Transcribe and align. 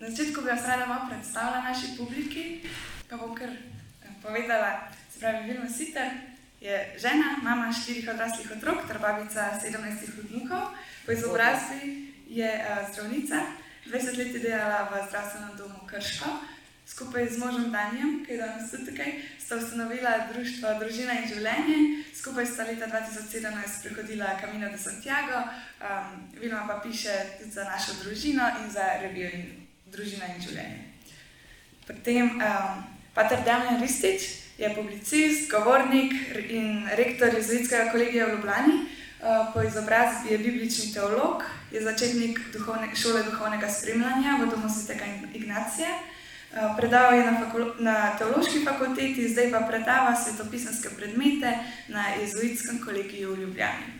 Na 0.00 0.08
začetku 0.08 0.40
bi 0.40 0.48
vas 0.48 0.64
rada 0.64 0.86
malo 0.86 1.12
predstavila 1.12 1.60
naši 1.60 1.86
publiki, 1.96 2.64
pa 3.08 3.16
bom 3.16 3.34
kar 3.36 3.52
eh, 3.52 4.08
povedala. 4.22 4.88
Se 5.12 5.20
pravi, 5.20 5.52
Vilma 5.52 5.68
Siter 5.68 6.08
je 6.60 6.96
žena, 6.96 7.36
mama 7.42 7.72
štirih 7.72 8.08
odraslih 8.08 8.48
otrok, 8.56 8.88
ter 8.88 8.98
babica 8.98 9.60
17 9.60 10.08
vnukov. 10.16 10.72
Po 11.04 11.12
izobrazbi 11.12 12.12
je 12.28 12.48
uh, 12.48 12.88
zdravnica, 12.92 13.36
20 13.92 14.18
let 14.18 14.34
je 14.34 14.40
delala 14.40 14.88
v 14.88 15.04
zdravstvenem 15.08 15.56
domu 15.58 15.84
Krško. 15.86 16.30
Skupaj 16.86 17.28
z 17.28 17.38
možem 17.38 17.68
Danjem, 17.72 18.24
ki 18.24 18.32
je 18.32 18.38
danes 18.38 18.70
tudi 18.70 18.88
tukaj, 18.88 19.12
sta 19.38 19.56
ustanovila 19.56 20.32
društvo 20.32 20.68
Družina 20.80 21.20
in 21.20 21.28
življenje. 21.28 21.78
Skupaj 22.16 22.46
sta 22.46 22.64
leta 22.64 22.88
2017 22.88 23.84
prehodila 23.84 24.36
Camino 24.40 24.72
de 24.72 24.78
Santiago, 24.78 25.44
um, 25.44 26.24
Vilma 26.40 26.64
pa 26.66 26.80
piše 26.80 27.12
tudi 27.38 27.52
za 27.52 27.64
našo 27.64 28.00
družino 28.00 28.48
in 28.64 28.70
za 28.72 28.96
revijo 29.02 29.28
družina 29.90 30.30
in 30.34 30.42
življenje. 30.42 30.78
Potem 31.86 32.38
um, 32.38 32.82
Pater 33.14 33.42
Damien 33.44 33.80
Ristič 33.82 34.28
je 34.60 34.70
publicist, 34.74 35.50
govornik 35.50 36.14
in 36.48 36.86
rektor 36.94 37.34
jezuitskega 37.34 37.90
kolegija 37.90 38.28
v 38.28 38.36
Ljubljani. 38.36 38.76
Uh, 39.20 39.50
po 39.52 39.62
izobrazbi 39.62 40.30
je 40.32 40.38
biblični 40.38 40.92
teolog, 40.94 41.42
je 41.72 41.82
začetnik 41.84 42.38
duhovne, 42.54 42.88
šole 42.96 43.20
duhovnega 43.26 43.68
spremljanja 43.68 44.38
v 44.40 44.46
domu 44.48 44.70
svetega 44.72 45.10
Ignacija. 45.34 45.90
Uh, 45.90 46.72
predaval 46.78 47.18
je 47.18 47.26
na, 47.26 47.34
na 47.78 47.96
teološki 48.18 48.62
fakulteti, 48.64 49.28
zdaj 49.28 49.50
pa 49.52 49.60
predava 49.68 50.14
svetopisanske 50.16 50.94
predmete 50.96 51.52
na 51.88 52.14
jezuitskem 52.20 52.80
kolegiju 52.84 53.34
v 53.34 53.42
Ljubljani. 53.44 53.98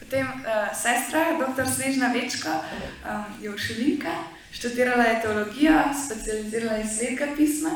Potem 0.00 0.26
uh, 0.26 0.72
sestra, 0.74 1.36
dr. 1.38 1.68
Snežna 1.68 2.10
Večko, 2.16 2.56
um, 2.58 3.38
je 3.42 3.54
ušelinka. 3.54 4.37
Študirala 4.52 5.04
je 5.04 5.20
teologijo, 5.22 5.80
specializirala 6.06 6.76
je 6.78 6.88
svetega 6.88 7.26
pisma, 7.36 7.70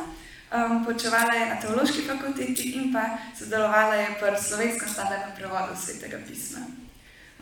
um, 0.52 0.84
počevala 0.84 1.34
je 1.34 1.46
na 1.46 1.60
teološki 1.60 2.02
fakulteti 2.06 2.62
in 2.62 2.92
pa 2.92 3.18
sodelovala 3.38 3.94
je 3.94 4.06
pri 4.20 4.38
slovenskem 4.42 4.88
standardnem 4.88 5.36
prevodu 5.36 5.76
svetega 5.76 6.18
pisma. 6.28 6.60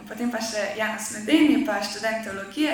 No, 0.00 0.09
potem 0.09 0.31
pa 0.33 0.41
še 0.41 0.75
Janos 0.78 1.11
Meden, 1.12 1.50
je 1.53 1.61
pa 1.67 1.77
študent 1.84 2.25
teologije, 2.25 2.72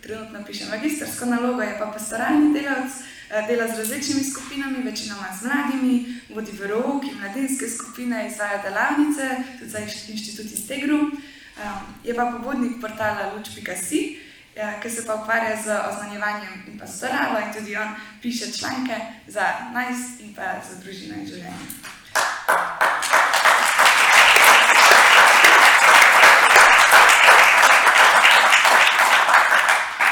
trenutno 0.00 0.44
piše 0.46 0.64
magistrsko 0.70 1.26
nalogo, 1.28 1.62
je 1.62 1.76
pa 1.78 1.90
pastoralni 1.92 2.54
delavc, 2.56 2.92
eh, 3.30 3.42
dela 3.48 3.68
z 3.68 3.78
različnimi 3.78 4.24
skupinami, 4.24 4.82
večinoma 4.82 5.28
z 5.40 5.44
mladimi, 5.44 5.96
vodi 6.32 6.52
verovki, 6.56 7.12
mladinske 7.20 7.68
skupine, 7.68 8.26
izvaja 8.28 8.62
delavnice, 8.64 9.28
tudi 9.58 9.70
za 9.70 9.78
inštitut 9.84 10.48
Integru. 10.56 11.00
Um, 11.58 11.84
je 12.04 12.14
pa 12.14 12.24
pobudnik 12.32 12.80
portala 12.80 13.34
Luč.si, 13.34 14.27
ja, 14.58 14.80
ki 14.82 14.90
se 14.90 15.06
pa 15.06 15.14
ukvarja 15.14 15.56
z 15.56 15.70
oznanjevanjem 15.90 16.64
in 16.66 16.78
pa 16.78 16.86
staralo 16.86 17.38
in 17.38 17.52
tudi 17.54 17.76
on 17.76 17.88
piše 18.22 18.52
članke 18.52 18.96
za 19.26 19.46
najst 19.72 20.20
in 20.20 20.34
pa 20.34 20.42
za 20.42 20.80
družino 20.82 21.14
in 21.14 21.26
življenje. 21.26 21.66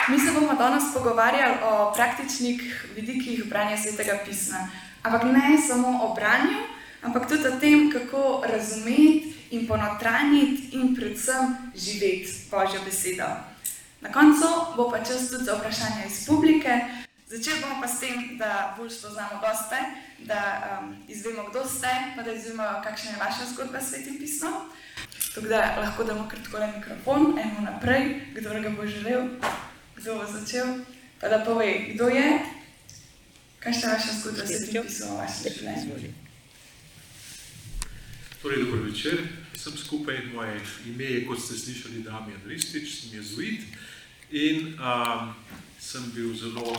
Mi 0.09 0.21
se 0.21 0.33
bomo 0.33 0.55
danes 0.55 0.85
pogovarjali 0.95 1.55
o 1.63 1.93
praktičnih 1.97 2.87
vidikih 2.95 3.45
branja 3.49 3.77
svetega 3.77 4.19
pisma. 4.27 4.69
Ampak 5.03 5.25
ne 5.25 5.59
samo 5.69 5.89
o 6.03 6.15
branju, 6.15 6.63
ampak 7.03 7.29
tudi 7.29 7.49
o 7.49 7.61
tem, 7.61 7.91
kako 7.93 8.45
razumeti 8.47 9.35
in 9.51 9.67
ponotraniti 9.67 10.69
in 10.73 10.95
predvsem 10.95 11.57
živeti 11.75 12.31
Božjo 12.51 12.81
besedo. 12.85 13.56
Na 14.01 14.13
koncu 14.13 14.77
bo 14.77 14.91
pa 14.91 14.99
čas 14.99 15.31
tudi 15.31 15.45
za 15.45 15.55
vprašanje 15.55 16.07
iz 16.07 16.27
publike. 16.27 16.81
Začel 17.27 17.59
bomo 17.61 17.83
pa 17.83 17.89
s 17.89 18.01
tem, 18.01 18.39
da 18.39 18.75
bolj 18.79 18.91
spoznamo 18.91 19.41
goste, 19.43 19.77
da 20.19 20.41
um, 20.63 20.95
izvemo, 21.09 21.51
kdo 21.51 21.65
ste, 21.69 21.91
pa 22.17 22.23
da 22.23 22.33
izvemo, 22.33 22.63
kakšna 22.85 23.11
je 23.11 23.17
vaša 23.19 23.45
zgodba 23.53 23.81
s 23.81 23.91
svetim 23.91 24.19
pismom. 24.19 24.55
Tako 25.35 25.49
da 25.49 25.77
lahko 25.81 26.05
damo 26.05 26.29
kratko 26.29 26.59
le 26.59 26.73
mikrofon, 26.77 27.39
eno 27.39 27.61
naprej, 27.61 28.21
kdo 28.35 28.51
ga 28.63 28.71
bo 28.71 28.87
želel, 28.87 29.27
kdo 29.97 30.15
bo 30.15 30.25
začel. 30.33 30.67
Pa 31.21 31.29
da 31.29 31.43
pove, 31.45 31.95
kdo 31.95 32.09
je, 32.09 32.39
kakšna 33.59 33.89
je 33.89 33.95
vaša 33.95 34.13
zgodba 34.21 34.47
s 34.47 34.49
svetim 34.49 34.83
pismom 34.83 35.11
v 35.11 35.19
vašem 35.19 35.53
življenju. 35.59 36.15
Torej, 38.43 38.65
dobro 38.65 38.83
večer, 38.87 39.19
sem 39.59 39.75
skupaj, 39.77 40.31
moje 40.35 40.61
ime 40.87 41.05
je, 41.05 41.27
kot 41.27 41.43
ste 41.43 41.59
slišali, 41.59 42.07
Damien 42.07 42.41
Ristič, 42.47 43.01
sem 43.01 43.19
jezuit. 43.19 43.67
In 44.31 44.75
um, 44.79 45.35
sem 45.79 46.11
bil 46.11 46.35
zelo 46.35 46.73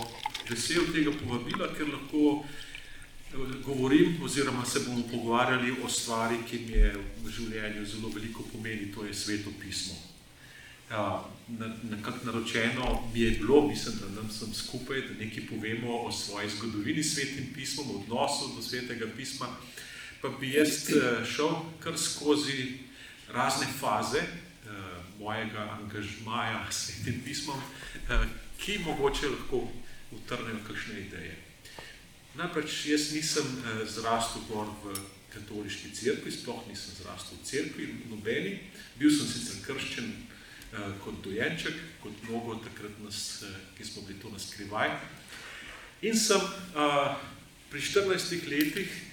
vesel 0.49 0.89
tega 0.91 1.11
povabila, 1.15 1.69
ker 1.75 1.87
lahko 1.87 2.43
eh, 2.43 3.55
govorim, 3.63 4.17
oziroma 4.23 4.65
se 4.65 4.83
bomo 4.85 5.03
pogovarjali 5.11 5.77
o 5.83 5.89
stvari, 5.89 6.41
ki 6.47 6.59
mi 6.67 6.75
je 6.75 6.91
v 7.23 7.31
življenju 7.31 7.85
zelo 7.85 8.11
veliko 8.11 8.43
pomeni, 8.51 8.91
to 8.91 9.05
je 9.07 9.13
sveto 9.15 9.53
pismo. 9.61 9.95
Ja, 10.91 11.23
Nekako 11.47 12.25
naročeno 12.25 13.09
mi 13.13 13.21
je 13.21 13.31
bilo, 13.39 13.67
mislim, 13.67 13.95
da 14.01 14.21
nam 14.21 14.31
sem 14.31 14.53
skupaj, 14.53 15.01
da 15.01 15.13
nekaj 15.19 15.45
povemo 15.47 16.01
o 16.03 16.11
svoji 16.11 16.49
zgodovini 16.49 17.03
s 17.03 17.13
svetim 17.15 17.53
pismom, 17.55 17.87
odnosu 18.01 18.51
do 18.55 18.61
svetega 18.61 19.07
pisma, 19.15 19.47
pa 20.21 20.29
bi 20.39 20.51
jaz 20.51 20.89
eh, 20.89 21.23
šel 21.25 21.55
kar 21.79 21.95
skozi 21.97 22.79
razne 23.31 23.67
faze, 23.79 24.21
mojega 25.19 25.79
angažmaja 25.81 26.67
s 26.71 26.75
svetim 26.75 27.21
pismom, 27.25 27.61
eh, 28.09 28.27
ki 28.57 28.79
mogoče 28.85 29.29
lahko 29.29 29.67
utrnejo 30.11 30.57
kakšne 30.67 30.99
ideje. 30.99 31.35
Najprej, 32.35 32.65
jaz 32.85 33.11
nisem 33.13 33.45
eh, 33.45 33.85
zrastel 33.85 34.41
gor 34.49 34.67
v 34.83 34.95
katoliški 35.33 35.91
cerkvi, 35.95 36.31
sploh 36.31 36.63
nisem 36.69 36.93
zrastel 37.01 37.37
v 37.37 37.45
cerkvi, 37.45 37.87
nobeni. 38.09 38.59
Bil 38.99 39.11
sem 39.11 39.27
sicer 39.27 39.61
krščen 39.65 40.05
eh, 40.05 40.93
kot 41.03 41.21
dojenček, 41.23 41.75
kot 42.03 42.13
mnogo 42.29 42.59
takrat 42.63 42.99
nas, 43.03 43.43
ki 43.77 43.85
smo 43.85 44.05
bili 44.07 44.19
to 44.21 44.29
naskrivaj. 44.29 44.93
In 46.01 46.13
sem 46.13 46.41
pri 47.71 47.81
14 47.81 48.45
letih 48.47 49.06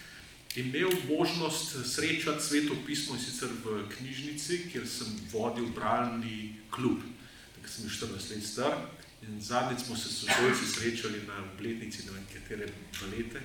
imel 0.57 0.91
možnost 1.09 1.77
srečati 1.95 2.45
sveto 2.45 2.75
pismo 2.87 3.15
in 3.15 3.21
sicer 3.21 3.49
v 3.65 3.89
knjižnici, 3.97 4.71
kjer 4.73 4.89
sem 4.89 5.07
vodil 5.33 5.67
bralni 5.75 6.55
klub. 6.71 7.01
Tako 7.57 7.69
sem 7.69 7.91
14 7.91 8.31
let 8.31 8.45
star 8.45 8.77
in 9.23 9.41
zadnjič 9.41 9.87
smo 9.87 9.97
se 9.97 10.09
sošolci 10.09 10.67
srečali 10.75 11.23
na 11.27 11.45
obletnici 11.53 12.07
na 12.07 12.13
katere 12.33 12.69
balete 13.01 13.41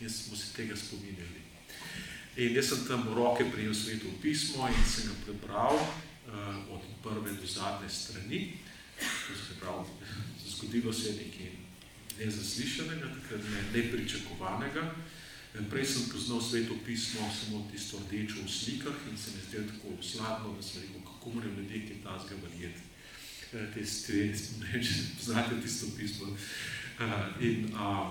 in 0.00 0.10
smo 0.10 0.36
se 0.36 0.52
tega 0.56 0.76
spominjali. 0.76 1.42
In 2.36 2.56
jaz 2.56 2.68
sem 2.68 2.86
tam 2.88 3.14
roke 3.14 3.44
prijel 3.52 3.74
sveto 3.74 4.06
pismo 4.22 4.68
in 4.68 4.84
sem 4.90 5.10
ga 5.10 5.14
prebral 5.24 5.76
uh, 5.76 6.74
od 6.74 6.82
prve 7.02 7.32
do 7.32 7.46
zadnje 7.46 7.88
strani. 7.88 8.52
To 9.00 9.34
se 9.34 9.60
pravi, 9.60 9.88
zgodilo 10.46 10.92
se 10.92 11.08
je 11.08 11.14
nekaj 11.14 11.50
nezaslišanega, 12.18 13.06
takrat 13.14 13.40
ne, 13.50 13.82
nepričakovanega. 13.82 14.94
Prej 15.54 15.86
sem 15.86 16.10
poznal 16.10 16.42
sveto 16.42 16.74
pismo 16.82 17.30
samo 17.30 17.62
tisto 17.70 18.02
rdečo 18.02 18.42
v 18.42 18.50
slikah 18.50 18.98
in 19.06 19.14
se 19.14 19.30
mi 19.38 19.42
zdelo 19.46 19.70
tako 19.70 20.02
sladno, 20.02 20.50
da 20.58 20.62
sem 20.62 20.82
rekel, 20.82 21.00
kako 21.06 21.30
morajo 21.30 21.54
ljudje 21.54 21.86
kaj 21.86 22.02
tazga 22.02 22.34
verjeti. 22.42 22.82
E, 23.52 23.70
te 23.74 23.86
stvari, 23.86 24.34
poznate 25.16 25.54
tisto 25.62 25.86
pismo. 25.96 26.34
E, 26.34 27.06
in 27.46 27.70
a, 27.78 28.10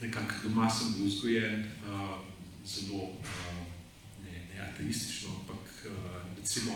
nekako 0.00 0.48
doma 0.48 0.70
sem 0.70 0.94
bil 0.96 1.12
vzgojen 1.12 1.68
zelo 2.64 3.12
ne, 4.24 4.32
ne 4.32 4.60
ateistično, 4.72 5.36
ampak 5.36 5.84
a, 5.84 6.24
recimo 6.40 6.72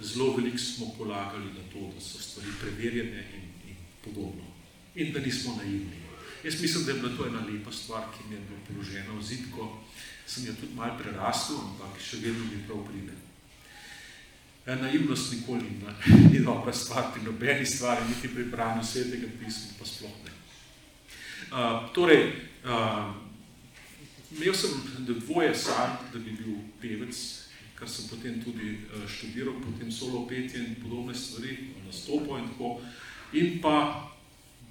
zelo 0.00 0.36
veliko 0.36 0.58
smo 0.58 0.92
polagali 0.98 1.48
na 1.56 1.64
to, 1.72 1.92
da 1.94 2.00
so 2.00 2.20
stvari 2.20 2.52
preverjene 2.60 3.24
in, 3.34 3.72
in 3.72 3.76
podobno. 4.04 4.44
In 4.94 5.12
da 5.12 5.20
nismo 5.20 5.56
naivni. 5.56 6.07
Jaz 6.44 6.62
mislim, 6.62 6.84
da 6.84 6.92
je 6.92 6.98
bila 6.98 7.16
to 7.16 7.26
ena 7.26 7.40
lepa 7.46 7.72
stvar, 7.72 8.02
ki 8.02 8.28
mi 8.28 8.34
je 8.34 8.40
bila 8.40 8.60
položena 8.68 9.12
v 9.12 9.22
zidko. 9.22 9.78
Sem 10.26 10.46
jo 10.46 10.52
tudi 10.60 10.74
malo 10.74 10.98
prerastel, 10.98 11.56
ampak 11.56 12.00
še 12.00 12.20
vedno 12.22 12.44
mi 12.44 12.62
prav 12.66 12.84
pride. 12.86 13.14
Ja, 14.66 14.76
naivnost 14.76 15.32
nikoli 15.32 15.62
ni, 15.62 15.80
ni 16.32 16.40
dobra 16.44 16.72
stvar 16.72 17.12
pri 17.14 17.22
nobeni 17.22 17.66
stvari, 17.66 18.04
niti 18.08 18.28
pri 18.28 18.44
branju 18.44 18.84
svetega 18.84 19.26
pisma, 19.40 19.72
pa 19.78 19.86
sploh 19.86 20.12
ne. 20.24 20.34
Uh, 21.48 21.88
torej, 21.96 22.32
uh, 22.64 23.14
imel 24.36 24.54
sem 24.54 24.76
dvoje 25.08 25.54
sanj, 25.54 25.96
da 26.12 26.18
bi 26.18 26.36
bil 26.36 26.60
pevec, 26.82 27.16
kar 27.78 27.88
sem 27.88 28.06
potem 28.10 28.42
tudi 28.44 28.76
študiral, 29.08 29.56
potem 29.64 29.90
solo 29.92 30.26
petje 30.28 30.60
in 30.60 30.76
podobne 30.82 31.14
stvari, 31.14 31.56
nastopo 31.86 32.38
in 32.38 32.48
tako. 32.52 32.76
In 33.32 33.58
pa 33.62 33.74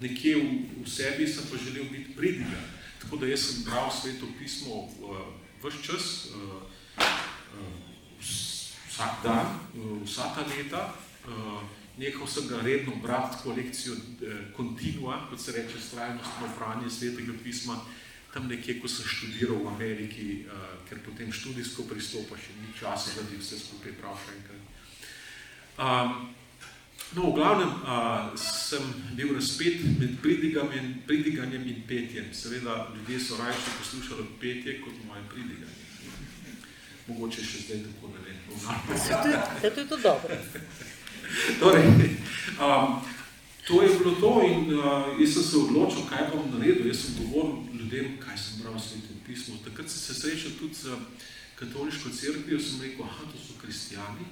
nekje 0.01 0.35
v, 0.35 0.47
v 0.83 0.89
sebi 0.89 1.27
sem 1.27 1.45
pa 1.51 1.57
želel 1.57 1.89
biti 1.91 2.13
pridnega. 2.15 2.61
Tako 3.01 3.17
da 3.17 3.27
jaz 3.27 3.41
sem 3.45 3.63
bral 3.63 3.91
sveto 3.91 4.27
pismo 4.39 4.73
uh, 4.75 5.33
vse 5.63 5.81
čas, 5.83 6.27
uh, 6.35 6.61
uh, 6.99 7.75
vsak 8.89 9.23
dan, 9.23 9.59
uh, 9.77 10.01
vsa 10.05 10.33
ta 10.35 10.45
leta 10.45 10.93
uh, 11.27 11.61
nehal 11.97 12.27
sem 12.27 12.47
ga 12.47 12.61
redno 12.61 12.95
brati 13.01 13.37
kolekcijo 13.43 13.95
Continua, 14.55 15.27
kot 15.29 15.41
se 15.41 15.51
reče, 15.51 15.79
strajnostno 15.81 16.49
branje 16.59 16.89
svetega 16.89 17.33
pisma, 17.43 17.79
tam 18.33 18.47
nekje, 18.47 18.79
ko 18.81 18.87
sem 18.87 19.05
študiral 19.05 19.63
v 19.63 19.67
Ameriki, 19.67 20.45
uh, 20.45 20.77
ker 20.89 21.01
potem 21.05 21.31
študijsko 21.33 21.87
pristopa 21.89 22.37
še 22.37 22.53
ni 22.61 22.73
časa, 22.79 23.15
da 23.17 23.25
bi 23.29 23.41
vse 23.41 23.57
skupaj 23.59 23.97
prav 23.97 24.17
še 24.21 24.35
enkrat. 24.37 24.63
Um, 25.77 26.29
no, 27.15 27.31
v 27.31 27.35
glavnem 27.35 27.69
uh, 27.69 28.31
sem 28.35 28.83
bil 29.15 29.33
razpet 29.35 29.83
med 29.99 30.17
pridiganjem, 30.21 30.93
pridiganjem 31.07 31.67
in 31.67 31.83
petjem. 31.87 32.33
Seveda, 32.33 32.87
ljudje 32.95 33.19
so 33.19 33.37
rajši 33.37 33.75
poslušali 33.79 34.27
petje 34.41 34.81
kot 34.81 34.93
moje 35.07 35.21
pridiganje. 35.31 35.85
Mogoče 37.07 37.43
še 37.43 37.63
zdaj 37.65 37.83
tako, 37.85 38.11
ne 38.15 38.19
vem. 38.25 38.35
Je 39.63 39.69
to, 39.75 39.85
to 39.85 39.97
dobro. 39.97 40.35
torej, 41.59 41.87
um, 42.59 42.99
to 43.67 43.81
je 43.83 43.89
bilo 43.99 44.11
to 44.19 44.33
in 44.47 44.73
uh, 44.73 45.13
jaz 45.19 45.33
sem 45.33 45.43
se 45.43 45.57
odločil, 45.57 46.03
kaj 46.09 46.29
bom 46.33 46.51
naredil. 46.51 46.87
Jaz 46.87 47.05
sem 47.05 47.21
govoril 47.21 47.63
ljudem, 47.71 48.17
kaj 48.19 48.37
sem 48.37 48.61
bral 48.61 48.75
v 48.75 48.83
svetem 48.83 49.23
pismu. 49.27 49.59
Takrat 49.63 49.89
sem 49.89 50.01
se 50.03 50.19
srečal 50.19 50.51
tudi 50.59 50.75
z 50.75 50.99
katoliško 51.55 52.09
crkvijo, 52.09 52.59
sem 52.59 52.81
rekel, 52.81 53.05
aha, 53.05 53.25
to 53.31 53.39
so 53.39 53.55
kristijani, 53.61 54.27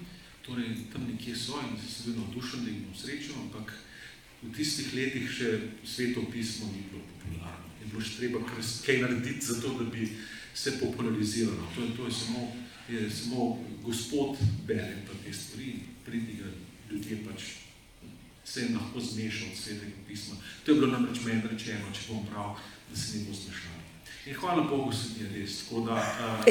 torej 0.45 0.75
tam 0.93 1.07
nekje 1.09 1.35
so 1.35 1.59
in 1.61 1.77
sem 1.81 2.13
bil 2.13 2.21
navdušen, 2.21 2.65
da 2.65 2.71
jih 2.71 2.81
bom 2.85 2.95
srečal, 2.95 3.35
ampak 3.41 3.73
v 4.43 4.53
tistih 4.53 4.93
letih 4.93 5.25
še 5.31 5.49
sveto 5.83 6.25
pismo 6.31 6.69
ni 6.69 6.85
bilo 6.91 7.01
popularno. 7.01 7.73
Je 7.81 7.89
bilo 7.89 8.01
še 8.01 8.17
treba 8.19 8.41
kaj 8.85 9.01
narediti 9.01 9.45
za 9.45 9.59
to, 9.61 9.73
da 9.79 9.89
bi 9.89 10.09
se 10.53 10.77
populariziralo. 10.79 11.71
To 11.75 11.89
to 11.97 12.05
je 12.05 12.13
samo, 12.13 12.47
je 12.89 13.09
samo 13.09 13.59
gospod 13.83 14.37
bere 14.67 15.01
pa 15.07 15.17
te 15.25 15.33
stvari, 15.33 15.79
pridiga 16.05 16.51
ljudje 16.91 17.17
pač 17.25 17.41
se 18.45 18.61
je 18.61 18.75
lahko 18.75 18.99
zmešal 18.99 19.47
od 19.51 19.57
svetega 19.57 19.97
pisma. 20.07 20.35
To 20.65 20.71
je 20.71 20.75
bilo 20.79 20.91
namreč 20.91 21.23
meni 21.25 21.41
rečeno, 21.49 21.89
če 21.93 22.05
bom 22.09 22.25
prav, 22.29 22.59
da 22.91 22.97
se 22.97 23.17
ne 23.17 23.23
bo 23.25 23.33
zmešal. 23.33 23.71
In 24.25 24.33
hvala 24.33 24.63
Bogu 24.69 24.93
se 24.93 25.09
mi 25.13 25.25
je 25.25 25.29
res, 25.33 25.57
tako 25.63 25.81
da... 25.85 25.95
Uh, 25.95 26.45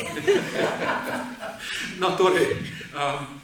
no, 2.00 2.11
torej, 2.19 2.56
um, 2.94 3.40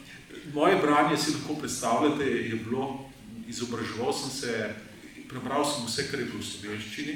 moje 0.55 0.77
branje 0.77 1.17
si 1.17 1.31
lahko 1.35 1.55
predstavljate, 1.55 2.25
je 2.25 2.57
bilo, 2.57 3.11
izobraževal 3.49 4.13
sem 4.13 4.31
se, 4.31 4.75
prebral 5.29 5.65
sem 5.65 5.87
vse, 5.87 6.09
kar 6.11 6.21
je 6.21 6.27
bilo 6.27 6.41
v 6.41 6.47
slovenščini 6.47 7.15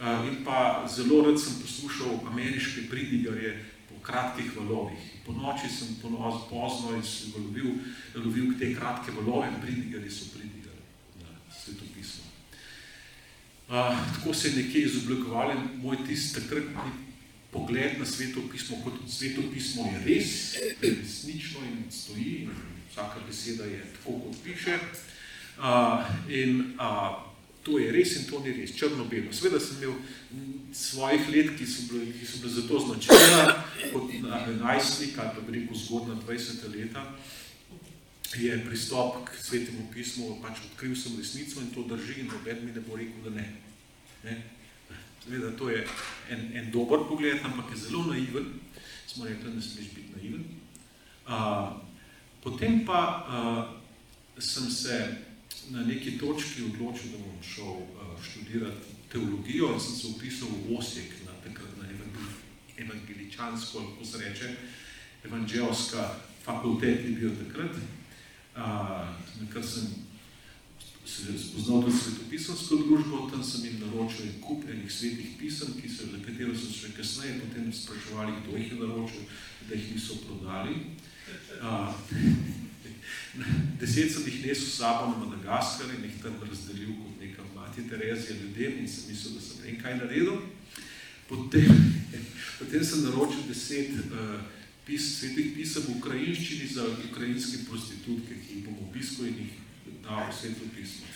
uh, 0.00 0.26
in 0.28 0.42
pa 0.44 0.86
zelo 0.90 1.22
rad 1.26 1.38
sem 1.40 1.60
poslušal 1.62 2.20
ameriške 2.26 2.88
pridigarje 2.90 3.54
po 3.88 4.00
kratkih 4.02 4.56
valovih. 4.56 4.98
Po 5.26 5.32
noči 5.32 5.70
sem 5.70 5.96
ponoz, 6.02 6.46
pozno 6.50 6.94
lovil, 7.36 7.78
lovil 8.14 8.54
te 8.58 8.74
kratke 8.74 9.14
valove 9.14 9.48
in 9.48 9.60
pridigarji 9.62 10.10
so 10.10 10.30
pridigali 10.34 10.82
na 11.22 11.34
svetopismo. 11.50 12.24
Uh, 13.68 13.96
tako 14.14 14.34
se 14.34 14.48
je 14.48 14.62
nekje 14.62 14.82
izoblikovali 14.82 15.54
moj 15.82 15.98
tist 16.06 16.34
takratni 16.34 17.05
pogled 17.56 17.98
na 17.98 18.04
svetopismo, 18.04 18.76
kot 18.84 19.00
svetopismo 19.08 19.88
je 19.92 20.02
res, 20.04 20.32
resnično 20.82 21.64
in 21.64 21.84
stoji, 21.90 22.34
in 22.44 22.50
vsaka 22.92 23.20
beseda 23.26 23.64
je 23.64 23.80
tako, 23.96 24.18
kot 24.26 24.36
piše. 24.44 24.78
Uh, 25.56 26.04
in 26.28 26.76
uh, 26.76 27.16
to 27.64 27.78
je 27.78 27.92
res 27.92 28.16
in 28.16 28.28
to 28.28 28.40
ni 28.44 28.52
res, 28.52 28.76
črno-belo. 28.76 29.32
Sveda 29.32 29.60
sem 29.60 29.80
imel 29.80 29.96
svojih 30.72 31.28
let, 31.32 31.54
ki 31.58 31.66
so 31.66 31.88
bile, 31.90 32.12
ki 32.12 32.28
so 32.28 32.42
bile 32.42 32.52
zato 32.60 32.82
značena, 32.84 33.64
kot 33.92 34.12
najstnik 34.60 35.18
ali 35.18 35.46
pa 35.46 35.56
rekel 35.56 35.80
zgodna 35.80 36.18
20 36.28 36.68
leta, 36.76 37.06
je 38.36 38.58
pristop 38.66 39.24
k 39.24 39.38
svetemu 39.40 39.88
pismu, 39.94 40.36
pač 40.42 40.60
odkril 40.68 40.94
sem 40.98 41.16
resnico 41.16 41.62
in 41.62 41.72
to 41.72 41.86
drži 41.88 42.20
in 42.20 42.30
noben 42.30 42.64
mi 42.66 42.72
ne 42.74 42.84
bo 42.84 42.98
rekel, 42.98 43.24
da 43.24 43.32
ne. 43.40 43.48
ne? 44.24 44.36
Seveda, 45.26 45.50
to 45.58 45.70
je 45.70 45.86
en, 46.30 46.52
en 46.54 46.70
dober 46.70 46.98
pogled, 47.08 47.42
ampak 47.44 47.70
je 47.70 47.76
zelo 47.76 48.04
naiven. 48.06 48.46
Smo 49.06 49.24
rekli, 49.24 49.42
da 49.44 49.54
ne 49.54 49.62
smeš 49.62 49.88
biti 49.94 50.12
naiven. 50.14 50.44
Uh, 51.26 51.72
potem 52.42 52.84
pa 52.86 53.26
uh, 53.26 54.42
sem 54.42 54.70
se 54.70 55.16
na 55.70 55.82
neki 55.82 56.18
točki 56.18 56.62
odločil, 56.62 57.10
da 57.10 57.18
bom 57.18 57.42
šel 57.42 57.74
uh, 57.74 58.14
študirati 58.22 58.94
teologijo 59.12 59.72
in 59.74 59.80
sem 59.80 59.96
se 59.96 60.06
upisal 60.06 60.48
v 60.48 60.78
Osijek, 60.78 61.10
na, 61.26 61.34
takrat 61.42 61.74
na 61.82 61.88
evangeličansko, 62.78 63.78
lahko 63.78 64.04
se 64.04 64.18
reče, 64.18 64.54
evangelska 65.24 66.10
fakultet 66.44 67.04
je 67.04 67.10
bil 67.10 67.34
takrat, 67.46 67.74
uh, 67.74 68.62
na 69.42 69.50
kar 69.52 69.66
sem 69.66 69.82
se 69.82 70.05
spoznal 71.06 71.82
tudi 71.82 71.96
svetopisansko 71.96 72.76
družbo, 72.76 73.28
tam 73.30 73.42
sem 73.44 73.64
jim 73.64 73.78
naročil 73.80 74.26
en 74.26 74.40
kup 74.42 74.64
enih 74.66 74.90
svetih 74.90 75.36
pisem, 75.38 75.74
ki 75.78 75.88
so, 75.88 76.08
za 76.10 76.18
katero 76.24 76.54
so 76.54 76.70
še 76.74 76.90
kasneje 76.96 77.38
potem 77.44 77.68
spraševali, 77.72 78.34
kdo 78.42 78.56
jih 78.58 78.72
je 78.72 78.78
naročil, 78.80 79.28
da 79.68 79.78
jih 79.78 79.92
niso 79.94 80.18
prodali. 80.26 80.74
Uh, 81.62 81.94
deset 83.80 84.10
sem 84.10 84.26
jih 84.26 84.40
nesel 84.46 84.66
s 84.66 84.78
sabo 84.80 85.12
na 85.12 85.22
Madagaskar 85.22 85.92
in 85.94 86.08
jih 86.08 86.18
tam 86.22 86.40
razdelil 86.42 86.96
kot 86.98 87.22
neka 87.22 87.46
mati 87.54 87.86
Terezija 87.86 88.38
ljudem 88.40 88.80
in 88.82 88.90
sem 88.90 89.12
mislil, 89.12 89.38
da 89.38 89.44
sem 89.46 89.68
en 89.70 89.78
kaj 89.82 89.98
naredil. 90.00 90.40
Potem, 91.30 91.70
potem 92.58 92.82
sem 92.82 93.06
naročil 93.06 93.46
deset 93.46 93.94
uh, 94.10 94.42
pis, 94.86 95.06
svetih 95.20 95.54
pisem 95.54 95.86
v 95.86 96.00
ukrajinščini 96.00 96.66
za 96.74 96.88
ukrajinske 97.10 97.62
prostitutke, 97.70 98.42
ki 98.42 98.58
jih 98.58 98.66
bom 98.66 98.82
obiskal 98.88 99.30
in 99.30 99.38
jih 99.44 99.54
dal 100.02 100.32
sveto 100.32 100.68
pismo. 100.76 101.06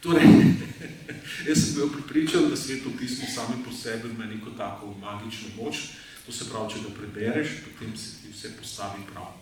Torej, 0.00 0.26
jaz 1.48 1.58
sem 1.64 1.74
bil 1.74 1.88
pripričan, 1.92 2.50
da 2.50 2.56
sveto 2.56 2.90
pismo 2.98 3.26
sami 3.34 3.64
po 3.64 3.72
sebi 3.72 4.08
ima 4.08 4.24
neko 4.24 4.50
tako 4.50 4.94
magično 5.00 5.48
moč, 5.56 5.76
to 6.26 6.32
se 6.32 6.48
pravi, 6.50 6.72
če 6.72 6.82
ga 6.84 6.92
prebereš, 6.98 7.48
potem 7.64 7.96
se 7.96 8.20
ti 8.22 8.30
vse 8.32 8.52
postavi 8.58 9.02
prav. 9.12 9.32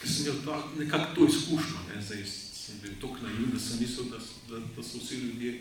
Ker 0.00 0.10
sem 0.10 0.26
imel 0.26 0.42
to, 0.44 0.58
nekako 0.78 1.14
to 1.14 1.28
izkušnjo, 1.28 1.80
ne? 1.88 2.02
zdaj 2.02 2.22
sem 2.26 2.78
bil 2.82 2.92
toliko 3.00 3.26
naivn, 3.26 3.50
da 3.52 3.60
sem 3.60 3.80
mislil, 3.80 4.10
da, 4.12 4.20
da, 4.50 4.60
da 4.76 4.82
so 4.82 5.00
vsi 5.02 5.22
ljudje 5.24 5.54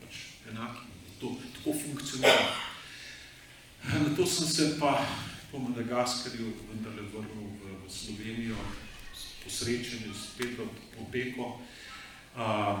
pač 0.00 0.20
enaki, 0.50 0.86
da 1.04 1.18
to 1.20 1.34
tako 1.56 1.76
funkcionira. 1.82 2.46
Na 3.84 4.16
to 4.16 4.26
sem 4.26 4.48
se 4.48 4.76
pa 4.80 5.06
po 5.50 5.58
Madagaskarju 5.58 6.52
vendarle 6.70 7.02
vrnil 7.12 7.50
v, 7.60 7.74
v 7.84 7.90
Slovenijo, 7.92 8.56
po 9.44 9.50
srečanju 9.50 10.14
s 10.14 10.36
Petro 10.38 10.64
Popeko 10.96 11.60
uh, 12.36 12.80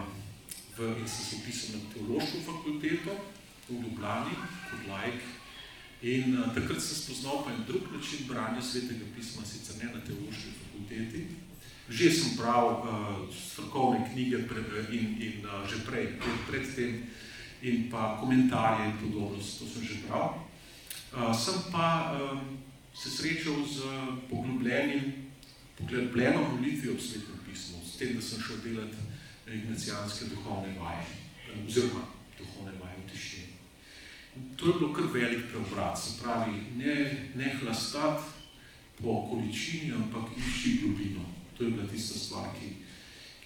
v, 0.76 0.96
in 1.00 1.08
sem 1.08 1.24
se 1.24 1.36
upisal 1.36 1.76
na 1.76 1.80
teološko 1.92 2.40
fakulteto 2.46 3.12
v 3.68 3.72
Ljubljani 3.82 4.34
kot 4.70 4.82
laik. 4.88 5.20
In 6.02 6.38
uh, 6.38 6.48
takrat 6.56 6.80
sem 6.80 6.96
spoznal 6.96 7.44
pa 7.44 7.52
en 7.52 7.64
drug 7.68 7.92
način 7.92 8.24
branja 8.28 8.62
svetega 8.62 9.04
pisma, 9.16 9.44
sicer 9.44 9.76
ne 9.84 9.92
na 9.92 10.00
teološki 10.00 10.56
fakulteti. 10.64 11.26
Že 11.88 12.10
sem 12.10 12.36
bral 12.40 12.80
uh, 12.80 13.28
strokovne 13.28 14.08
knjige 14.12 14.48
pre, 14.48 14.64
in, 14.88 15.20
in 15.20 15.44
uh, 15.44 15.68
že 15.68 15.84
prej, 15.84 16.16
pred 16.48 16.64
tem, 16.76 17.04
in 17.62 17.90
pa 17.92 18.16
komentarje 18.20 18.88
in 18.88 18.96
podobno, 19.00 19.36
to 19.36 19.68
sem 19.68 19.84
že 19.84 20.00
bral. 20.08 20.40
Uh, 21.12 21.28
sem 21.36 21.60
pa 21.72 22.16
um, 22.16 22.56
se 22.94 23.10
srečal 23.10 23.60
z 23.68 23.84
poglobljenim 24.30 25.23
poglobljeno 25.78 26.48
molitvijo 26.52 26.94
v 26.94 27.02
svetem 27.02 27.38
pismu, 27.50 27.82
s 27.86 27.96
tem, 27.96 28.14
da 28.14 28.22
sem 28.22 28.42
šel 28.42 28.56
delati 28.64 28.96
ignacijanske 29.54 30.24
duhovne 30.24 30.78
vaje, 30.78 31.06
oziroma 31.66 32.04
duhovne 32.38 32.72
vaje 32.80 32.96
v 32.98 33.10
tišini. 33.10 33.52
To 34.56 34.66
je 34.66 34.74
bilo 34.78 34.92
kar 34.92 35.04
velik 35.12 35.44
preobrat, 35.50 35.98
se 35.98 36.22
pravi, 36.22 36.52
ne, 36.76 36.94
ne 37.34 37.54
hlastat 37.60 38.22
po 39.02 39.28
količini, 39.30 39.92
ampak 39.92 40.30
išči 40.38 40.78
globino. 40.82 41.24
To 41.58 41.64
je 41.64 41.70
bila 41.70 41.86
tista 41.86 42.18
stvar, 42.18 42.48
ki, 42.58 42.70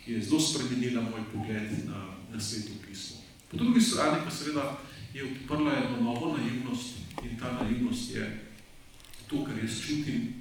ki 0.04 0.12
je 0.12 0.22
zelo 0.22 0.40
spremenila 0.40 1.02
moj 1.02 1.24
pogled 1.32 1.72
na, 1.84 2.06
na 2.32 2.40
sveto 2.40 2.72
pismo. 2.88 3.16
Po 3.50 3.56
drugi 3.56 3.80
strani 3.80 4.24
pa 4.24 4.30
seveda 4.30 4.78
je 5.14 5.24
odprla 5.24 5.72
eno 5.76 6.00
novo 6.00 6.36
naivnost 6.36 6.96
in 7.24 7.38
ta 7.38 7.52
naivnost 7.52 8.14
je 8.14 8.44
to, 9.28 9.44
kar 9.44 9.58
jaz 9.58 9.80
čutim, 9.80 10.34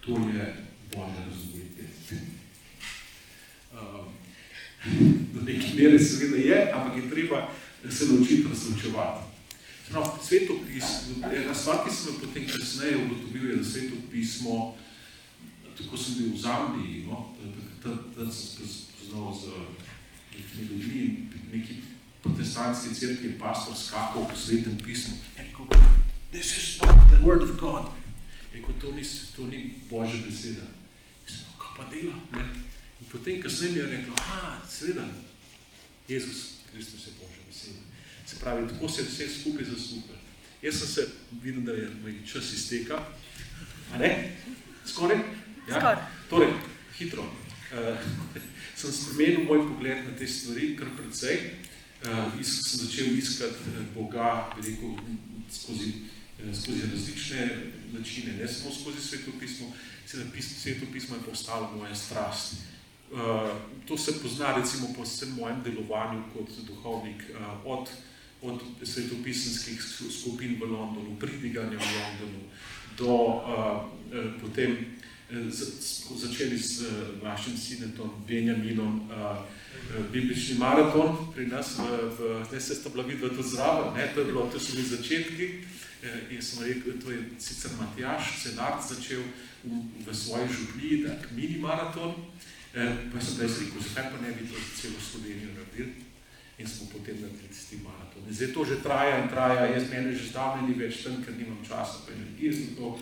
to 0.00 0.18
je 0.34 0.67
Razumetje. 1.06 1.84
Um, 3.72 4.08
do 5.34 5.40
neke 5.40 5.74
mere 5.74 5.98
seveda 5.98 6.36
je, 6.36 6.72
ampak 6.74 6.96
je 6.96 7.10
treba 7.10 7.48
se 7.90 8.06
naučiti 8.06 8.48
razločevati. 8.48 9.24
No, 9.92 10.18
svetopismo, 10.22 11.28
ena 11.32 11.54
stvar, 11.54 11.78
ki 11.84 11.94
sem 11.94 12.12
jo 12.12 12.20
potem 12.20 12.46
kasneje 12.48 12.96
ugotovil, 12.96 13.50
je, 13.50 13.56
da 13.56 13.64
svetopismo, 13.64 14.76
tako 15.78 15.96
sem 15.96 16.14
bil 16.14 16.32
v 16.34 16.40
Zambiji, 16.40 17.06
no, 17.06 17.34
tam 17.82 18.32
sem 18.32 18.66
spoznal 18.68 19.32
z 19.34 19.42
nekimi 20.36 20.68
ljudmi 20.68 21.28
neki 21.52 21.74
protestantski 22.22 22.94
crkvi 22.94 23.38
pastor 23.38 23.76
skakal 23.76 24.28
po 24.28 24.36
svetem 24.36 24.78
pismu. 24.84 25.14
This 26.32 26.58
is 26.58 26.82
not 26.82 26.96
the 27.10 27.24
word 27.24 27.42
of 27.42 27.56
God. 27.60 27.88
Rekel, 28.52 28.74
to 28.80 28.92
ni, 28.92 29.02
to 29.36 29.46
ni 29.46 29.74
Božja 29.90 30.20
beseda 30.26 30.77
pa 31.78 31.84
dela. 31.94 32.14
Ne? 32.34 32.42
In 33.00 33.06
potem, 33.12 33.42
kasneje 33.42 33.78
je 33.78 33.86
rekla, 33.86 34.14
ah, 34.18 34.58
seveda, 34.66 35.06
Jezus 36.08 36.58
Kristus 36.72 37.06
je 37.06 37.12
Božja 37.20 37.42
beseda. 37.46 37.80
Se 38.26 38.36
pravi, 38.36 38.68
tako 38.68 38.88
se 38.88 39.02
vse 39.02 39.28
skupaj 39.40 39.64
zasluka. 39.64 40.14
Jaz 40.62 40.78
sem 40.78 40.88
se, 40.88 41.08
vidim, 41.42 41.64
da 41.64 41.72
je 41.72 41.90
moj 42.02 42.14
čas 42.32 42.52
izteka. 42.52 42.98
A 43.94 43.98
ne? 43.98 44.36
Skoraj? 44.86 45.16
Ja? 45.68 45.74
Skoraj. 45.78 45.96
Torej, 46.30 46.52
hitro. 46.98 47.22
Uh, 47.22 47.98
sem 48.78 48.92
spremenil 48.92 49.44
moj 49.44 49.62
pogled 49.68 50.04
na 50.04 50.16
te 50.18 50.26
stvari, 50.26 50.76
kar 50.76 50.88
precej. 50.98 51.38
Uh, 52.04 52.40
is, 52.40 52.50
sem 52.66 52.86
začel 52.86 53.18
iskati 53.18 53.86
Boga, 53.94 54.50
bi 54.56 54.70
rekel, 54.70 54.98
skozi, 55.50 55.92
skozi 56.54 56.90
različne 56.92 57.48
načine, 57.92 58.32
ne 58.36 58.48
samo 58.48 58.74
skozi 58.74 59.00
svetopismo. 59.00 59.72
Svetopismo 60.62 61.16
je 61.16 61.22
postalo 61.22 61.76
moja 61.76 61.94
strast. 61.94 62.54
Uh, 63.12 63.18
to 63.86 63.98
se 63.98 64.22
pozna 64.22 64.56
recimo 64.56 64.88
po 64.96 65.02
vsem 65.02 65.30
mojem 65.32 65.62
delovanju 65.64 66.22
kot 66.32 66.48
duhovnik 66.66 67.22
uh, 67.30 67.64
od, 67.64 67.88
od 68.42 68.60
svetopisanskih 68.82 69.82
skupin 70.20 70.60
v 70.60 70.64
Londonu, 70.64 71.16
pridiganja 71.16 71.78
v 71.78 71.88
Londonu, 71.96 72.42
do 72.98 73.14
uh, 73.14 73.40
uh, 74.12 74.40
potem 74.40 74.76
začeli 76.16 76.58
s 76.58 76.82
vašim 77.22 77.56
sinetom 77.56 78.10
Benjaminom 78.28 79.10
biblični 80.12 80.58
maraton 80.58 81.32
pri 81.34 81.46
nas, 81.46 81.76
v, 81.78 81.84
v, 82.18 82.44
ne 82.52 82.60
se 82.60 82.74
sta 82.74 82.88
bila 82.88 83.04
vidva 83.04 83.28
tudi 83.28 83.48
zraven, 83.48 83.92
to 84.14 84.20
je 84.20 84.26
bilo, 84.26 84.48
to 84.52 84.60
so 84.60 84.72
bili 84.72 84.88
začetki 84.88 85.48
in 86.30 86.42
sem 86.42 86.64
rekel, 86.64 86.98
to 87.02 87.10
je 87.10 87.22
sicer 87.38 87.70
Matjaš 87.78 88.42
Senart 88.42 88.82
začel 88.88 89.22
v, 89.64 89.82
v 90.06 90.14
svoji 90.14 90.48
župlji, 90.48 91.04
tak 91.06 91.30
mini 91.36 91.58
maraton, 91.58 92.14
pa 93.12 93.20
sem 93.20 93.34
zdaj 93.34 93.48
rekel, 93.48 93.80
zakaj 93.82 94.10
pa 94.12 94.18
ne 94.22 94.32
bi 94.32 94.48
to 94.48 94.56
celo 94.80 95.00
Slovenijo 95.00 95.54
naredili 95.54 96.04
in 96.58 96.66
smo 96.66 96.86
potem 96.92 97.20
naredili 97.20 97.48
tisti 97.48 97.78
maraton. 97.82 98.22
In 98.28 98.34
zdaj 98.34 98.52
to 98.52 98.64
že 98.64 98.82
traja 98.82 99.22
in 99.22 99.28
traja, 99.28 99.66
jaz 99.66 99.90
meni 99.90 100.14
že 100.14 100.30
zdavne 100.30 100.68
ni 100.68 100.74
več 100.74 101.02
tam, 101.04 101.22
ker 101.24 101.34
nimam 101.34 101.62
časa 101.62 102.06
pa 102.06 102.12
energije 102.12 102.52
za 102.52 102.66
to, 102.76 102.98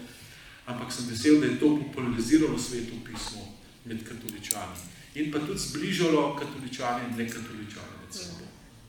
ampak 0.66 0.92
sem 0.92 1.08
vesel, 1.08 1.40
da 1.40 1.46
je 1.46 1.58
to 1.58 1.76
populariziralo 1.78 2.58
sveto 2.58 2.96
pismo 3.04 3.56
med 3.84 4.02
katoličani 4.02 4.94
in 5.16 5.32
pa 5.32 5.38
tudi 5.38 5.58
zbližalo 5.58 6.36
katoličane 6.36 7.08
in 7.08 7.16
nekatoličane 7.16 7.94
med 8.04 8.12
sabo, 8.12 8.44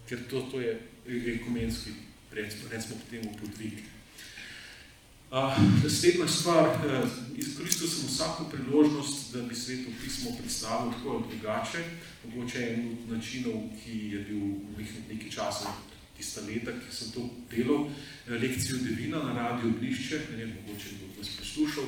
ker 0.08 0.20
to, 0.30 0.42
to 0.52 0.60
je 0.60 0.80
ekumenski, 1.08 1.92
recimo 2.36 3.00
potem 3.00 3.24
v 3.24 3.38
podvig. 3.40 3.78
Naslednja 5.32 6.28
stvar, 6.28 6.70
izkoristil 7.36 7.88
sem 7.88 8.08
vsako 8.08 8.44
priložnost, 8.44 9.34
da 9.34 9.42
bi 9.42 9.56
sveto 9.56 9.90
pismo 10.04 10.32
predstavil 10.40 10.92
tako 10.92 11.10
ali 11.10 11.38
drugače, 11.38 11.84
mogoče 12.26 12.74
en 12.74 12.92
od 12.92 13.12
načinov, 13.12 13.54
ki 13.84 13.98
je 14.12 14.20
bil 14.20 14.40
nekaj 15.10 15.30
časa 15.30 15.74
tista 16.18 16.42
leta, 16.42 16.72
ki 16.72 16.96
sem 16.96 17.12
to 17.12 17.30
delal, 17.52 17.90
lekcijo 18.28 18.78
Devina 18.78 19.24
na 19.24 19.34
Radio 19.34 19.72
Blišče, 19.80 20.20
ne 20.32 20.38
vem, 20.38 20.56
mogoče 20.62 20.90
bo 21.02 21.20
vas 21.20 21.30
poslušal, 21.40 21.84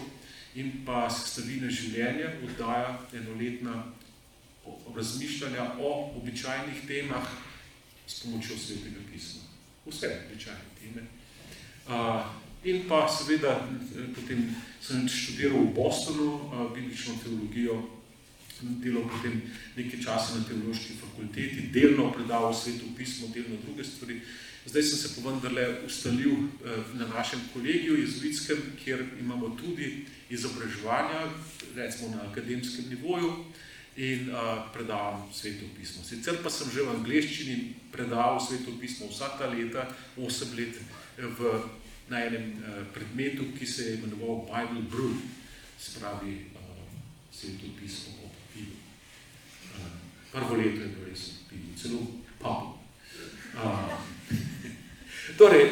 in 0.55 0.71
pa 0.85 1.07
sestavine 1.09 1.71
življenja 1.71 2.33
oddaja 2.43 2.99
enoletna 3.13 3.83
razmišljanja 4.95 5.71
o 5.79 6.11
običajnih 6.19 6.83
temah 6.87 7.31
s 8.07 8.19
pomočjo 8.19 8.57
svetega 8.57 8.99
pisma. 9.13 9.41
Vse 9.87 10.11
običajne 10.27 10.75
teme. 10.81 11.07
Uh, 11.87 12.48
in 12.63 12.83
pa 12.87 13.07
seveda 13.07 13.55
potem 14.15 14.55
sem 14.81 15.07
študiral 15.07 15.69
v 15.69 15.73
Bostonu 15.75 16.29
uh, 16.35 16.67
biblično 16.75 17.15
teologijo, 17.23 17.79
delal 18.83 19.07
potem 19.07 19.41
nekaj 19.77 19.99
časa 20.03 20.39
na 20.39 20.43
teološki 20.43 20.99
fakulteti, 20.99 21.69
delno 21.71 22.11
predaval 22.11 22.53
sveto 22.53 22.91
pismo, 22.97 23.31
delno 23.33 23.59
druge 23.63 23.83
stvari. 23.83 24.19
Zdaj 24.67 24.83
sem 24.83 24.97
se 24.99 25.09
pa 25.15 25.29
vendarle 25.29 25.85
ustalil 25.87 26.35
na 26.93 27.07
našem 27.07 27.39
kolegiju 27.53 27.95
jezuitskem, 28.01 28.57
kjer 28.83 29.05
imamo 29.19 29.55
tudi 29.55 30.05
izobraževanja, 30.29 31.31
recimo 31.75 32.09
na 32.11 32.27
akademskem 32.29 32.89
nivoju 32.89 33.31
in 33.97 34.29
uh, 34.29 34.67
predavam 34.73 35.27
sveto 35.33 35.65
pismo. 35.77 36.03
Sicer 36.03 36.43
pa 36.43 36.49
sem 36.49 36.71
že 36.71 36.83
v 36.83 36.95
angleščini 36.99 37.55
predaval 37.91 38.39
sveto 38.39 38.75
pismo 38.79 39.07
vsa 39.07 39.35
ta 39.39 39.47
leta, 39.51 39.87
8 40.15 40.55
let 40.55 40.75
v, 41.19 41.39
na 42.09 42.25
enem 42.25 42.53
uh, 42.57 42.87
predmetu, 42.93 43.43
ki 43.59 43.65
se 43.65 43.83
je 43.83 43.93
imenoval 43.97 44.45
Bible 44.49 44.83
Brew, 44.91 45.13
spravi 45.79 46.45
uh, 46.53 46.59
sveto 47.31 47.69
pismo 47.79 48.13
ob 48.25 48.31
pivu. 48.53 48.75
Uh, 49.75 49.85
prvo 50.31 50.55
leto 50.55 50.81
je 50.81 50.87
bilo 50.87 51.05
res 51.09 51.31
pivo, 51.49 51.69
celo 51.77 51.99
pub. 52.39 52.75
Uh, 53.55 53.93
torej, 55.39 55.69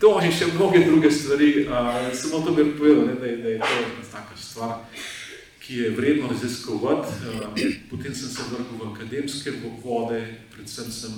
to 0.00 0.14
in 0.22 0.32
še 0.32 0.52
mnoge 0.54 0.84
druge 0.86 1.10
stvari, 1.10 1.66
uh, 1.66 2.14
samo 2.14 2.44
to 2.46 2.54
bi 2.54 2.70
povedal, 2.78 3.14
da, 3.18 3.26
je, 3.26 3.36
da 3.42 3.48
je 3.48 3.58
to 3.58 4.06
taka 4.12 4.36
stvar, 4.38 4.78
ki 5.60 5.76
je 5.82 5.90
vredno 5.90 6.28
raziskovati. 6.30 7.10
Potem 7.90 8.14
sem 8.14 8.28
se 8.30 8.42
vrgel 8.52 8.78
v 8.78 8.92
akademske 8.94 9.50
vode, 9.82 10.20
predvsem 10.54 10.92
sem 10.94 11.14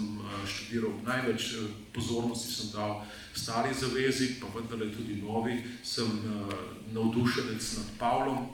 študiral 0.49 0.95
največ 1.05 1.51
pozornosti 1.93 2.55
sem 2.55 2.73
dal 2.73 3.05
stari 3.43 3.75
zavezi, 3.75 4.35
pa 4.41 4.47
vendarle 4.55 4.93
tudi 4.93 5.23
novi. 5.23 5.63
Sem 5.85 6.07
uh, 6.07 6.53
navdušenec 6.93 7.77
nad 7.77 7.89
Pavlom, 7.99 8.47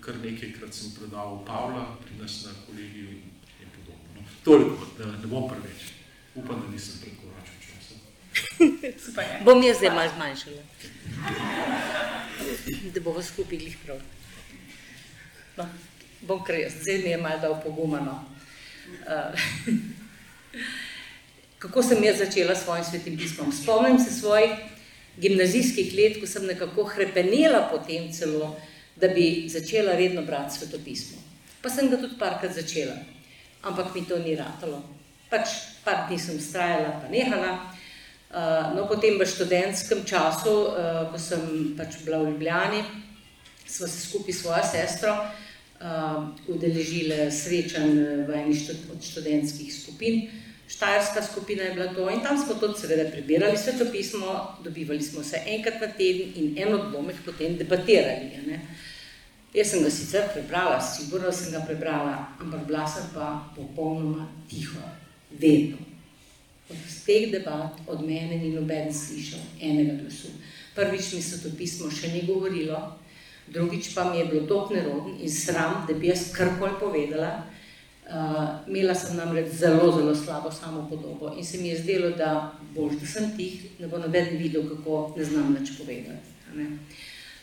kar 0.00 0.14
nekajkrat 0.22 0.74
sem 0.74 0.92
predaval 0.98 1.44
Pavla 1.46 1.86
pri 2.04 2.18
nas 2.22 2.44
na 2.44 2.52
kolegiju 2.66 3.10
in, 3.10 3.22
in 3.62 3.68
podobno. 3.76 4.20
No. 4.20 4.26
Toliko, 4.44 4.86
da 4.98 5.06
ne 5.06 5.26
bom 5.26 5.48
preveč. 5.48 5.90
Upam, 6.34 6.60
da 6.60 6.72
nisem 6.72 7.00
prekoračil 7.00 7.58
časa. 7.62 7.94
Bom 9.44 9.62
jaz 9.62 9.76
zdaj 9.78 9.94
malo 9.94 10.10
zmanjšala. 10.16 10.62
Da 12.94 13.00
bomo 13.00 13.22
skupaj 13.22 13.58
glih 13.58 13.76
prav. 13.84 14.00
No, 15.56 15.68
bom 16.20 16.42
kar 16.44 16.58
jaz, 16.58 16.80
zdaj 16.82 16.98
mi 16.98 17.14
je 17.14 17.20
malo 17.22 17.40
dal 17.40 17.60
pogumano. 17.62 18.24
Uh, 19.06 19.74
kako 21.64 21.82
sem 21.82 22.04
jaz 22.04 22.18
začela 22.20 22.54
s 22.54 22.64
svojim 22.64 22.84
svetim 22.84 23.16
pismom? 23.16 23.52
Spomnim 23.52 23.98
se 23.98 24.12
svojih 24.12 24.50
gimnazijskih 25.16 25.94
let, 25.96 26.20
ko 26.20 26.26
sem 26.26 26.46
nekako 26.46 26.84
hrepenela 26.84 27.68
potem 27.70 28.10
celo, 28.12 28.56
da 28.96 29.08
bi 29.08 29.46
začela 29.48 29.94
redno 29.96 30.22
brati 30.22 30.58
svetopismo. 30.58 31.22
Pa 31.62 31.70
sem 31.70 31.88
ga 31.88 31.96
tudi 31.96 32.18
parkrat 32.20 32.52
začela, 32.52 32.98
ampak 33.62 33.94
mi 33.94 34.04
to 34.04 34.18
ni 34.18 34.36
ratalo. 34.36 34.82
Pač 35.30 35.56
par 35.84 36.04
dni 36.08 36.18
sem 36.20 36.40
strajala, 36.40 37.00
pa 37.00 37.08
nehala. 37.08 37.54
Uh, 38.34 38.74
no, 38.76 38.84
potem 38.90 39.16
v 39.16 39.24
študentskem 39.24 40.04
času, 40.04 40.52
uh, 40.68 41.04
ko 41.12 41.18
sem 41.18 41.72
pač 41.78 42.02
bila 42.04 42.18
v 42.18 42.34
Ljubljani, 42.34 42.82
sva 43.64 43.88
se 43.88 44.00
skupaj 44.04 44.34
s 44.34 44.40
svojo 44.42 44.64
sestro 44.68 45.12
uh, 45.14 46.34
udeležile 46.50 47.30
srečanj 47.30 48.26
v 48.26 48.40
eni 48.42 48.56
štud 48.58 48.90
od 48.90 48.98
študentskih 49.00 49.70
skupin. 49.70 50.43
Štajerska 50.74 51.22
skupina 51.22 51.62
je 51.62 51.74
bila 51.74 51.94
to 51.94 52.10
in 52.10 52.22
tam 52.22 52.38
smo 52.38 52.54
tudi 52.54 52.80
seveda 52.80 53.10
prebirali 53.10 53.58
svetopismo, 53.58 54.58
dobivali 54.64 55.02
smo 55.02 55.22
se 55.22 55.42
enkrat 55.46 55.80
na 55.80 55.86
teden 55.86 56.32
in 56.34 56.58
en 56.58 56.74
odlomek 56.74 57.16
potem 57.24 57.56
debatirali. 57.56 58.42
Ne. 58.46 58.60
Jaz 59.54 59.70
sem 59.70 59.82
ga 59.82 59.90
sicer 59.90 60.24
prebrala, 60.34 60.80
sigurno 60.82 61.30
sem 61.32 61.52
ga 61.52 61.60
prebrala, 61.66 62.16
ampak 62.42 62.66
bila 62.66 62.86
sem 62.90 63.06
pa 63.14 63.52
popolnoma 63.56 64.26
tiho, 64.50 64.82
vedno. 65.30 65.78
Od 66.70 66.76
teh 67.06 67.30
debat 67.30 67.78
od 67.86 68.02
mene 68.02 68.40
ni 68.42 68.50
noben 68.50 68.90
slišal 68.90 69.40
enega 69.60 69.94
glasu. 70.02 70.32
Prvič 70.74 71.12
mi 71.14 71.22
svetopismo 71.22 71.90
še 71.90 72.10
ni 72.10 72.26
govorilo, 72.26 72.80
drugič 73.46 73.94
pa 73.94 74.10
mi 74.10 74.18
je 74.18 74.24
bilo 74.32 74.46
tok 74.50 74.74
neroden 74.74 75.20
in 75.22 75.30
sram, 75.30 75.84
da 75.86 75.94
bi 75.94 76.10
jaz 76.10 76.32
karkoli 76.34 76.80
povedala. 76.80 77.44
Uh, 78.04 78.68
imela 78.68 78.94
sem 78.94 79.16
namreč 79.16 79.48
zelo, 79.56 79.92
zelo 79.92 80.14
slabo 80.14 80.50
samo 80.52 80.86
podobo 80.90 81.32
in 81.38 81.44
se 81.44 81.58
mi 81.58 81.68
je 81.68 81.78
zdelo, 81.78 82.10
da 82.10 82.52
boš, 82.74 82.98
da 83.00 83.06
sem 83.06 83.30
tih, 83.36 83.80
ne 83.80 83.88
bo 83.88 83.98
noben 83.98 84.36
videl, 84.36 84.68
kako 84.68 85.14
ne 85.16 85.24
znam 85.24 85.56
nič 85.60 85.78
povedati. 85.78 86.34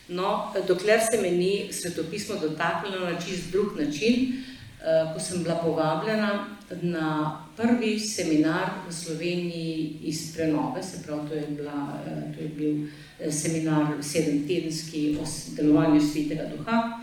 No, 0.08 0.54
dokler 0.68 1.00
se 1.02 1.22
me 1.22 1.32
ni 1.32 1.74
svetopismo 1.74 2.36
dotaknilo 2.42 3.10
na 3.10 3.18
čist 3.20 3.52
drug 3.52 3.74
način, 3.80 4.38
uh, 4.38 5.14
ko 5.14 5.20
sem 5.20 5.44
bila 5.44 5.56
povabljena 5.56 6.48
na 6.82 7.42
prvi 7.58 8.00
seminar 8.00 8.70
v 8.88 8.94
Sloveniji 8.94 9.98
iz 10.04 10.36
prenove, 10.36 10.84
se 10.84 11.02
pravi, 11.04 11.30
to 11.30 11.36
je, 11.36 11.48
bila, 11.58 11.74
uh, 12.06 12.36
to 12.36 12.42
je 12.42 12.48
bil 12.48 12.86
seminar 13.32 13.98
sedemtedenski 14.02 15.18
o 15.22 15.26
delovanju 15.56 16.02
svetega 16.02 16.46
duha. 16.56 17.01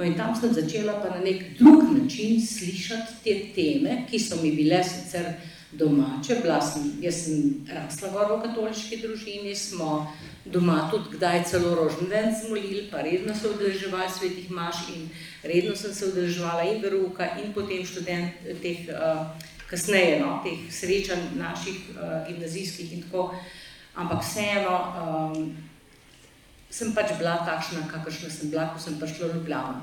No 0.00 0.06
in 0.06 0.14
tam 0.16 0.34
sem 0.34 0.48
začela 0.52 0.92
pa 0.92 1.12
na 1.12 1.20
nek 1.20 1.58
drug 1.58 1.82
način 1.92 2.46
slišati 2.46 3.12
te 3.24 3.34
teme, 3.54 4.06
ki 4.10 4.18
so 4.18 4.38
mi 4.42 4.52
bile 4.56 4.84
sicer 4.84 5.26
domače. 5.72 6.38
Bila 6.42 6.60
sem, 6.60 6.86
jaz 7.02 7.18
sem 7.24 7.66
rasla 7.68 8.08
v 8.08 8.38
katoliški 8.40 8.96
družini, 9.02 9.52
smo 9.52 10.08
doma 10.44 10.88
tudi 10.90 11.18
kdaj 11.18 11.44
celo 11.50 11.74
rožnven 11.74 12.32
zmolili, 12.32 12.88
pa 12.90 13.04
redno 13.04 13.34
se 13.34 13.50
udeleževali 13.50 14.08
svetih 14.18 14.50
maš 14.50 14.88
in 14.96 15.08
redno 15.44 15.76
sem 15.76 15.92
se 15.94 16.08
udeleževala 16.08 16.64
in 16.72 16.80
veruka 16.82 17.28
in 17.44 17.52
potem 17.52 17.84
študent 17.84 18.40
teh, 18.62 18.88
uh, 18.88 19.26
kasneje, 19.68 20.22
no, 20.24 20.38
teh 20.44 20.64
srečanj 20.72 21.28
naših 21.36 21.76
uh, 21.92 22.24
gimnazijskih 22.28 22.92
in 22.92 23.02
tako, 23.02 23.34
ampak 23.94 24.24
vseeno 24.24 24.80
um, 24.80 25.52
sem 26.70 26.94
pač 26.94 27.16
bila 27.18 27.42
takšna, 27.46 27.88
kakršna 27.90 28.30
sem 28.30 28.50
bila, 28.50 28.70
ko 28.70 28.78
sem 28.78 28.98
prišla 29.00 29.28
v 29.28 29.34
Ljubljano. 29.40 29.82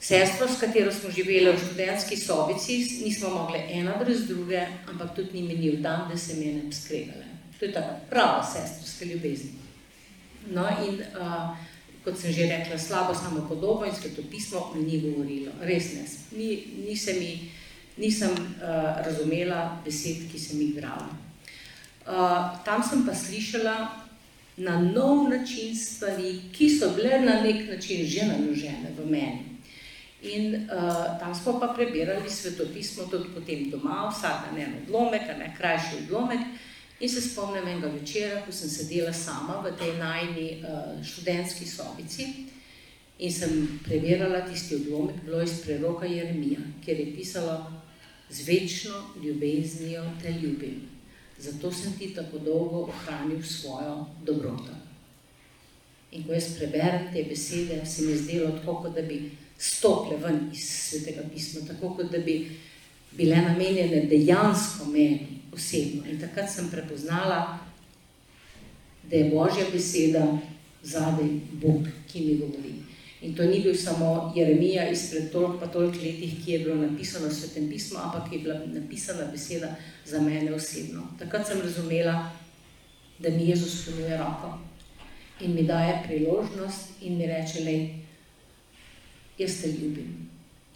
Sestro, 0.00 0.46
s 0.48 0.60
katero 0.60 0.92
smo 0.94 1.10
živeli 1.10 1.50
v 1.50 1.58
študentski 1.58 2.16
sobici, 2.16 3.02
nismo 3.02 3.30
mogli 3.30 3.58
ena 3.58 3.96
brez 3.98 4.26
druge, 4.26 4.66
ampak 4.86 5.14
tudi 5.14 5.40
ni 5.40 5.42
minil 5.48 5.82
dan, 5.82 6.06
da 6.10 6.18
se 6.18 6.34
mi 6.34 6.52
ne 6.54 6.62
bi 6.62 6.74
skregale. 6.74 7.26
To 7.58 7.64
je 7.64 7.72
tako 7.72 7.94
prava 8.10 8.42
sestrska 8.46 9.04
ljubezen. 9.04 9.50
No, 10.54 10.68
in 10.86 11.02
uh, 11.18 11.56
kot 12.04 12.18
sem 12.18 12.32
že 12.32 12.46
rekla, 12.46 12.78
slabo 12.78 13.14
samo 13.14 13.48
podobo 13.48 13.84
in 13.84 13.94
svetopismo 13.94 14.72
mi 14.74 14.82
ni 14.86 15.00
govorilo, 15.00 15.52
res 15.60 15.92
ne. 15.94 16.06
Ni, 16.38 16.48
ni 16.86 16.94
mi, 17.18 17.50
nisem 17.96 18.30
uh, 18.30 19.02
razumela 19.02 19.82
besed, 19.84 20.30
ki 20.30 20.38
sem 20.38 20.60
jih 20.60 20.74
brala. 20.78 21.10
Uh, 22.06 22.54
tam 22.64 22.82
sem 22.82 23.02
pa 23.06 23.14
slišala 23.14 24.07
na 24.58 24.80
nov 24.80 25.28
način 25.30 25.76
stvari, 25.76 26.40
ki 26.52 26.70
so 26.70 26.90
bile 26.96 27.20
na 27.20 27.42
nek 27.42 27.68
način 27.70 28.06
že 28.06 28.26
naložene 28.26 28.90
v 28.98 29.10
meni. 29.10 29.58
In 30.22 30.54
uh, 30.54 31.18
tam 31.20 31.34
smo 31.34 31.60
pa 31.60 31.66
prebirali 31.76 32.30
svetopismo 32.30 33.04
tudi 33.04 33.28
potem 33.34 33.70
doma, 33.70 34.10
vsak 34.10 34.50
dan 34.50 34.58
en 34.60 34.74
odlomek, 34.82 35.22
ne 35.38 35.54
krajši 35.58 36.02
odlomek. 36.04 36.40
In 37.00 37.08
se 37.08 37.20
spomnim 37.20 37.68
enega 37.68 37.86
večera, 37.86 38.42
ko 38.46 38.52
sem 38.52 38.70
sedela 38.70 39.12
sama 39.12 39.62
v 39.62 39.70
tej 39.78 39.94
najni 39.98 40.48
uh, 40.58 40.98
študentski 41.04 41.66
sobici 41.66 42.26
in 43.18 43.32
sem 43.32 43.80
preverjala 43.84 44.40
tisti 44.40 44.74
odlomek, 44.74 45.22
bilo 45.24 45.42
iz 45.42 45.60
preroka 45.62 46.06
Jeremija, 46.06 46.60
kjer 46.84 47.00
je 47.00 47.14
pisalo: 47.14 47.72
Z 48.30 48.46
večno 48.46 48.94
ljubeznijo 49.22 50.04
te 50.22 50.30
ljubim, 50.30 50.87
zato 51.38 51.72
sem 51.72 51.92
ti 51.98 52.14
tako 52.14 52.38
dolgo 52.38 52.88
ohranil 52.88 53.42
svojo 53.42 54.06
dobroto. 54.24 54.74
In 56.12 56.24
ko 56.24 56.32
jaz 56.32 56.56
preberem 56.58 57.12
te 57.12 57.24
besede, 57.28 57.86
se 57.86 58.02
mi 58.02 58.12
je 58.12 58.18
zdelo 58.18 58.50
tako, 58.58 58.74
kot 58.82 58.94
da 58.94 59.02
bi 59.02 59.30
stopile 59.58 60.16
ven 60.16 60.50
iz 60.52 60.64
svetega 60.64 61.22
pisma, 61.34 61.66
tako 61.68 61.94
kot 61.94 62.10
da 62.12 62.18
bi 62.18 62.50
bile 63.12 63.36
namenjene 63.36 64.06
dejansko 64.06 64.84
meni 64.84 65.40
osebno. 65.52 66.06
In 66.10 66.20
takrat 66.20 66.50
sem 66.50 66.70
prepoznala, 66.70 67.58
da 69.10 69.16
je 69.16 69.30
Božja 69.30 69.64
beseda 69.72 70.38
zadaj 70.82 71.28
Bog, 71.52 71.88
ki 72.12 72.20
mi 72.20 72.36
govori. 72.38 72.77
In 73.22 73.34
to 73.34 73.42
ni 73.42 73.60
bil 73.60 73.74
samo 73.74 74.32
Jeremija 74.36 74.88
izpred 74.90 75.32
toliko 75.32 75.58
pa 75.58 75.66
toliko 75.66 75.98
letih, 75.98 76.44
ki 76.44 76.52
je 76.52 76.58
bilo 76.58 76.76
napisano 76.76 77.28
v 77.28 77.34
svetem 77.34 77.68
pismu, 77.70 77.98
ampak 77.98 78.32
je 78.32 78.38
bila 78.38 78.60
napisana 78.66 79.26
beseda 79.32 79.74
za 80.04 80.20
mene 80.20 80.54
osebno. 80.54 81.02
Takrat 81.18 81.46
sem 81.46 81.60
razumela, 81.60 82.30
da 83.18 83.30
mi 83.30 83.48
Jezus 83.48 83.84
ponuje 83.84 84.16
roko 84.16 84.58
in 85.40 85.54
mi 85.54 85.62
daje 85.62 86.02
priložnost 86.06 87.02
in 87.02 87.18
mi 87.18 87.26
reče, 87.26 87.64
lej, 87.64 87.94
jaz 89.38 89.60
te 89.62 89.68
ljubim. 89.68 90.30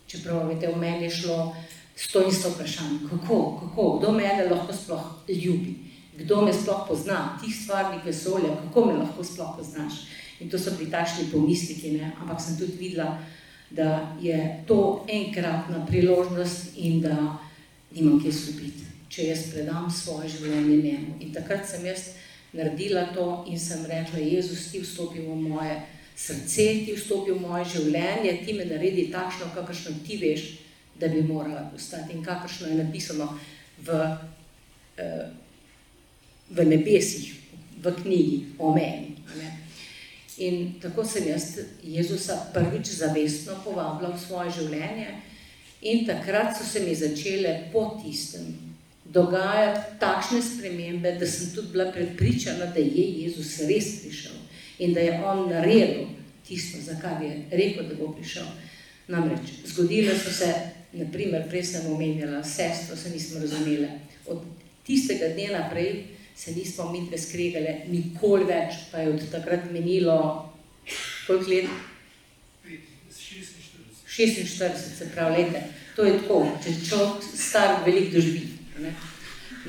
Čeprav, 0.06 0.48
veste, 0.48 0.68
v 0.68 0.78
meni 0.78 1.04
je 1.04 1.10
šlo 1.10 1.56
sto 1.96 2.24
in 2.26 2.32
sto 2.32 2.50
vprašanj, 2.50 2.98
kako, 3.10 3.60
kako, 3.60 3.98
kdo 3.98 4.12
me 4.12 4.48
lahko 4.50 4.72
sploh 4.72 5.04
ljubi, 5.28 5.74
kdo 6.18 6.42
me 6.42 6.52
sploh 6.52 6.84
pozna, 6.88 7.38
tih 7.44 7.54
stvarnih 7.54 8.04
vesolja, 8.04 8.56
kako 8.64 8.86
me 8.86 8.92
lahko 8.92 9.24
sploh 9.24 9.56
poznaš. 9.56 9.92
In 10.42 10.50
to 10.50 10.58
so 10.58 10.74
bili 10.74 10.90
takšni 10.90 11.30
pomisliki, 11.32 11.94
ne? 11.98 12.10
ampak 12.20 12.40
sem 12.42 12.58
tudi 12.58 12.76
videla, 12.80 13.18
da 13.70 14.16
je 14.20 14.64
to 14.66 15.06
enkratna 15.08 15.86
priložnost 15.86 16.76
in 16.76 17.00
da 17.00 17.38
nimam 17.94 18.18
kje 18.20 18.32
skupiti, 18.32 18.84
če 19.08 19.28
jaz 19.30 19.46
predam 19.52 19.90
svoje 19.90 20.28
življenje 20.28 20.76
njemu. 20.82 21.16
In 21.20 21.32
takrat 21.32 21.68
sem 21.68 21.86
jaz 21.86 22.10
naredila 22.52 23.06
to 23.14 23.44
in 23.48 23.60
sem 23.60 23.84
rekla, 23.88 24.20
Jezus, 24.20 24.70
ti 24.72 24.80
vstopi 24.82 25.24
v 25.24 25.36
moje 25.40 25.78
srce, 26.16 26.66
ti 26.84 26.96
vstopi 26.96 27.32
v 27.32 27.40
moje 27.40 27.70
življenje, 27.76 28.34
ti 28.44 28.56
me 28.56 28.66
naredi 28.68 29.08
takšno, 29.12 29.52
kakršno 29.54 29.94
ti 30.06 30.18
veš, 30.20 30.48
da 31.00 31.08
bi 31.08 31.22
morala 31.22 31.64
postati 31.72 32.12
in 32.12 32.24
kakršno 32.24 32.68
je 32.68 32.82
napisano 32.82 33.30
v, 33.80 34.02
eh, 34.98 35.30
v 36.50 36.66
nebesih, 36.68 37.32
v 37.82 37.94
knjigi 38.02 38.38
o 38.58 38.74
meni. 38.74 39.11
In 40.38 40.80
tako 40.80 41.04
sem 41.04 41.28
jaz 41.28 41.58
Jezusa 41.82 42.38
prvič 42.54 42.94
zavestno 42.96 43.58
povabila 43.64 44.14
v 44.14 44.20
svoje 44.20 44.50
življenje 44.50 45.08
in 45.82 46.06
takrat 46.06 46.56
so 46.56 46.64
se 46.64 46.80
mi 46.80 46.94
začele 46.94 47.68
po 47.72 47.98
tistem 48.02 48.72
dogajati 49.04 49.98
takšne 50.00 50.40
spremembe, 50.42 51.16
da 51.20 51.26
sem 51.26 51.50
tudi 51.54 51.72
bila 51.72 51.90
prepričana, 51.92 52.70
da 52.72 52.80
je 52.80 53.04
Jezus 53.24 53.58
res 53.68 54.00
prišel 54.00 54.38
in 54.78 54.94
da 54.94 55.00
je 55.00 55.20
On 55.24 55.48
naredil 55.50 56.06
tisto, 56.46 56.78
za 56.80 56.96
kar 57.02 57.22
je 57.22 57.44
rekel, 57.50 57.84
da 57.88 57.94
bo 57.94 58.12
prišel. 58.12 58.46
Namreč, 59.08 59.52
zgodile 59.66 60.14
so 60.18 60.32
se 60.32 60.48
naprimer, 60.92 61.44
prej 61.48 61.64
sem 61.64 61.92
omenjala, 61.92 62.42
sestro 62.44 62.96
se 62.96 63.10
nismo 63.10 63.40
razumeli. 63.40 63.88
Od 64.26 64.42
tistega 64.86 65.28
dne 65.34 65.50
naprej 65.58 66.04
se 66.44 66.52
nismo 66.52 66.90
mi 66.90 67.04
dve 67.06 67.18
skregale, 67.18 67.72
nikoli 67.86 68.48
več, 68.48 68.88
pa 68.90 68.98
je 68.98 69.12
od 69.12 69.26
takrat 69.30 69.68
menilo 69.70 70.16
koliko 71.26 71.50
let? 71.50 71.68
46, 74.12 74.80
se 74.98 75.06
pravi, 75.14 75.36
lete. 75.36 75.62
To 75.96 76.04
je 76.04 76.16
tako, 76.18 76.40
če 76.64 76.72
človek 76.88 77.22
star 77.22 77.78
velik 77.86 78.10
doživi. 78.12 78.42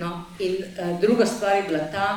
No, 0.02 0.10
in 0.42 0.58
uh, 0.64 0.96
druga 1.02 1.28
stvar 1.30 1.60
je 1.60 1.68
bila 1.70 1.84
ta, 1.94 2.08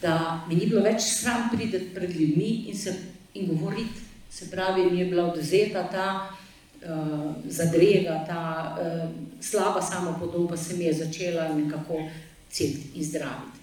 da 0.00 0.14
mi 0.46 0.60
ni 0.60 0.70
bilo 0.70 0.84
več 0.86 1.02
sram 1.02 1.50
prideti 1.50 1.90
pred 1.94 2.14
ljudmi 2.14 2.52
in, 2.70 2.78
se, 2.78 2.94
in 3.34 3.50
govoriti. 3.50 4.06
Se 4.30 4.46
pravi, 4.52 4.86
mi 4.90 5.02
je 5.02 5.10
bila 5.10 5.26
odvzeta 5.32 5.82
ta 5.90 6.06
uh, 6.30 7.34
zadrega, 7.50 8.22
ta 8.28 8.40
uh, 8.70 9.04
slaba 9.42 9.82
samopodoba 9.82 10.56
se 10.56 10.78
mi 10.78 10.86
je 10.86 10.94
začela 11.02 11.50
nekako 11.58 12.06
cepiti 12.48 12.94
in 12.94 13.10
zdraviti. 13.10 13.55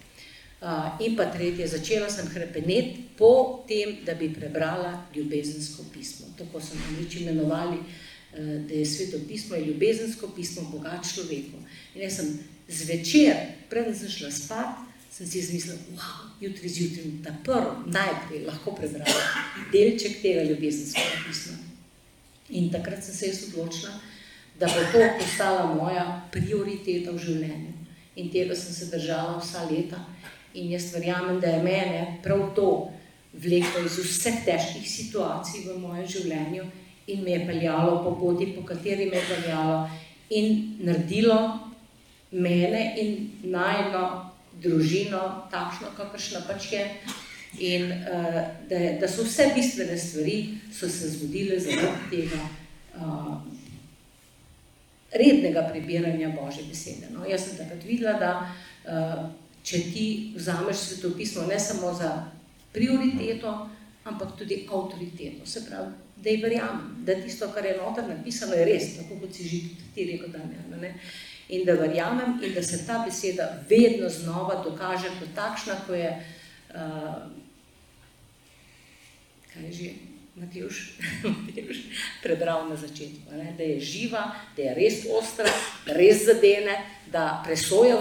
In 1.00 1.16
pa 1.16 1.26
tretje, 1.28 1.66
začela 1.68 2.08
sem 2.08 2.26
hrepeneti 2.32 3.02
po 3.18 3.64
tem, 3.68 3.98
da 4.04 4.14
bi 4.14 4.32
prebrala 4.32 5.06
ljubezensko 5.14 5.84
pismo. 5.92 6.26
Tako 6.38 6.60
so 6.60 6.78
reči 6.98 7.20
imenovali, 7.20 7.76
uh, 7.76 8.38
da 8.68 8.74
je 8.74 8.86
sveto 8.86 9.20
pismo 9.28 9.56
in 9.56 9.64
ljubezensko 9.64 10.30
pismo 10.36 10.70
Boga 10.72 11.00
človeku. 11.04 11.60
In 11.94 12.02
jaz 12.02 12.16
sem 12.16 12.38
zvečer, 12.68 13.36
preden 13.70 13.94
sem 13.98 14.08
šla 14.08 14.30
spat, 14.30 14.80
sem 15.12 15.26
si 15.26 15.38
izmislila, 15.38 15.76
wow, 15.98 16.24
jutri 16.40 16.68
zjutraj, 16.68 17.12
da 17.22 17.36
prvo, 17.44 17.76
najprej 17.86 18.46
lahko 18.46 18.72
prebrala 18.72 19.44
delček 19.72 20.22
tega 20.22 20.42
ljubezenskega 20.48 21.20
pisma. 21.28 21.58
In 22.48 22.72
takrat 22.72 23.04
sem 23.04 23.14
se 23.14 23.26
jaz 23.26 23.44
odločila, 23.50 23.92
da 24.58 24.66
bo 24.66 24.80
to 24.92 25.04
postala 25.18 25.74
moja 25.74 26.28
prioriteta 26.32 27.12
v 27.12 27.18
življenju. 27.18 27.72
In 28.16 28.30
tega 28.32 28.56
sem 28.56 28.72
se 28.72 28.88
držala 28.96 29.38
vsa 29.42 29.68
leta. 29.70 30.00
In 30.54 30.70
jaz 30.70 30.92
verjamem, 30.94 31.40
da 31.40 31.50
je 31.50 31.62
mene 31.62 32.18
prav 32.22 32.52
to 32.54 32.68
vleklo 33.32 33.82
iz 33.84 33.98
vseh 33.98 34.44
težkih 34.46 34.86
situacij 34.86 35.64
v 35.66 35.78
mojem 35.82 36.06
življenju 36.06 36.66
in 37.10 37.24
me 37.24 37.34
je 37.34 37.46
peljalo 37.46 37.98
po 38.04 38.14
poti, 38.20 38.52
po 38.54 38.62
kateri 38.66 39.08
me 39.10 39.18
je 39.18 39.24
peljalo 39.28 39.88
in 40.30 40.78
naredilo 40.80 41.38
mene 42.30 42.94
in 42.98 43.30
najno 43.50 44.30
družino 44.62 45.20
takšno, 45.50 45.90
kakršna 45.96 46.44
pač 46.46 46.70
je, 46.72 46.84
in 47.58 47.90
uh, 47.90 48.40
da, 48.70 48.78
da 49.00 49.08
so 49.10 49.26
vse 49.26 49.50
bistvene 49.54 49.98
stvari 49.98 50.36
se 50.72 50.88
zgodile 50.88 51.58
zaradi 51.60 52.10
tega 52.10 52.40
uh, 52.98 53.36
rednega 55.14 55.68
prebiranja 55.70 56.32
Božje 56.34 56.64
besede. 56.68 57.10
No, 57.14 57.26
jaz 57.26 57.46
sem 57.46 57.58
takrat 57.58 57.84
videla, 57.86 58.16
da 58.18 58.32
uh, 58.42 59.26
če 59.64 59.80
ti 59.92 60.06
vzameš 60.36 60.76
svetopismo 60.76 61.46
ne 61.48 61.58
samo 61.60 61.92
za 61.96 62.10
prioriteto, 62.72 63.52
ampak 64.04 64.36
tudi 64.38 64.66
avtoriteto, 64.68 65.46
se 65.46 65.64
pravi, 65.64 65.92
da 66.16 66.30
je 66.30 66.40
verjamem, 66.42 67.04
da 67.06 67.14
tisto, 67.14 67.48
kar 67.54 67.64
je 67.64 67.76
noter 67.76 68.08
napisano, 68.08 68.54
je 68.54 68.64
res, 68.68 68.90
tako 68.98 69.20
kot 69.22 69.32
si 69.34 69.48
že 69.48 69.60
ti 69.94 70.04
rekel, 70.10 70.28
da 70.28 70.76
ne. 70.76 70.94
In 71.48 71.64
da 71.64 71.76
verjamem, 71.76 72.38
in 72.42 72.54
da 72.54 72.62
se 72.62 72.86
ta 72.86 73.02
beseda 73.04 73.64
vedno 73.68 74.08
znova 74.08 74.62
dokaže 74.64 75.12
kot 75.20 75.34
takšna, 75.36 75.74
ko 75.86 75.94
je 75.94 76.10
uh, 76.74 77.24
kaj 79.52 79.72
že, 79.72 79.90
Matjuš, 80.36 80.98
Matjuš 81.46 81.76
prebral 82.22 82.68
na 82.68 82.76
začetku, 82.76 83.32
ne? 83.32 83.54
da 83.56 83.62
je 83.62 83.80
živa, 83.80 84.34
da 84.56 84.62
je 84.62 84.74
res 84.74 85.04
ostra, 85.10 85.50
da 85.86 85.94
res 85.94 86.24
zadene, 86.26 86.74
da 87.12 87.42
presoja 87.46 88.00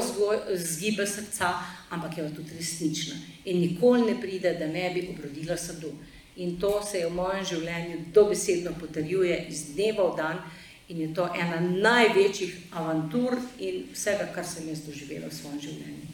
vzgibe 0.50 1.06
srca, 1.08 1.54
ampak 1.89 2.17
je 2.17 2.30
tudi 2.36 2.58
resnična. 2.58 3.15
In 3.46 3.62
nikoli 3.62 4.02
ne 4.12 4.22
pride, 4.22 4.56
da 4.60 4.67
ne 4.67 4.89
bi 4.93 5.08
obrodila 5.13 5.58
sadu. 5.58 5.91
In 6.36 6.60
to 6.60 6.82
se 6.82 7.04
je 7.04 7.08
v 7.08 7.13
mojem 7.13 7.46
življenju 7.46 8.00
dobesedno 8.13 8.74
potrjuje 8.80 9.38
iz 9.50 9.76
dneva 9.76 10.10
v 10.10 10.17
dan 10.17 10.41
in 10.89 11.02
je 11.02 11.13
to 11.13 11.28
ena 11.38 11.60
največjih 11.62 12.56
avantur 12.72 13.38
in 13.60 13.86
vsega, 13.93 14.32
kar 14.34 14.46
sem 14.46 14.65
jaz 14.69 14.82
doživela 14.88 15.30
v 15.30 15.38
svojem 15.38 15.62
življenju. 15.62 16.10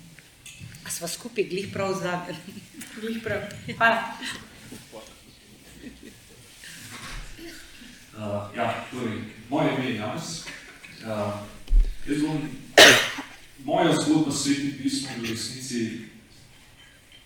A 0.83 0.91
sva 0.91 1.07
skupaj 1.07 1.47
glih 1.47 1.71
prav 1.71 1.95
zdaj? 1.95 2.35
Glih 2.99 3.23
prav. 3.23 3.47
Hvala. 3.71 5.15
Uh, 8.19 8.55
ja, 8.55 8.85
torej, 8.91 9.21
moje 9.49 9.75
ime 9.77 9.85
je 9.89 9.95
Janus. 9.95 10.43
Uh, 11.07 11.39
moja 13.63 13.95
zgodba 13.95 14.31
s 14.31 14.43
svetim 14.43 14.75
pismom 14.83 15.23
v 15.23 15.29
resnici 15.29 16.01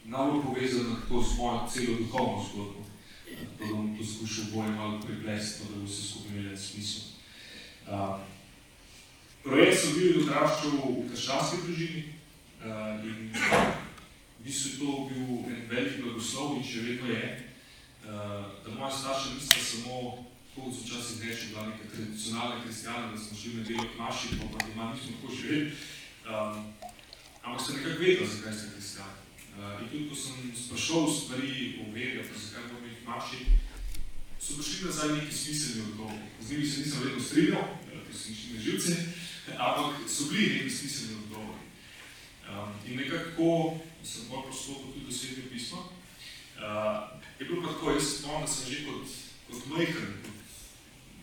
najbolj 0.06 0.44
povezana 0.44 1.02
tako 1.02 1.24
s 1.24 1.38
mojo 1.38 1.68
celo 1.74 1.98
duhovno 1.98 2.46
zgodbo. 2.46 2.86
To 3.58 3.66
bom 3.66 3.98
poskušal 3.98 4.46
bolj 4.54 4.70
malo 4.70 5.02
priplesti, 5.02 5.64
da 5.64 5.82
bo 5.82 5.88
se 5.88 6.08
skupaj 6.08 6.38
imeli 6.38 6.58
smisel. 6.58 7.04
Uh, 7.88 8.20
projekt 9.44 9.80
sem 9.82 9.94
bil 9.98 10.22
odraščal 10.22 10.78
v 10.78 11.10
krščanski 11.10 11.58
družini 11.64 12.04
uh, 12.62 13.02
in 13.02 13.34
v 13.34 14.46
bistvu 14.46 14.70
je 14.70 14.78
to 14.78 15.10
bil 15.10 15.50
en 15.50 15.66
velik 15.72 15.98
blagoslov 16.04 16.60
in 16.60 16.64
še 16.64 16.86
vedno 16.86 17.10
je, 17.10 17.24
uh, 17.24 17.53
da 18.06 18.70
moja 18.78 18.92
starša 18.92 19.30
nista 19.36 19.60
samo 19.60 20.26
tako 20.56 20.72
so 20.72 20.82
včasih 20.86 21.28
reči, 21.28 21.48
bila 21.50 21.66
neka 21.66 21.84
tradicionalna 21.96 22.64
kristijana, 22.64 23.12
da 23.12 23.18
smo 23.18 23.38
šli 23.38 23.54
na 23.54 23.64
delo 23.64 23.84
k 23.84 24.00
naši, 24.00 24.28
pa 24.40 24.46
pa 24.54 24.66
doma 24.68 24.94
nismo 24.94 25.12
tako 25.22 25.36
živeli. 25.36 25.72
Um, 26.30 26.74
ampak 27.44 27.62
sem 27.66 27.76
nekako 27.76 28.00
vedel, 28.00 28.28
zakaj 28.28 28.54
sem 28.54 28.70
kristijan. 28.74 29.14
Uh, 29.58 29.82
in 29.82 29.90
tudi, 29.90 30.10
ko 30.10 30.16
sem 30.16 30.36
sprašal 30.66 31.04
stvari 31.14 31.80
o 31.82 31.92
veri, 31.94 32.22
pa 32.30 32.40
zakaj 32.40 32.64
bomo 32.70 32.88
jih 32.88 33.08
naši, 33.08 33.40
so 34.40 34.54
prišli 34.58 34.86
nazaj 34.86 35.10
neki 35.18 35.36
smiselni 35.36 35.82
odgovori. 35.90 36.26
Z 36.42 36.52
njimi 36.52 36.66
se 36.66 36.80
nisem 36.80 37.04
vedno 37.04 37.24
strinjal, 37.24 37.66
ker 37.90 38.16
so 38.18 38.30
nišli 38.30 38.54
na 38.54 38.62
živce, 38.62 38.94
ampak 39.58 40.10
so 40.10 40.24
bili 40.30 40.54
neki 40.54 40.70
smiselni 40.70 41.16
odgovori. 41.24 41.64
Um, 42.50 42.70
in 42.88 42.98
nekako 42.98 43.80
sem 44.04 44.30
bolj 44.30 44.46
prostopil 44.46 44.94
tudi 44.94 45.06
do 45.06 45.12
svetega 45.12 45.50
pisma. 45.50 45.78
Uh, 46.62 47.23
je 47.44 47.50
bilo 47.50 47.62
pa 47.62 47.74
tako, 47.74 47.92
jaz 47.92 48.04
spomnim, 48.04 48.42
da 48.42 48.48
sem 48.48 48.72
že 48.72 48.86
kot, 48.88 49.08
kot 49.48 49.66
majhen, 49.72 50.12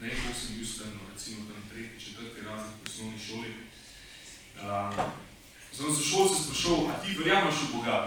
ne 0.00 0.09
vem, 0.09 0.16
koliko 0.20 0.40
sem 0.40 0.56
bil 0.56 0.66
strno, 0.66 1.00
recimo 1.12 1.40
tam 1.48 1.62
tretji, 1.70 2.00
četrti 2.04 2.40
razred 2.44 2.76
v 2.76 2.88
osnovni 2.88 3.20
šoli. 3.26 3.50
Um, 4.61 4.92
sem 5.72 5.94
za 5.94 6.02
šolce 6.11 6.42
sprašal, 6.42 6.78
a 6.90 7.00
ti 7.00 7.16
verjameš 7.18 7.56
v 7.62 7.72
Boga? 7.72 7.98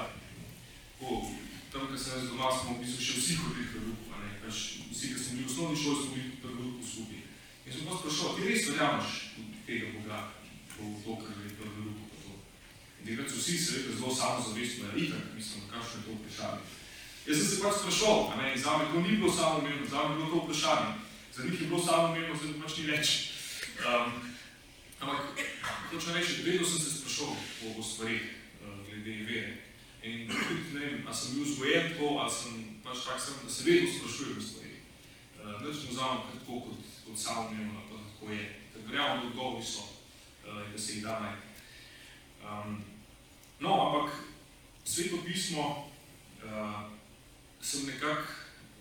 Ko, 1.00 1.26
tam, 1.72 1.88
ko 1.90 1.98
sem 1.98 2.14
jaz 2.14 2.30
doma, 2.30 2.54
smo 2.54 2.78
v 2.78 2.82
bistvu 2.86 3.02
še 3.02 3.16
vsi 3.18 3.34
hodili 3.42 3.68
v 3.74 3.82
Ruku, 3.88 4.06
ne? 4.22 4.30
Pač, 4.46 4.58
vsi, 4.94 5.06
ki 5.10 5.18
smo 5.18 5.34
bili 5.34 5.48
v 5.48 5.50
osnovni 5.50 5.78
šoli, 5.82 5.98
smo 6.02 6.12
bili 6.14 6.30
v 6.38 6.46
Ruku 6.54 6.84
skupaj. 6.86 7.24
In 7.66 7.72
sem 7.74 7.90
pa 7.90 7.98
sprašal, 7.98 8.30
ti 8.38 8.42
res 8.46 8.70
verjameš 8.70 9.10
v 9.34 9.42
tega 9.66 9.88
Boga, 9.98 10.20
v 10.78 11.02
to, 11.02 11.14
kar 11.18 11.36
je 11.42 11.50
v 11.50 11.62
to. 12.22 12.34
In 13.02 13.04
takrat 13.10 13.28
so 13.34 13.42
vsi 13.42 13.58
seveda 13.58 13.98
zelo 13.98 14.14
samozavestno, 14.14 14.94
da 14.94 15.02
itak, 15.02 15.26
mislim, 15.34 15.66
kakšno 15.74 15.98
je 15.98 16.06
to 16.06 16.22
vprašanje. 16.22 16.83
Jaz 17.28 17.38
sem 17.40 17.48
se 17.48 17.62
pač 17.64 17.80
sprašal, 17.80 18.34
ne, 18.38 18.54
in 18.54 18.62
za 18.62 18.78
me 18.78 18.92
to 18.92 19.00
ni 19.02 19.16
bilo 19.16 19.32
samo 19.32 19.60
umevno, 19.60 19.88
za 19.88 20.04
me 20.04 20.14
je 20.14 20.16
bilo 20.18 20.30
to 20.30 20.46
vprašanje 20.46 21.04
za 21.36 21.44
njih 21.44 21.62
je 21.62 21.68
bilo 21.68 21.84
samo 21.84 22.08
umevno, 22.08 22.36
zdaj 22.36 22.62
pač 22.62 22.78
ni 22.78 22.84
več. 22.86 23.12
Um, 23.82 24.12
ampak, 25.02 25.40
točno 25.92 26.14
reči, 26.14 26.44
vedno 26.46 26.68
sem 26.68 26.80
se 26.80 26.92
sprašal 26.98 27.32
o, 27.34 27.80
o 27.80 27.84
stvarih 27.84 28.22
uh, 28.62 28.86
glede 28.86 29.16
vere. 29.26 29.54
In 30.04 30.28
tudi 30.30 30.74
ne 30.74 30.86
vem, 30.86 31.08
ali 31.08 31.16
sem 31.16 31.34
bil 31.34 31.48
vzgojen 31.48 31.90
tako, 31.94 32.12
ali 32.22 32.36
sem 32.38 32.60
pač 32.86 33.06
tak 33.08 33.22
sem, 33.22 33.40
da 33.44 33.50
se 33.50 33.66
vedno 33.66 33.90
sprašujem 33.96 34.38
o 34.38 34.46
stvarih. 34.50 34.78
Uh, 35.40 35.56
Neč 35.66 35.82
mu 35.84 35.96
vzamem 35.96 36.22
tako 36.36 36.60
kot, 36.68 36.94
kot 37.08 37.18
samo 37.18 37.48
umevno, 37.50 37.82
pa 37.90 38.04
tako 38.12 38.32
je. 38.32 38.46
Ker 38.74 38.86
verjamem, 38.86 39.24
da 39.24 39.30
odgovori 39.32 39.66
so 39.66 39.88
uh, 39.88 40.62
in 40.68 40.72
da 40.76 40.86
se 40.86 40.94
jih 40.94 41.04
da 41.08 41.20
naj. 41.20 41.36
Um, 42.44 42.78
no, 43.60 43.74
ampak 43.88 44.22
sveto 44.86 45.18
pismo 45.26 45.90
uh, 46.46 46.93
sem 47.64 47.86
nekako 47.86 48.28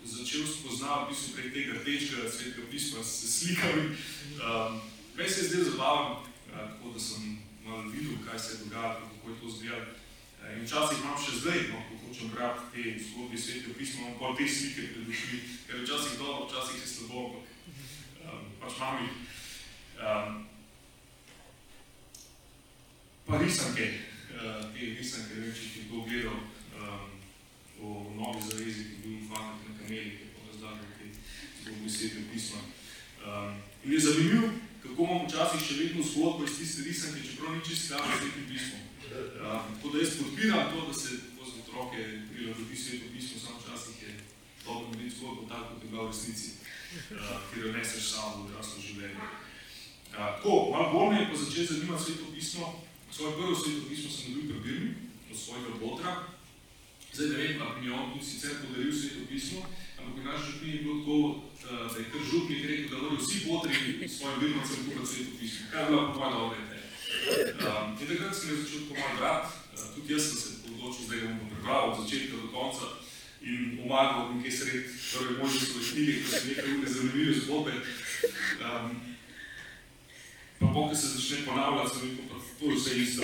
začel 0.04 0.42
spoznavati, 0.46 1.06
v 1.06 1.08
bistvu 1.14 1.30
prek 1.38 1.50
tega 1.54 1.72
rdečega 1.78 2.26
svetega 2.26 2.66
pisma 2.70 3.00
s 3.02 3.22
slikami. 3.38 3.94
Um, 4.42 4.80
Meni 5.14 5.30
se 5.30 5.40
je 5.40 5.48
zdaj 5.48 5.64
zabaven, 5.70 6.12
uh, 6.12 6.24
tako 6.50 6.90
da 6.90 7.00
sem 7.00 7.38
malo 7.64 7.82
videl, 7.94 8.18
kaj 8.26 8.38
se 8.38 8.52
je 8.52 8.58
dogajalo, 8.64 9.06
kako 9.12 9.30
je 9.30 9.40
to 9.40 9.46
izgledalo. 9.46 9.86
Uh, 10.42 10.58
in 10.58 10.64
včasih 10.66 10.98
imam 10.98 11.18
še 11.22 11.32
zdaj, 11.38 11.58
no, 11.70 11.78
ko 11.86 11.94
hočem 12.02 12.28
brati 12.34 12.62
te 12.72 12.82
zgodbe 13.04 13.38
svetega 13.38 13.74
pisma, 13.78 14.00
imam 14.00 14.18
pol 14.18 14.34
te 14.36 14.48
slike 14.48 14.82
pred 14.90 15.06
očmi, 15.14 15.38
ker 15.66 15.76
je 15.76 15.84
včasih 15.86 16.18
dobro, 16.18 16.48
včasih 16.50 16.76
je 16.82 16.88
slabo, 16.90 17.20
ampak 17.22 17.44
um, 18.26 18.44
pač 18.60 18.72
imam 18.80 18.96
jih. 19.04 19.14
Um, 20.02 20.30
pa 23.26 23.38
risanke, 23.38 23.86
uh, 24.34 24.66
te 24.74 24.82
risanke, 24.98 25.38
ne 25.38 25.46
vem, 25.46 25.54
če 25.54 25.70
ti 25.70 25.86
to 25.86 26.02
gledal, 26.10 26.42
um, 27.82 28.06
o 28.06 28.14
novi 28.16 28.40
zavezi, 28.50 28.84
ki 28.84 28.94
je 28.94 29.00
bil 29.04 29.18
fantek 29.28 29.68
na 29.68 29.74
kameli, 29.78 30.10
ki 30.16 30.22
je 30.24 30.30
porazlagal 30.36 30.86
te 30.98 31.06
zgodbe 31.62 31.90
svetega 31.90 32.24
pisma. 32.32 32.60
Um, 33.26 33.54
in 33.84 33.92
je 33.92 34.00
zanimivo, 34.00 34.48
kako 34.82 35.02
imamo 35.02 35.26
včasih 35.28 35.60
še 35.66 35.74
vedno 35.80 36.02
zgodbo 36.02 36.44
iz 36.44 36.58
tiste 36.58 36.82
risanke, 36.86 37.26
čeprav 37.26 37.56
ni 37.56 37.64
čisto 37.66 37.84
skladno 37.86 38.16
s 38.16 38.20
svetim 38.20 38.46
pismom. 38.50 38.82
Um, 39.12 39.64
tako 39.74 39.88
da 39.92 39.98
jaz 39.98 40.12
podpiram 40.18 40.70
to, 40.72 40.86
da 40.88 40.94
se 40.94 41.10
za 41.42 41.56
otroke 41.62 42.00
prilagodi 42.30 42.76
sveto 42.76 43.06
pismo, 43.12 43.40
samo 43.40 43.58
včasih 43.60 44.02
je 44.02 44.12
dobro 44.64 44.88
narediti 44.88 45.16
zgodbo 45.16 45.42
tako, 45.48 45.74
kot 45.74 45.82
je 45.82 45.88
bila 45.90 46.02
v 46.02 46.10
resnici, 46.12 46.48
uh, 47.10 47.36
ker 47.50 47.66
jo 47.66 47.72
neseš 47.72 48.04
samo 48.12 48.30
v 48.36 48.46
odraslo 48.46 48.78
življenje. 48.86 49.26
Uh, 50.12 50.16
tako, 50.16 50.52
malo 50.70 50.88
bolj 50.94 51.10
me 51.10 51.20
je 51.20 51.28
pa 51.30 51.36
začeti 51.44 51.74
zanimati 51.74 52.04
sveto 52.04 52.26
pismo. 52.34 52.66
Svoje 53.12 53.32
prvo 53.36 53.54
sveto 53.54 53.82
pismo 53.88 54.10
sem 54.10 54.34
dobil 54.34 54.48
pri 54.48 54.60
Birmi, 54.64 54.90
od 55.30 55.36
svojega 55.36 55.72
botra, 55.80 56.12
Zdaj 57.12 57.28
ne 57.28 57.36
vem, 57.36 57.62
ali 57.62 57.86
je 57.86 57.92
on 57.92 58.12
tudi 58.12 58.24
sicer 58.24 58.50
podaril 58.62 58.92
sveto 58.92 59.22
pismo, 59.28 59.60
ampak 59.98 60.14
v 60.16 60.24
naši 60.24 60.44
župni 60.46 60.68
je 60.72 60.82
bilo 60.82 60.96
tako, 61.00 61.18
eh, 61.68 61.84
da 61.92 61.96
je 61.98 62.10
kar 62.12 62.22
župnik 62.30 62.62
rekel, 62.70 62.88
da 62.90 62.96
morajo 62.96 63.20
vsi 63.20 63.38
potrebi 63.46 64.08
svojim 64.08 64.40
birmacem 64.40 64.80
kupiti 64.84 65.10
sveto 65.12 65.32
pismo. 65.40 65.62
Kaj 65.70 65.82
je 65.82 65.88
bila 65.88 66.02
po 66.12 66.18
mojem 66.18 66.34
dobre 66.38 66.58
ideje? 66.64 66.86
Um, 67.68 67.86
in 68.00 68.06
takrat 68.08 68.34
sem 68.34 68.56
začel 68.56 68.80
tako 68.88 68.94
malo 69.00 69.14
brati, 69.20 69.50
uh, 69.76 69.88
tudi 69.94 70.12
jaz 70.12 70.22
sem 70.24 70.36
se 70.40 70.48
odločil, 70.72 71.04
zdaj 71.06 71.18
ga 71.20 71.28
bom 71.28 71.48
prebral 71.52 71.84
od 71.90 71.96
začetka 72.00 72.34
do 72.42 72.48
konca 72.56 72.86
in 73.42 73.60
pomagal 73.76 74.24
nekaj 74.32 74.52
sred 74.58 74.82
prve 75.12 75.32
možnosti 75.38 75.68
svoje 75.68 75.88
knjige, 75.92 76.12
ko 76.22 76.28
so 76.32 76.40
nekaj 76.48 76.70
ure 76.76 76.88
zanimive 76.96 77.32
zgodbe. 77.44 77.72
Um, 78.66 78.86
pa 80.58 80.66
pokaj 80.74 80.96
se 80.96 81.06
začne 81.16 81.44
ponavljati, 81.46 81.90
sem 81.92 82.02
rekel, 82.08 82.24
je 82.70 82.76
vse 82.76 82.92
isto. 83.02 83.22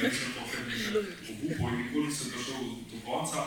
Sem 0.00 0.30
to 0.34 0.42
kar 0.50 0.62
obupal 1.30 1.68
in 1.74 1.82
nikoli 1.82 2.06
nisem 2.06 2.30
prišel 2.30 2.60
do 2.90 2.96
konca, 3.04 3.40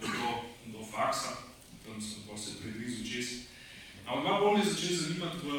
do, 0.00 0.28
do 0.72 0.80
faksa, 0.92 1.36
tam 1.84 2.00
sem 2.02 2.22
pa 2.28 2.36
se 2.36 2.50
predrizel 2.60 3.04
čez. 3.06 3.28
Ampak 4.06 4.24
malo 4.24 4.40
bolj 4.40 4.58
me 4.58 4.64
začel 4.64 4.96
zanimati 4.96 5.38
v 5.44 5.50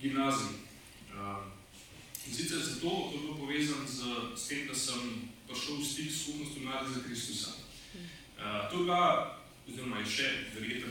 gimnaziji. 0.00 0.54
In 2.26 2.34
sicer 2.34 2.58
zato, 2.58 3.10
to 3.10 3.14
je 3.14 3.20
bilo 3.20 3.34
povezano 3.34 3.86
z, 3.86 4.00
s 4.36 4.48
tem, 4.48 4.66
da 4.68 4.74
sem 4.74 5.28
prišel 5.48 5.76
v 5.76 5.84
stik 5.84 6.08
s 6.10 6.22
skupnostjo 6.22 6.62
Mlade 6.62 6.88
za 6.94 7.00
Kristusa. 7.02 7.50
To 8.70 8.76
je 8.78 8.84
bila, 8.84 9.36
oziroma 9.68 9.98
je 10.00 10.06
še 10.06 10.28
verjetno, 10.54 10.88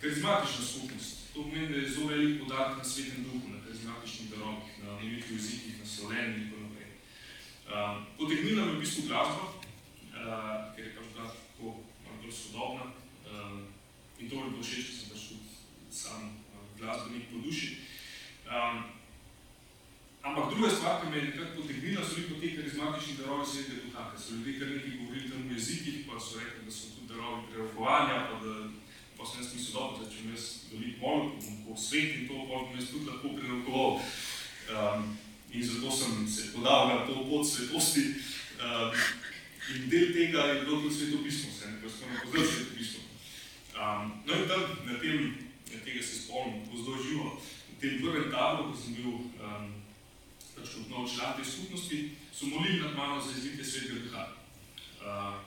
karizmatična 0.00 0.64
skupnost. 0.66 1.16
To 1.32 1.46
pomeni, 1.46 1.68
da 1.72 1.76
je 1.78 1.90
zelo 1.90 2.06
velik 2.10 2.42
podatek 2.42 2.78
na 2.78 2.84
svetem 2.84 3.24
duhu, 3.24 3.48
na 3.48 3.58
karizmatičnih 3.64 4.30
darovih, 4.30 4.69
na 5.00 5.08
nevih 5.08 5.30
jezikih, 5.32 5.78
na 5.80 5.86
slovenih 5.86 6.36
in 6.36 6.50
tako 6.50 6.62
naprej. 6.62 6.90
Um, 7.72 8.06
potegnila 8.18 8.66
me 8.66 8.72
v 8.72 8.80
bistvu 8.80 9.08
glasba, 9.08 9.44
uh, 9.48 10.76
ker 10.76 10.84
je 10.84 10.92
pač 10.96 11.06
bila 11.14 11.26
tako 11.32 11.68
malo 12.04 12.32
sodobna 12.32 12.84
um, 13.32 13.64
in 14.20 14.28
to 14.28 14.36
mi 14.36 14.50
bo 14.52 14.60
všeč, 14.60 14.84
ker 14.84 14.96
sem 14.96 15.08
pač 15.08 15.22
tudi 15.32 15.48
sam 15.88 16.20
uh, 16.52 16.64
glasbenik 16.76 17.32
po 17.32 17.40
duši. 17.40 17.80
Um, 18.44 18.92
ampak 20.20 20.52
druga 20.52 20.68
stvar, 20.68 21.00
ki 21.00 21.08
me 21.08 21.16
je 21.16 21.24
nekako 21.32 21.62
potegnila, 21.62 22.04
so 22.04 22.20
bili 22.20 22.40
te 22.40 22.56
karizmatični 22.56 23.16
darovi 23.22 23.46
svetega 23.46 23.80
duha, 23.86 24.02
ker 24.12 24.20
so 24.20 24.36
ljudje 24.36 24.58
kar 24.58 24.68
nekaj 24.68 24.98
govorili 25.00 25.30
tam 25.30 25.48
v 25.48 25.56
jezikih, 25.56 25.96
pa 26.04 26.20
so 26.20 26.36
rekli, 26.36 26.66
da 26.68 26.72
so 26.72 26.92
tudi 26.92 27.08
darovi 27.14 27.48
prerokovanja, 27.48 28.16
pa 28.28 28.36
da 28.44 28.54
pa 29.16 29.24
sem 29.24 29.40
jaz 29.40 29.54
mislil, 29.54 29.72
dobro, 29.76 30.04
da 30.04 30.10
če 30.10 30.20
bom 30.20 30.36
jaz 30.36 30.44
veliko 30.72 31.00
molil, 31.00 31.32
bom 31.40 31.56
po 31.64 31.72
svet 31.76 32.12
in 32.16 32.28
to, 32.28 32.36
pa 32.48 32.60
bom 32.60 32.76
jaz 32.76 32.92
tudi 32.92 33.08
lahko 33.08 33.32
prerokoval. 33.36 33.96
Um, 34.70 35.18
in 35.50 35.62
zato 35.62 35.90
sem 35.90 36.28
se 36.28 36.52
podal 36.52 36.88
na 36.88 37.06
to 37.06 37.26
pot 37.26 37.46
svetosti. 37.46 38.14
Um, 38.62 38.94
in 39.74 39.88
del 39.88 40.12
tega 40.12 40.46
je 40.46 40.60
bilo 40.64 40.80
tudi 40.80 40.94
sveto 40.94 41.18
pismo, 41.24 41.50
se 41.52 41.70
ne, 41.70 41.80
ko 41.82 41.90
smo 41.90 42.06
pozdravili 42.22 42.54
sveto 42.54 42.74
pismo. 42.78 43.02
Um, 43.74 44.22
no 44.26 44.34
in 44.34 44.48
tam, 44.48 44.62
na 44.86 44.98
tem, 44.98 45.34
na 45.72 45.78
tega 45.84 46.02
se 46.02 46.22
spomnim, 46.22 46.66
ko 46.70 46.76
zelo 46.76 47.02
živo, 47.02 47.42
v 47.74 47.80
tem 47.80 47.98
prvem 47.98 48.30
taboru, 48.30 48.70
ko 48.70 48.76
sem 48.78 48.94
bil 48.94 49.10
um, 49.42 49.66
pač 50.54 50.70
kot 50.70 50.86
nov 50.90 51.10
član 51.10 51.34
te 51.34 51.44
skupnosti, 51.50 52.14
so 52.30 52.46
molili 52.46 52.80
nad 52.80 52.94
mano 52.94 53.18
za 53.18 53.34
izvite 53.34 53.64
svetega 53.64 54.06
duha. 54.06 54.24
Uh, 55.02 55.42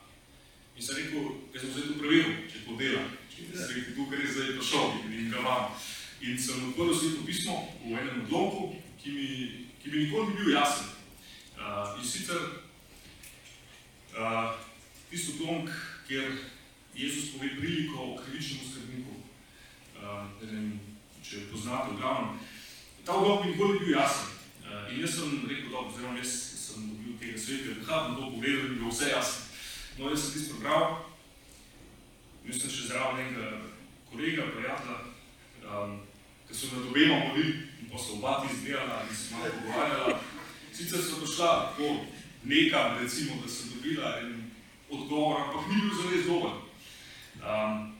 in 0.76 0.84
sem 0.84 1.00
rekel, 1.00 1.32
jaz 1.54 1.62
sem 1.64 1.72
zdaj 1.72 1.88
to 1.88 2.00
preveril, 2.02 2.32
če 2.52 2.66
to 2.68 2.76
delam, 2.76 3.12
če 3.32 3.38
je 3.40 3.56
svetega 3.56 3.96
duha 3.96 4.20
res 4.20 4.36
zdaj 4.36 4.56
prišel 4.60 4.88
in, 5.00 5.12
in 5.20 5.32
ga 5.32 5.40
imam. 5.40 5.76
In 6.24 6.40
sem 6.40 6.60
odprl 6.68 6.96
sveto 6.96 7.24
pismo 7.28 7.62
v 7.84 7.96
enem 8.00 8.26
odlomku, 8.28 8.83
ki 9.04 9.12
mi, 9.12 9.28
ki 9.84 9.89
mi 9.89 9.98
nikoli 10.04 10.28
ni 10.28 10.36
bil 10.36 10.54
jasen. 10.56 10.88
Uh, 11.60 12.00
in 12.00 12.06
sicer 12.08 12.39
uh, 14.16 14.56
tisto 15.10 15.36
odlomk, 15.36 15.70
kjer 16.08 16.32
Jezus 16.96 17.34
pove 17.34 17.50
priliko 17.60 18.00
o 18.00 18.16
krivičnem 18.24 18.63
skrbniku. 18.70 19.16
Uh, 20.00 20.24
ne 20.42 20.48
vem, 20.52 20.70
če 21.24 21.50
poznate 21.52 21.92
v 21.92 22.00
glavnem. 22.00 22.39
Ta 23.04 23.18
odlomk 23.20 23.44
mi 23.46 23.52
nikoli 23.52 23.80
ni 23.80 23.86
bil 23.86 23.98
jasen. 23.98 24.32
Uh, 24.63 24.88
in 24.94 25.04
jaz 25.04 25.18
sem 25.20 25.44
rekel, 25.50 25.72
da 25.72 25.84
oziroma 25.84 26.22
jaz 26.22 26.38
sem 26.63 26.88
dobil 26.88 27.20
tega 27.20 27.39
svetega 27.39 27.82
duha, 27.82 28.00
bom 28.08 28.16
to 28.16 28.32
pogledal 28.38 28.70
in 28.70 28.80
bilo 28.80 28.94
vse 28.94 29.12
jasno. 29.12 29.52
No, 30.00 30.13
jaz 30.13 30.24
sem 30.24 30.38
tisto 30.38 30.62
prebral, 30.62 30.96
imel 32.46 32.56
sem 32.56 32.72
še 32.72 32.88
zraven 32.88 33.20
enega 33.28 33.52
kolega, 34.08 34.48
prijatelja, 34.56 34.98
um, 35.68 36.00
ki 36.48 36.56
so 36.56 36.72
nad 36.72 36.88
obema 36.88 37.20
molili 37.28 37.73
pa 37.93 37.99
so 37.99 38.13
oba 38.13 38.41
ti 38.41 38.53
izdelala 38.53 39.06
in 39.10 39.15
se 39.15 39.36
malo 39.36 39.45
pogovarjala. 39.53 40.19
Sicer 40.73 41.01
so 41.01 41.21
prišla 41.21 41.49
tako 41.77 42.06
nekam, 42.43 42.97
recimo, 43.01 43.41
da 43.41 43.49
so 43.49 43.63
dobila 43.69 44.19
en 44.19 44.51
odgovor, 44.89 45.41
ampak 45.41 45.67
ni 45.69 45.82
bil 45.82 45.93
zares 46.01 46.25
dober. 46.25 46.51
Um, 47.43 47.93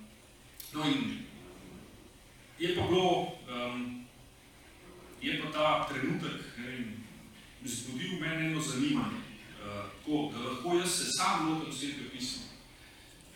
no 0.74 0.84
in 0.90 1.26
je 2.60 2.76
pa 2.76 2.82
bilo, 2.88 3.38
um, 3.50 4.06
je 5.22 5.42
pa 5.42 5.52
ta 5.52 5.88
trenutek, 5.90 6.42
ne 6.58 6.68
vem, 6.68 7.04
zbudil 7.66 8.20
meni 8.20 8.46
eno 8.46 8.62
zanimanje, 8.62 9.22
uh, 9.62 9.86
tako, 9.94 10.32
da 10.34 10.50
lahko 10.50 10.78
jaz 10.78 10.90
se 10.90 11.06
sam 11.18 11.50
lotam 11.50 11.74
svetega 11.74 12.10
pisma. 12.18 12.44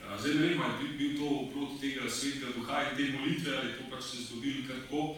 Uh, 0.02 0.20
zdaj 0.20 0.34
ne 0.34 0.48
vem, 0.48 0.62
ali 0.62 0.86
je 0.86 0.98
bil 0.98 1.18
to 1.18 1.30
proti 1.54 1.80
tega 1.82 2.10
svetega 2.10 2.52
duha 2.56 2.82
in 2.82 2.98
te 2.98 3.18
molitve, 3.18 3.58
ali 3.58 3.74
to 3.78 3.90
pač 3.92 4.04
se 4.04 4.24
zgodilo 4.24 4.68
kar 4.68 4.82
tako, 4.82 5.16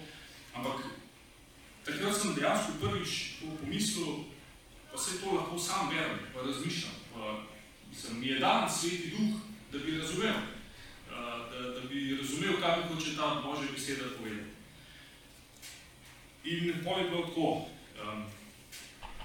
ampak 0.56 0.99
takrat 1.86 2.16
sem 2.16 2.36
dejansko 2.36 2.72
prvič 2.82 3.42
pomislil, 3.60 4.24
pa 4.92 4.98
se 4.98 5.20
to 5.22 5.34
lahko 5.34 5.60
sam 5.60 5.90
berem, 5.90 6.20
pa 6.34 6.42
razmišljam, 6.42 6.96
pa 7.14 7.46
sem, 7.96 8.20
mi 8.20 8.28
je 8.28 8.40
dan 8.40 8.70
sveti 8.70 9.10
duh, 9.10 9.40
da 9.72 9.80
bi 9.80 9.98
razumel, 9.98 10.36
uh, 11.10 11.52
da, 11.52 11.60
da 11.76 11.82
bi 11.90 12.18
razumel, 12.22 12.62
kaj 12.62 12.78
bi 12.78 12.94
hoče 12.94 13.16
ta 13.16 13.42
Božja 13.46 13.72
beseda 13.76 14.10
povedati. 14.18 14.50
In 16.44 16.84
pol 16.84 17.00
je 17.00 17.10
bilo 17.10 17.22
tako, 17.28 17.68
um, 18.02 18.26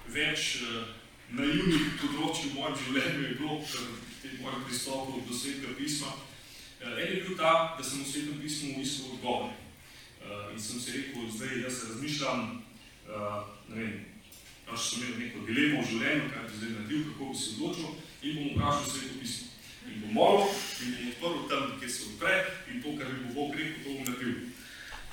več 0.08 0.60
uh, 0.62 0.84
naivnih 1.30 1.94
področji 2.00 2.50
v 2.50 2.58
mojem 2.58 2.78
življenju 2.84 3.26
je 3.28 3.34
bilo, 3.38 3.58
v 4.24 4.40
mojem 4.42 4.64
pristopu 4.68 5.22
do 5.28 5.34
svetega 5.34 5.76
pisma. 5.78 6.12
Uh, 6.82 6.98
en 6.98 7.14
je 7.14 7.22
bil 7.22 7.36
ta, 7.38 7.76
da 7.78 7.84
sem 7.84 8.02
v 8.02 8.10
svetem 8.10 8.40
pismu 8.42 8.82
iskal 8.82 9.16
odgovor. 9.16 9.54
Uh, 10.24 10.52
in 10.52 10.60
sem 10.60 10.80
si 10.80 10.92
rekel, 10.96 11.28
zdaj 11.36 11.62
jaz 11.62 11.82
razmišljam, 11.88 12.62
uh, 13.12 13.44
ne 13.68 13.76
vem, 13.76 13.94
pač 14.64 14.80
sem 14.80 15.02
imel 15.02 15.18
neko 15.20 15.42
dilemo 15.44 15.82
v 15.82 15.88
življenju, 15.90 16.30
kaj 16.32 16.46
bi 16.46 16.60
zdaj 16.60 16.70
naredil, 16.72 17.02
kako 17.10 17.28
bi 17.28 17.36
se 17.36 17.50
odločil, 17.52 17.90
in 18.24 18.38
bom 18.38 18.54
vprašal 18.54 18.86
sveto 18.88 19.18
pismo. 19.20 19.50
In 19.84 19.98
bom 20.00 20.14
molil, 20.16 20.54
in 20.80 20.94
bom 20.96 21.10
odprl 21.10 21.42
tam, 21.50 21.74
kjer 21.80 21.92
se 21.92 22.06
odpre, 22.08 22.38
in 22.72 22.80
to, 22.80 22.94
kar 22.96 23.12
bi 23.12 23.20
bo 23.26 23.34
Bog 23.36 23.58
rekel, 23.60 23.82
to 23.84 23.98
bom 23.98 24.08
naredil. 24.08 24.38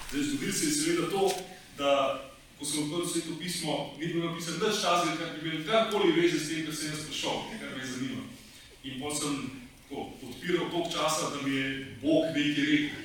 Zdaj, 0.06 0.24
zgodil 0.30 0.56
se 0.56 0.70
je 0.70 0.78
seveda 0.78 1.10
to, 1.12 1.24
da 1.82 1.92
ko 2.56 2.70
sem 2.72 2.86
odprl 2.86 3.12
sveto 3.12 3.36
pismo, 3.42 3.76
ni 4.00 4.14
bilo 4.14 4.32
napisano 4.32 4.64
nič 4.64 4.80
časa, 4.80 5.18
kar 5.20 5.36
bi 5.36 5.44
imel 5.44 5.68
karkoli 5.68 6.16
veze 6.16 6.40
s 6.40 6.48
tem, 6.48 6.64
kar 6.70 6.80
sem 6.80 6.96
jaz 6.96 7.04
prišel, 7.10 7.44
kar 7.60 7.76
me 7.76 7.84
zanima. 7.92 8.24
In 8.88 9.04
potem 9.04 9.20
sem 9.20 9.36
tako, 9.84 10.08
odpiral 10.24 10.72
toliko 10.72 10.90
časa, 10.96 11.36
da 11.36 11.44
mi 11.44 11.60
je 11.60 11.70
Bog 12.00 12.32
nekaj 12.32 12.66
rekel. 12.72 13.00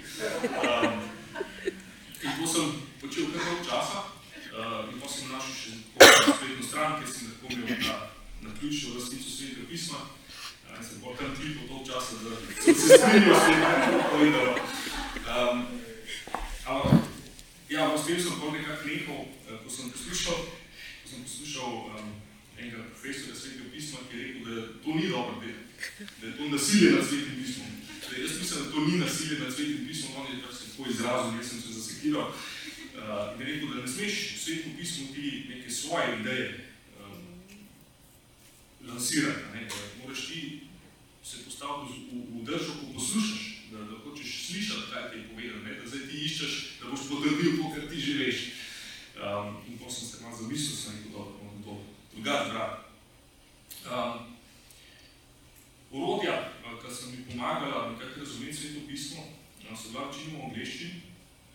Um, 0.54 1.15
in 2.22 2.30
to 2.38 2.46
sem 2.46 2.66
počel 3.00 3.32
kar 3.32 3.44
dolgo 3.44 3.64
časa, 3.64 3.98
uh, 4.52 4.92
in 4.92 5.00
potem 5.00 5.16
sem 5.16 5.32
našel 5.32 5.54
še 5.60 5.70
tako 5.98 6.36
spletno 6.36 6.68
stran, 6.68 6.96
kjer 7.00 7.10
sem 7.14 7.32
lahko 7.32 7.52
imel 7.52 7.82
na, 7.88 7.96
na 8.44 8.54
ključno 8.60 8.94
vrstico 8.94 9.30
svetega 9.30 9.66
pisma. 9.70 10.00
Uh, 10.68 10.78
in 10.78 10.84
sem 10.84 11.02
potem 11.02 11.26
tam 11.26 11.36
tripal 11.40 11.66
toliko 11.68 11.88
časa, 11.90 12.12
da 12.22 12.30
sem 12.62 12.74
se 12.74 13.00
strinjal 13.00 13.36
s 13.36 13.44
tem, 13.50 13.60
kar 13.60 13.76
je 13.82 13.92
Bog 13.92 14.08
povedal. 14.14 14.48
Um, 15.26 15.66
ampak, 16.66 17.06
Ja, 17.66 17.90
v 17.90 17.98
tem 17.98 18.14
sem 18.14 18.38
pa 18.38 18.46
nekako 18.54 18.86
nehal, 18.86 19.26
ko 19.42 19.66
sem 19.66 19.90
poslušal, 19.90 20.38
ko 21.02 21.06
sem 21.10 21.26
poslušal 21.26 21.70
um, 21.98 22.14
enega 22.54 22.86
profesorja 22.94 23.34
svetega 23.34 23.74
pisma, 23.74 24.06
ki 24.06 24.14
je 24.14 24.22
rekel, 24.22 24.42
da 24.46 24.54
to 24.86 24.90
ni 24.94 25.10
dobro 25.10 25.34
del, 25.42 25.58
da 25.98 26.24
je 26.30 26.34
to 26.38 26.44
nasilje 26.46 26.94
nad 26.94 27.02
svetim 27.02 27.42
pismom. 27.42 27.75
Da 28.10 28.16
jaz 28.22 28.38
mislim, 28.38 28.64
da 28.64 28.70
to 28.70 28.80
ni 28.80 28.98
nasilje 28.98 29.38
nad 29.38 29.54
svetim 29.54 29.86
pismom, 29.88 30.12
on 30.16 30.26
je 30.26 30.42
pač 30.42 30.54
tako 30.64 30.90
izrazil, 30.90 31.38
jaz 31.38 31.48
sem 31.48 31.62
se 31.62 31.72
zasekiral. 31.72 32.28
Uh, 32.28 33.34
in 33.34 33.40
je 33.40 33.54
rekel, 33.54 33.68
da 33.68 33.82
ne 33.82 33.88
smeš 33.88 34.14
v 34.34 34.38
svetem 34.40 34.76
pismu 34.78 35.06
ti 35.14 35.46
neke 35.48 35.70
svoje 35.70 36.20
ideje 36.20 36.70
um, 37.00 37.24
lansirati, 38.88 39.42
ne? 39.54 39.68
moraš 40.02 40.26
ti 40.26 40.60
se 41.24 41.44
postaviti 41.44 41.92
v, 42.12 42.40
v 42.40 42.44
držo, 42.44 42.72
ko 42.80 42.92
poslušaš, 42.94 43.42
da, 43.72 43.78
da 43.78 43.98
hočeš 44.04 44.46
slišati, 44.46 44.90
kaj 44.92 45.10
ti 45.10 45.18
je 45.18 45.28
povedal, 45.28 45.58
ne? 45.64 45.74
da 45.80 45.88
zdaj 45.88 46.06
ti 46.10 46.16
iščeš, 46.24 46.54
da 46.80 46.90
boš 46.90 47.08
potrdil 47.10 47.58
to, 47.58 47.74
kar 47.74 47.90
ti 47.90 48.00
že 48.00 48.14
veš. 48.22 48.38
Um, 49.16 49.60
in 49.68 49.78
potem 49.78 49.94
sem 49.96 50.08
se 50.08 50.22
malo 50.22 50.36
zamislil, 50.36 50.76
sem 50.76 50.96
rekel, 50.96 51.12
da 51.12 51.18
bom 51.18 51.62
to 51.64 51.74
drugače 52.14 52.50
bral. 52.52 52.72
Um, 53.90 54.35
orodja, 55.92 56.52
ki 56.82 56.94
so 56.94 57.10
mi 57.10 57.24
pomagala 57.30 57.90
nekako 57.90 58.20
razumeti 58.20 58.56
sveto 58.56 58.80
pismo, 58.88 59.22
so 59.76 59.90
bila 59.90 60.06
večinoma 60.06 60.38
v 60.38 60.48
angleščini 60.48 61.00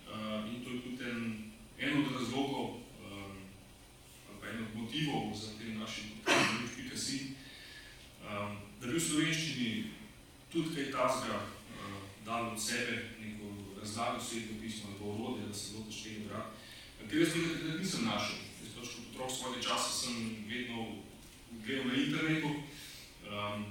uh, 0.07 0.49
in 0.49 0.63
to 0.63 0.69
je 0.69 0.81
tudi 0.81 1.03
en, 1.03 1.51
en 1.79 2.05
od 2.05 2.11
razlogov, 2.15 2.69
ali 4.29 4.37
pa 4.41 4.47
en 4.47 4.63
od 4.63 4.75
motivov 4.75 5.33
za 5.35 5.47
te 5.57 5.73
naše 5.73 6.01
podkanje.si, 6.25 7.19
um, 8.21 8.57
da 8.81 8.87
bi 8.87 8.93
v 8.93 8.99
slovenščini 8.99 9.71
tudi 10.51 10.75
kaj 10.75 10.91
tazga 10.91 11.41
dal 12.25 12.51
od 12.51 12.61
sebe, 12.61 13.09
neko 13.21 13.45
razlago 13.79 14.23
sveto 14.23 14.53
pismo, 14.61 14.89
ali 14.89 14.99
pa 14.99 15.05
orodje, 15.05 15.47
da 15.47 15.53
se 15.53 15.77
lotiš 15.77 16.03
tega 16.03 16.19
brati. 16.27 16.51
Ker 17.09 17.19
jaz 17.19 17.33
tega 17.33 17.53
takrat 17.53 17.79
nisem 17.79 18.05
našel. 18.05 18.37
Jaz 18.61 18.73
pač 18.77 18.87
kot 18.95 19.07
otrok 19.09 19.31
svojega 19.31 19.61
časa 19.67 19.91
sem 19.91 20.15
vedno 20.47 20.85
gledal 21.65 21.85
na 21.87 21.95
internetu 22.03 22.51
um, 22.51 23.65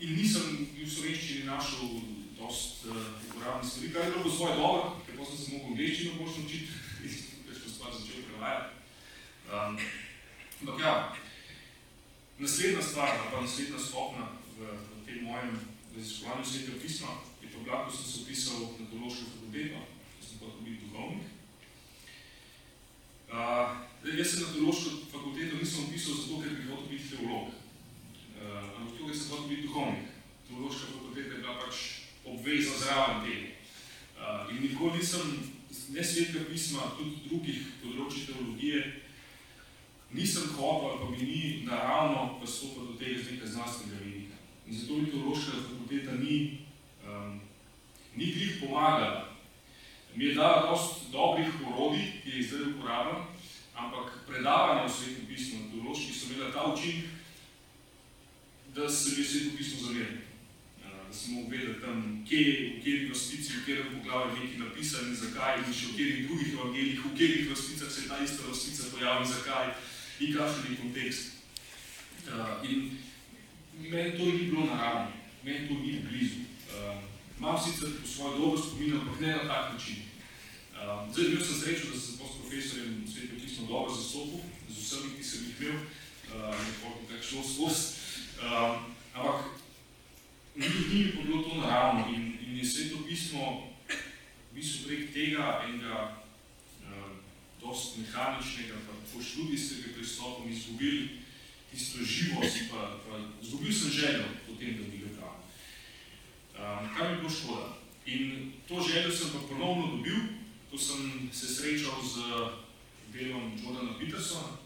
in 0.00 0.16
nisem 0.18 0.66
v 0.74 0.86
slovenščini 0.90 1.46
našel 1.46 2.00
dost 2.38 2.86
uh, 2.90 2.96
uporabnih 3.30 3.70
stvari, 3.70 3.92
kar 3.92 4.04
je 4.04 4.10
bilo 4.10 4.24
po 4.24 4.30
svoje 4.30 4.56
dobro, 4.56 4.96
ker 5.06 5.16
potem 5.16 5.36
sem 5.36 5.44
se 5.44 5.52
mogel 5.52 5.70
angleščino 5.72 6.16
boš 6.18 6.38
naučiti 6.40 6.72
in 7.04 7.12
sem 7.12 7.44
več 7.48 7.60
pa 7.62 7.70
stvar 7.74 7.94
začel 7.94 8.26
prevajati. 8.30 8.74
Um, 9.44 9.78
ampak 10.64 10.82
ja, 10.82 10.94
naslednja 12.38 12.82
stvar, 12.82 13.14
pa 13.30 13.44
naslednja 13.44 13.78
stopna 13.78 14.28
v, 14.58 14.74
v 14.74 15.06
tem 15.06 15.22
mojem 15.28 15.54
raziskovanju 15.94 16.44
svetega 16.44 16.82
pisma 16.82 17.18
je 17.42 17.52
pa 17.52 17.58
bila, 17.62 17.84
ko 17.86 17.94
sem 17.94 18.06
se 18.10 18.22
upisal 18.24 18.60
na 18.80 18.86
teološko 18.90 19.30
fakulteto, 19.30 19.82
ko 20.18 20.26
sem 20.26 20.38
pa 20.42 20.52
tudi 20.58 20.78
duhovnik. 20.82 21.30
Uh, 23.30 24.18
jaz 24.18 24.30
se 24.30 24.40
na 24.42 24.52
teološko 24.52 24.90
fakulteto 25.12 25.62
nisem 25.62 25.86
upisal 25.86 26.18
zato, 26.18 26.42
ker 26.42 26.58
bi 26.58 26.66
hotel 26.70 26.90
biti 26.90 27.14
teolog. 27.14 27.63
Uh, 28.44 28.76
ampak 28.76 28.98
tukaj 28.98 29.16
sem 29.16 29.30
hotel 29.30 29.48
biti 29.48 29.62
duhovnik. 29.62 30.08
Teološka 30.48 30.86
fakulteta 30.92 31.32
je 31.32 31.40
bila 31.40 31.54
pač 31.64 31.76
obvezna 32.28 32.74
zraven 32.76 33.24
tega. 33.24 33.48
Uh, 34.20 34.52
in 34.52 34.60
nikoli 34.62 34.98
nisem, 34.98 35.30
ne 35.96 36.04
svetega 36.04 36.44
pisma, 36.50 36.92
tudi 36.98 37.24
drugih 37.24 37.62
področji 37.80 38.26
teologije, 38.28 38.82
nisem 40.12 40.52
hotel 40.58 40.90
ali 40.90 41.00
pa 41.00 41.08
mi 41.10 41.30
ni 41.30 41.40
naravno 41.64 42.36
pristopati 42.40 42.92
do 42.92 42.98
tega 43.00 43.22
z 43.22 43.32
nekaj 43.32 43.52
znanstvenega 43.56 44.04
vidika. 44.04 44.36
In 44.68 44.76
zato 44.76 45.00
mi 45.00 45.10
teološka 45.10 45.64
fakulteta 45.64 46.20
ni, 46.20 46.36
um, 47.08 47.40
ni 48.16 48.32
glih 48.36 48.60
pomagala. 48.60 49.24
Mi 50.14 50.28
je 50.28 50.36
dala 50.36 50.68
dosti 50.68 51.10
dobrih 51.12 51.48
orodij, 51.64 52.12
ki 52.22 52.36
jih 52.36 52.46
zdaj 52.50 52.70
uporabljam, 52.76 53.26
ampak 53.74 54.12
predavanja 54.28 54.84
v 54.84 54.92
svetem 54.92 55.26
pismu, 55.32 55.70
teološki, 55.72 56.12
so 56.12 56.28
imela 56.28 56.52
ta 56.52 56.68
učinek, 56.70 57.23
da 58.74 58.88
se 58.88 59.20
je 59.20 59.24
sveto 59.26 59.56
pismo 59.56 59.80
zamerilo. 59.86 60.22
Da 61.08 61.12
sem 61.12 61.34
mogel 61.34 61.58
vedeti 61.58 61.80
tam, 61.80 62.24
kje 62.28 62.38
je, 62.38 62.70
v 62.70 62.78
kateri 62.78 63.08
vrstici, 63.08 63.52
v 63.52 63.58
katerem 63.60 63.92
poglavju 63.94 64.36
je 64.36 64.42
nekaj 64.42 64.58
napisano 64.58 65.08
in 65.08 65.16
zakaj, 65.16 65.58
in 65.62 65.74
še 65.74 65.86
v 65.86 65.90
katerih 65.90 66.26
drugih 66.26 66.48
evangelijih, 66.54 67.00
v 67.00 67.10
katerih 67.10 67.50
vrsticah 67.50 67.90
se 67.92 68.08
ta 68.08 68.18
ista 68.24 68.42
vrstica 68.48 68.90
pojavi, 68.90 69.28
zakaj 69.30 69.66
in 70.20 70.34
kakšen 70.34 70.70
je 70.70 70.80
kontekst. 70.80 71.24
In 72.66 72.98
meni 73.90 74.18
to 74.18 74.24
ni 74.24 74.50
bilo 74.50 74.66
naravno, 74.66 75.12
meni 75.44 75.68
to 75.68 75.74
ni 75.74 76.00
blizu. 76.08 76.42
imam 77.38 77.58
sicer 77.58 77.88
po 78.02 78.08
svoje 78.08 78.38
dobro 78.38 78.58
spomin, 78.62 78.96
ampak 78.96 79.20
ne 79.20 79.28
na 79.28 79.44
tak 79.48 79.72
način. 79.72 79.96
Um, 80.74 81.12
zdaj, 81.12 81.24
imel 81.24 81.44
sem 81.44 81.54
srečo, 81.60 81.86
da 81.92 82.00
sem 82.00 82.14
s 82.14 82.38
profesorjem 82.40 83.04
svetu 83.12 83.34
pismo 83.42 83.66
dobro 83.66 83.94
zastopil, 83.94 84.40
z 84.68 84.76
vsemi, 84.82 85.10
ki 85.16 85.24
sem 85.24 85.40
jih 85.46 85.60
imel, 85.60 85.76
uh, 85.76 86.54
nekoliko 86.66 87.02
tako 87.08 87.24
šlo 87.28 87.42
skozi. 87.42 88.03
Um, 88.44 88.92
ampak 89.14 89.56
ni, 90.54 90.68
mi 90.68 91.24
bilo 91.24 91.42
to 91.42 91.54
naravno 91.60 92.12
in, 92.12 92.36
in 92.44 92.58
je 92.58 92.64
sveto 92.64 93.00
pismo 93.08 93.72
v 93.88 94.54
bistvu 94.54 94.84
prek 94.84 95.12
tega 95.16 95.64
enega 95.64 96.20
uh, 96.84 97.08
dost 97.56 97.96
mehaničnega, 97.96 98.76
pa 98.84 98.92
tako 99.00 99.24
študijskega 99.24 99.96
pristopa 99.96 100.44
izgubili 100.44 101.24
tisto 101.72 102.04
živost, 102.04 102.68
pa, 102.70 103.00
pa 103.08 103.16
izgubil 103.42 103.72
sem 103.72 103.90
željo 103.90 104.28
potem, 104.46 104.76
da 104.76 104.84
bi 104.92 104.98
ga 104.98 105.10
bral. 105.16 105.36
Um, 106.60 106.84
kar 106.92 107.08
mi 107.08 107.16
je 107.16 107.20
bilo 107.24 107.30
škoda. 107.30 107.68
In 108.06 108.52
to 108.68 108.84
željo 108.92 109.10
sem 109.10 109.32
pa 109.32 109.40
ponovno 109.48 109.96
dobil, 109.96 110.20
to 110.70 110.78
sem 110.78 111.30
se 111.32 111.48
srečal 111.54 111.96
z 112.04 112.20
delom 113.08 113.56
Jordana 113.56 113.98
Petersona, 113.98 114.60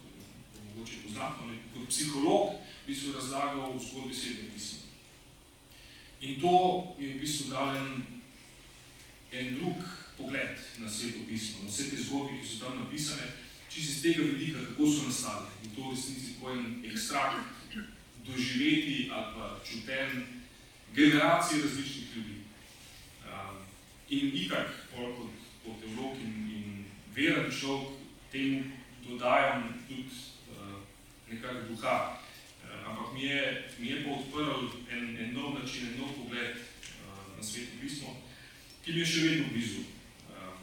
mogoče 0.78 1.02
poznam, 1.04 1.32
kot 1.74 1.88
psiholog, 1.88 2.54
v 2.84 2.86
bistvu 2.86 3.12
razlagal 3.12 3.74
v 3.74 3.82
zgodbi 3.82 4.14
sedem 4.14 4.50
pisma. 4.54 4.78
In 6.20 6.40
to 6.40 6.54
je 6.98 7.14
v 7.14 7.20
bistvu 7.20 7.50
dal 7.50 7.76
en, 7.76 8.02
en 9.32 9.54
drug 9.58 9.82
pogled 10.16 10.58
na 10.78 10.90
sveto 10.90 11.26
pismo, 11.28 11.62
na 11.62 11.70
vse 11.70 11.90
te 11.90 11.96
zgodbe, 12.02 12.38
ki 12.38 12.46
so 12.46 12.64
tam 12.64 12.78
napisane, 12.78 13.26
čisto 13.68 13.90
iz 13.92 14.02
tega 14.02 14.22
vidika, 14.22 14.58
kako 14.70 14.86
so 14.86 15.06
nastali. 15.06 15.50
In 15.64 15.70
to 15.74 15.82
v 15.82 15.94
resnici 15.94 16.34
tako 16.34 16.52
en 16.52 16.84
ekstrakt 16.84 17.54
doživeti 18.26 19.10
ali 19.12 19.34
pa 19.34 19.58
čuten 19.64 20.26
generacije 20.94 21.62
različnih 21.62 22.16
ljudi. 22.16 22.38
Um, 23.24 23.56
in 24.08 24.30
itak, 24.34 24.68
kot 24.94 25.30
po 25.64 25.74
teolog 25.80 26.16
in, 26.20 26.34
in 26.54 26.84
veren 27.14 27.50
človek, 27.50 27.98
temu 28.32 28.64
dodajam 29.08 29.74
tudi 29.88 30.27
uh, 31.28 31.34
nekak 31.34 31.68
duha. 31.68 32.18
Uh, 32.64 32.88
ampak 32.90 33.14
mi 33.14 33.22
je, 33.22 33.64
mi 33.78 33.86
je 33.86 34.04
pa 34.04 34.10
odprl 34.10 34.68
en, 34.90 35.16
en 35.16 35.34
nov 35.34 35.58
način, 35.60 35.88
en 35.88 36.00
nov 36.00 36.12
pogled 36.16 36.56
uh, 36.56 37.36
na 37.36 37.42
sveto 37.42 37.80
pismo, 37.80 38.16
ki 38.84 38.92
mi 38.92 39.00
je 39.00 39.06
še 39.06 39.20
vedno 39.28 39.48
blizu. 39.52 39.84
Uh, 40.28 40.56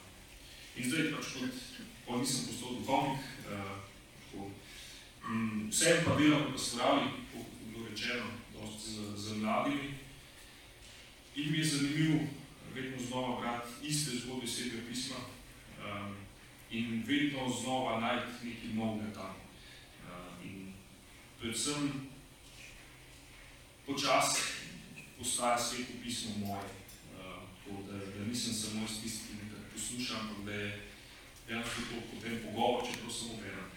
in 0.77 0.89
zdaj 0.89 1.11
pač 1.13 1.33
kot, 1.33 1.61
ko 2.05 2.17
nisem 2.21 2.49
postal 2.49 2.79
duhovnik, 2.79 3.21
uh, 3.49 4.41
um, 5.29 5.69
vsem 5.69 6.03
pa 6.05 6.17
delam 6.17 6.49
v 6.49 6.57
pastorali, 6.57 7.13
kot 7.33 7.47
je 7.61 7.69
bilo 7.71 7.87
rečeno, 7.89 8.27
dosti 8.53 8.89
z, 8.89 8.97
z 9.17 9.37
mladimi. 9.41 9.93
In 11.35 11.51
mi 11.51 11.57
je 11.57 11.65
zanimivo, 11.65 12.19
vedno 12.75 12.99
znova 12.99 13.41
brati 13.41 13.87
iste 13.87 14.19
zgodbe 14.19 14.47
svetega 14.47 14.83
pisma 14.87 15.19
um, 15.19 16.15
in 16.71 17.03
vedno 17.07 17.49
znova 17.49 17.99
najti 17.99 18.47
nekaj 18.47 18.71
novega 18.75 19.13
tam. 19.13 19.44
Predvsem 21.39 22.09
počasi 23.85 24.41
postaja 25.17 25.57
sveto 25.59 25.93
pismo 26.03 26.47
moje. 26.47 26.69
Uh, 27.15 27.87
da, 27.87 27.97
da 27.97 28.25
nisem 28.25 28.53
samo 28.53 28.85
iz 28.85 29.01
tisti, 29.03 29.27
ki 29.27 29.33
nekaj 29.43 29.71
poslušam, 29.73 30.19
ampak 30.19 30.45
da 30.45 30.51
je 30.51 30.81
dejansko 31.47 31.81
to 31.89 32.01
potem 32.11 32.39
pogovor, 32.45 32.85
če 32.87 32.99
to 32.99 33.11
samo 33.11 33.33
berem. 33.41 33.69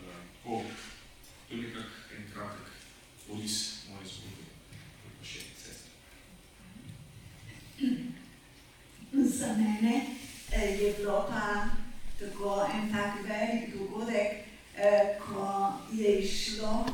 Uh, 0.00 0.20
to 0.44 0.62
je 1.50 1.56
nekak 1.56 1.90
en 2.16 2.24
kratek 2.32 2.70
oris 3.32 3.86
moje 3.90 4.06
zgodbe. 4.06 4.44
Pa 5.18 5.24
še 5.26 5.40
sestra. 5.58 5.92
Za 9.38 9.54
mene 9.58 9.94
eh, 10.52 10.76
je 10.82 10.94
bilo 10.98 11.26
pa 11.30 11.70
tako 12.18 12.68
en 12.74 12.92
tak 12.92 13.22
velik 13.26 13.74
dogodek, 13.74 14.49
ko 15.20 15.72
je 15.92 16.18
išlo 16.22 16.86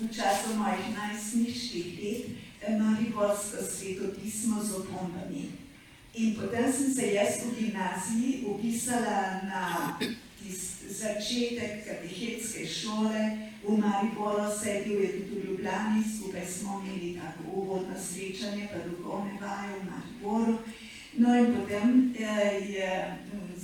v 0.00 0.08
času 0.12 0.54
mojih 0.56 0.86
najsniških 0.98 1.86
let 2.02 2.24
eh, 2.62 2.78
Mariborsko 2.78 3.62
svetopismo 3.62 4.62
z 4.64 4.74
opombami. 4.76 5.44
In 6.14 6.34
potem 6.36 6.72
sem 6.72 6.94
se 6.94 7.12
jaz 7.12 7.44
v 7.44 7.60
gimnaziji 7.60 8.44
upisala 8.46 9.40
na 9.44 9.98
začetek 10.88 11.84
katehetske 11.84 12.66
šole 12.66 13.52
v 13.64 13.76
Mariboru, 13.76 14.48
sedel 14.48 15.00
je 15.00 15.08
tudi 15.12 15.40
v 15.40 15.44
Ljubljani, 15.44 16.04
skupaj 16.04 16.46
smo 16.46 16.82
imeli 16.84 17.20
tako 17.20 17.42
uvodno 17.52 17.96
srečanje, 17.98 18.68
pa 18.72 18.78
duhovne 18.88 19.36
vaje 19.40 19.74
v 19.80 19.84
Mariboru. 19.90 20.58
No 21.18 21.36
in 21.38 21.46
potem 21.56 22.14
eh, 22.20 22.60
je 22.68 22.90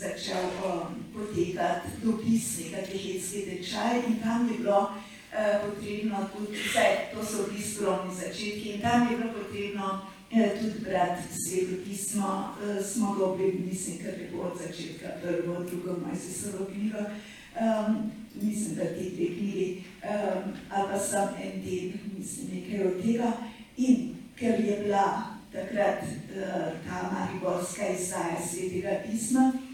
začel 0.02 0.44
potekati 1.14 1.88
dopisni 2.02 2.64
katehetski 2.74 3.40
tečaj 3.42 3.98
in 4.08 4.16
tam 4.22 4.48
je 4.48 4.58
bilo 4.58 4.90
eh, 5.32 5.60
potrebno 5.64 6.28
tudi, 6.32 6.58
vse 6.58 6.86
to 7.14 7.24
so 7.24 7.46
bili 7.48 7.62
skromni 7.62 8.14
začetki 8.14 8.68
in 8.74 8.80
tam 8.80 9.10
je 9.10 9.16
bilo 9.16 9.32
potrebno 9.32 10.00
eh, 10.30 10.50
tudi 10.60 10.78
brati 10.84 11.22
sveto 11.30 11.76
pismo, 11.84 12.54
smo 12.92 13.16
dobili, 13.18 13.64
mislim, 13.70 13.98
kar 13.98 14.20
je 14.20 14.28
bilo 14.30 14.42
od 14.42 14.58
začetka 14.58 15.08
prvo, 15.22 15.62
drugo, 15.62 15.92
moj 16.06 16.16
se 16.16 16.32
solo 16.40 16.66
knjigo, 16.66 16.98
um, 16.98 18.10
mislim, 18.42 18.74
da 18.74 18.84
ti 18.84 19.10
dve 19.10 19.26
knjigi, 19.26 19.82
um, 20.02 20.52
ali 20.70 20.88
pa 20.92 20.98
sem 20.98 21.28
en 21.42 21.62
del, 21.64 21.90
mislim, 22.18 22.46
nekaj 22.52 22.86
od 22.86 23.02
tega. 23.02 23.32
In 23.76 24.14
ker 24.38 24.60
je 24.60 24.80
bila 24.84 25.22
takrat 25.52 26.02
uh, 26.02 26.72
ta 26.86 27.10
mariborska 27.12 27.88
izdaja 27.88 28.38
svetega 28.50 29.02
pisma, 29.06 29.52
uh, 29.54 29.71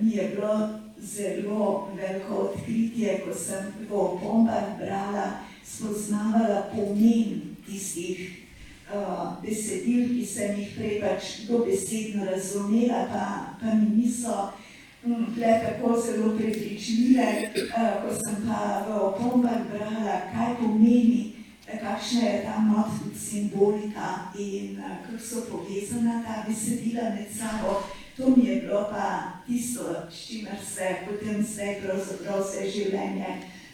mi 0.00 0.10
je 0.16 0.28
bilo 0.34 0.80
zelo 1.02 1.88
veliko 1.96 2.34
odkritje, 2.34 3.22
ko 3.24 3.34
sem 3.34 3.72
v 3.88 3.92
opombah 3.92 4.76
brala, 4.78 5.40
spoznavala 5.64 6.68
pomen 6.74 7.56
tistih 7.66 8.46
uh, 8.92 9.40
besedil, 9.42 10.08
ki 10.12 10.26
sem 10.26 10.58
jih 10.60 10.74
prej 10.76 10.94
pač 11.00 11.30
dobesedno 11.48 12.28
razumela, 12.28 13.06
pa, 13.08 13.26
pa 13.60 13.74
mi 13.74 14.02
niso 14.02 14.52
tle 15.00 15.52
tako 15.64 15.96
zelo 15.96 16.36
prepričljive, 16.36 17.28
uh, 17.72 18.04
ko 18.04 18.14
sem 18.14 18.44
pa 18.44 18.84
v 18.84 19.00
opombah 19.08 19.64
brala, 19.72 20.20
kaj 20.34 20.58
pomeni, 20.60 21.40
kakšna 21.70 22.26
je 22.26 22.38
ta 22.44 22.58
not 22.66 22.90
simbolika 23.16 24.34
in 24.36 24.76
uh, 24.76 25.00
kako 25.06 25.22
so 25.22 25.46
povezana 25.48 26.20
ta 26.26 26.44
besedila 26.44 27.14
med 27.16 27.32
sabo. 27.32 27.80
To 28.20 28.28
mi 28.36 28.48
je 28.48 28.56
bilo 28.60 28.88
pa 28.90 29.32
tisto, 29.46 29.80
s 30.10 30.26
čimer 30.26 30.56
se 30.74 30.96
potem 31.08 31.42
zdaj 31.42 31.80
pravzaprav 31.80 32.42
vse 32.44 32.66
življenje 32.70 33.30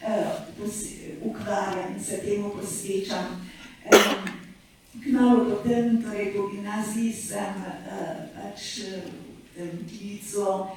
uh, 0.07 0.63
ukvarjam 1.23 1.97
in 1.97 2.05
se 2.05 2.21
temu 2.23 2.53
posvečam. 2.55 3.43
Um, 3.91 4.29
Kmalo 5.03 5.45
potem, 5.51 5.99
torej 6.03 6.31
po 6.37 6.47
gimnaziji, 6.49 7.13
sem 7.13 7.59
uh, 7.59 8.23
pač 8.37 8.87
v 8.87 9.03
tem 9.57 9.83
klicu 9.91 10.47
uh, 10.47 10.71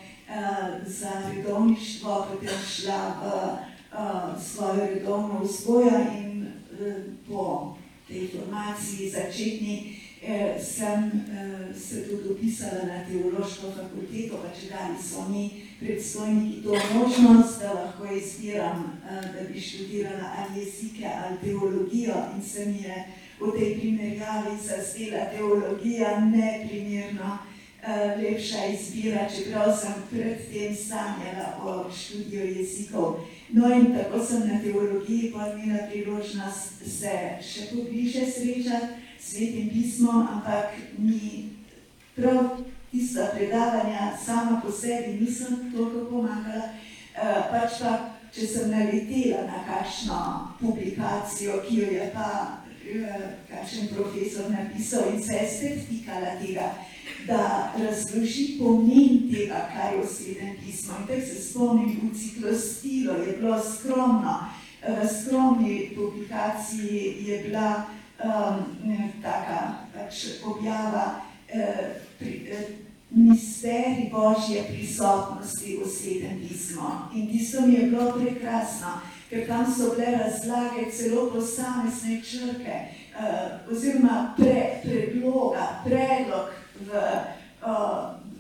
za 0.86 1.14
redovništvo 1.30 2.26
potem 2.32 2.60
šla 2.74 3.02
v 3.22 3.26
uh, 3.30 4.34
svojo 4.42 4.86
redovno 4.96 5.46
vzgojo 5.46 5.94
in 6.18 6.48
uh, 6.48 7.06
po 7.30 7.78
tej 8.08 8.34
formaciji 8.34 9.14
začetni 9.14 10.09
uh, 10.24 10.62
sem 10.64 11.04
uh, 11.04 11.76
se 11.76 12.04
tudi 12.10 12.30
upisala 12.30 12.84
na 12.84 13.06
teološko 13.06 13.72
fakulteto, 13.72 14.40
pa 14.44 14.50
če 14.60 14.70
dali 14.70 14.98
so 15.04 15.30
mi 15.30 15.66
predstojniki 15.80 16.64
to 16.64 16.76
možnost, 16.94 17.60
da 17.62 17.74
lahko 17.74 18.16
izbiram, 18.16 19.00
uh, 19.04 19.22
da 19.34 19.48
bi 19.54 19.62
študirala 19.62 20.32
ali 20.38 20.60
jezike 20.60 21.08
ali 21.24 21.38
teologijo 21.44 22.16
in 22.36 22.44
se 22.44 22.66
mi 22.66 22.84
je 22.84 23.06
v 23.40 23.52
tej 23.60 23.80
primerjavi 23.80 24.58
zazdela 24.64 25.26
teologija 25.32 26.20
neprimerno 26.20 27.38
uh, 27.38 28.22
lepša 28.22 28.66
izbira, 28.66 29.28
čeprav 29.36 29.78
sem 29.82 29.94
predtem 30.12 30.76
sanjala 30.76 31.48
o 31.64 31.92
študiju 31.92 32.46
jezikov. 32.58 33.20
No 33.50 33.76
in 33.76 33.96
tako 33.96 34.26
sem 34.26 34.48
na 34.48 34.60
teologiji 34.64 35.32
pa 35.34 35.48
imela 35.54 35.88
priložnost 35.92 36.84
se 37.00 37.14
še 37.42 37.70
pobliže 37.72 38.26
srečati 38.26 39.09
svetim 39.22 39.70
pismom, 39.70 40.28
ampak 40.28 40.80
mi 40.98 41.50
prav 42.16 42.58
tista 42.92 43.30
predavanja 43.36 44.18
sama 44.26 44.62
po 44.66 44.72
sebi 44.72 45.20
nisem 45.20 45.72
toliko 45.76 46.06
pomagala, 46.10 46.72
uh, 47.16 47.52
pač 47.52 47.82
pa 47.82 47.92
če 48.34 48.48
sem 48.48 48.72
naletela 48.72 49.46
na 49.50 49.64
kakšno 49.66 50.20
publikacijo, 50.62 51.62
ki 51.66 51.78
jo 51.82 51.92
je 51.92 52.10
pa 52.14 52.30
kakšen 53.50 53.88
profesor 53.96 54.50
napisal 54.50 55.14
in 55.14 55.24
se 55.24 55.34
je 55.34 55.50
spet 55.50 55.80
tikala 55.90 56.38
tega, 56.42 56.74
da 57.28 57.74
razloži 57.78 58.58
pomen 58.60 59.30
tega, 59.32 59.70
kaj 59.74 59.96
je 59.96 60.02
v 60.02 60.08
svetem 60.08 60.56
pismu. 60.64 60.96
In 61.00 61.08
tako 61.08 61.22
se 61.22 61.42
spomnim, 61.44 62.00
v 62.04 62.18
ciklostilo 62.18 63.14
je 63.14 63.38
bilo 63.38 63.60
skromno, 63.64 64.36
v 64.82 65.08
skromni 65.08 65.92
publikaciji 65.96 67.26
je 67.28 67.44
bila 67.44 67.86
um, 68.24 69.12
taka 69.22 69.88
pač 69.94 70.42
objava 70.44 71.22
uh, 71.54 71.88
pri, 72.20 72.52
uh, 72.52 72.68
misterij 73.12 74.10
Božje 74.12 74.64
prisotnosti 74.70 75.78
v 75.78 75.88
svetem 75.88 76.40
pismu. 76.40 77.10
In 77.16 77.28
tisto 77.28 77.66
mi 77.66 77.74
je 77.74 77.90
bilo 77.90 78.14
prekrasno, 78.14 79.02
ker 79.30 79.48
tam 79.48 79.66
so 79.66 79.96
bile 79.96 80.18
razlage 80.18 80.92
celo 80.92 81.32
posamezne 81.32 82.22
črke, 82.22 82.76
uh, 83.18 83.66
oziroma 83.72 84.34
pre, 84.38 84.84
predloga, 84.84 85.82
predlog 85.84 86.54
v, 86.80 86.90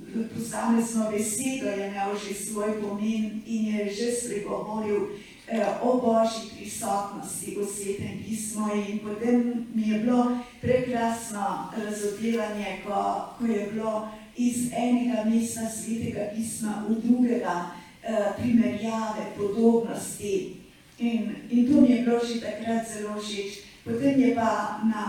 v 0.09 0.25
posamezno 0.33 1.11
besedo 1.11 1.69
je 1.69 1.87
imel 1.91 2.15
že 2.17 2.33
svoj 2.33 2.81
pomen 2.81 3.43
in 3.45 3.61
je 3.75 3.81
že 3.93 4.07
spregovoril 4.15 5.19
Eh, 5.38 5.38
o 5.81 5.97
božji 5.97 6.49
prisotnosti 6.57 7.57
v 7.57 7.65
svetem 7.65 8.21
pismu. 8.25 8.69
In 8.73 8.99
potem 8.99 9.65
mi 9.73 9.89
je 9.89 9.99
bilo 9.99 10.37
prekrasno 10.61 11.73
razodevanje, 11.73 12.85
ko, 12.85 13.33
ko 13.37 13.45
je 13.45 13.69
bilo 13.73 14.07
iz 14.37 14.69
enega 14.73 15.25
mesta 15.25 15.69
svetega 15.69 16.29
pisma 16.35 16.85
v 16.89 17.01
drugega 17.01 17.71
eh, 18.03 18.31
primerjave, 18.37 19.33
podobnosti. 19.37 20.55
In, 20.99 21.35
in 21.49 21.67
to 21.67 21.81
mi 21.81 21.89
je 21.89 22.03
bilo 22.03 22.19
že 22.19 22.41
takrat 22.41 22.85
zelo 22.85 23.17
všeč. 23.17 23.65
Potem 23.83 24.19
je 24.19 24.35
pa 24.35 24.83
na 24.85 25.05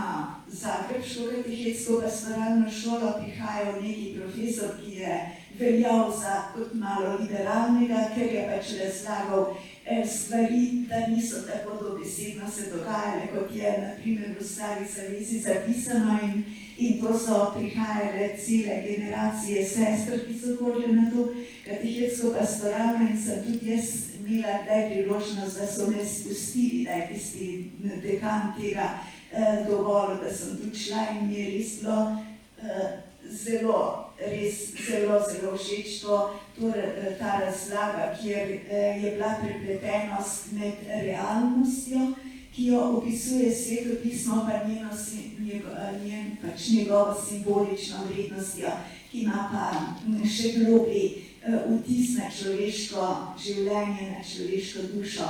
Zagrebško 0.47 1.31
katehetsko 1.31 2.01
pastoralno 2.01 2.71
šolo 2.71 3.19
prihajal 3.19 3.77
neki 3.83 4.17
profesor, 4.17 4.79
ki 4.79 5.03
je 5.03 5.13
veljal 5.59 6.11
za 6.11 6.51
kot 6.55 6.73
malo 6.73 7.19
liberalnega, 7.19 8.09
ker 8.15 8.27
je 8.31 8.41
pač 8.47 8.65
razlagal, 8.79 9.53
Eh, 9.53 9.70
stvari, 10.07 10.85
da 10.89 11.07
niso 11.07 11.35
tako 11.41 11.83
dobesedno 11.83 12.51
se 12.51 12.69
dogajale, 12.71 13.27
kot 13.33 13.55
je 13.55 13.87
naprimer 13.87 14.35
v 14.39 14.43
stari 14.43 14.85
zavezi 14.95 15.39
zapisano 15.39 16.19
in, 16.23 16.43
in 16.77 17.01
to 17.01 17.19
so 17.19 17.53
prihajale 17.57 18.37
cele 18.45 18.83
generacije 18.87 19.65
sestr, 19.65 20.25
ki 20.27 20.39
so 20.39 20.55
hodile 20.63 20.93
na 20.93 21.11
to 21.11 21.33
katehetsko 21.65 22.33
pastoralno 22.39 23.09
in 23.09 23.23
sem 23.23 23.43
tudi 23.43 23.71
jaz 23.71 23.85
imela 24.19 24.63
kdaj 24.63 24.89
priložnost, 24.89 25.59
da 25.59 25.67
so 25.67 25.87
me 25.87 26.05
spustili, 26.05 26.83
da 26.83 26.91
je 26.91 27.07
tisti 27.13 27.71
dekan 28.03 28.53
tega 28.61 28.89
eh, 29.33 29.65
dovolil, 29.69 30.17
da 30.23 30.35
sem 30.35 30.57
tu 30.57 30.77
šla 30.77 31.07
in 31.11 31.27
mi 31.27 31.35
je 31.35 31.57
res 31.57 31.79
bilo 31.79 32.17
eh, 32.63 33.10
zelo, 33.31 34.11
res 34.19 34.73
zelo, 34.75 35.19
zelo 35.23 35.57
všeč 35.57 36.01
to, 36.01 36.39
to, 36.59 36.67
eh, 36.69 37.15
ta 37.19 37.39
razlaga, 37.39 38.15
kjer 38.21 38.59
eh, 38.69 38.99
je 39.03 39.11
bila 39.11 39.35
prepletenost 39.41 40.51
med 40.51 40.73
realnostjo, 40.87 42.13
ki 42.55 42.65
jo 42.65 42.79
opisuje 42.97 43.55
sveto 43.55 43.95
pismo, 44.03 44.47
pa 44.47 44.67
njeno, 44.67 44.89
eh, 44.91 46.05
njen, 46.05 46.37
pač 46.41 46.69
njegovo 46.69 47.15
simbolično 47.29 47.97
vrednostjo, 48.11 48.69
ki 49.11 49.19
ima 49.21 49.49
pa 49.51 49.65
mm, 50.07 50.27
še 50.27 50.53
globi 50.59 51.27
vtis 51.41 52.17
na 52.17 52.27
človeško 52.29 53.07
življenje, 53.43 54.11
na 54.11 54.21
človeško 54.23 54.79
dušo. 54.93 55.25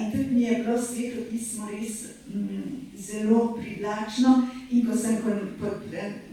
In 0.00 0.10
tudi 0.12 0.34
mi 0.34 0.42
je 0.42 0.58
bilo 0.58 0.76
sveto 0.82 1.22
pismo 1.30 1.68
res 1.70 2.02
mm, 2.26 2.92
zelo 2.98 3.54
privlačno 3.56 4.48
in 4.74 4.86
ko 4.86 4.96
sem 4.98 5.22
pod, 5.22 5.86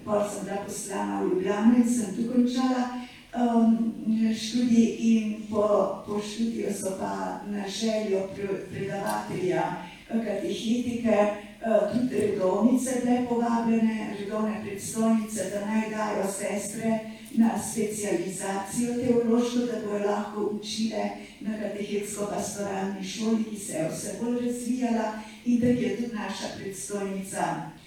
pol 0.05 0.21
sem 0.25 0.45
bila 0.45 0.65
poslana 0.65 1.21
v 1.21 1.29
Ljubljano 1.29 1.77
in 1.77 1.85
sem 1.85 2.15
tu 2.15 2.25
končala 2.33 3.05
um, 3.37 3.93
študij 4.33 4.97
in 4.99 5.45
po, 5.49 6.01
po 6.07 6.17
študiju 6.17 6.73
so 6.73 6.97
pa 6.99 7.41
na 7.45 7.67
željo 7.69 8.27
predavatelja 8.71 9.63
katehetike 10.09 11.17
uh, 11.21 11.93
tudi 11.93 12.15
redovnice 12.15 13.01
bile 13.03 13.25
povabljene, 13.29 14.15
redovne 14.19 14.61
predstojnice, 14.65 15.49
da 15.53 15.65
naj 15.65 15.89
dajo 15.89 16.25
sestre 16.27 16.99
na 17.31 17.49
specializacijo 17.71 18.93
teološko, 18.93 19.59
da 19.59 19.87
bojo 19.87 20.05
lahko 20.05 20.41
učile 20.41 21.03
na 21.41 21.51
katehetsko-pastoralni 21.61 23.03
šoli, 23.03 23.43
ki 23.43 23.57
se 23.57 23.73
je 23.73 23.89
vse 23.89 24.17
bolj 24.21 24.45
razvijala 24.45 25.21
in 25.45 25.59
da 25.59 25.67
je 25.67 25.95
tudi 25.95 26.15
naša 26.15 26.47
predstojnica 26.57 27.71
Eh, 27.75 27.80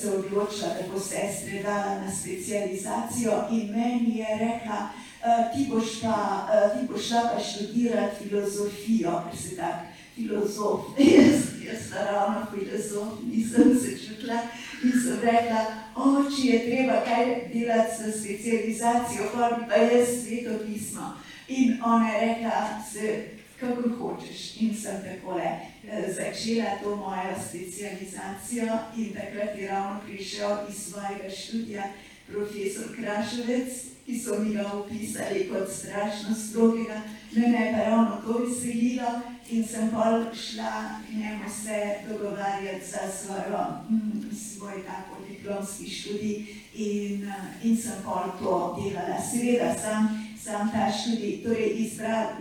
se 0.00 0.10
odločila, 0.10 0.68
da 0.68 0.92
bo 0.92 1.00
sestre 1.00 1.62
dala 1.62 2.00
na 2.00 2.10
specializacijo 2.12 3.32
in 3.50 3.70
meni 3.70 4.16
je 4.16 4.26
rekla, 4.38 4.88
eh, 5.24 5.56
ti 5.56 5.66
boš 5.70 6.00
pa, 6.02 6.48
eh, 6.52 6.78
ti 6.78 6.86
boš 6.92 7.08
pa 7.10 7.40
študirati 7.40 8.28
filozofijo, 8.28 9.22
ker 9.30 9.38
si 9.42 9.56
tak 9.56 9.74
filozof. 10.14 10.80
Jaz, 10.98 11.40
jaz 11.66 11.90
naravno 11.90 12.46
filozof 12.54 13.08
nisem 13.32 13.80
se 13.80 14.06
čutila 14.06 14.38
in 14.84 14.92
sem 14.92 15.18
rekla, 15.22 15.66
oči 15.96 16.46
je 16.46 16.66
treba 16.66 17.00
kaj 17.04 17.50
delati 17.52 17.94
s 17.96 18.20
specializacijo, 18.20 19.22
pa 19.68 19.74
jaz 19.76 20.08
sveto 20.22 20.64
pismo. 20.66 21.14
In 21.48 21.78
ona 21.84 22.08
je 22.08 22.20
rekla, 22.20 22.82
se 22.92 23.24
kako 23.60 23.88
hočeš. 23.98 24.60
In 24.60 24.76
sem 24.76 25.02
takole 25.02 25.42
eh, 25.42 26.12
začela 26.16 26.78
to 26.82 26.96
mojo 26.96 27.34
specializacijo 27.48 28.78
in 28.96 29.14
takrat 29.14 29.58
je 29.58 29.68
ravno 29.68 30.00
prišel 30.06 30.58
iz 30.68 30.76
svojega 30.76 31.30
študija 31.30 31.84
profesor 32.26 32.84
Krašovec, 32.96 33.72
ki 34.06 34.18
so 34.18 34.38
mi 34.38 34.54
ga 34.54 34.72
opisali 34.72 35.48
kot 35.52 35.68
strašno 35.72 36.34
strogega, 36.48 37.00
mene 37.32 37.72
pa 37.72 37.90
ravno 37.90 38.20
to 38.26 38.38
veselilo 38.38 39.20
in 39.50 39.64
sem 39.68 39.90
pol 39.90 40.24
šla 40.34 41.00
k 41.08 41.12
njemu 41.12 41.44
se 41.64 41.94
dogovarjati 42.08 42.86
za 42.90 42.98
svojo, 43.12 43.64
mm, 43.90 44.36
svoj 44.36 44.72
tako 44.86 45.22
diplomski 45.28 45.90
študij 45.90 46.46
in, 46.74 47.28
eh, 47.28 47.34
in 47.62 47.76
sem 47.76 48.02
pol 48.04 48.24
to 48.38 48.76
delala. 48.78 49.18
Seveda 49.30 49.74
sem 49.74 50.23
sam 50.44 50.70
ta 50.72 50.92
študij, 50.92 51.42
torej 51.44 51.90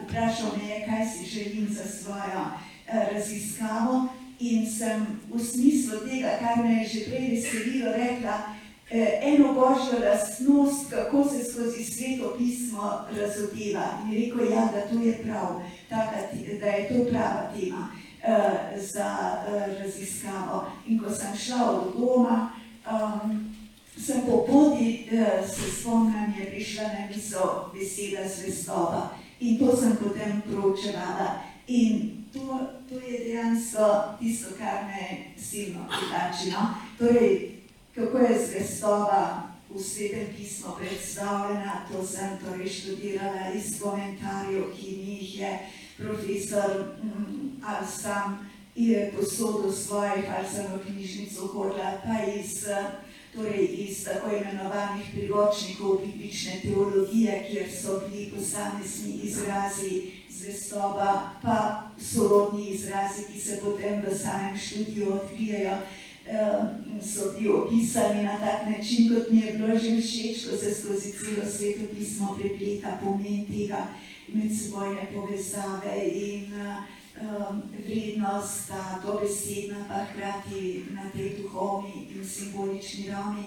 vprašal 0.04 0.52
me 0.58 0.70
je, 0.70 0.86
kaj 0.86 1.06
si 1.08 1.26
želim 1.26 1.68
za 1.72 1.84
svojo 1.84 2.42
eh, 2.88 3.08
raziskavo 3.14 4.08
in 4.40 4.72
sem 4.72 5.20
v 5.34 5.40
smislu 5.40 6.00
tega, 6.10 6.38
kar 6.40 6.66
me 6.66 6.74
je 6.74 6.88
že 6.88 7.00
prej 7.06 7.28
veselilo, 7.32 7.92
rekla, 7.92 8.38
eh, 8.92 9.20
eno 9.22 9.54
božjo 9.54 10.04
lastnost, 10.04 10.90
kako 10.90 11.24
se 11.30 11.52
skozi 11.52 11.84
sveto 11.84 12.36
pismo 12.38 12.92
razodeva. 13.20 13.86
In 14.04 14.12
je 14.12 14.20
rekel, 14.20 14.52
ja, 14.52 14.70
da 14.74 14.82
to 14.92 15.00
je 15.04 15.24
prav, 15.24 15.62
taka, 15.90 16.18
da 16.60 16.68
je 16.68 16.88
to 16.88 17.10
prava 17.10 17.52
tema 17.56 17.88
eh, 18.24 18.80
za 18.94 19.40
raziskavo. 19.80 20.68
In 20.88 21.00
ko 21.00 21.10
sem 21.10 21.38
šla 21.38 21.72
od 21.72 21.94
doma, 22.00 22.52
um, 22.92 23.53
sem 23.98 24.22
po 24.26 24.46
poti, 24.48 25.08
eh, 25.12 25.48
se 25.48 25.82
spomnim, 25.82 26.34
je 26.40 26.46
prišla 26.46 26.84
na 26.84 27.08
misel 27.16 27.70
beseda 27.74 28.28
zvestova 28.28 29.10
in 29.40 29.60
to 29.60 29.76
sem 29.78 29.98
potem 29.98 30.42
proučevala. 30.42 31.42
In 31.68 32.26
to, 32.34 32.60
to 32.90 32.96
je 32.96 33.20
dejansko 33.20 34.18
tisto, 34.20 34.56
kar 34.58 34.84
me 34.84 35.34
silno 35.38 35.88
pritači. 35.88 36.52
No? 36.52 36.76
Torej, 36.98 37.52
kako 37.96 38.18
je 38.18 38.48
zvestova 38.48 39.54
v 39.70 39.80
svetem 39.80 40.28
pismu 40.38 40.76
predstavljena, 40.80 41.86
to 41.92 42.06
sem 42.08 42.40
torej 42.44 42.70
študirala 42.70 43.54
iz 43.56 43.80
komentarjev, 43.82 44.74
ki 44.76 44.92
mi 44.98 45.14
jih 45.14 45.40
je 45.40 45.60
profesor 45.98 46.86
mm, 47.04 47.62
ali 47.66 47.88
sam 48.02 48.50
je 48.76 49.14
posodil 49.16 49.72
svojih, 49.72 50.26
ali 50.38 50.48
sem 50.56 50.66
v 50.74 50.80
knjižnico 50.86 51.48
hodila, 51.48 52.02
pa 52.04 52.26
iz 52.34 52.66
torej 53.36 53.66
iz 53.78 54.04
tako 54.04 54.36
imenovanih 54.36 55.06
priročnikov 55.14 56.02
biblične 56.06 56.60
teologije, 56.62 57.46
kjer 57.50 57.68
so 57.82 58.02
bili 58.08 58.32
posamezni 58.36 59.14
izrazi 59.24 60.02
zvestoba, 60.30 61.30
pa 61.42 61.90
sorodni 62.00 62.70
izrazi, 62.70 63.24
ki 63.34 63.40
se 63.40 63.60
potem 63.64 64.02
v 64.02 64.18
samem 64.18 64.58
študiju 64.58 65.14
odkrijejo, 65.14 65.78
so 67.02 67.32
bili 67.38 67.50
opisani 67.54 68.24
na 68.24 68.40
tak 68.40 68.70
način, 68.70 69.10
kot 69.16 69.32
mi 69.32 69.40
je 69.40 69.54
bilo 69.54 69.80
že 69.80 70.02
všeč, 70.02 70.50
ko 70.50 70.58
se 70.58 70.76
skozi 70.76 71.12
celo 71.12 71.52
sveto 71.58 71.96
pismo 71.98 72.38
prepleta 72.40 73.00
pomen 73.04 73.46
tega 73.46 73.88
medsebojne 74.34 75.08
povezave 75.14 75.96
in 76.06 76.54
uh, 76.54 77.03
vrednost, 77.86 78.68
ta 78.68 79.00
dobesedna, 79.06 79.86
pa 79.88 80.06
hkrati 80.06 80.86
na 80.92 81.10
tej 81.16 81.30
duhovni 81.38 82.08
in 82.16 82.26
simbolični 82.26 83.10
ravni. 83.10 83.44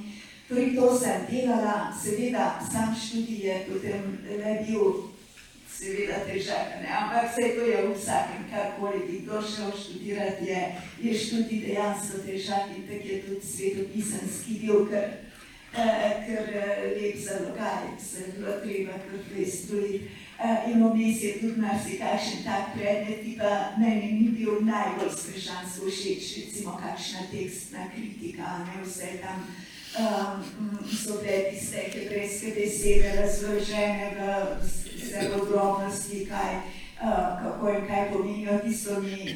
Torej, 0.49 0.77
to 0.77 0.99
sem 0.99 1.27
delala, 1.31 1.93
seveda, 2.03 2.61
sam 2.73 2.95
študij 2.95 3.47
je 3.47 3.67
potem 3.69 4.19
le 4.39 4.53
bil, 4.67 5.11
seveda, 5.79 6.21
težak, 6.27 6.69
ne? 6.83 6.89
ampak 7.01 7.33
vse 7.33 7.49
to 7.57 7.65
je 7.67 7.83
v 7.87 7.95
vsakem, 7.95 8.45
karkoli 8.51 9.01
bi 9.09 9.19
kdo 9.25 9.43
šel 9.43 9.73
študirati, 9.75 10.47
je, 10.47 10.61
je 11.03 11.19
študij 11.19 11.61
dejansko 11.67 12.23
težak 12.27 12.71
in 12.77 12.87
tak 12.87 13.03
je 13.05 13.23
tudi 13.27 13.47
svetopisanski 13.47 14.61
bil, 14.63 14.87
ker, 14.87 15.09
eh, 15.75 16.15
ker 16.27 16.45
eh, 16.55 16.95
lep 16.95 17.19
zalogaj, 17.19 17.99
se 17.99 18.21
je 18.21 18.33
bilo 18.39 18.53
treba 18.63 18.95
truditi. 19.03 20.07
Uh, 20.07 20.26
in 20.69 20.85
vmes 20.85 21.23
je 21.23 21.33
tudi 21.41 21.61
marsikakšen 21.61 22.45
tak 22.45 22.77
predmet, 22.77 23.25
ki 23.25 23.37
pa 23.41 23.73
meni 23.81 24.13
ni 24.21 24.29
bil 24.37 24.61
najbolj 24.61 25.13
strašansko 25.13 25.89
všeč, 25.89 26.25
recimo 26.37 26.77
kakšna 26.77 27.25
tekstna 27.33 27.89
kritika, 27.95 28.69
ne 28.69 28.85
vse 28.85 29.17
tam 29.25 29.49
um, 29.97 30.45
so 30.85 31.21
bile 31.25 31.51
tiste 31.51 31.89
hebrejske 31.89 32.53
besede 32.53 33.17
razložene 33.17 34.13
v 34.17 34.21
vse 34.61 35.31
podrobnosti, 35.33 36.27
kaj, 36.29 36.53
uh, 37.01 37.41
kako 37.41 37.73
in 37.73 37.87
kaj 37.89 38.13
pomenijo, 38.13 38.61
tisto 38.65 39.01
mi 39.01 39.33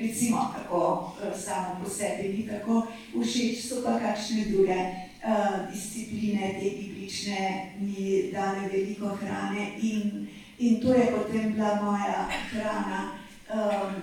recimo 0.00 0.52
tako 0.56 1.16
samo 1.36 1.80
po 1.84 1.90
sebi 1.90 2.28
ni 2.28 2.42
tako 2.48 2.86
všeč, 3.16 3.64
so 3.64 3.80
pa 3.80 3.96
kakšne 3.98 4.44
druge 4.52 4.76
uh, 5.24 5.72
discipline, 5.72 6.52
te 6.60 6.68
biblične, 7.04 7.76
mi 7.80 8.32
dale 8.32 8.68
veliko 8.72 9.16
hrane 9.20 9.76
in 9.82 10.28
In 10.58 10.80
to 10.80 10.94
je 10.94 11.06
potem 11.06 11.52
bila 11.52 11.82
moja 11.82 12.28
hrana, 12.50 13.18
um, 13.50 13.94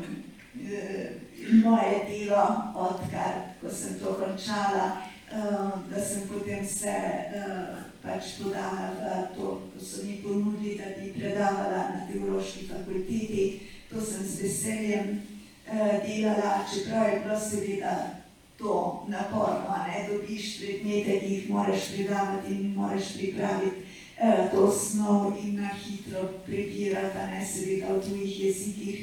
moje 1.64 2.00
delo, 2.10 2.74
odkar 2.76 3.56
sem 3.72 4.00
to 4.00 4.14
končala, 4.14 5.08
um, 5.32 5.88
da 5.90 6.02
sem 6.06 6.28
potem 6.28 6.68
se 6.68 6.92
uh, 6.92 7.80
pač 8.04 8.36
podala 8.44 8.92
v 9.00 9.36
to, 9.36 9.62
ko 9.72 9.80
so 9.80 10.04
mi 10.04 10.20
ponudili, 10.20 10.76
da 10.76 10.92
bi 11.00 11.14
predavala 11.16 11.96
na 11.96 12.08
teološki 12.12 12.68
fakulteti. 12.68 13.62
To 13.90 14.02
sem 14.02 14.28
z 14.28 14.44
veseljem 14.44 15.22
uh, 15.72 16.04
delala, 16.04 16.68
čeprav 16.68 17.08
je 17.08 17.20
bilo 17.24 17.40
seveda 17.40 18.21
to 18.62 19.06
naporno, 19.08 19.76
ne 19.88 20.08
dobiš 20.10 20.60
predmete, 20.60 21.20
ki 21.20 21.34
jih 21.34 21.50
moraš 21.50 21.94
predavati 21.96 22.54
in 22.54 22.74
moraš 22.74 23.14
pripraviti. 23.18 23.82
Eh, 24.22 24.50
to 24.54 24.72
snov 24.72 25.34
in 25.44 25.56
na 25.56 25.70
hitro 25.74 26.30
prebirati, 26.46 27.18
ne 27.18 27.42
seveda 27.46 27.94
v 27.94 28.02
tujih 28.06 28.40
jezikih, 28.40 28.98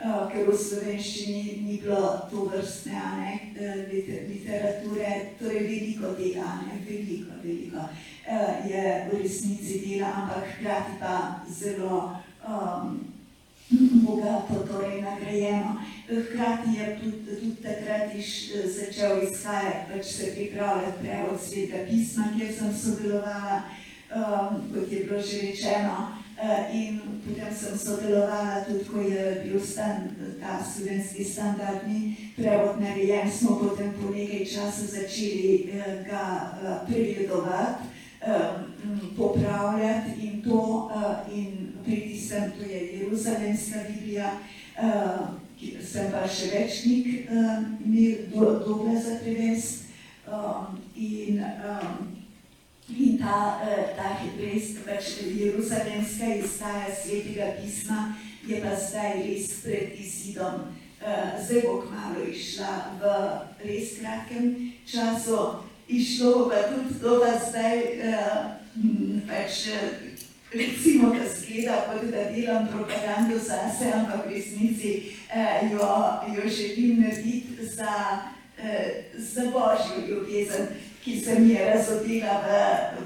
eh, 0.00 0.28
ker 0.32 0.44
v 0.44 0.52
slovenščini 0.52 1.64
ni 1.64 1.78
bilo 1.80 2.28
to 2.30 2.44
vrstne 2.52 2.92
ne, 2.92 3.32
eh, 3.56 3.88
literature, 4.28 5.32
torej 5.40 5.64
veliko 5.64 6.12
tega, 6.20 6.60
ne, 6.68 6.84
veliko, 6.84 7.40
veliko 7.42 7.88
je 8.68 9.08
v 9.08 9.22
resnici 9.22 9.80
dela, 9.80 10.12
ampak 10.12 10.44
hkrati 10.52 11.00
pa 11.00 11.40
zelo 11.48 12.20
um, 12.44 13.00
bogato, 13.70 14.64
torej 14.68 15.02
nagrajeno. 15.02 15.80
Hkrati 16.08 16.70
je 16.78 16.98
tudi, 17.00 17.36
tudi 17.40 17.56
takrat 17.62 18.14
iš, 18.14 18.52
začel 18.64 19.22
izhajati, 19.28 19.92
pač 19.92 20.06
se 20.06 20.32
pripravljati 20.34 20.98
prevod 21.00 21.40
sveta 21.40 21.84
pisma, 21.90 22.32
kjer 22.36 22.54
sem 22.54 22.72
sodelovala 22.74 23.62
um, 24.16 24.72
kot 24.74 24.92
je 24.92 25.04
bilo 25.04 25.20
že 25.20 25.40
rečeno. 25.40 26.16
Uh, 26.38 26.74
in 26.74 27.00
potem 27.26 27.50
sem 27.50 27.74
sodelovala 27.78 28.62
tudi, 28.62 28.84
ko 28.86 29.02
je 29.02 29.42
bil 29.42 29.58
stan, 29.58 30.14
ta 30.40 30.62
slovenski 30.62 31.24
standardni 31.24 32.14
prevod 32.36 32.78
narejen, 32.78 33.26
smo 33.30 33.58
potem 33.58 33.90
po 33.98 34.14
nekaj 34.14 34.46
časa 34.46 34.86
začeli 34.86 35.66
uh, 35.74 36.06
ga 36.06 36.54
uh, 36.62 36.86
pregledovati, 36.86 37.90
um, 38.22 38.62
popravljati 39.18 40.10
in 40.22 40.42
to, 40.42 40.62
uh, 40.94 41.26
in 41.26 41.67
priti 41.88 42.20
sem, 42.20 42.52
to 42.52 42.68
je 42.68 42.84
Jeruzalemska 42.98 43.86
Biblija, 43.88 44.36
uh, 44.76 45.32
sem 45.80 46.12
pa 46.12 46.28
še 46.28 46.52
več 46.52 46.84
knjig 46.84 47.32
uh, 47.32 47.64
imel 47.88 48.60
dobre 48.62 48.94
za 49.00 49.16
prevest. 49.24 49.88
Um, 50.28 50.76
in 50.92 51.40
um, 51.40 52.18
In 52.96 53.18
ta, 53.18 53.60
eh, 53.62 53.92
ta 53.96 54.16
hebrejska, 54.16 54.80
pač 54.86 55.20
jeruzalemska 55.20 56.24
izdaja 56.40 56.88
svetega 56.88 57.52
pisma 57.60 58.16
je 58.48 58.60
pa 58.64 58.72
zdaj 58.72 59.28
res 59.28 59.60
pred 59.60 59.92
izidom. 60.00 60.72
Eh, 61.04 61.36
zdaj 61.36 61.62
bo 61.66 61.82
kmalo 61.84 62.24
išla 62.24 62.96
v 62.96 63.02
res 63.60 64.00
kratkem 64.00 64.72
času. 64.88 65.60
Išlo 65.88 66.48
pa 66.48 66.64
tudi 66.72 66.96
to, 67.00 67.18
da 67.20 67.36
zdaj 67.36 67.76
eh, 67.76 68.56
pač 69.28 69.68
recimo, 70.52 71.12
da 71.14 71.24
zgleda, 71.28 71.76
kot 71.88 72.10
da 72.10 72.24
delam 72.32 72.68
propagando 72.68 73.38
zase, 73.38 73.92
ampak 73.94 74.26
v 74.26 74.34
resnici 74.34 74.92
jo, 75.72 75.88
jo 76.34 76.48
želim 76.48 77.00
narediti 77.00 77.66
za, 77.66 78.32
za 79.14 79.42
božjo 79.52 80.06
ljubezen 80.08 80.68
ki 81.08 81.20
se 81.20 81.40
mi 81.40 81.48
je 81.48 81.64
razodila 81.74 82.42
v, 82.44 82.48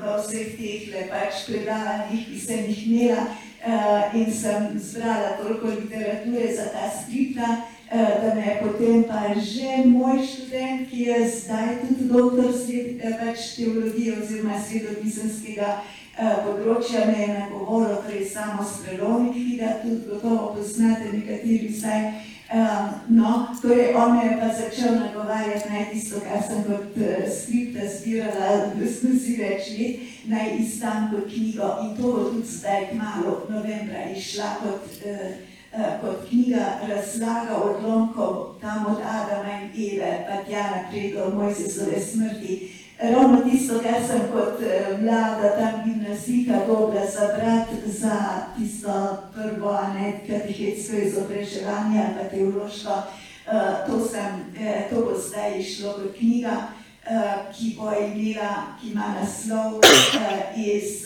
v 0.01 0.03
vseh 0.19 0.49
teh 0.59 1.09
pač 1.11 1.45
predavanjih, 1.47 2.25
ki 2.27 2.39
sem 2.41 2.65
jih 2.67 2.81
imela 2.89 3.27
uh, 3.31 4.17
in 4.19 4.33
sem 4.33 4.73
zbrala 4.75 5.37
toliko 5.39 5.71
literature 5.71 6.49
za 6.51 6.67
ta 6.75 6.89
skripta, 6.91 7.47
uh, 7.47 7.72
da 7.93 8.35
me 8.35 8.41
je 8.41 8.61
potem 8.63 9.05
pa 9.05 9.41
že 9.41 9.85
moj 9.87 10.27
študent, 10.27 10.91
ki 10.91 10.99
je 11.03 11.29
zdaj 11.29 11.69
tudi 11.81 12.05
doktor 12.09 12.53
svet, 12.53 12.97
uh, 13.05 13.17
pač 13.21 13.39
teologije 13.57 14.17
oziroma 14.17 14.57
svetopisanskega 14.57 15.71
uh, 15.77 16.37
področja, 16.45 17.07
me 17.07 17.19
je 17.21 17.29
nagovoril, 17.37 17.97
torej 18.07 18.25
samo 18.33 18.65
Strelovnik, 18.65 19.37
ki 19.37 19.57
ga 19.61 19.77
tudi 19.83 20.09
gotovo 20.09 20.55
poznate 20.57 21.13
nekateri 21.13 21.69
vsaj, 21.69 22.07
no, 23.09 23.49
torej 23.63 23.95
on 23.97 24.17
me 24.17 24.25
je 24.27 24.41
pa 24.41 24.49
začel 24.57 24.95
nagovarjati 25.01 25.69
naj 25.69 25.87
tisto, 25.93 26.21
kar 26.21 26.43
sem 26.45 26.65
kot 26.65 26.99
skripta 27.37 27.87
zbirala, 27.89 28.51
da 28.77 28.89
si 28.89 29.37
več 29.39 29.71
let, 29.79 30.11
naj 30.29 30.57
izdam 30.61 31.09
kot 31.13 31.29
knjigo. 31.33 31.71
In 31.85 31.97
to 31.97 32.13
bo 32.13 32.27
tudi 32.33 32.49
zdaj 32.49 32.93
malo 32.97 33.43
novembra 33.49 34.05
išla 34.13 34.57
kot, 34.61 35.01
uh, 35.05 35.52
kot 35.73 36.29
knjiga 36.29 36.67
razlaga 36.89 37.57
odlomkov 37.57 38.61
tam 38.61 38.87
od 38.87 38.99
Adama 39.01 39.53
in 39.63 39.93
Eve, 39.93 40.27
pa 40.29 40.45
tja 40.45 40.71
naprej 40.71 41.15
do 41.15 41.31
Mojzesove 41.35 42.01
smrti, 42.01 42.73
ravno 42.99 43.51
tisto, 43.51 43.79
kar 43.79 44.07
sem 44.07 44.21
kot 44.33 44.61
eh, 44.63 44.99
mlada 45.01 45.57
tam 45.57 45.83
gimnazika 45.85 46.53
dobila 46.67 47.07
za 47.07 47.27
brat 47.37 47.69
za 47.87 48.17
tisto 48.57 49.17
prvo 49.35 49.79
ne, 49.95 50.21
katehetsko 50.29 50.97
izobraževanje 50.97 52.05
pa 52.19 52.29
teološko, 52.29 52.91
uh, 52.93 53.87
to, 53.87 54.07
sem, 54.09 54.55
eh, 54.61 54.87
to 54.91 54.97
bo 54.97 55.19
zdaj 55.29 55.59
išlo 55.61 55.93
kot 55.93 56.17
knjiga, 56.19 56.57
ki 57.53 57.77
bo 57.79 57.91
imela, 57.91 58.79
ki 58.81 58.91
ima 58.91 59.15
naslov 59.21 59.81
iz 60.57 61.03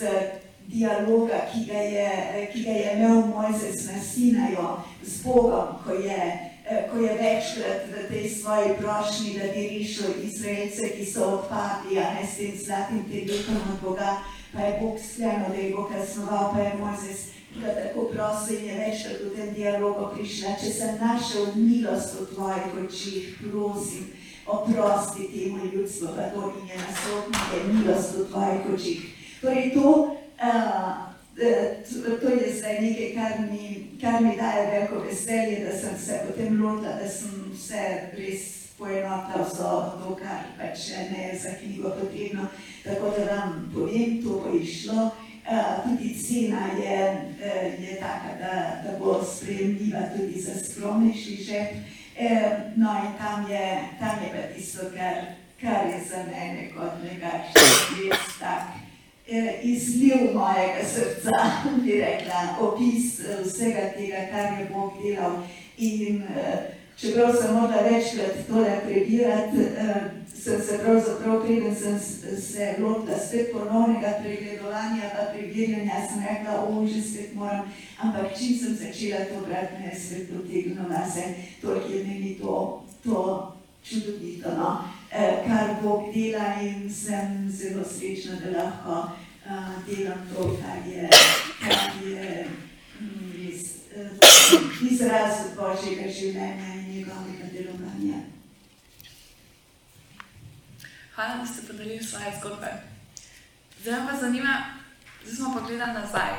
dialoga, 0.67 1.47
ki 1.51 1.65
ga 1.65 1.79
je, 1.79 2.09
ki 2.53 2.63
ga 2.63 2.71
je 2.71 2.93
imel 2.95 3.23
Mojzes 3.31 3.87
na 3.87 4.01
Sinaju 4.01 4.67
z 5.03 5.23
Bogom, 5.23 5.79
ko 5.85 5.93
je 5.93 6.47
ko 6.91 6.99
je 6.99 7.11
večkrat 7.15 7.81
v 7.87 8.07
tej 8.11 8.29
svoji 8.29 8.69
prošnji, 8.79 9.39
da 9.39 9.45
bi 9.55 9.61
rešil 9.71 10.19
Izraelce, 10.23 10.89
ki 10.89 11.05
so 11.05 11.39
odpadli, 11.39 11.99
a 11.99 12.13
ne 12.13 12.27
s 12.27 12.37
tem 12.37 12.51
zlatim 12.65 13.07
telekom 13.07 13.55
od 13.55 13.79
Boga, 13.83 14.17
pa 14.53 14.61
je 14.61 14.79
Bog 14.81 14.99
sklenil, 14.99 15.47
da 15.47 15.55
je 15.55 15.75
Bog 15.75 15.87
kaznoval, 15.91 16.51
pa 16.53 16.59
je 16.59 16.73
Mojzes 16.79 17.19
ga 17.55 17.71
tako 17.73 18.11
prosil 18.11 18.59
in 18.59 18.65
je 18.65 18.75
večkrat 18.79 19.21
v 19.23 19.35
tem 19.35 19.53
dialogu 19.53 20.11
prišla, 20.15 20.59
če 20.61 20.69
sem 20.71 20.99
našel 20.99 21.55
milost 21.55 22.19
v 22.19 22.25
tvojih 22.35 22.67
očih, 22.83 23.23
prosim, 23.41 24.11
oprosti 24.45 25.31
temu 25.31 25.71
ljudstvu, 25.73 26.07
pa 26.15 26.29
to 26.35 26.51
in 26.59 26.67
je 26.67 26.77
nasodnik, 26.83 27.43
je 27.55 27.59
milost 27.73 28.11
v 28.17 28.27
tvojih 28.31 28.61
očih. 28.75 28.99
Torej 29.41 29.71
to, 29.73 29.87
to 32.21 32.29
je 32.29 32.53
zdaj 32.57 32.81
nekaj, 32.81 33.13
kar 33.15 33.51
mi, 33.51 33.89
kar 34.01 34.21
mi 34.21 34.35
daje 34.37 34.71
veliko 34.71 34.99
veselje, 34.99 35.65
da 35.65 35.77
sem 35.77 35.97
se 36.05 36.21
potem 36.27 36.61
lotila, 36.63 36.93
da 37.01 37.09
sem 37.09 37.51
vse 37.53 37.83
res 38.17 38.67
poenotila 38.77 39.49
za 39.49 39.63
to, 40.03 40.15
kar 40.15 40.43
pač 40.57 40.89
ne 41.11 41.27
je 41.27 41.39
za 41.39 41.49
knjigo 41.59 41.89
potrebno. 41.89 42.47
Tako 42.83 43.13
da 43.17 43.35
vam 43.35 43.71
povem, 43.73 44.21
to 44.23 44.29
bo 44.29 44.57
išlo. 44.57 45.11
Uh, 45.47 45.83
tudi 45.83 46.11
cena 46.19 46.67
je, 46.83 46.97
uh, 47.39 47.83
je 47.83 47.95
taka, 47.99 48.35
da, 48.39 48.81
da 48.83 48.99
bo 48.99 49.23
sprejemljiva 49.23 50.01
tudi 50.17 50.41
za 50.41 50.51
skromnejši 50.63 51.43
žep. 51.43 51.69
Uh, 52.19 52.51
no 52.75 52.95
in 53.05 53.13
tam 53.17 53.51
je, 53.51 53.79
tam 53.99 54.23
je 54.23 54.29
pa 54.33 54.53
tisto, 54.55 54.91
kar, 54.97 55.23
kar 55.61 55.87
je 55.87 56.03
za 56.09 56.17
mene 56.17 56.69
kot 56.75 56.99
nekakšen 57.03 58.11
res 58.11 58.39
tak. 58.39 58.86
Eh, 59.29 59.59
izliv 59.63 60.17
mojega 60.33 60.83
srca, 60.93 61.51
bi 61.83 61.91
rekla, 61.91 62.57
opis 62.61 63.19
eh, 63.19 63.43
vsega 63.45 63.89
tega, 63.97 64.17
kar 64.31 64.59
je 64.59 64.67
Bog 64.73 64.93
delal. 65.03 65.31
In 65.77 66.23
eh, 66.23 66.57
čeprav 66.97 67.35
sem 67.35 67.53
morala 67.53 67.81
večkrat 67.91 68.47
tole 68.47 68.79
prebirati, 68.85 69.57
sem 70.33 70.61
se 70.61 70.79
pravzaprav, 70.83 71.43
preden 71.43 71.75
sem 71.75 71.99
se 72.41 72.75
lotila 72.79 73.17
spet 73.27 73.51
ponovnega 73.51 74.13
pregledovanja, 74.23 75.11
pa 75.15 75.27
preverjanja, 75.33 76.07
sem 76.09 76.23
rekla, 76.29 76.63
o, 76.63 76.87
že 76.87 77.01
spet 77.01 77.35
moram, 77.35 77.67
ampak 77.99 78.31
čim 78.37 78.55
sem 78.57 78.75
začela 78.75 79.25
to 79.27 79.43
brati, 79.47 79.73
me 79.79 79.91
je 79.91 79.99
svet 79.99 80.29
potegnila 80.31 81.03
se, 81.13 81.33
toliko 81.61 81.91
je 81.93 82.03
meni 82.03 82.35
to, 82.39 82.83
to 83.03 83.56
čudovito, 83.89 84.49
no? 84.57 84.83
kar 85.47 85.81
Bog 85.81 86.13
dela 86.13 86.61
in 86.61 86.89
sem 86.93 87.49
zelo 87.49 87.83
srečna, 87.83 88.35
da 88.43 88.49
lahko 88.57 89.11
uh, 89.45 89.85
delam 89.87 90.19
to, 90.33 90.59
kar 90.61 90.91
je, 90.91 91.09
kar 91.59 92.07
je 92.07 92.47
mm, 93.01 93.49
iz, 93.49 93.63
eh, 93.95 94.09
izraz 94.91 95.55
Božjega 95.55 96.11
življenja 96.11 96.73
in 96.73 96.91
njegovega 96.91 97.47
delovanja. 97.53 98.19
Hvala, 101.15 101.37
da 101.37 101.45
ste 101.45 101.67
podelili 101.67 102.03
svoje 102.03 102.33
zgodbe. 102.39 102.67
Zdaj 103.81 104.07
pa 104.09 104.19
zanima, 104.19 104.57
zdaj 105.23 105.35
smo 105.35 105.53
pogledali 105.53 105.93
nazaj. 105.93 106.33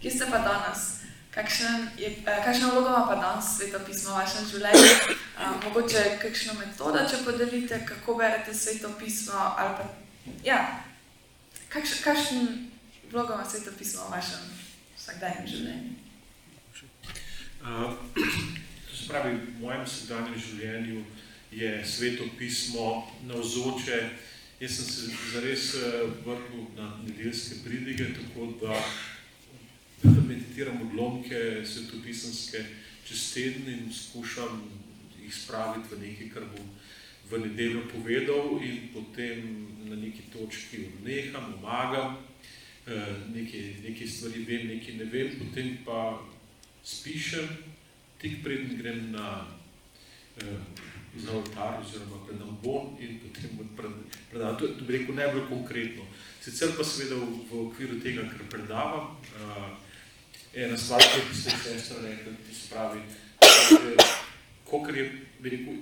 Kje 0.00 0.10
ste 0.10 0.26
pa 0.30 0.38
danes? 0.38 1.03
Kakšen 1.34 1.88
je, 1.98 2.08
eh, 2.26 2.44
kakšno 2.44 2.70
vlogo 2.70 2.88
ima 2.88 3.06
pa 3.08 3.14
danes 3.14 3.56
svetopismo 3.56 4.10
v 4.10 4.18
vašem 4.22 4.44
življenju? 4.46 4.90
Uh, 5.34 5.64
mogoče 5.64 6.18
kakšno 6.22 6.54
metodo, 6.54 7.00
če 7.10 7.24
podelite, 7.26 7.80
kako 7.86 8.14
berete 8.14 8.54
svetopismo 8.54 9.34
ali 9.34 9.72
pa, 9.74 9.84
ja, 10.46 10.58
kakš, 11.68 11.96
kakšen 12.06 12.70
vlogo 13.10 13.34
ima 13.34 13.42
svetopismo 13.50 14.06
v 14.06 14.14
vašem 14.14 14.44
vsakdanjem 14.94 15.48
življenju? 15.50 15.92
Uh, 17.64 17.98
to 18.86 18.94
se 18.94 19.08
pravi, 19.08 19.34
v 19.34 19.58
mojem 19.58 19.82
vsakdanjem 19.82 20.38
življenju 20.38 21.02
je 21.50 21.72
sveto 21.86 22.30
pismo 22.38 23.10
navzoče. 23.26 23.98
Jaz 24.62 24.78
sem 24.78 24.86
se 24.86 25.10
zares 25.32 25.64
vrnil 26.22 26.70
na 26.78 26.92
nedeljske 27.02 27.64
pridige, 27.66 28.12
tako 28.14 28.52
da, 28.62 28.78
da 30.04 30.20
meditiram 30.28 30.82
odlomke 30.82 31.62
svetopisanske 31.64 32.64
čez 33.08 33.32
teden 33.34 33.68
in 33.68 33.92
skušam 33.92 34.62
jih 35.22 35.34
spraviti 35.34 35.94
v 35.94 36.00
nekaj, 36.00 36.28
kar 36.34 36.44
bom 36.52 36.68
v 37.30 37.40
nedeljo 37.46 37.82
povedal 37.92 38.60
in 38.62 38.88
potem 38.92 39.66
na 39.88 39.96
neki 39.96 40.28
točki 40.32 40.84
odneham, 40.86 41.54
omagam, 41.58 42.18
nekaj, 43.32 43.64
nekaj 43.88 44.08
stvari 44.08 44.44
vem, 44.44 44.66
nekaj 44.68 44.94
ne 45.00 45.04
vem, 45.04 45.32
potem 45.40 45.76
pa 45.84 46.20
spišem, 46.84 47.48
tik 48.20 48.42
preden 48.44 48.76
grem 48.76 49.12
na 49.12 49.46
za 51.16 51.32
oltar 51.32 51.80
oziroma 51.80 52.18
pred 52.26 52.40
ambon 52.42 52.96
in 53.00 53.20
potem 53.22 53.50
predavam. 54.30 54.56
To, 54.58 54.68
to 54.68 54.84
bi 54.84 54.98
rekel 54.98 55.14
najbolj 55.14 55.46
konkretno. 55.48 56.06
Sicer 56.42 56.74
pa 56.76 56.84
seveda 56.84 57.16
v, 57.20 57.28
v 57.50 57.60
okviru 57.68 58.00
tega, 58.02 58.26
kar 58.28 58.42
predavam, 58.50 59.14
uh, 59.38 59.68
ena 60.54 60.76
stvar, 60.78 61.02
ki 61.02 61.36
ste 61.36 61.50
sestra 61.50 61.96
rekli, 62.02 62.34
to 62.48 62.54
se 62.54 62.68
pravi, 62.70 63.00
kolikor 64.64 64.96
je, 64.96 65.10
bi 65.40 65.50
rekel, 65.50 65.74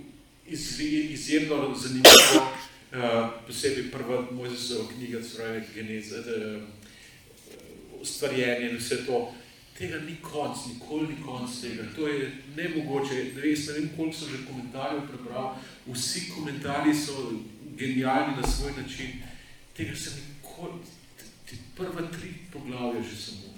iz, 0.46 0.80
izjemno 0.80 1.74
zanimivo, 1.76 2.40
uh, 2.92 3.30
posebej 3.46 3.90
prva 3.90 4.24
Mojzesova 4.30 4.88
knjiga, 4.94 5.22
se 5.22 5.36
pravi, 5.36 5.62
geneza, 5.74 6.16
uh, 6.18 6.62
stvarjenje 8.04 8.70
in 8.70 8.76
vse 8.76 9.04
to, 9.06 9.34
tega 9.78 9.98
ni 10.06 10.16
konc, 10.22 10.66
nikoli 10.68 11.08
ni 11.08 11.22
konc 11.24 11.60
tega. 11.60 11.84
To 11.96 12.08
je 12.08 12.32
nemogoče. 12.56 13.22
Res 13.42 13.66
ne 13.68 13.78
vem, 13.78 13.88
koliko 13.96 14.16
sem 14.16 14.28
že 14.28 14.44
komentarjev 14.46 15.06
prebral. 15.08 15.54
Vsi 15.86 16.28
komentarji 16.30 16.94
so 16.94 17.32
genialni 17.78 18.36
na 18.36 18.48
svoj 18.48 18.72
način. 18.76 19.22
Tega 19.76 19.96
sem 19.96 20.18
nikoli, 20.28 20.82
te 21.48 21.56
prva 21.76 22.04
tri 22.12 22.34
poglavja 22.52 23.02
že 23.02 23.16
samo, 23.16 23.51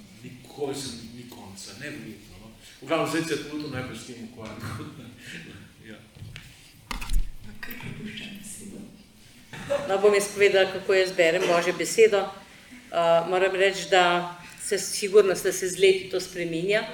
nikoli 0.54 0.74
sem 0.74 0.90
ni 1.16 1.30
konca, 1.30 1.72
neverjetno. 1.80 2.36
No? 2.42 2.50
V 2.82 2.86
glavnem, 2.86 3.08
zdaj 3.08 3.22
se 3.22 3.42
trenutno 3.42 3.68
najbolj 3.68 3.96
s 3.96 4.06
tem 4.06 4.16
ukvarjam. 4.32 4.94
ja. 5.90 5.96
No, 9.88 9.98
bom 9.98 10.14
jaz 10.14 10.28
povedala, 10.34 10.70
kako 10.72 10.94
jaz 10.94 11.12
berem 11.12 11.42
Božjo 11.46 11.74
besedo. 11.78 12.20
Uh, 12.20 13.28
moram 13.30 13.54
reči, 13.54 13.88
da 13.90 14.36
se 14.62 14.78
sigurno 14.78 15.34
da 15.34 15.52
se 15.52 15.68
z 15.68 15.78
leti 15.78 16.08
to 16.10 16.20
spreminja, 16.20 16.84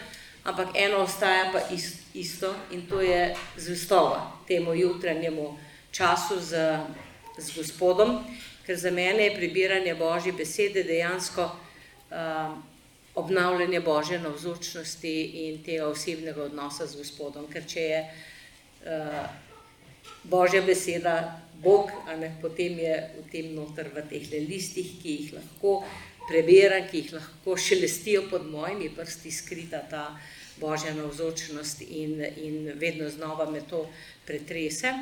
ampak 0.45 0.69
eno 0.75 0.97
ostaja 0.97 1.53
pa 1.53 1.61
isto 2.15 2.55
in 2.71 2.87
to 2.87 3.01
je 3.01 3.37
zvestova 3.57 4.33
temu 4.49 4.75
jutranjemu 4.75 5.59
času 5.93 6.41
z, 6.41 6.79
z 7.39 7.57
gospodom, 7.57 8.25
ker 8.67 8.77
za 8.77 8.91
mene 8.91 9.25
je 9.25 9.37
prebiranje 9.37 9.95
Božje 9.95 10.33
besede 10.33 10.83
dejansko 10.83 11.45
uh, 11.45 12.70
obnavljanje 13.21 13.81
Božje 13.81 14.19
navzočnosti 14.19 15.15
in 15.45 15.63
tega 15.65 15.87
osebnega 15.89 16.43
odnosa 16.49 16.87
z 16.87 16.99
gospodom, 17.03 17.47
ker 17.53 17.67
če 17.69 17.87
je 17.87 18.01
uh, 18.05 19.23
Božja 20.25 20.63
beseda 20.67 21.15
Bog, 21.63 21.93
a 22.09 22.17
ne, 22.17 22.33
potem 22.41 22.79
je 22.81 22.95
v 23.19 23.25
tem 23.33 23.51
noter 23.55 23.91
v 23.93 24.05
teh 24.09 24.31
listih, 24.49 24.95
ki 25.03 25.17
jih 25.17 25.33
lahko 25.37 25.81
prebiram, 26.29 26.87
ki 26.89 27.03
jih 27.03 27.17
lahko 27.19 27.57
šelestijo 27.57 28.29
pod 28.31 28.47
mojimi 28.49 28.89
prsti, 28.97 29.33
skrita 29.33 29.83
ta 29.91 30.05
božja 30.61 30.95
navzočnost 30.95 31.83
in, 31.83 32.21
in 32.37 32.73
vedno 32.81 33.09
znova 33.09 33.51
me 33.51 33.61
to 33.61 33.87
pretrese. 34.27 34.93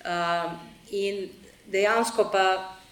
Uh, 0.00 0.52
in 0.90 1.28
dejansko 1.66 2.28
pa 2.32 2.44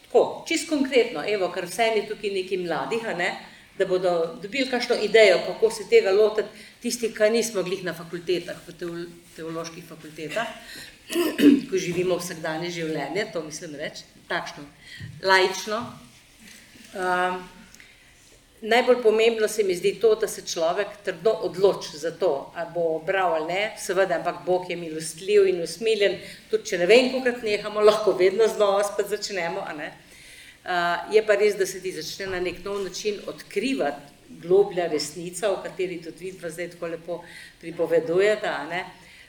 tako, 0.05 0.45
čist 0.49 0.69
konkretno, 0.69 1.25
evo, 1.29 1.51
ker 1.53 1.67
vse 1.69 1.93
je 1.97 2.07
tukaj 2.09 2.31
neki 2.31 2.57
mladih, 2.65 3.05
ne, 3.17 3.31
da 3.79 3.87
bodo 3.87 4.13
dobili 4.43 4.71
kakšno 4.71 4.97
idejo, 5.03 5.39
kako 5.47 5.71
se 5.71 5.89
tega 5.91 6.13
lotiti, 6.13 6.67
tisti, 6.83 7.13
ki 7.15 7.31
nismo 7.31 7.63
glih 7.63 7.85
na 7.85 7.95
fakultetah, 7.95 8.59
v 8.67 9.07
teoloških 9.37 9.85
fakultetah, 9.89 10.51
ko 11.71 11.79
živimo 11.79 12.19
vsakdanje 12.19 12.71
življenje, 12.75 13.31
to 13.33 13.43
mislim 13.43 13.79
reči, 13.81 14.05
takšno, 14.29 14.67
laično, 15.23 15.81
Um, 16.95 17.49
najbolj 18.61 19.03
pomembno 19.03 19.49
se 19.49 19.63
mi 19.63 19.75
zdi 19.77 19.99
to, 20.01 20.15
da 20.15 20.29
se 20.29 20.43
človek 20.47 20.89
trdno 21.05 21.31
odloči 21.31 21.99
za 21.99 22.11
to, 22.11 22.53
ali 22.57 22.71
bo 22.75 23.03
bral 23.07 23.35
ali 23.35 23.53
ne, 23.53 23.75
seveda, 23.79 24.17
ampak 24.17 24.37
Bog 24.47 24.71
je 24.71 24.77
milostljiv 24.77 25.47
in 25.47 25.63
usmiljen, 25.63 26.17
tudi 26.51 26.65
če 26.71 26.79
ne 26.79 26.87
vem, 26.87 27.11
koliko 27.13 27.45
nehamo, 27.45 27.85
lahko 27.85 28.17
vedno 28.17 28.49
znova 28.49 28.85
spet 28.89 29.13
začnemo. 29.13 29.61
Uh, 29.61 30.08
je 31.13 31.23
pa 31.27 31.35
res, 31.41 31.57
da 31.57 31.67
se 31.67 31.81
ti 31.81 31.93
začne 31.93 32.27
na 32.27 32.41
nek 32.41 32.65
nov 32.65 32.83
način 32.85 33.21
odkrivati 33.27 34.19
globlja 34.29 34.87
resnica, 34.87 35.51
o 35.53 35.63
kateri 35.63 36.03
tudi 36.03 36.31
vidva 36.31 36.51
zdaj 36.51 36.71
tako 36.71 36.87
lepo 36.87 37.23
pripovedujete. 37.61 38.53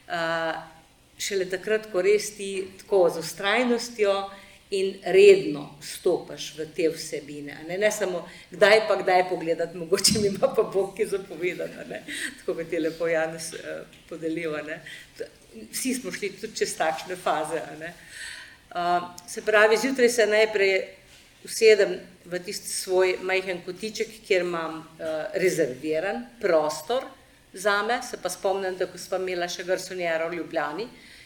Uh, 0.09 0.59
šele 1.19 1.45
takrat, 1.49 1.89
ko 1.91 2.01
res 2.01 2.31
ti 2.35 2.67
tako 2.79 3.09
z 3.09 3.23
ustrajnostjo 3.23 4.13
in 4.75 4.93
redno 5.03 5.63
stopaš 5.81 6.51
v 6.57 6.67
te 6.75 6.89
vsebine. 6.93 7.57
Ne? 7.67 7.77
ne 7.77 7.91
samo 7.91 8.21
kdaj 8.51 8.85
pa 8.87 8.99
kdaj 9.01 9.29
pogledati, 9.29 9.77
mogoče 9.77 10.19
mi 10.19 10.27
ima 10.27 10.51
pa 10.55 10.63
Bog 10.63 10.93
ki 10.97 11.05
zapovedati, 11.05 11.89
ne? 11.89 12.03
tako 12.39 12.59
kot 12.59 12.73
je 12.73 12.79
lepo 12.79 13.07
Janes 13.07 13.53
uh, 13.53 13.81
podelil. 14.09 14.53
Ne? 14.67 14.81
Vsi 15.71 15.93
smo 15.93 16.11
šli 16.11 16.31
tudi 16.37 16.55
čez 16.55 16.75
takšne 16.77 17.15
faze. 17.15 17.61
Ne? 17.79 17.93
Uh, 18.69 19.09
se 19.27 19.41
pravi, 19.41 19.77
zjutraj 19.77 20.09
se 20.09 20.27
najprej 20.27 20.98
usedem 21.45 21.99
v 22.25 22.39
tisti 22.45 22.69
svoj 22.69 23.17
majhen 23.23 23.61
kotiček, 23.65 24.19
kjer 24.27 24.43
imam 24.45 24.81
uh, 24.81 25.07
rezerviran 25.33 26.25
prostor 26.41 27.05
zame, 27.53 28.01
se 28.03 28.17
pa 28.21 28.29
spomnim, 28.29 28.77
da 28.77 28.87
ko 28.87 28.97
sva 28.97 29.17
imela 29.17 29.47
še 29.49 29.65
garsonjero 29.65 30.29
v 30.29 30.39
Ljubljani, 30.39 30.85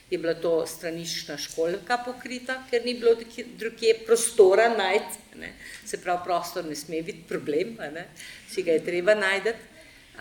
je 0.09 0.19
bila 0.21 0.35
to 0.37 0.53
straniščna 0.67 1.37
školka 1.41 1.97
pokrita, 2.05 2.59
ker 2.69 2.85
ni 2.85 2.93
bilo 2.99 3.15
drugje 3.57 3.95
prostora 4.05 4.69
najti. 4.75 5.49
Se 5.85 5.97
pravi, 5.97 6.21
prostor 6.23 6.65
ne 6.65 6.75
sme 6.77 7.01
biti 7.01 7.25
problem, 7.27 7.75
ne. 7.93 8.07
si 8.49 8.63
ga 8.63 8.75
je 8.77 8.83
treba 8.85 9.15
najti. 9.17 9.55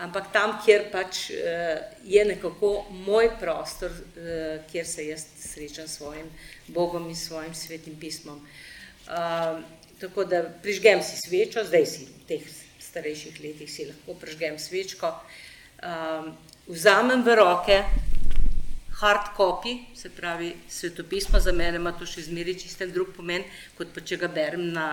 Ampak 0.01 0.31
tam, 0.33 0.55
kjer 0.65 0.87
pač 0.89 1.27
uh, 1.29 1.77
je 2.03 2.23
nekako 2.25 2.87
moj 3.05 3.29
prostor, 3.39 3.93
uh, 3.93 4.63
kjer 4.71 4.87
se 4.89 5.05
jaz 5.05 5.27
srečam 5.37 5.87
s 5.87 5.99
svojim 5.99 6.31
Bogom 6.67 7.05
in 7.09 7.15
svojim 7.15 7.53
svetim 7.53 7.99
pismom. 8.01 8.41
Uh, 9.05 9.61
tako 10.03 10.25
da 10.27 10.43
prižgem 10.63 10.99
si 11.03 11.15
svečo, 11.15 11.63
zdaj 11.63 11.85
si 11.87 12.05
v 12.11 12.27
teh 12.27 12.43
starejših 12.83 13.39
letih 13.39 13.69
si 13.71 13.85
lahko 13.87 14.17
prižgem 14.19 14.59
svečko, 14.59 15.13
uh, 15.15 16.27
vzamem 16.67 17.23
v 17.23 17.35
roke 17.39 17.77
hard 18.99 19.31
copy, 19.37 19.77
se 19.95 20.09
pravi 20.09 20.55
svetopismo, 20.69 21.39
za 21.39 21.51
mene 21.55 21.79
ima 21.79 21.93
to 21.95 22.05
še 22.05 22.25
zmeri 22.27 22.57
čisten 22.59 22.91
drug 22.91 23.13
pomen, 23.15 23.45
kot 23.77 23.93
pa 23.95 24.03
če 24.03 24.19
ga 24.19 24.27
berem 24.27 24.65
na 24.75 24.87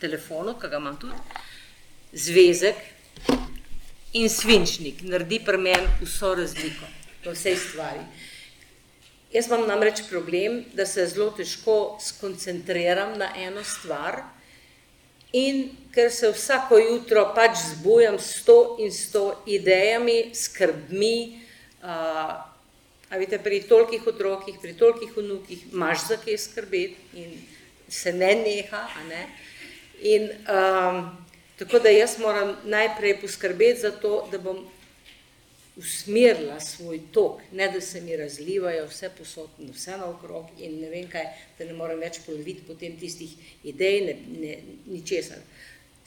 telefonu, 0.00 0.56
ki 0.56 0.70
ga 0.72 0.80
imam 0.80 0.96
tudi, 1.00 1.20
zvezek 2.16 2.80
in 4.16 4.32
svinčnik, 4.32 5.02
naredi 5.04 5.42
pri 5.44 5.60
meni 5.60 6.00
vso 6.00 6.32
razliko, 6.36 6.88
v 7.26 7.34
vsej 7.36 7.58
stvari. 7.60 8.06
Jaz 9.36 9.50
imam 9.50 9.66
namreč 9.68 10.00
problem, 10.08 10.62
da 10.72 10.86
se 10.88 11.04
zelo 11.12 11.28
težko 11.36 11.98
skoncentriram 12.00 13.18
na 13.20 13.30
eno 13.36 13.64
stvar 13.64 14.22
in 15.36 15.62
ker 15.92 16.10
se 16.12 16.30
vsako 16.32 16.78
jutro 16.80 17.26
pač 17.36 17.56
zbujam 17.70 18.18
s 18.18 18.40
sto 18.40 18.76
in 18.80 18.92
sto 18.92 19.42
idejami, 19.46 20.30
skrbmi, 20.34 21.16
uh, 21.84 22.34
A 23.06 23.18
veste, 23.22 23.38
pri 23.38 23.60
tolikih 23.62 24.02
otrokih, 24.02 24.56
pri 24.58 24.72
tolikih 24.74 25.12
vnukih 25.14 25.60
imaš 25.70 26.08
za 26.08 26.16
kaj 26.18 26.34
skrbeti 26.42 26.98
in 27.14 27.36
se 27.86 28.10
ne 28.12 28.32
neha. 28.34 28.80
Ne? 29.06 29.20
In 30.02 30.26
um, 30.50 30.98
Tako 31.58 31.78
da 31.78 31.88
jaz 31.88 32.18
moram 32.18 32.56
najprej 32.64 33.20
poskrbeti 33.20 33.80
za 33.80 33.90
to, 33.90 34.28
da 34.30 34.38
bom 34.38 34.66
usmerila 35.76 36.60
svoj 36.60 37.00
tok, 37.12 37.40
ne 37.52 37.68
da 37.68 37.80
se 37.80 38.00
mi 38.00 38.16
razlivajo 38.16 38.86
vse 38.88 39.10
posod 39.18 39.50
vse 39.58 39.96
naokrog 40.00 40.46
in 40.58 40.80
ne 40.80 40.88
vem 40.88 41.08
kaj, 41.12 41.26
da 41.58 41.64
ne 41.68 41.76
morem 41.76 42.00
več 42.00 42.22
poloviti 42.24 42.64
potem 42.66 42.96
tistih 42.96 43.34
idej, 43.64 44.00
ne, 44.06 44.14
ne, 44.40 44.56
ničesar. 44.86 45.42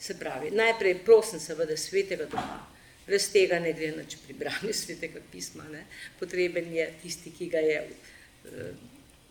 Se 0.00 0.16
pravi, 0.18 0.50
najprej 0.50 0.98
prosim 1.04 1.40
seveda 1.40 1.76
svetega 1.76 2.26
duha, 2.32 2.58
brez 3.06 3.28
tega 3.30 3.60
ne 3.62 3.72
gre 3.76 3.92
nič 3.94 4.16
pri 4.24 4.34
branju 4.42 4.74
svetega 4.82 5.22
pisma, 5.30 5.68
ne. 5.70 5.84
Potreben 6.18 6.72
je 6.74 6.90
tisti, 7.02 7.30
ki 7.36 7.50
ga 7.52 7.62
je 7.62 7.78
eh, 7.84 8.72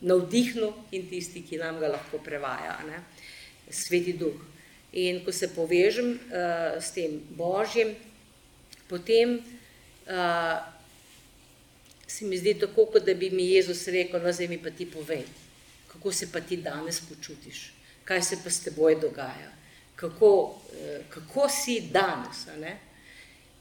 navdihnil 0.07 0.71
in 0.95 1.09
tisti, 1.09 1.43
ki 1.43 1.59
nam 1.59 1.81
ga 1.83 1.91
lahko 1.97 2.23
prevaja, 2.23 2.79
ne. 2.87 3.03
Sveti 3.69 4.15
duh. 4.15 4.39
In 4.95 5.19
ko 5.25 5.29
se 5.35 5.51
povežem 5.53 6.15
uh, 6.15 6.79
s 6.81 6.95
tem 6.95 7.19
Božjim, 7.37 7.91
potem 8.89 9.35
uh, 10.09 10.59
se 12.07 12.25
mi 12.25 12.37
zdi 12.37 12.53
tako, 12.59 12.85
kot 12.85 13.05
da 13.05 13.13
bi 13.13 13.29
mi 13.29 13.51
Jezus 13.51 13.87
rekel, 13.87 14.21
no 14.21 14.33
zdaj 14.33 14.47
mi 14.47 14.57
pa 14.63 14.69
ti 14.69 14.85
povej, 14.91 15.23
kako 15.87 16.11
se 16.11 16.31
pa 16.31 16.41
ti 16.41 16.57
danes 16.57 17.01
počutiš, 17.09 17.73
kaj 18.03 18.21
se 18.21 18.37
pa 18.43 18.49
s 18.49 18.63
teboj 18.63 18.99
dogaja, 19.01 19.51
kako, 19.95 20.31
uh, 20.33 21.05
kako 21.09 21.49
si 21.49 21.81
danes. 21.91 22.45
Ne? 22.59 22.77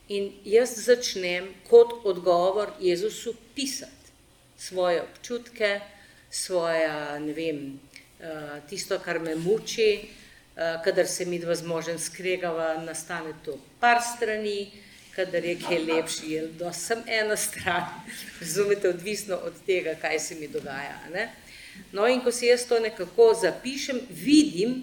In 0.09 0.33
jaz 0.45 0.73
začnem 0.85 1.53
kot 1.69 2.01
odgovor 2.05 2.71
Jezusu 2.81 3.35
pisati 3.55 3.93
svoje 4.59 5.03
občutke, 5.03 5.81
svoje, 6.31 6.89
ne 7.21 7.33
vem, 7.33 7.81
uh, 8.21 8.57
tisto, 8.69 8.99
kar 9.05 9.21
me 9.21 9.37
muči, 9.37 10.09
Eh, 10.59 10.79
kadar 10.85 11.07
se 11.07 11.25
mi 11.25 11.39
dva 11.39 11.55
z 11.55 11.63
možem 11.63 11.99
skregava, 11.99 12.83
nastane 12.83 13.31
to 13.45 13.55
par 13.81 14.03
strani, 14.03 14.73
kadar 15.19 15.45
je 15.45 15.57
kaj 15.59 15.79
lepši, 15.83 16.31
je 16.31 16.43
da 16.61 16.71
sem 16.73 17.03
ena 17.07 17.37
stran, 17.37 17.89
razumete, 18.41 18.89
odvisno 18.89 19.37
od 19.37 19.57
tega, 19.67 19.97
kaj 19.99 20.19
se 20.19 20.35
mi 20.39 20.49
dogaja. 20.49 21.01
Ne? 21.13 21.25
No 21.93 22.07
in 22.07 22.23
ko 22.23 22.31
si 22.33 22.47
jaz 22.47 22.69
to 22.69 22.79
nekako 22.81 23.33
zapišem, 23.43 23.99
vidim, 24.11 24.79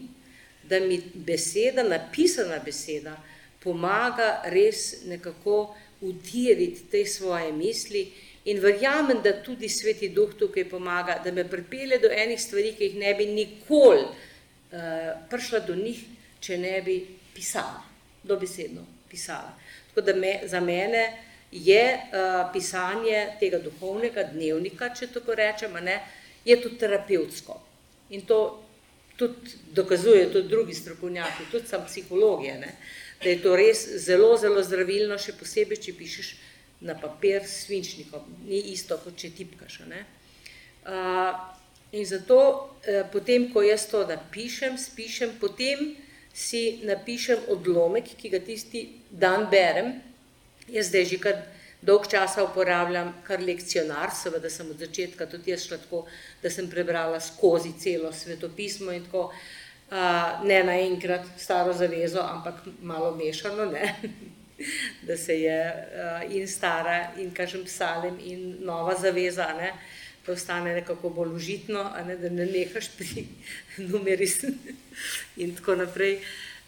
da 0.63 0.79
mi 0.79 0.99
beseda, 1.13 1.83
napisana 1.83 2.59
beseda, 2.65 3.15
pomaga 3.63 4.41
res 4.51 5.05
nekako 5.05 5.75
utiriti 6.01 6.89
te 6.91 7.05
svoje 7.05 7.51
misli 7.53 8.11
in 8.45 8.59
verjamem, 8.59 9.21
da 9.23 9.33
tudi 9.43 9.69
Sveti 9.69 10.09
Duh 10.09 10.33
tukaj 10.37 10.67
pomaga, 10.69 11.21
da 11.23 11.31
me 11.31 11.47
pripelje 11.49 11.99
do 11.99 12.11
enih 12.11 12.41
stvari, 12.41 12.73
ki 12.77 12.89
jih 12.89 12.97
ne 13.01 13.13
bi 13.13 13.25
nikoli 13.25 14.03
uh, 14.03 15.15
prišla 15.29 15.63
do 15.65 15.75
njih, 15.75 16.03
če 16.39 16.57
ne 16.57 16.81
bi 16.81 16.99
pisala, 17.33 17.81
dobesedno 18.23 18.85
pisala. 19.09 19.55
Tako 19.95 20.05
da 20.05 20.15
me, 20.15 20.39
za 20.45 20.59
mene 20.59 21.05
je 21.51 21.83
uh, 21.95 22.51
pisanje 22.53 23.27
tega 23.39 23.61
duhovnega 23.63 24.25
dnevnika, 24.33 24.89
če 24.91 25.07
tako 25.13 25.37
rečemo, 25.39 25.79
ne, 25.79 26.01
je 26.45 26.57
tudi 26.61 26.77
terapevtsko. 26.81 27.55
In 28.09 28.25
to 28.27 28.39
tudi 29.15 29.55
dokazujejo 29.71 30.33
tudi 30.33 30.51
drugi 30.51 30.75
strokovnjaki, 30.75 31.47
tudi 31.51 31.67
sam 31.71 31.85
psihologije, 31.87 32.57
ne, 32.59 32.75
da 33.23 33.29
je 33.29 33.39
to 33.41 33.55
res 33.55 33.85
zelo, 34.03 34.35
zelo 34.37 34.63
zdravilno, 34.63 35.15
še 35.17 35.37
posebej, 35.39 35.79
če 35.87 35.95
pišeš 35.95 36.35
na 36.83 36.97
papir 36.99 37.45
s 37.47 37.63
svinčnikom, 37.63 38.27
ni 38.49 38.59
isto, 38.75 38.99
kot 38.99 39.15
če 39.15 39.31
tipkaš. 39.37 39.79
Ne. 39.87 40.03
Uh, 40.83 41.55
In 41.95 42.05
zato, 42.05 42.75
eh, 42.83 43.05
potem, 43.11 43.47
ko 43.53 43.61
jaz 43.61 43.85
to 43.87 44.03
napišem, 44.07 44.75
spišem, 44.77 45.37
potem 45.39 45.95
si 46.35 46.81
napišem 46.83 47.47
odlomek, 47.47 48.11
ki 48.19 48.29
ga 48.29 48.41
tisti 48.43 48.85
dan 49.09 49.47
berem. 49.51 49.93
Jaz 50.67 50.89
zdaj 50.91 51.05
že 51.07 51.19
kar 51.23 51.41
dolg 51.85 52.07
časa 52.11 52.43
uporabljam 52.43 53.13
kar 53.23 53.39
lekcionar, 53.39 54.11
seveda 54.11 54.49
sem 54.49 54.69
od 54.69 54.81
začetka 54.81 55.29
tudi 55.31 55.53
jaz 55.53 55.67
šla 55.67 55.77
tako, 55.83 56.03
da 56.43 56.49
sem 56.49 56.67
prebrala 56.69 57.19
skozi 57.21 57.71
celo 57.79 58.11
svetopismo 58.11 58.91
in 58.91 59.05
tako, 59.05 59.29
uh, 59.29 60.43
ne 60.43 60.63
naenkrat 60.63 61.27
staro 61.37 61.73
zavezo, 61.73 62.19
ampak 62.19 62.65
malo 62.81 63.15
mešano, 63.15 63.69
ne. 63.71 63.95
da 65.07 65.17
se 65.17 65.35
je 65.41 65.59
uh, 65.61 66.35
in 66.35 66.47
stara 66.47 67.11
in 67.19 67.31
kažem 67.35 67.63
psalem 67.65 68.17
in 68.23 68.57
nova 68.65 68.95
zaveza, 68.99 69.53
ne. 69.57 69.69
Uh, 69.69 70.04
postane 70.25 70.73
nekako 70.73 71.09
bolj 71.09 71.35
užitno, 71.35 71.83
ne, 72.07 72.17
da 72.17 72.29
ne 72.29 72.45
nehaš 72.45 72.89
pri 72.97 73.27
numerih 73.89 74.35
in 75.37 75.55
tako 75.55 75.75
naprej. 75.75 76.19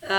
Uh, 0.02 0.10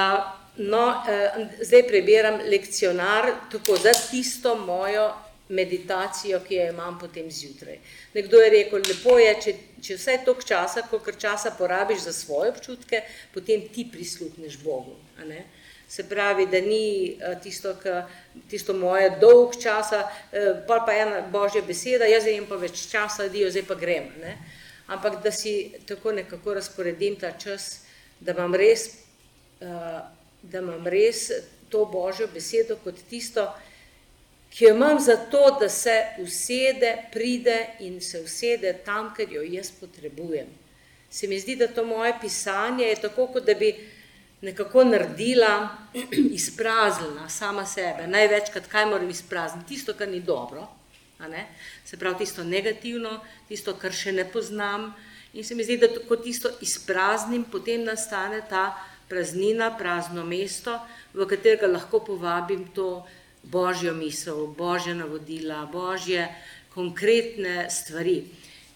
no, 0.56 0.84
uh, 0.88 1.46
zdaj 1.62 1.86
prebiram 1.88 2.40
lekcionar 2.50 3.32
tako 3.52 3.76
za 3.76 3.94
tisto 4.10 4.56
mojo 4.58 5.12
meditacijo, 5.48 6.40
ki 6.40 6.54
jo 6.54 6.66
imam 6.72 6.98
potem 6.98 7.30
zjutraj. 7.30 7.78
Nekdo 8.14 8.40
je 8.40 8.50
rekel, 8.50 8.82
lepo 8.88 9.18
je, 9.18 9.30
če, 9.44 9.54
če 9.82 9.96
vse 9.96 10.16
toliko 10.24 10.44
časa, 10.48 10.82
koliko 10.90 11.12
časa 11.12 11.54
porabiš 11.58 12.04
za 12.04 12.12
svoje 12.12 12.52
občutke, 12.52 13.02
potem 13.34 13.68
ti 13.72 13.86
prisluhneš 13.92 14.58
Bogu. 14.64 14.96
A 15.18 15.24
ne? 15.24 15.44
Se 15.88 16.08
pravi, 16.08 16.46
da 16.46 16.60
ni 16.60 17.16
eh, 17.20 17.38
tisto, 17.42 17.74
ka, 17.82 18.08
tisto 18.50 18.74
moje 18.74 19.10
dolg 19.20 19.56
časa, 19.62 20.04
eh, 20.32 20.64
pa 20.66 20.82
pa 20.86 20.92
ena 20.92 21.22
božja 21.32 21.62
beseda, 21.62 22.04
jaz 22.04 22.22
zdaj 22.22 22.44
pa 22.48 22.56
več 22.60 22.84
časa, 22.90 23.28
dio, 23.32 23.48
zdaj 23.50 23.64
pa 23.64 23.74
grem. 23.74 24.10
Ne? 24.20 24.36
Ampak 24.86 25.22
da 25.24 25.32
si 25.32 25.72
tako 25.88 26.12
nekako 26.12 26.54
razporedim 26.60 27.16
ta 27.16 27.32
čas, 27.32 27.86
da 28.20 28.36
imam 28.36 28.54
res, 28.54 28.88
eh, 29.60 30.00
da 30.42 30.60
imam 30.60 30.86
res 30.86 31.30
to 31.72 31.84
božjo 31.88 32.28
besedo 32.34 32.76
kot 32.84 33.00
tisto, 33.08 33.48
ki 34.52 34.64
jo 34.64 34.74
imam 34.76 35.00
zato, 35.00 35.56
da 35.60 35.68
se 35.68 35.96
usede, 36.20 36.96
pride 37.12 37.58
in 37.80 38.00
se 38.00 38.20
usede 38.20 38.72
tam, 38.84 39.14
ker 39.16 39.32
jo 39.32 39.42
jaz 39.42 39.70
potrebujem. 39.80 40.48
Se 41.10 41.28
mi 41.28 41.40
zdi, 41.40 41.56
da 41.56 41.68
to 41.68 41.84
moje 41.84 42.12
pisanje 42.20 42.84
je 42.84 43.00
tako, 43.08 43.26
kot 43.32 43.44
da 43.44 43.54
bi 43.54 43.72
nekako 44.42 44.84
naredila, 44.84 45.68
izpraznila 46.38 47.28
sama 47.28 47.66
sebe. 47.66 48.06
Največkrat, 48.06 48.66
kaj 48.66 48.86
moram 48.86 49.10
izprazniti? 49.10 49.74
Tisto, 49.74 49.94
kar 49.94 50.08
ni 50.08 50.20
dobro, 50.20 50.68
se 51.84 51.96
pravi 51.96 52.18
tisto 52.18 52.44
negativno, 52.44 53.20
tisto, 53.48 53.74
kar 53.74 53.92
še 53.92 54.12
ne 54.12 54.24
poznam. 54.24 54.92
In 55.34 55.44
se 55.44 55.54
mi 55.54 55.64
zdi, 55.64 55.76
da 55.76 55.88
ko 56.08 56.16
tisto 56.16 56.50
izpraznim, 56.62 57.44
potem 57.44 57.84
nastane 57.84 58.40
ta 58.48 58.70
praznina, 59.08 59.72
prazno 59.78 60.24
mesto, 60.24 60.78
v 61.14 61.26
katerega 61.26 61.66
lahko 61.66 62.00
povabim 62.04 62.68
to 62.74 63.04
božjo 63.42 63.94
misel, 63.94 64.46
božje 64.46 64.94
navodila, 64.94 65.66
božje 65.66 66.28
konkretne 66.74 67.66
stvari. 67.70 68.22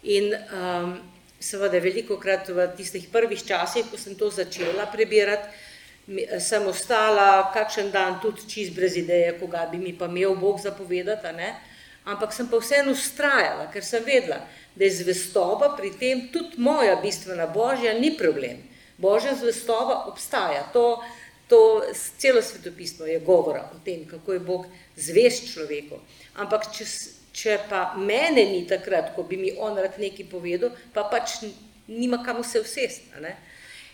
In 0.03 0.33
um, 0.35 0.99
seveda 1.43 1.79
veliko 1.83 2.17
krat 2.17 2.49
v 2.49 2.69
tistih 2.77 3.09
prvih 3.13 3.43
časih, 3.45 3.91
ko 3.91 3.99
sem 3.99 4.15
to 4.15 4.31
začela 4.31 4.87
prebirati, 4.87 5.51
sem 6.43 6.67
ostala 6.67 7.53
kakšen 7.55 7.93
dan 7.95 8.19
tudi 8.23 8.47
čist 8.49 8.75
brez 8.75 8.97
ideje, 8.99 9.37
koga 9.39 9.67
bi 9.71 9.79
mi 9.79 9.93
pa 9.95 10.07
imel 10.11 10.35
Bog 10.35 10.61
zapovedati, 10.61 11.37
ne? 11.37 11.55
ampak 12.05 12.33
sem 12.35 12.49
pa 12.51 12.59
vseeno 12.59 12.91
ustrajala, 12.91 13.69
ker 13.71 13.85
sem 13.87 14.03
vedela, 14.03 14.41
da 14.75 14.85
je 14.85 14.91
zvestoba 15.03 15.77
pri 15.77 15.93
tem 15.95 16.29
tudi 16.33 16.59
moja 16.59 16.97
bistvena 16.99 17.47
božja, 17.47 17.95
ni 17.95 18.17
problem. 18.19 18.59
Božja 18.99 19.37
zvestoba 19.39 20.09
obstaja, 20.11 20.65
to, 20.73 20.99
to 21.49 21.83
celo 22.19 22.43
svetopismo 22.43 23.07
je 23.07 23.21
govora 23.21 23.69
o 23.71 23.79
tem, 23.85 24.03
kako 24.07 24.33
je 24.33 24.41
Bog 24.41 24.67
zvest 24.97 25.53
človeku. 25.55 26.01
Ampak 26.43 26.73
če 26.75 26.87
Če 27.33 27.59
pa 27.69 27.95
mene 27.97 28.45
ni 28.51 28.67
takrat, 28.69 29.15
ko 29.17 29.25
bi 29.25 29.39
mi 29.41 29.55
on 29.57 29.79
rad 29.81 29.97
nekaj 29.99 30.29
povedal, 30.29 30.75
pa 30.93 31.07
pač 31.09 31.41
nima 31.89 32.21
kam 32.25 32.43
se 32.45 32.61
vsesti. 32.61 33.09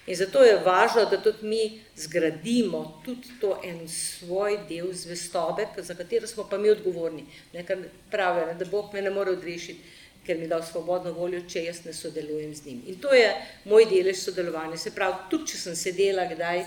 In 0.09 0.17
zato 0.17 0.41
je 0.43 0.57
važno, 0.65 1.05
da 1.05 1.19
tudi 1.21 1.47
mi 1.47 1.81
zgradimo 1.97 3.03
tudi 3.05 3.35
to 3.41 3.59
en 3.65 3.83
svoj 3.89 4.57
del 4.69 4.89
zvestobe, 4.93 5.67
za 5.77 5.95
katero 5.95 6.27
smo 6.27 6.47
pa 6.51 6.59
mi 6.59 6.71
odgovorni. 6.71 7.27
Nekaj 7.53 7.77
pravijo, 8.11 8.55
da 8.55 8.65
Bog 8.65 8.95
me 8.95 9.03
ne 9.03 9.11
more 9.11 9.37
odrešiti, 9.37 9.81
ker 10.27 10.39
mi 10.39 10.49
dal 10.49 10.63
svobodno 10.65 11.13
voljo, 11.13 11.43
če 11.49 11.65
jaz 11.65 11.85
ne 11.85 11.93
sodelujem 11.93 12.55
z 12.55 12.65
njim. 12.67 12.83
In 12.87 12.99
to 13.01 13.13
je 13.13 13.29
moj 13.65 13.85
delež 13.89 14.25
sodelovanja. 14.25 14.77
Se 14.77 14.95
pravi, 14.97 15.29
tudi 15.31 15.53
če 15.53 15.61
sem 15.61 15.77
sedela 15.77 16.25
kdaj 16.29 16.65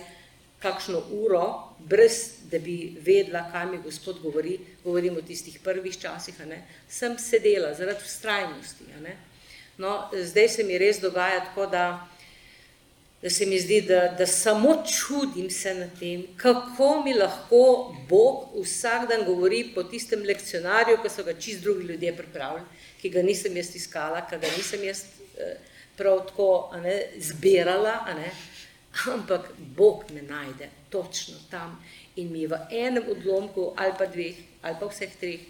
kakšno 0.62 1.02
uro, 1.24 1.71
brez 1.90 2.42
da 2.52 2.60
bi 2.60 2.98
vedela, 3.00 3.46
kaj 3.52 3.66
mi 3.66 3.78
Gospod 3.84 4.20
govori, 4.20 4.60
govorim 4.84 5.18
o 5.18 5.22
tistih 5.22 5.60
prvih 5.64 5.98
časih, 5.98 6.40
ne, 6.46 6.64
sem 6.90 7.18
sedela 7.20 7.74
zaradi 7.74 8.04
vztrajnosti. 8.04 8.84
No, 9.78 10.10
zdaj 10.14 10.50
se 10.50 10.64
mi 10.64 10.78
res 10.78 11.00
dogaja 11.00 11.40
tako, 11.46 11.66
da, 11.72 12.08
da 13.22 13.30
se 13.30 13.46
mi 13.46 13.60
zdi, 13.60 13.82
da, 13.88 14.02
da 14.18 14.28
samo 14.28 14.76
čudim 14.86 15.50
se 15.50 15.74
na 15.74 15.88
tem, 16.00 16.26
kako 16.38 17.02
mi 17.06 17.14
lahko 17.14 17.96
Bog 18.10 18.52
vsak 18.64 19.08
dan 19.10 19.26
govori 19.26 19.64
po 19.76 19.84
tistem 19.84 20.26
lekcionarju, 20.28 21.00
ki 21.04 21.10
so 21.10 21.24
ga 21.24 21.34
čist 21.34 21.64
drugi 21.64 21.88
ljudje 21.94 22.16
pripravili, 22.18 22.68
ki 23.02 23.10
ga 23.10 23.24
nisem 23.24 23.58
jaz 23.58 23.76
iskala, 23.76 24.26
ki 24.28 24.42
ga 24.44 24.52
nisem 24.58 24.84
jaz 24.84 25.06
eh, 25.38 25.56
prav 25.98 26.26
tako 26.28 26.52
ne, 26.84 27.00
zbirala, 27.18 27.96
ne, 28.18 28.30
ampak 29.16 29.50
Bog 29.58 30.06
me 30.12 30.22
najde 30.22 30.81
točno 30.92 31.40
tam 31.50 31.80
in 32.16 32.32
mi 32.32 32.46
v 32.48 32.60
enem 32.70 33.10
odlomku 33.10 33.74
ali 33.78 33.94
pa 33.98 34.06
dveh 34.06 34.36
ali 34.62 34.76
pa 34.80 34.92
vseh 34.92 35.16
treh 35.20 35.42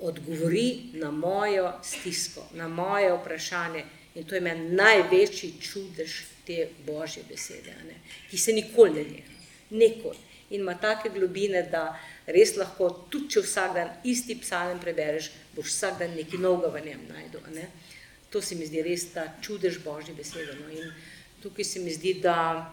odgovori 0.00 0.80
na 0.92 1.10
mojo 1.10 1.72
stisko, 1.82 2.46
na 2.54 2.68
moje 2.68 3.12
vprašanje. 3.12 3.84
In 4.14 4.24
to 4.24 4.34
je 4.34 4.40
meni 4.40 4.74
največji 4.74 5.52
čudež 5.60 6.24
te 6.46 6.68
božje 6.86 7.22
besede, 7.28 7.74
ne? 7.86 8.00
ki 8.30 8.38
se 8.38 8.52
nikoli 8.52 8.90
ne 8.90 9.04
neha, 9.04 9.34
nikoli. 9.70 10.16
In 10.50 10.60
ima 10.60 10.74
take 10.74 11.12
globine, 11.14 11.62
da 11.62 12.00
res 12.26 12.56
lahko, 12.56 12.88
tudi 13.10 13.36
če 13.36 13.42
vsak 13.44 13.74
dan 13.74 13.92
isti 14.04 14.34
psalem 14.40 14.80
prebereš, 14.82 15.30
boš 15.54 15.68
vsak 15.70 16.00
dan 16.00 16.16
nekaj 16.18 16.42
novega 16.42 16.72
v 16.74 16.82
njem 16.88 17.04
najdel. 17.06 17.44
Ne? 17.54 17.68
To 18.30 18.42
se 18.42 18.58
mi 18.58 18.66
zdi 18.66 18.82
res 18.82 19.12
ta 19.14 19.28
čudež 19.42 19.78
božje 19.84 20.14
besede. 20.14 20.56
No? 20.58 20.72
In 20.74 20.90
tukaj 21.42 21.64
se 21.64 21.84
mi 21.84 21.94
zdi, 21.94 22.16
da, 22.24 22.66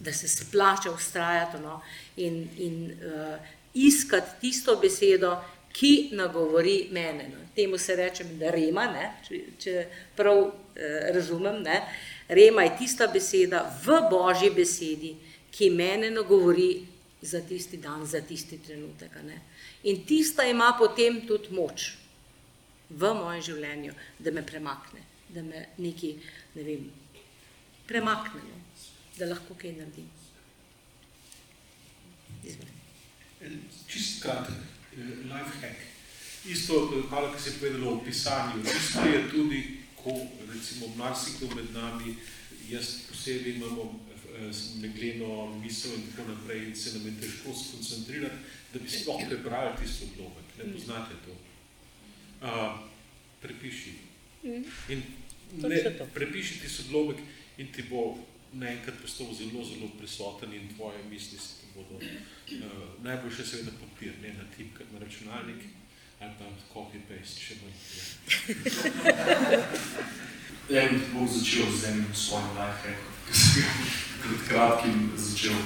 da 0.00 0.12
se 0.12 0.28
splača 0.28 0.90
ustrajati 0.90 1.58
no? 1.62 1.80
in, 2.16 2.48
in 2.58 2.92
uh, 2.92 3.36
iskati 3.74 4.40
tisto 4.40 4.76
besedo, 4.76 5.36
ki 5.72 6.10
nagovori 6.12 6.88
mene. 6.90 7.28
No. 7.28 7.44
Temu 7.54 7.78
se 7.78 7.96
reče, 7.96 8.24
da 8.24 8.50
rema, 8.50 8.86
ne, 8.90 9.10
če, 9.26 9.40
če 9.58 9.74
prav 10.16 10.40
eh, 10.74 11.10
razumem. 11.14 11.62
Ne. 11.62 11.76
Rema 12.28 12.64
je 12.66 12.76
tista 12.78 13.06
beseda 13.06 13.62
v 13.84 14.00
božji 14.10 14.50
besedi, 14.54 15.14
ki 15.50 15.70
mene 15.70 16.10
nagovori 16.10 16.72
za 17.22 17.40
tisti 17.46 17.78
dan, 17.78 18.06
za 18.06 18.20
tisti 18.26 18.58
trenutek. 18.58 19.14
Ne. 19.26 19.40
In 19.90 20.04
tista 20.06 20.46
ima 20.46 20.72
potem 20.78 21.22
tudi 21.26 21.54
moč 21.54 21.92
v 22.90 23.12
mojem 23.14 23.42
življenju, 23.52 23.94
da 24.18 24.32
me 24.34 24.42
premakne, 24.46 25.04
da 25.30 25.42
me 25.46 25.68
neki, 25.78 26.16
ne 26.56 26.64
vem, 26.66 26.88
premakne, 27.86 28.42
no. 28.42 28.59
Da 29.20 29.26
lahko 29.28 29.54
kaj 29.54 29.72
naredim. 29.76 30.08
Čist 33.88 34.22
kratek. 34.22 34.54
Eh, 34.96 35.24
life 35.28 35.60
hack. 35.60 35.78
Isto, 36.44 36.74
eh, 36.94 37.10
malo, 37.10 37.32
ki 37.34 37.42
se 37.42 37.50
je 37.50 37.58
povedalo 37.58 37.92
o 37.92 38.04
pisanju, 38.04 38.62
isto 38.64 39.04
je 39.04 39.30
tudi, 39.30 39.60
ko 39.96 40.10
recimo 40.52 40.88
marsikdo 40.96 41.54
med 41.54 41.72
nami, 41.72 42.14
jaz 42.70 42.86
posebej 43.08 43.56
imamo 43.56 44.00
eh, 44.36 44.52
megleno 44.80 45.60
misel 45.60 45.94
in 45.94 46.06
tako 46.10 46.28
naprej 46.32 46.68
in 46.68 46.76
se 46.76 46.98
nam 46.98 47.06
je 47.06 47.20
težko 47.20 47.54
skoncentrirati, 47.54 48.36
da 48.72 48.78
bi 48.78 48.88
sploh 48.88 49.20
prebrali 49.28 49.76
tisto 49.82 50.04
odlomek. 50.04 50.48
Ne 50.58 50.64
mm. 50.64 50.72
poznate 50.72 51.14
to? 51.24 51.36
Uh, 52.40 52.80
prepiši. 53.42 53.92
Mm. 54.42 54.64
In 54.88 55.02
ne, 55.52 56.06
prepiši 56.14 56.60
tisto 56.60 56.82
odlomek 56.88 57.16
in 57.58 57.72
ti 57.72 57.82
bo 57.82 58.16
naenkrat 58.52 58.94
postal 59.02 59.34
zelo, 59.34 59.64
zelo 59.64 59.88
prisoten 59.98 60.52
in 60.52 60.74
tvoje 60.74 60.98
misli 61.10 61.38
se 61.38 61.54
bodo 61.74 61.94
uh, 61.94 62.02
najboljše 63.02 63.46
seveda 63.46 63.70
papir, 63.80 64.12
ne 64.22 64.28
na 64.28 64.44
tipkati 64.56 64.92
na 64.92 64.98
računalnik 64.98 65.64
ali 66.20 66.32
pa 66.38 66.44
copy-paste, 66.74 67.40
če 67.40 67.54
bo. 67.60 67.66
En 70.80 71.00
bom 71.12 71.28
začel 71.28 71.70
z 71.72 71.88
enim 71.88 72.10
svojim 72.14 72.50
lifehackom, 72.58 73.14
ki 73.28 73.38
sem 73.38 73.62
ga 73.62 73.70
pred 74.20 74.42
kratkim 74.48 74.98
začel. 75.16 75.56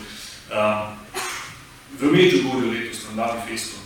Uh, 0.47 0.95
v 1.99 2.13
Medjugorju 2.13 2.71
letos 2.71 3.03
na 3.09 3.17
Davi 3.17 3.41
Festu 3.49 3.77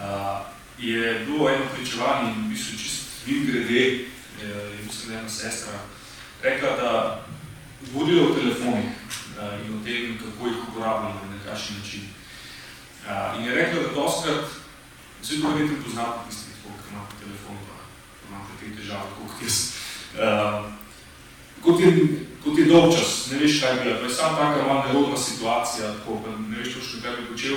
uh, 0.00 0.48
je 0.78 1.20
bilo 1.26 1.50
eno 1.50 1.68
pričevanje 1.76 2.32
in 2.32 2.46
v 2.46 2.48
bistvu 2.54 2.78
čist 2.78 3.04
vim 3.26 3.46
grede, 3.46 3.84
je 4.40 4.80
mislim, 4.86 5.18
ena 5.18 5.28
sestra 5.28 5.84
rekla, 6.42 6.70
da 6.76 7.25
vodilo 7.92 8.32
v 8.32 8.36
telefonih 8.40 8.90
uh, 9.36 9.66
in 9.66 9.74
o 9.76 9.84
tem, 9.84 10.18
kako 10.18 10.48
jih 10.48 10.56
uporabljamo 10.68 11.20
in 11.24 11.30
na 11.36 11.38
kakšen 11.44 11.76
način. 11.78 12.04
Uh, 13.06 13.38
in 13.38 13.44
je 13.44 13.54
rekla, 13.54 13.82
da 13.82 13.88
doskrat, 13.94 14.44
zdaj 15.22 15.40
to 15.40 15.48
verjetno 15.48 15.76
poznate 15.84 16.18
tisti, 16.28 16.50
ki 16.62 16.68
imate 16.92 17.14
telefon, 17.20 17.56
pa 17.66 17.76
imate 18.28 18.52
te 18.60 18.66
težave, 18.80 19.10
kot 19.18 19.42
jaz. 19.42 19.58
Uh, 20.16 20.72
kot, 21.62 21.80
je, 21.80 21.90
je 22.58 22.64
dolg 22.64 22.94
čas, 22.96 23.30
ne 23.30 23.38
veš, 23.38 23.60
kaj 23.60 23.70
je 23.70 23.82
bila, 23.82 23.98
pa 24.00 24.06
je 24.06 24.14
sam 24.14 24.36
taka 24.36 24.66
malo 24.66 24.84
nerodna 24.86 25.16
situacija, 25.16 25.92
tako, 25.98 26.20
pa 26.24 26.30
ne 26.48 26.58
veš 26.58 26.74
točno, 26.74 27.02
kaj 27.02 27.16
bi 27.16 27.28
počel, 27.32 27.56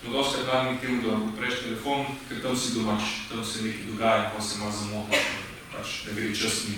smo 0.00 0.12
doskrat 0.12 0.46
dani 0.46 0.78
k 0.78 0.80
temu, 0.80 1.02
da 1.02 1.16
odpreš 1.16 1.62
telefon, 1.62 2.04
ker 2.28 2.42
tam 2.42 2.56
si 2.56 2.74
domač, 2.74 3.02
tam 3.30 3.44
se 3.44 3.62
nekaj 3.62 3.86
dogaja, 3.92 4.32
pa 4.36 4.42
se 4.42 4.58
malo 4.58 4.72
zamotaš, 4.72 5.24
pač, 5.72 5.88
da 6.06 6.12
gre 6.12 6.34
čas 6.34 6.64
mi. 6.68 6.76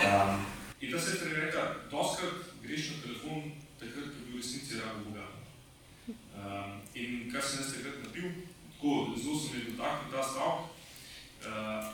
Um, 0.00 0.59
in 0.80 0.90
ta 0.92 0.98
sestra 0.98 1.28
je 1.28 1.40
rekla, 1.40 1.64
doskrat 1.90 2.32
greš 2.62 2.90
na 2.90 3.02
telefon, 3.02 3.52
takrat, 3.78 4.04
ko 4.04 4.24
bi 4.26 4.32
v 4.32 4.36
resnici 4.40 4.80
rabo 4.80 5.04
Boga. 5.04 5.26
Uh, 6.08 6.80
in 6.94 7.30
kar 7.32 7.44
sem 7.44 7.60
jaz 7.60 7.74
takrat 7.74 8.00
napil, 8.04 8.30
tako 8.72 9.14
zelo 9.16 9.40
sem 9.40 9.58
je 9.58 9.64
dotaknil 9.70 10.12
ta 10.12 10.22
stav. 10.24 10.54
Uh, 11.44 11.92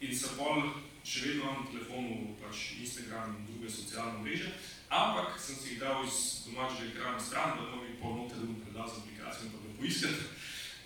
in 0.00 0.14
se 0.14 0.32
pol 0.38 0.62
še 1.04 1.24
vedno 1.26 1.44
imam 1.44 1.60
na 1.60 1.70
telefonu 1.72 2.34
pač 2.40 2.64
Instagram 2.80 3.36
in 3.36 3.46
druge 3.48 3.70
socialne 3.72 4.22
mreže, 4.24 4.52
ampak 4.88 5.36
sem 5.40 5.56
si 5.56 5.74
jih 5.74 5.80
dal 5.80 6.04
iz 6.04 6.48
domačega 6.48 6.90
ekrana 6.92 7.20
stran, 7.20 7.60
da 7.60 7.76
mi 7.76 7.96
pol 8.00 8.24
da 8.28 8.40
bom 8.40 8.56
predal 8.64 8.88
z 8.88 9.02
aplikacijo 9.02 9.48
in 9.48 9.52
pa 9.52 9.58
ga 9.64 9.76
poiskati. 9.80 10.24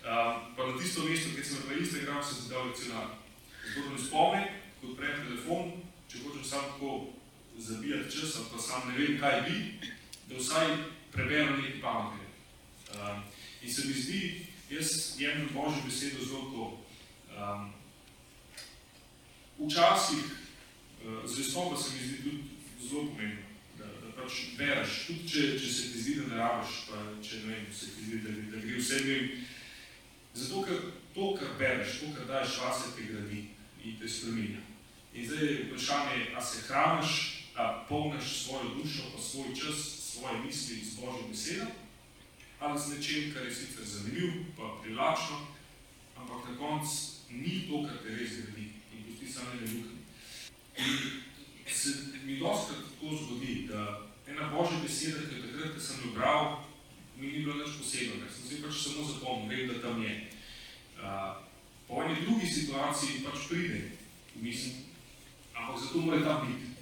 Uh, 0.03 0.31
pa 0.55 0.67
na 0.67 0.75
tisto 0.75 1.07
mesto, 1.07 1.31
kjer 1.31 1.47
sem 1.47 1.67
na 1.67 1.79
Instagram, 1.79 2.19
sem 2.19 2.35
si 2.35 2.51
dal 2.51 2.67
racionar. 2.67 3.09
Zato 3.63 3.87
da 3.87 3.89
mi 3.95 3.99
spomni, 4.03 4.43
ko 4.79 4.91
odprem 4.91 5.23
telefon, 5.23 5.71
če 6.13 6.19
hočem 6.21 6.43
samo 6.45 6.61
tako 6.61 7.13
zabijati 7.57 8.11
čas, 8.13 8.37
pa 8.51 8.59
sam 8.61 8.89
ne 8.89 8.97
vem, 8.97 9.19
kaj 9.19 9.41
bi, 9.47 9.55
da 10.29 10.37
vsaj 10.37 10.75
preberem 11.11 11.55
nekaj 11.57 11.79
pametnega. 11.81 12.29
Um, 12.93 13.23
in 13.61 13.73
se 13.73 13.87
mi 13.87 13.93
zdi, 13.93 14.19
jaz 14.69 15.15
jemljem 15.17 15.49
Božjo 15.53 15.81
besedo 15.85 16.25
zelo 16.25 16.41
to. 16.51 16.65
Um, 17.37 17.73
včasih 19.57 20.25
uh, 20.25 21.25
zvestoba 21.25 21.77
se 21.77 21.95
mi 21.95 22.07
zdi 22.07 22.17
tudi 22.23 22.43
zelo 22.89 23.05
pomembno, 23.05 23.49
da, 23.79 23.85
da 23.85 24.13
pač 24.21 24.43
bereš, 24.57 24.99
tudi 25.07 25.29
če, 25.29 25.47
če 25.57 25.71
se 25.73 25.87
ti 25.93 26.03
zdi, 26.03 26.15
da 26.19 26.27
ne 26.27 26.41
rabiš, 26.43 26.75
pa 26.91 27.01
če 27.25 27.41
ne 27.41 27.55
vem, 27.55 27.65
se 27.73 27.89
ti 27.95 28.05
zdi, 28.05 28.21
da, 28.27 28.35
da 28.53 28.61
gre 28.61 28.77
vse 28.77 29.01
vem. 29.07 29.33
Zato, 30.33 30.61
ker 30.69 30.85
to, 31.15 31.33
kar 31.41 31.57
bereš, 31.57 31.97
to, 32.03 32.13
kar 32.13 32.29
daješ 32.29 32.61
vase, 32.61 32.93
te 32.99 33.09
gradi 33.09 33.47
in 33.81 33.97
te 33.97 34.09
spreminja. 34.09 34.61
In 35.13 35.27
zdaj 35.27 35.45
je 35.45 35.63
vprašanje, 35.63 36.35
a 36.35 36.41
se 36.41 36.61
hraniš 36.67 37.43
a 37.55 37.85
polniš 37.89 38.43
svojo 38.43 38.69
dušo, 38.69 39.03
pa 39.15 39.21
svoj 39.21 39.55
čas, 39.55 39.77
svoje 40.13 40.39
misli 40.45 40.75
z 40.75 40.95
Božjo 40.95 41.27
besedo, 41.29 41.65
ali 42.59 42.79
z 42.79 42.87
nečem, 42.89 43.33
kar 43.33 43.45
je 43.45 43.55
sicer 43.55 43.85
zanimiv, 43.85 44.31
pa 44.57 44.79
privlačno, 44.81 45.47
ampak 46.17 46.49
na 46.49 46.57
koncu 46.57 46.95
ni 47.29 47.67
to, 47.69 47.83
kar 47.83 47.97
te 48.03 48.09
res 48.09 48.31
gradi 48.41 48.71
in 48.93 49.03
pusti 49.05 49.27
same 49.33 49.61
ne. 49.61 49.67
In 50.77 51.73
se 51.73 51.89
mi 52.25 52.39
dosti 52.39 52.73
tako 52.73 53.15
zgodi, 53.15 53.67
da 53.69 54.01
ena 54.27 54.49
Božja 54.49 54.79
beseda, 54.81 55.29
ki 55.29 55.35
je 55.35 55.41
takrat, 55.41 55.73
ko 55.75 55.79
sem 55.79 55.97
jo 56.05 56.13
bral, 56.15 56.63
mi 57.17 57.27
ni 57.27 57.45
bilo 57.45 57.53
nič 57.53 57.77
posebno, 57.77 58.17
ker 58.21 58.31
sem 58.33 58.49
si 58.49 58.61
pač 58.63 58.73
samo 58.81 59.05
zapomnil, 59.05 59.49
vem, 59.49 59.67
da 59.67 59.81
tam 59.81 60.01
je. 60.03 60.13
Uh, 60.97 61.37
po 61.87 62.01
eni 62.03 62.21
drugi 62.25 62.49
situaciji 62.49 63.21
pač 63.25 63.45
pride, 63.49 63.81
mislim, 64.35 64.92
ampak 65.53 65.81
zato 65.81 65.97
mora 65.97 66.23
tam 66.23 66.47
biti 66.47 66.73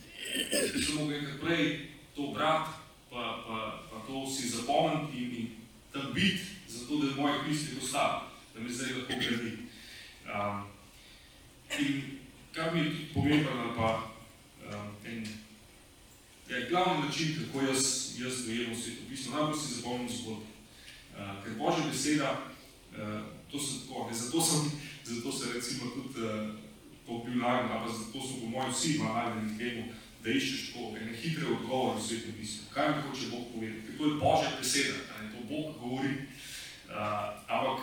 bi 0.73 0.81
se 0.83 0.93
mogel 0.93 1.17
enkrat 1.17 1.39
prej 1.41 1.89
to 2.15 2.31
brati, 2.31 2.69
pa, 3.09 3.43
pa, 3.47 3.83
pa 3.89 3.97
to 4.07 4.29
si 4.29 4.49
zapomniti 4.49 5.17
in, 5.17 5.35
in 5.35 5.47
tam 5.91 6.13
biti, 6.13 6.43
zato 6.67 6.97
da 6.97 7.07
je 7.07 7.15
mojih 7.15 7.47
misli 7.47 7.77
ostalo, 7.83 8.21
da 8.53 8.59
me 8.59 8.69
zdaj 8.69 8.93
lahko 8.93 9.13
gradi. 9.13 9.51
Um, 10.25 10.63
in 11.79 12.01
kar 12.51 12.73
mi 12.73 12.79
je 12.79 12.91
pomembno, 13.13 13.73
pa 13.77 14.11
um, 14.67 15.23
je 16.49 16.67
glavni 16.69 17.05
način, 17.05 17.35
kako 17.39 17.65
jaz, 17.65 17.83
jaz 18.19 18.45
dojemam 18.45 18.75
svetopismo, 18.75 19.35
najbolj 19.35 19.59
si 19.59 19.73
zapomnim 19.73 20.09
zgodbo. 20.09 20.41
Uh, 20.41 21.43
ker 21.43 21.53
Božja 21.57 21.87
beseda, 21.91 22.45
uh, 22.91 23.21
to 23.51 23.59
se 23.59 23.87
tako, 23.87 24.09
zato 24.11 24.41
sem, 24.41 24.71
zato 25.03 25.31
se 25.31 25.53
recimo 25.53 25.91
tudi 25.91 26.25
uh, 26.25 26.60
po 27.11 27.23
Biblajem, 27.27 27.67
pa 27.67 27.87
zato 27.91 28.27
so 28.27 28.39
po 28.39 28.47
mojem 28.47 28.71
vsi 28.71 28.99
najdeni 29.03 29.57
temu, 29.57 29.83
da 30.23 30.31
iščeš 30.31 30.61
tako 30.67 30.95
ene 30.95 31.15
hitre 31.17 31.47
odgovore 31.51 31.97
v 31.99 32.03
svetem 32.05 32.35
pismu. 32.39 32.69
Kaj 32.73 32.89
mi 32.89 33.01
hoče 33.07 33.29
Bog 33.31 33.43
povedati? 33.53 33.81
Ker 33.87 33.97
to 33.97 34.05
je 34.05 34.19
Božja 34.21 34.51
beseda, 34.59 34.97
ali 35.15 35.31
to 35.33 35.39
Bog 35.49 35.67
govori. 35.81 36.13
Uh, 36.87 36.95
ampak 37.47 37.79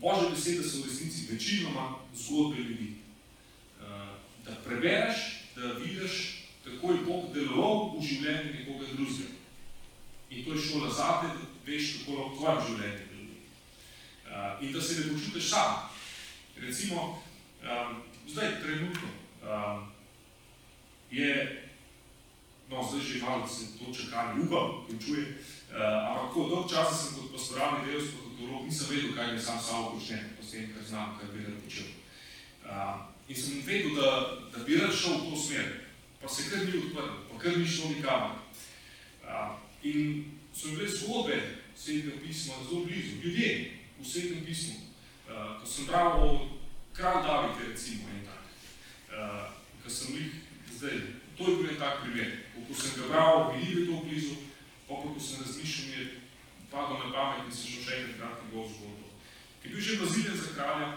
Božja 0.00 0.30
beseda 0.30 0.62
so 0.62 0.80
v 0.80 0.88
resnici 0.88 1.26
večinoma 1.32 1.84
zgodbe 2.14 2.62
ljudi. 2.62 2.88
Uh, 3.80 4.16
da 4.46 4.56
prebereš, 4.64 5.18
da 5.56 5.72
vidiš, 5.82 6.14
kako 6.64 6.92
je 6.92 7.04
Bog 7.04 7.34
deloval 7.34 7.98
v 7.98 8.06
življenju 8.06 8.54
nekoga 8.54 8.86
drugega. 8.94 9.36
In 10.30 10.44
to 10.44 10.52
je 10.52 10.64
šola 10.64 10.90
zate, 10.94 11.26
da 11.34 11.44
veš, 11.66 11.92
kako 11.98 12.16
lahko 12.16 12.34
v 12.34 12.38
tvojem 12.38 12.66
življenju 12.68 13.04
deluje. 13.12 13.40
Uh, 14.28 14.64
in 14.64 14.72
da 14.72 14.80
se 14.80 15.00
ne 15.00 15.12
počutiš 15.12 15.50
sam. 15.50 15.88
Recimo, 16.58 17.22
um, 17.62 18.02
zdaj 18.26 18.62
trenutno, 18.62 19.08
um, 19.42 19.88
je 21.10 21.64
no, 22.70 22.88
zdaj 22.90 23.00
že 23.00 23.22
malo 23.22 23.48
se 23.48 23.78
to 23.78 23.94
čakanje, 23.94 24.40
upam, 24.42 24.86
končuje. 24.86 25.38
Uh, 25.68 26.08
ampak 26.08 26.28
tako 26.28 26.48
dolg 26.48 26.70
časa 26.70 26.94
sem 26.94 27.14
kot 27.16 27.32
pastoralni 27.32 27.86
delavec, 27.86 28.10
kot 28.12 28.24
katolog, 28.32 28.64
nisem 28.64 28.86
vedel, 28.90 29.14
kaj 29.16 29.32
mi 29.32 29.40
sam 29.40 29.58
samo 29.60 29.90
počne, 29.92 30.18
pa 30.36 30.42
s 30.44 30.50
tem, 30.50 30.72
kar 30.72 30.84
znam, 30.84 31.18
kar 31.20 31.28
bi 31.32 31.44
rad 31.44 31.58
počel. 31.64 31.88
Uh, 32.64 32.96
in 33.28 33.36
sem 33.36 33.62
vedel, 33.64 33.94
da, 33.96 34.08
da 34.52 34.64
bi 34.64 34.76
rad 34.76 34.92
šel 34.94 35.20
v 35.20 35.30
to 35.30 35.36
smer, 35.36 35.66
pa 36.20 36.28
se 36.28 36.48
kar 36.50 36.64
ni 36.64 36.72
odprl, 36.80 37.12
pa 37.28 37.34
kar 37.38 37.58
ni 37.58 37.68
šlo 37.68 37.92
nikamor. 37.92 38.36
Uh, 39.24 39.56
in 39.82 40.24
so 40.52 40.72
bile 40.72 40.88
zgodbe 40.88 41.36
svetega 41.76 42.20
pisma 42.20 42.54
zelo 42.68 42.84
blizu, 42.84 43.20
ljudje 43.24 43.72
v 44.00 44.04
svetem 44.04 44.44
pismu. 44.44 44.74
Uh, 45.28 45.60
ko 45.60 45.66
sem 45.68 45.86
bral 45.86 46.16
o 46.24 46.57
kralj 46.98 47.22
Davide, 47.22 47.70
recimo, 47.70 48.08
en 48.10 48.24
tak, 48.26 48.42
uh, 49.14 49.46
ko 49.82 49.90
sem 49.90 50.16
jih 50.18 50.32
zdaj, 50.74 50.98
to 51.38 51.42
je 51.46 51.56
bil 51.56 51.70
en 51.70 51.78
tak 51.78 52.00
primer. 52.02 52.30
Ko 52.66 52.74
sem 52.74 52.96
ga 52.98 53.06
bral, 53.08 53.52
bili 53.52 53.74
bi 53.74 53.86
to 53.86 54.00
blizu, 54.02 54.34
pa 54.88 54.98
ko 54.98 55.14
sem 55.20 55.44
razmišljal, 55.46 55.86
mi 55.86 55.94
je 55.94 56.06
padlo 56.70 56.98
na 56.98 57.12
pamet 57.14 57.46
in 57.46 57.54
sem 57.54 57.70
šel 57.70 57.84
še 57.86 58.00
enkrat 58.00 58.18
kratki 58.18 58.50
gol 58.50 58.66
zgodbo. 58.66 59.12
Ki 59.62 59.68
je 59.68 59.74
bil 59.74 59.84
že 59.86 60.00
baziljen 60.02 60.36
za 60.42 60.50
kralja, 60.56 60.88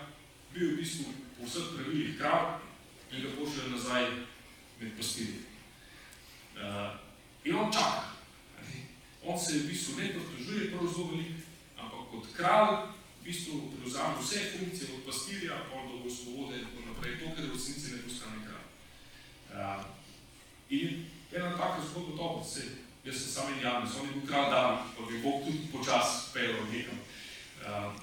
bil 0.54 0.66
je 0.68 0.74
v 0.74 0.80
bistvu 0.82 1.14
po 1.38 1.46
vseh 1.46 1.70
pravilih 1.76 2.18
kralj 2.18 2.48
in 3.12 3.22
ga 3.22 3.36
pošljajo 3.38 3.70
nazaj 3.76 4.08
med 4.82 4.98
pastirji. 4.98 5.46
Uh, 6.58 6.98
in 7.46 7.56
on 7.56 7.70
čaka. 7.72 8.10
On 9.22 9.38
se 9.38 9.54
v 9.54 9.70
bistvu 9.70 10.02
ne 10.02 10.10
pritožuje 10.18 10.72
prav 10.74 10.90
zelo 10.90 11.14
veliko, 11.14 11.46
ampak 11.78 12.10
kot 12.10 12.34
kralj 12.34 12.74
v 13.22 13.24
bistvu 13.24 13.70
prevzame 13.78 14.18
vse 14.18 14.40
funkcije 14.58 14.90
od 14.98 15.06
pastirja, 15.06 15.56
pa 15.70 15.78
do 15.86 16.10
svobode 16.10 16.58
in 16.58 16.66
tako 16.66 16.82
naprej, 16.90 17.20
to, 17.20 17.26
kar 17.36 17.46
v 17.46 17.54
resnici 17.54 17.94
ne 17.94 18.02
postane 18.02 18.38
kralj. 18.46 18.68
Uh, 19.54 19.86
in 20.70 21.06
ena 21.32 21.58
taka 21.58 21.86
zgodba 21.86 22.18
dobro, 22.18 22.44
se, 22.44 22.64
jaz 23.06 23.16
sem 23.16 23.30
sam 23.30 23.54
in 23.54 23.62
Janus, 23.62 23.96
on 24.02 24.08
je 24.08 24.14
bil 24.14 24.28
kralj 24.28 24.50
David, 24.50 24.82
pa 24.98 25.02
bi 25.06 25.22
Bog 25.22 25.46
tudi 25.46 25.70
počas 25.72 26.34
pel 26.34 26.58
nekam. 26.74 26.98
Uh, 27.62 27.94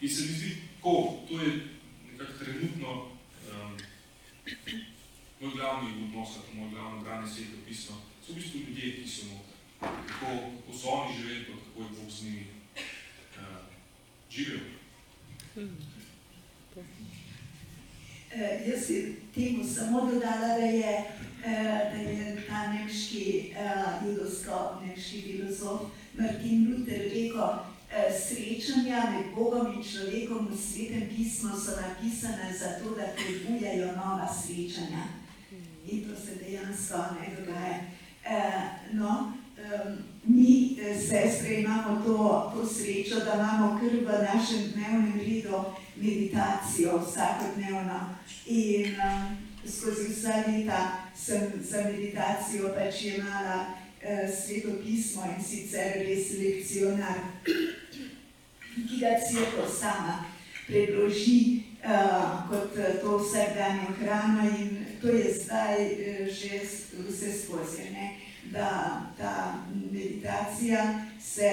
in 0.00 0.10
se 0.10 0.22
mi 0.26 0.32
zdi, 0.34 0.50
ko, 0.82 1.22
to 1.28 1.38
je 1.40 1.50
nekako 2.10 2.32
trenutno 2.38 2.90
um, 3.54 3.78
moj 5.40 5.50
glavni 5.54 5.90
odnos, 6.04 6.30
moj 6.54 6.70
glavni 6.74 7.04
branje 7.04 7.30
sveta 7.30 7.58
pisma, 7.68 7.96
so 8.26 8.32
v 8.32 8.34
bistvu 8.34 8.58
ljudje, 8.66 8.96
ki 8.98 9.08
so 9.08 9.30
noter. 9.30 9.54
Kako, 9.80 10.26
kako 10.66 10.78
so 10.78 10.88
oni 10.88 11.18
živeli, 11.22 11.44
pa 11.44 11.52
kako 11.54 11.80
je 11.80 11.88
Bog 12.02 12.10
z 12.10 12.22
njimi 12.22 12.53
živel. 14.34 14.60
Uh, 18.34 18.68
jaz 18.68 18.88
bi 18.88 19.16
temu 19.34 19.64
samo 19.74 20.00
dodala, 20.10 20.58
da 20.58 20.64
je, 20.64 21.04
uh, 21.38 21.44
da 21.92 22.00
je 22.00 22.42
ta 22.48 22.72
nemški 22.72 23.54
uh, 23.54 24.08
judovsko, 24.08 24.80
nemški 24.86 25.22
filozof 25.22 25.80
Martin 26.18 26.66
Luther 26.70 26.98
rekel, 26.98 27.38
uh, 27.38 27.60
srečanja 28.10 29.10
med 29.10 29.34
Bogom 29.34 29.76
in 29.76 29.82
človekom 29.82 30.48
v 30.50 30.58
svetem 30.58 31.08
pismu 31.16 31.54
so 31.54 31.78
napisane 31.78 32.50
zato, 32.58 32.96
da 32.98 33.14
prebujajo 33.14 33.86
nova 33.86 34.28
srečanja. 34.42 35.04
In 35.86 36.08
to 36.08 36.16
se 36.16 36.34
dejansko 36.42 36.98
ne 37.20 37.36
dogaja. 37.38 37.78
Uh, 38.26 38.62
no, 38.98 39.32
mi, 40.24 40.76
sestre, 41.08 41.54
imamo 41.54 42.02
to, 42.04 42.52
to 42.54 42.68
srečo, 42.68 43.24
da 43.24 43.34
imamo 43.34 43.80
kar 43.80 43.90
v 43.90 44.22
našem 44.24 44.72
dnevnem 44.74 45.20
redu 45.20 45.64
meditacijo 45.96 46.98
vsakodnevno. 46.98 48.16
In 48.46 48.86
um, 48.86 49.36
skozi 49.66 50.08
vsa 50.12 50.44
leta 50.46 51.10
sem 51.16 51.52
za 51.60 51.84
meditacijo 51.84 52.74
pač 52.74 53.02
imala 53.02 53.66
uh, 53.66 54.28
sveto 54.30 54.68
pismo 54.84 55.24
in 55.36 55.44
sicer 55.44 56.04
res 56.06 56.32
lekcionar, 56.38 57.18
ki 58.74 59.00
ga 59.00 59.16
cirko 59.28 59.68
sama 59.80 60.24
predloži 60.66 61.62
uh, 61.84 62.48
kot 62.48 62.74
to 63.00 63.18
vsakdanjo 63.18 63.94
hrano 64.00 64.48
in 64.58 64.84
to 65.00 65.08
je 65.08 65.34
zdaj 65.34 65.78
uh, 65.84 66.28
že 66.28 66.60
vse 67.08 67.32
skozi. 67.44 67.90
Ne? 67.92 68.23
Da 68.52 69.00
ta 69.18 69.54
meditacija 69.92 71.00
se, 71.20 71.52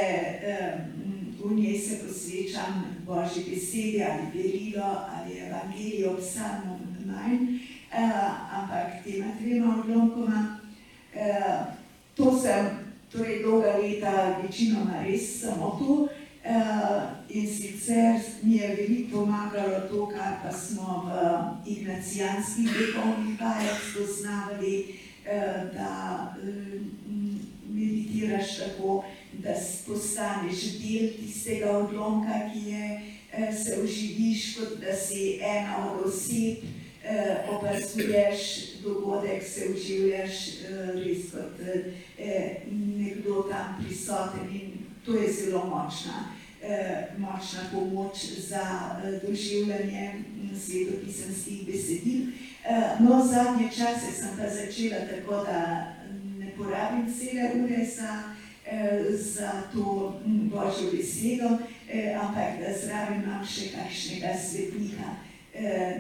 v 1.44 1.54
njej 1.54 1.80
se 1.80 2.00
posvečam 2.08 2.98
Božji 3.06 3.44
besedi 3.50 4.04
ali 4.04 4.28
berilo 4.34 5.06
ali 5.10 5.38
evangelijo 5.40 6.18
psalmom 6.18 6.80
manj, 7.06 7.60
ampak 8.52 9.04
tema 9.04 9.26
trema 9.40 9.84
odlomkoma. 9.84 10.58
To 12.16 12.40
sem 12.40 12.66
torej 13.12 13.44
dolga 13.44 13.78
leta 13.78 14.40
večinoma 14.44 15.04
res 15.04 15.42
samo 15.42 15.80
to 15.80 16.08
in 17.30 17.48
sicer 17.48 18.20
mi 18.44 18.56
je 18.56 18.76
veliko 18.76 19.18
pomagalo 19.18 19.88
to, 19.90 20.08
kar 20.08 20.34
pa 20.44 20.52
smo 20.52 21.06
v 21.06 21.72
ignacijanskih 21.72 22.68
vekovnih 22.80 23.42
vajah 23.42 23.80
spoznavali, 23.92 24.96
da 25.74 26.36
meditiraš 27.70 28.58
tako, 28.58 29.04
da 29.34 29.54
postaneš 29.88 30.62
del 30.80 31.10
tistega 31.20 31.78
odlomka, 31.78 32.40
ki 32.54 32.70
je, 32.70 33.02
se 33.64 33.80
uživiš, 33.84 34.56
kot 34.58 34.80
da 34.82 34.96
si 34.96 35.40
ena 35.42 35.92
od 35.92 36.08
oseb, 36.08 36.64
opazuješ 37.50 38.42
dogodek, 38.84 39.44
se 39.44 39.70
uživljaš 39.76 40.38
res 41.06 41.32
kot 41.32 41.64
nekdo 42.72 43.44
tam 43.50 43.80
prisoten 43.80 44.50
in 44.54 44.72
to 45.06 45.16
je 45.16 45.34
zelo 45.34 45.66
močna, 45.66 46.41
močna 47.18 47.60
pomoč 47.74 48.26
za 48.38 48.96
doživljanje 49.28 50.14
svetopisanskih 50.66 51.66
besedil. 51.66 52.22
No, 53.00 53.26
zadnje 53.26 53.70
čase 53.70 54.12
sem 54.12 54.30
pa 54.38 54.50
začela 54.50 54.98
tako, 55.10 55.44
da 55.44 55.94
ne 56.40 56.52
porabim 56.58 57.14
cele 57.14 57.64
ure 57.64 57.86
za, 57.86 58.24
za 59.18 59.52
to 59.74 60.20
Božjo 60.26 60.92
besedo, 60.98 61.50
ampak 62.22 62.60
da 62.62 62.78
zraven 62.84 63.24
imam 63.24 63.46
še 63.46 63.72
kakšnega 63.74 64.38
svetnika, 64.38 65.10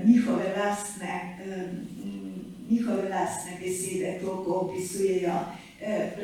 njihove 0.05 0.53
lastne, 0.57 1.37
njihove 2.69 3.09
lastne 3.09 3.57
besede, 3.59 4.19
to, 4.21 4.43
ko 4.45 4.51
opisujejo 4.51 5.33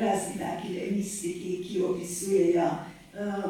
razni 0.00 0.38
taki 0.38 0.94
mistiki, 0.94 1.64
ki 1.64 1.82
opisujejo 1.82 2.70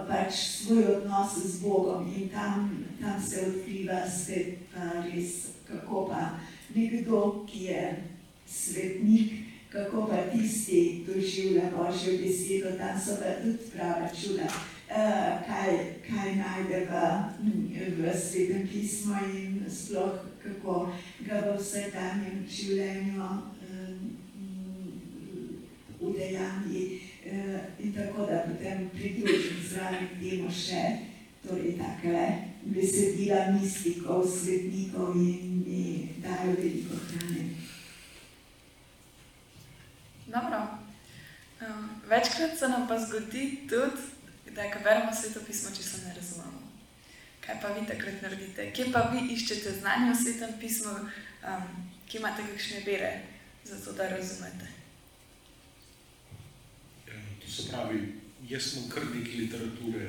pač 0.08 0.32
svoj 0.34 0.84
odnos 0.96 1.36
z 1.44 1.60
Bogom 1.60 2.08
in 2.16 2.28
tam, 2.28 2.86
tam 3.00 3.20
se 3.20 3.44
odkriva 3.46 4.00
spet 4.08 4.64
pa 4.72 5.04
res, 5.04 5.52
kako 5.68 6.08
pa 6.08 6.38
nekdo, 6.74 7.44
ki 7.48 7.64
je 7.64 7.82
svetnik, 8.48 9.32
kako 9.68 10.06
pa 10.08 10.24
tisti 10.32 11.04
doživlja 11.06 11.68
Božjo 11.76 12.16
besedo, 12.16 12.72
tam 12.78 12.96
so 12.96 13.20
pa 13.20 13.36
tudi 13.44 13.68
prava 13.74 14.08
čuda, 14.08 14.48
uh, 14.48 15.44
kaj, 15.44 16.00
kaj 16.08 16.28
najde 16.40 16.88
v, 16.88 16.92
v 18.00 18.16
svetem 18.16 18.64
pismu 18.68 19.20
in 19.34 19.68
sploh 19.68 20.28
kako 20.42 20.92
ga 21.26 21.40
v 21.44 21.56
vsakdanjem 21.58 22.44
življenju 22.48 23.20
um, 23.20 24.00
udejanji. 26.00 26.84
Uh, 27.28 27.60
in 27.78 27.92
tako 27.92 28.26
da 28.26 28.44
potem 28.48 28.90
pridružim 28.90 29.56
zraven 29.68 30.06
temu 30.20 30.48
še 30.48 30.82
torej 31.44 31.74
takle 31.76 32.22
besedila 32.64 33.50
mistikov, 33.52 34.24
svetnikov 34.24 35.12
in 35.12 35.58
mi 35.66 35.82
dajo 36.24 36.54
veliko 36.56 36.96
hrane. 36.96 37.44
Dobro. 40.26 40.62
Um, 41.60 41.90
večkrat 42.08 42.58
se 42.58 42.68
nam 42.68 42.88
pa 42.88 42.96
zgodi 42.98 43.68
tudi, 43.68 44.08
da 44.56 44.70
ko 44.72 44.80
beremo 44.84 45.12
sveto 45.12 45.44
pismo, 45.46 45.74
če 45.76 45.82
se 45.82 46.00
ne 46.06 46.14
razumemo. 46.16 46.64
Kaj 47.44 47.60
pa 47.60 47.74
vi 47.76 47.84
takrat 47.86 48.22
naredite? 48.22 48.70
Kje 48.72 48.88
pa 48.92 49.04
vi 49.12 49.26
iščete 49.36 49.76
znanje 49.82 50.10
o 50.12 50.16
svetem 50.16 50.56
pismu, 50.60 50.96
ki 52.08 52.18
imate 52.24 52.48
kakšne 52.48 52.82
vere, 52.88 53.12
zato 53.68 53.92
da 53.92 54.08
razumete? 54.16 54.77
To 57.48 57.54
se 57.54 57.70
pravi, 57.70 57.98
jaz 58.48 58.62
sem 58.62 58.90
kar 58.92 59.06
nekaj 59.08 59.36
literature, 59.40 60.08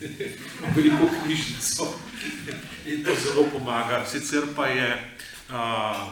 veliko 0.76 1.08
knjižnico 1.24 1.88
in 2.86 3.04
to 3.04 3.16
zelo 3.24 3.44
pomaga. 3.52 4.06
Sicer 4.08 4.46
pa 4.56 4.70
je, 4.72 4.86
uh, 5.52 6.06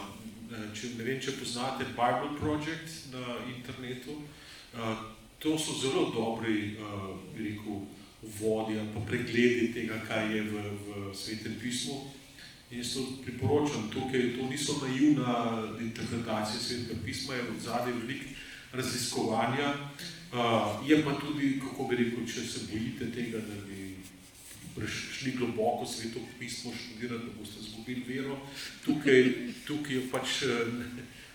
če, 0.77 0.91
ne 0.99 1.07
vem, 1.07 1.17
če 1.17 1.33
poznate 1.39 1.87
Bible 1.97 2.35
Project 2.37 3.09
na 3.15 3.39
internetu, 3.55 4.19
uh, 4.77 5.01
to 5.41 5.57
so 5.57 5.79
zelo 5.81 6.11
dobri, 6.13 6.77
uh, 6.77 7.09
rekel, 7.33 7.81
vodja, 8.37 8.85
pa 8.93 9.01
pregledi 9.09 9.73
tega, 9.73 9.97
kaj 10.05 10.29
je 10.29 10.45
v, 10.45 10.63
v 10.85 11.17
svetem 11.17 11.57
pismu. 11.57 12.03
In 12.69 12.85
jaz 12.85 12.93
to 12.93 13.07
priporočam, 13.25 13.89
tukaj 13.89 14.35
to 14.37 14.45
niso 14.45 14.77
naivna 14.85 15.65
interpretacije 15.81 16.61
svetega 16.61 17.01
pisma, 17.05 17.33
je 17.33 17.49
v 17.49 17.61
zadnji 17.65 17.99
veliko 18.05 18.35
raziskovanja. 18.77 19.73
Uh, 20.31 20.79
je 20.89 21.03
pa 21.03 21.11
tudi, 21.19 21.59
kako 21.59 21.87
bi 21.89 21.95
rekel, 21.95 22.23
če 22.23 22.41
se 22.47 22.59
bojite 22.71 23.09
tega, 23.11 23.41
da 23.43 23.55
bi 23.67 23.81
šli 24.87 25.31
globoko 25.31 25.85
sveto 25.85 26.19
pismo 26.39 26.71
študirati, 26.71 27.25
da 27.25 27.39
boste 27.39 27.59
izgubili 27.59 28.03
vero, 28.07 28.37
tukaj, 28.85 29.33
tukaj 29.67 29.95
je 29.95 30.03
pač 30.11 30.43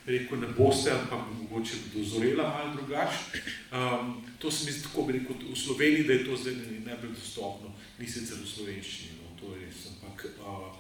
rekel, 0.07 0.41
ne 0.41 0.49
boste, 0.57 0.91
ampak 0.91 1.29
mogoče 1.43 1.77
dozorela 1.95 2.49
malo 2.49 2.75
drugače. 2.75 3.43
Um, 3.73 4.23
to 4.39 4.51
se 4.51 4.65
mi 4.65 4.73
zdi 4.73 4.83
tako, 4.83 5.03
bi 5.03 5.19
rekel, 5.19 5.37
v 5.53 5.57
Sloveniji, 5.57 6.05
da 6.05 6.13
je 6.13 6.25
to 6.25 6.37
zdaj 6.37 6.55
najbolj 6.87 7.11
dostopno, 7.15 7.75
ni 7.99 8.09
sicer 8.09 8.39
v 8.41 8.49
slovenščini, 8.49 9.19
no, 9.21 9.37
to 9.41 9.53
je 9.55 9.67
res, 9.67 9.87
ampak 9.93 10.25
uh, 10.41 10.73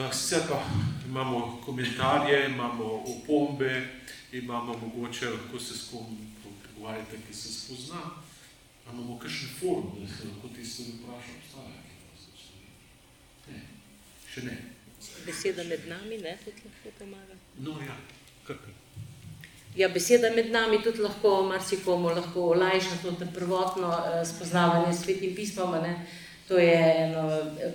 uh, 0.00 0.48
pa 0.48 0.62
imamo 1.08 1.60
komentarje, 1.64 2.46
imamo 2.48 3.04
opombe, 3.16 3.88
imamo 4.32 4.78
mogoče, 4.78 5.30
lahko 5.30 5.60
se 5.60 5.74
s 5.74 5.90
kom 5.90 6.33
pogovarjate, 6.84 7.16
ki 7.28 7.34
se 7.34 7.48
spozna. 7.52 8.00
A 8.86 8.92
imamo 8.92 9.18
kakšen 9.18 9.48
forum, 9.60 9.92
da 10.00 10.08
se 10.08 10.28
lahko 10.28 10.48
ti 10.48 10.64
stvari 10.64 10.92
vprašam, 10.98 11.34
obstaja? 11.40 11.80
Ne, 13.48 13.60
še 14.32 14.42
ne. 14.44 14.56
Beseda 15.26 15.64
med 15.64 15.86
nami, 15.88 16.18
ne, 16.18 16.36
tudi 16.44 16.66
lahko 16.66 16.92
pomaga. 16.98 17.36
No, 17.58 17.78
ja, 17.80 17.96
kakaj. 18.44 18.74
Ja, 19.76 19.88
beseda 19.88 20.30
med 20.36 20.50
nami 20.52 20.82
tudi 20.84 21.00
lahko 21.00 21.42
marsikomu 21.48 22.12
lahko 22.12 22.50
olajša 22.52 23.00
to 23.02 23.14
prvotno 23.34 23.88
eh, 23.88 24.20
spoznavanje 24.24 24.92
s 24.92 25.04
svetim 25.04 25.34
pismom. 25.34 25.72
Ne. 25.82 25.96
To 26.48 26.58
je 26.58 26.76
ena 26.76 27.24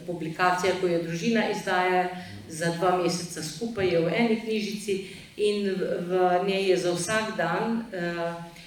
publikacija, 0.05 0.75
ko 0.81 0.87
jo 0.87 1.01
družina 1.03 1.49
izdaja 1.49 2.05
za 2.47 2.69
dva 2.77 2.97
meseca 3.01 3.41
skupaj, 3.43 3.87
je 3.89 3.99
v 4.05 4.13
eni 4.13 4.37
knjižici 4.43 4.97
in 5.37 5.73
v 6.05 6.21
njej 6.45 6.69
je 6.69 6.77
za 6.77 6.93
vsak 6.93 7.37
dan 7.37 7.79
uh, 7.89 8.58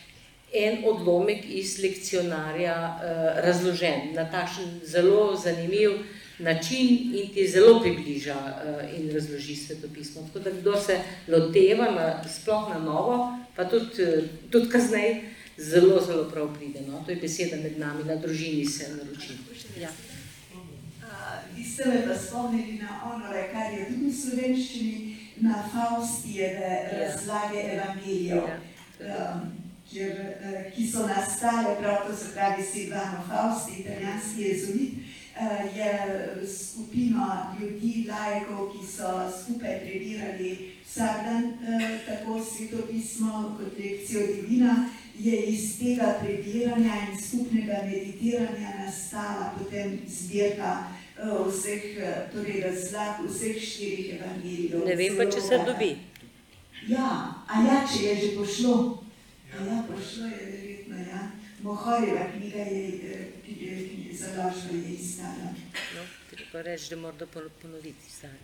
en 0.54 0.84
odlomek 0.84 1.44
iz 1.48 1.78
lekcionarja 1.82 2.76
uh, 2.76 3.44
razložen 3.44 4.12
na 4.14 4.30
takšen 4.30 4.80
zelo 4.84 5.36
zanimiv 5.36 5.90
način 6.38 6.88
in 7.14 7.34
ti 7.34 7.48
zelo 7.48 7.80
približa 7.80 8.34
uh, 8.34 9.00
in 9.00 9.10
razloži 9.14 9.56
svetopismo. 9.56 10.22
Tako 10.26 10.38
da 10.38 10.50
kdo 10.50 10.80
se 10.80 10.98
loteva 11.28 11.90
na, 11.90 12.24
sploh 12.28 12.68
na 12.68 12.78
novo, 12.78 13.38
pa 13.56 13.64
tudi, 13.64 14.28
tudi 14.50 14.68
kasneje, 14.68 15.22
zelo, 15.56 16.00
zelo 16.06 16.24
prav 16.30 16.54
pride. 16.58 16.80
No? 16.80 17.02
To 17.06 17.10
je 17.10 17.16
beseda 17.16 17.56
med 17.56 17.78
nami, 17.78 18.04
na 18.04 18.16
družini 18.16 18.66
se 18.66 18.88
naroči. 18.96 19.38
Ja. 19.80 19.88
Vi 21.56 21.64
ste 21.64 21.84
me 21.84 22.06
pa 22.06 22.18
spomnili 22.18 22.72
na 22.72 23.00
ono, 23.14 23.26
kar 23.52 23.72
je 23.72 23.86
tudi 23.88 24.10
v 24.10 24.14
slovenščini, 24.14 25.16
na 25.36 25.64
Faustijeve 25.72 26.70
ja. 26.92 26.98
razlage 26.98 27.60
evangelijev, 27.74 28.36
ja. 28.36 29.34
um, 29.34 29.61
kjer, 29.92 30.12
uh, 30.16 30.72
ki 30.74 30.86
so 30.92 31.06
nastale, 31.06 31.76
prav 31.80 32.06
to 32.06 32.16
se 32.16 32.32
pravi 32.34 32.62
Silvano 32.62 33.24
Fausti, 33.28 33.80
italijanski 33.80 34.42
jezuit, 34.42 34.92
uh, 34.92 35.76
je 35.76 35.92
skupino 36.58 37.56
ljudi, 37.60 38.06
lajkov, 38.08 38.72
ki 38.72 38.86
so 38.86 39.12
skupaj 39.42 39.80
prebirali 39.84 40.72
vsak 40.86 41.24
dan 41.26 41.44
uh, 41.44 41.86
tako 42.06 42.40
svetopismo 42.44 43.56
kot 43.58 43.78
lekcijo 43.78 44.26
divina, 44.26 44.88
je 45.18 45.42
iz 45.46 45.78
tega 45.78 46.14
prebiranja 46.22 46.94
in 47.10 47.20
skupnega 47.20 47.84
meditiranja 47.84 48.70
nastala 48.78 49.52
potem 49.58 49.98
zbirka 50.08 50.88
vseh, 51.48 51.82
torej 52.32 52.60
razlag 52.60 53.20
vseh 53.28 53.60
štirih 53.62 54.14
evangelijev. 54.14 54.86
Ne 54.86 54.96
vem 54.96 55.16
pa, 55.16 55.28
če 55.30 55.40
se 55.40 55.58
dobi. 55.66 55.90
Ja, 56.88 57.44
a 57.46 57.62
ja, 57.62 57.82
če 57.86 58.04
je 58.06 58.14
že 58.22 58.30
pošlo. 58.38 59.02
A 59.60 59.64
ja, 59.64 59.84
je 60.38 60.50
verjetno, 60.52 60.96
ja. 60.96 61.30
Mohorjeva 61.62 62.26
knjiga 62.36 62.58
je, 62.58 63.32
ki 63.46 63.56
je 63.60 64.16
založba 64.16 64.72
je 64.72 64.94
izdala. 64.94 65.52
No, 65.96 66.02
treba 66.30 66.62
reči, 66.62 66.90
da 66.90 66.96
morda 66.96 67.26
ponoviti 67.62 68.10
stanje. 68.10 68.38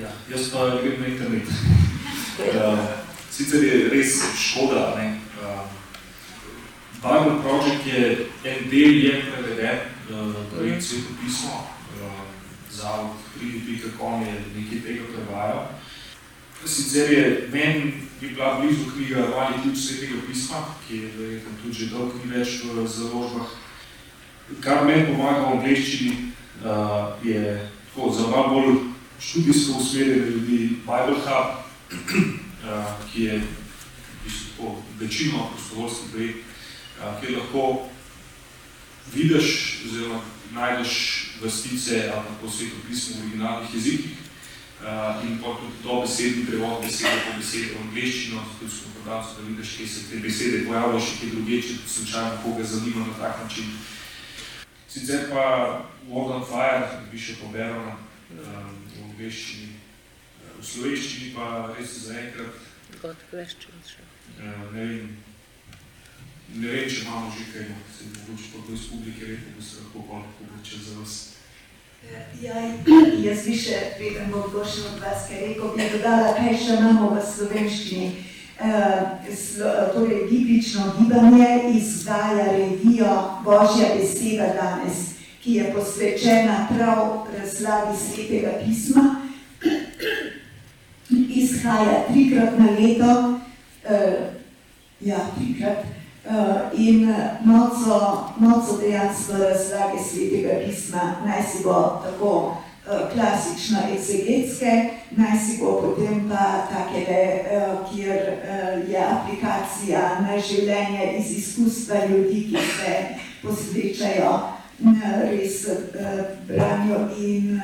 Ja, 0.00 0.10
jaz 0.30 0.50
pa 0.52 0.80
grem 0.82 1.00
na 1.00 1.06
internet. 1.06 1.48
Uh, 2.38 2.78
sicer 3.30 3.64
je 3.64 3.88
res 3.88 4.22
škoda, 4.38 4.94
ne. 4.96 5.20
Uh, 5.42 5.66
Bible 7.02 7.42
Project 7.42 7.86
je 7.86 8.26
en 8.44 8.70
del 8.70 9.04
je 9.04 9.22
preveden, 9.32 9.78
uh, 10.10 10.34
projekt 10.52 10.82
Sveto 10.82 11.14
pismo, 11.24 11.68
uh, 12.02 12.20
zavod 12.70 13.16
3.com 13.40 14.22
je 14.22 14.34
nekaj 14.56 14.80
tega 14.86 15.04
prevajal. 15.14 15.68
Sicer 16.64 17.12
je 17.12 17.48
meni 17.52 18.07
bi 18.20 18.28
bila 18.28 18.60
blizu 18.60 18.90
knjiga 18.94 19.26
Vali 19.36 19.54
ključ 19.62 19.78
Svetega 19.78 20.20
pisma, 20.26 20.56
ki 20.88 20.96
je 20.96 21.12
verjetno 21.18 21.50
tudi 21.62 21.74
že 21.78 21.86
dolg 21.86 22.12
ni 22.24 22.30
več 22.30 22.62
v 22.64 22.86
založbah. 22.86 23.48
Kar 24.60 24.84
meni 24.86 25.06
pomaga 25.06 25.44
v 25.44 25.52
angleščini, 25.58 26.32
uh, 26.64 27.14
je 27.22 27.70
tako 27.86 28.12
za 28.12 28.26
malo 28.26 28.48
bolj 28.48 28.74
študijsko 29.20 29.78
usmerjene 29.78 30.30
ljudi 30.30 30.58
Bible 30.86 31.20
Hub, 31.24 31.48
uh, 32.64 32.92
ki 33.12 33.22
je 33.22 33.42
tako, 34.24 34.76
večino 35.00 35.50
prostovoljski 35.52 36.10
projekt, 36.12 36.38
uh, 36.98 37.20
kjer 37.20 37.38
lahko 37.38 37.88
vidiš 39.14 39.80
oziroma 39.86 40.20
najdeš 40.52 41.24
vrstice 41.42 42.10
ali 42.14 42.24
pa 42.42 42.50
sveto 42.50 42.76
pismo 42.88 43.16
v 43.16 43.20
originalnih 43.20 43.74
jezikih 43.74 44.27
uh, 44.82 45.24
in 45.24 45.38
pa 45.38 45.54
tudi 45.58 45.82
do 45.82 46.00
besedni 46.00 46.46
prevod 46.46 46.82
besede 46.82 47.20
po 47.26 47.36
besede 47.38 47.74
v 47.74 47.82
angleščino, 47.82 48.42
tudi 48.58 48.72
smo 48.72 48.88
podavci, 48.98 49.36
da 49.36 49.46
vidiš, 49.48 49.76
kje 49.76 49.86
se 49.88 50.00
te 50.10 50.16
besede 50.22 50.64
pojavljajo 50.66 51.00
še 51.00 51.16
kje 51.20 51.30
druge, 51.34 51.60
če 51.62 51.78
slučajno 51.94 52.42
koga 52.42 52.64
zanima 52.64 53.06
na 53.06 53.14
tak 53.18 53.42
način. 53.42 53.72
Sicer 54.88 55.28
pa 55.30 55.44
World 56.08 56.34
on 56.36 56.44
Fire, 56.48 57.02
bi 57.12 57.18
še 57.20 57.38
poberala, 57.42 57.98
um, 58.32 58.76
angliščini, 59.04 59.74
v 60.58 60.64
slovenščini 60.64 61.32
pa 61.34 61.72
res 61.74 61.98
zaenkrat. 62.06 62.62
God 63.02 63.24
question 63.30 63.82
še. 63.86 64.06
Uh, 64.38 64.62
ne 64.72 64.86
vem, 64.86 65.10
ne 66.54 66.68
vem, 66.70 66.86
če 66.88 67.02
imamo 67.04 67.34
že 67.34 67.50
kaj, 67.52 67.74
se 67.96 68.08
mogoče 68.14 68.54
pa 68.54 68.64
iz 68.72 68.86
publike 68.92 69.26
rekel, 69.26 69.58
da 69.58 69.66
se 69.66 69.82
lahko 69.82 70.06
pa 70.08 70.22
mogoče 70.22 70.84
za 70.86 71.02
vas. 71.02 71.18
Ja, 72.42 72.54
jaz 73.24 73.44
bi 73.44 73.56
še, 73.58 73.78
preden 73.98 74.30
bom 74.30 74.46
došel 74.52 74.92
od 74.92 75.02
vas, 75.02 75.26
kaj 75.26 75.42
rekel, 75.42 75.74
bi 75.74 75.90
dodala, 75.92 76.32
kaj 76.38 76.54
še 76.54 76.78
imamo 76.78 77.12
v 77.16 77.26
slovenščini. 77.34 78.08
Uh, 78.58 79.26
slo, 79.38 79.70
torej, 79.94 80.24
biblično 80.30 80.92
gibanje 80.96 81.76
izdaja 81.78 82.48
revijo 82.56 83.12
Božja 83.44 83.92
beseda 83.94 84.48
danes 84.56 85.18
ki 85.48 85.54
je 85.54 85.72
posvečena 85.74 86.68
prav 86.76 87.26
razlagi 87.38 87.96
svetega 87.98 88.50
pisma, 88.64 89.16
izhaja 91.10 92.04
trikrat 92.08 92.58
na 92.58 92.70
leto, 92.70 93.38
uh, 93.84 94.14
ja, 95.00 95.18
trikrat, 95.36 95.84
in 96.76 97.14
noco, 97.44 98.28
noco 98.38 98.76
dejansko 98.80 99.32
razlage 99.32 99.98
svetega 100.10 100.60
pisma, 100.66 101.14
naj 101.26 101.42
si 101.42 101.64
bo 101.64 102.02
tako 102.04 102.32
uh, 102.44 103.12
klasično 103.12 103.78
exegetske, 103.92 104.90
naj 105.10 105.38
si 105.38 105.58
bo 105.60 105.72
potem 105.82 106.28
pa 106.28 106.68
takele, 106.68 107.22
uh, 107.40 107.88
kjer 107.90 108.18
uh, 108.18 108.90
je 108.90 108.98
aplikacija 108.98 110.20
na 110.20 110.40
življenje 110.40 111.14
iz 111.18 111.32
izkustva 111.38 112.04
ljudi, 112.10 112.44
ki 112.50 112.68
se 112.76 112.94
posvečajo 113.42 114.38
res 115.30 115.66
branju 116.46 116.98
in 117.18 117.60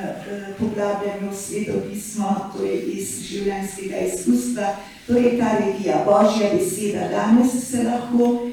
poglabljanju 0.58 1.30
svetopismo, 1.36 2.50
to 2.56 2.64
je 2.64 2.80
iz 2.96 3.20
življenjskega 3.28 4.00
izkustva. 4.08 4.74
To 5.06 5.12
je 5.12 5.38
ta 5.38 5.52
regija 5.60 6.02
Božja 6.06 6.50
beseda. 6.54 7.08
Danes 7.12 7.70
se 7.70 7.82
lahko 7.82 8.50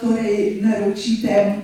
torej, 0.00 0.60
naročite. 0.62 1.54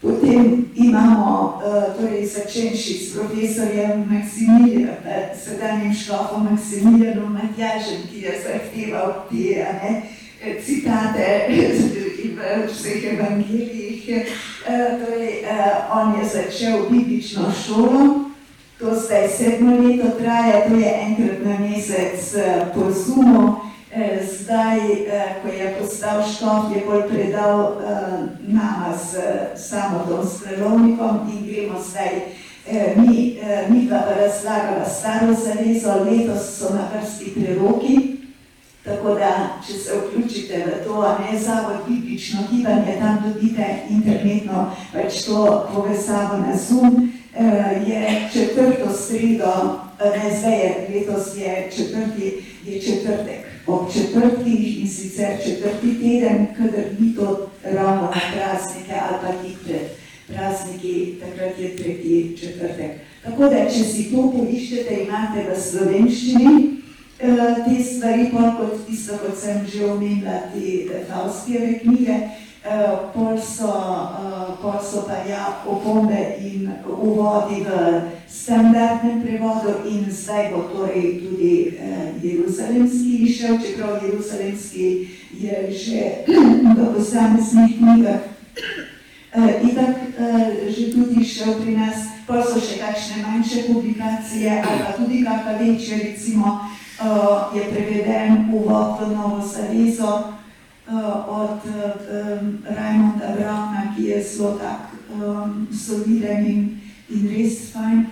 Potem 0.00 0.68
imamo, 0.74 1.60
torej 1.96 2.26
začenši 2.26 2.94
s 2.94 3.16
profesorjem 3.16 4.04
Maksimilijanom, 4.10 5.00
sedanjim 5.44 5.94
šlofom 5.94 6.48
Maksimilijanom 6.50 7.32
Matjažem, 7.32 8.04
ki 8.12 8.20
je 8.20 8.32
zahteval 8.44 9.24
te 9.30 9.64
ne, 9.64 10.02
citate 10.64 11.48
v 12.36 12.68
vseh 12.68 13.04
evangelijih. 13.16 14.28
Torej, 15.00 15.44
on 15.92 16.20
je 16.20 16.24
začel 16.28 16.84
biblično 16.90 17.52
šolo, 17.66 18.30
to 18.78 18.94
zdaj 18.94 19.28
sedmo 19.28 19.76
leto 19.80 20.10
traja, 20.20 20.68
to 20.68 20.76
je 20.76 20.92
enkrat 21.00 21.40
na 21.44 21.58
mesec 21.58 22.34
po 22.74 22.90
Zumu. 22.92 23.56
Zdaj, 23.94 24.80
ko 25.42 25.48
je 25.48 25.76
postal 25.80 26.22
škof, 26.26 26.76
je 26.76 26.82
bolj 26.86 27.02
predal 27.08 27.78
nama 28.42 28.90
z 28.98 29.22
samodom 29.56 30.26
Sklelovnikom 30.26 31.30
in 31.30 31.46
gremo 31.46 31.78
zdaj. 31.78 32.34
Mi, 32.96 33.38
mi 33.68 33.88
pa 33.88 34.02
razlagala 34.18 34.88
staro 34.88 35.34
zavezo, 35.34 36.04
letos 36.10 36.58
so 36.58 36.74
na 36.74 36.88
vrsti 36.90 37.32
preroki, 37.36 38.14
Tako 38.84 39.14
da, 39.14 39.60
če 39.66 39.72
se 39.72 39.94
vključite 39.96 40.58
v 40.66 40.84
to, 40.84 41.00
ne 41.00 41.38
zavod 41.38 41.86
biblično 41.88 42.42
gibanje, 42.50 42.96
tam 43.00 43.22
dobite 43.24 43.66
internetno 43.90 44.66
pač 44.92 45.22
to 45.24 45.68
povezavo 45.74 46.36
na 46.36 46.56
Zoom, 46.56 47.12
je 47.86 48.28
četrto 48.32 48.92
sredo, 48.92 49.80
ne 50.00 50.36
zdaj 50.40 50.58
je, 50.60 50.88
letos 50.94 51.36
je 51.36 51.70
četrti, 51.76 52.44
je 52.64 52.80
četrtek, 52.80 53.53
ob 53.66 53.92
četrtih 53.92 54.80
in 54.80 54.88
sicer 54.88 55.38
četrti 55.44 55.94
teden, 56.00 56.46
kadar 56.56 56.84
ni 56.98 57.14
to 57.14 57.50
ravno 57.64 58.12
praznike 58.12 58.94
ali 59.08 59.18
pa 59.22 59.32
pred 59.64 59.88
prazniki, 60.28 61.14
takrat 61.20 61.58
je 61.58 61.76
tretji 61.76 62.36
četrtek. 62.40 62.90
Tako 63.24 63.48
da, 63.48 63.64
če 63.70 63.84
si 63.84 64.10
to 64.12 64.30
poiščete, 64.32 65.02
imate 65.04 65.48
v 65.50 65.60
slovenščini, 65.60 66.74
Eh, 67.24 67.54
te 67.64 67.82
stvari, 67.84 68.26
pol 68.32 68.50
kot 68.58 68.80
tisto, 68.88 69.14
kot 69.22 69.36
sem 69.38 69.62
že 69.70 69.84
omenila, 69.86 70.50
te 70.52 71.04
Faustijeve 71.08 71.78
knjige, 71.78 72.10
eh, 72.10 72.30
pol 73.12 73.36
so, 73.36 73.68
eh, 73.68 74.56
pol 74.62 74.80
so 74.80 75.04
pa 75.04 75.20
ja 75.28 75.60
opombe 75.66 76.36
in 76.40 76.72
uvodi 76.88 77.60
v 77.60 77.68
standardnem 78.28 79.20
prevodu 79.20 79.84
in 79.84 80.08
zdaj 80.08 80.48
bo 80.52 80.62
torej 80.72 81.20
tudi 81.20 81.78
jeruzalemski 82.22 83.28
išel, 83.28 83.60
čeprav 83.60 84.00
jeruzalemski 84.00 85.08
je 85.36 85.72
že 85.72 86.24
v 86.76 86.94
posameznih 86.94 87.76
knjigah. 87.78 88.20
Itak 89.62 89.96
že 90.68 90.92
tudi 90.92 91.24
šel 91.24 91.60
pri 91.60 91.76
nas, 91.76 92.24
pol 92.26 92.40
so 92.40 92.56
še 92.56 92.80
kakšne 92.80 93.28
manjše 93.28 93.68
publikacije 93.68 94.62
ali 94.64 94.80
pa 94.80 94.92
tudi 94.96 95.20
kakšna 95.20 95.52
večja, 95.60 95.96
recimo, 96.00 96.64
je 97.52 97.62
preveden 97.68 98.48
uvod 98.48 99.04
v 99.04 99.12
Novo 99.12 99.44
Zavezo 99.44 100.43
od 101.28 101.60
um, 101.64 102.58
Rajmonda 102.76 103.34
Brauna, 103.36 103.94
ki 103.96 104.02
je 104.04 104.22
zelo 104.22 104.58
tak 104.58 104.92
um, 105.14 105.68
soliden 105.72 106.46
in, 106.46 106.80
in 107.10 107.28
res 107.28 107.72
fajn. 107.72 108.06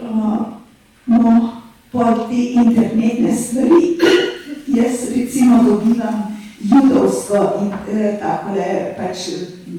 Uh, 0.00 0.60
no, 1.06 1.62
pod 1.92 2.28
te 2.28 2.42
internetne 2.52 3.36
stvari, 3.36 3.96
jaz 4.76 5.08
recimo 5.16 5.62
dobivam 5.62 6.36
judovsko 6.60 7.52
in 7.60 7.72
eh, 7.98 8.18
takole 8.20 8.94
pač 8.96 9.28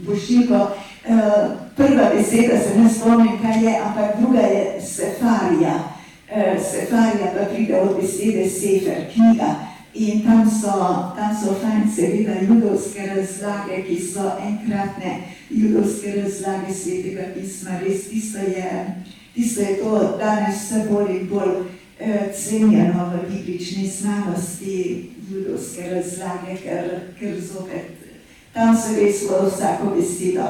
pošiljko. 0.06 0.68
Eh, 1.08 1.48
prva 1.76 2.10
beseda 2.16 2.58
se 2.60 2.80
ne 2.80 2.90
spomnim, 2.90 3.38
kaj 3.42 3.64
je, 3.66 3.80
ampak 3.86 4.20
druga 4.20 4.40
je 4.40 4.82
sefarija. 4.82 5.76
Eh, 6.30 6.58
Sefarija 6.60 7.28
pa 7.38 7.46
pride 7.54 7.80
od 7.82 7.96
besede 8.02 8.50
sefer, 8.50 9.06
knjiga. 9.14 9.67
In 9.98 10.24
tam 10.24 10.50
so, 10.50 10.74
tam 11.18 11.34
so 11.34 11.56
fajn 11.62 11.88
seveda 11.96 12.36
judovske 12.42 13.08
razlage, 13.16 13.82
ki 13.88 13.98
so 14.02 14.30
enkratne 14.38 15.14
judovske 15.50 16.14
razlage 16.22 16.74
svetega 16.74 17.32
pisma. 17.34 17.80
Res 17.82 18.10
tisto 18.12 18.38
je, 18.38 18.72
tisto 19.36 19.62
je 19.62 19.78
to 19.82 20.18
danes 20.20 20.68
vse 20.68 20.86
bolj 20.92 21.14
in 21.16 21.28
bolj 21.30 21.54
eh, 22.00 22.30
cenjeno 22.34 23.10
v 23.14 23.24
biblični 23.32 23.88
znanosti 23.88 25.10
judovske 25.30 25.90
razlage, 25.96 26.60
ker, 26.64 26.92
ker 27.20 27.42
zopet 27.42 27.98
tam 28.58 28.78
se 28.78 28.96
res 28.98 29.22
v 29.30 29.38
vsako 29.46 29.94
besedo 29.96 30.46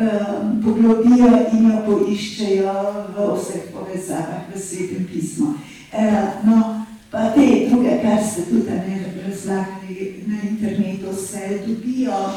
um, 0.00 0.60
poglobijo 0.62 1.30
in 1.52 1.70
jo 1.70 1.78
poiščejo 1.86 2.74
v 3.14 3.30
vseh 3.34 3.64
povezavah 3.74 4.46
v 4.52 4.60
svetem 4.62 5.08
pismu. 5.10 5.54
Uh, 5.90 6.38
no, 6.46 6.77
pa 7.10 7.30
te 7.34 7.68
druge, 7.70 8.00
kar 8.02 8.18
ste 8.24 8.42
tudi 8.50 8.70
ne 8.70 9.22
razlagali 9.26 10.24
na 10.26 10.42
internetu, 10.42 11.14
se 11.14 11.62
dobijo 11.66 12.32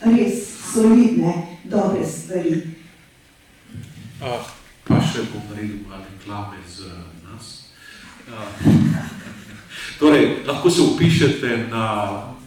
res 0.00 0.48
solidne, 0.74 1.58
dobre 1.64 2.06
stvari. 2.06 2.62
Uh, 4.20 4.40
pa 4.84 5.00
še 5.00 5.26
bom 5.32 5.44
naredil 5.50 5.84
malo 5.88 6.04
reklame 6.08 6.62
za 6.68 6.92
nas. 7.24 7.68
Uh, 8.28 8.64
torej, 10.00 10.44
lahko 10.46 10.70
se 10.70 10.82
upišete 10.82 11.66
na 11.70 11.86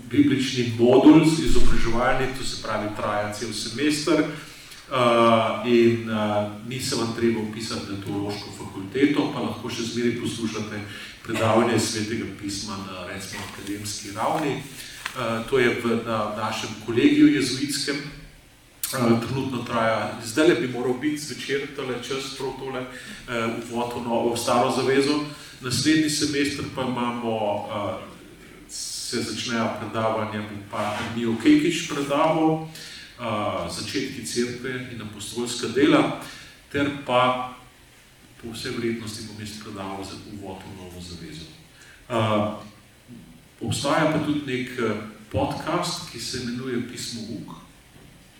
biblični 0.09 0.73
modul 0.79 1.21
izobraževalni, 1.23 2.33
to 2.37 2.45
se 2.45 2.61
pravi 2.63 2.89
traja 2.97 3.33
cel 3.33 3.53
semester, 3.53 4.23
Uh, 4.87 5.67
in 5.67 6.09
uh, 6.09 6.47
ni 6.67 6.79
se 6.79 6.95
vam 6.95 7.15
treba 7.15 7.41
upisati 7.41 7.91
na 7.91 7.97
teološko 8.05 8.49
fakulteto, 8.57 9.31
pa 9.33 9.41
lahko 9.43 9.67
še 9.69 9.83
zmeraj 9.83 10.13
poslušate 10.21 10.79
predavanje 11.25 11.79
svetega 11.79 12.25
pisma 12.39 12.77
na 12.87 13.03
recimo 13.09 13.43
akademski 13.51 14.13
ravni. 14.15 14.53
Uh, 14.55 15.43
to 15.49 15.59
je 15.59 15.75
v 15.83 15.99
na 16.05 16.31
našem 16.37 16.69
kolegiju 16.85 17.27
jezuitskem, 17.35 17.99
uh, 17.99 19.19
trenutno 19.27 19.65
traja, 19.67 20.21
zdaj 20.23 20.55
bi 20.55 20.71
moral 20.71 20.95
biti 21.03 21.19
zvečer 21.19 21.67
tole 21.75 21.99
čas, 21.99 22.37
prav 22.39 22.55
tole, 22.55 22.87
uh, 22.87 23.59
uvod 23.67 23.91
v 23.91 24.07
novo, 24.07 24.33
v 24.33 24.39
staro 24.39 24.71
zavezo. 24.71 25.19
Naslednji 25.61 26.09
semester 26.09 26.63
pa 26.75 26.87
imamo, 26.87 27.35
uh, 27.35 27.99
se 28.71 29.19
začnejo 29.19 29.67
predavanja, 29.79 30.47
bo 30.47 30.63
pa 30.71 30.95
Mijo 31.15 31.35
Kekič 31.43 31.89
predaval, 31.91 32.71
začetki 33.69 34.25
crkve 34.25 34.89
in 34.93 35.01
apostolska 35.01 35.67
dela, 35.67 36.21
ter 36.71 36.89
pa 37.05 37.53
po 38.37 38.53
vsej 38.53 38.77
vrednosti 38.77 39.25
bom 39.27 39.41
jaz 39.41 39.57
predaval 39.63 40.05
za 40.05 40.13
uvod 40.33 40.61
v 40.61 40.77
novo 40.77 41.01
zavezo. 41.01 41.49
Uh, 42.07 42.61
obstaja 43.61 44.13
pa 44.13 44.19
tudi 44.21 44.45
nek 44.45 44.69
podcast, 45.31 46.11
ki 46.11 46.19
se 46.19 46.43
imenuje 46.43 46.87
Pismo 46.91 47.21
Vuk 47.29 47.55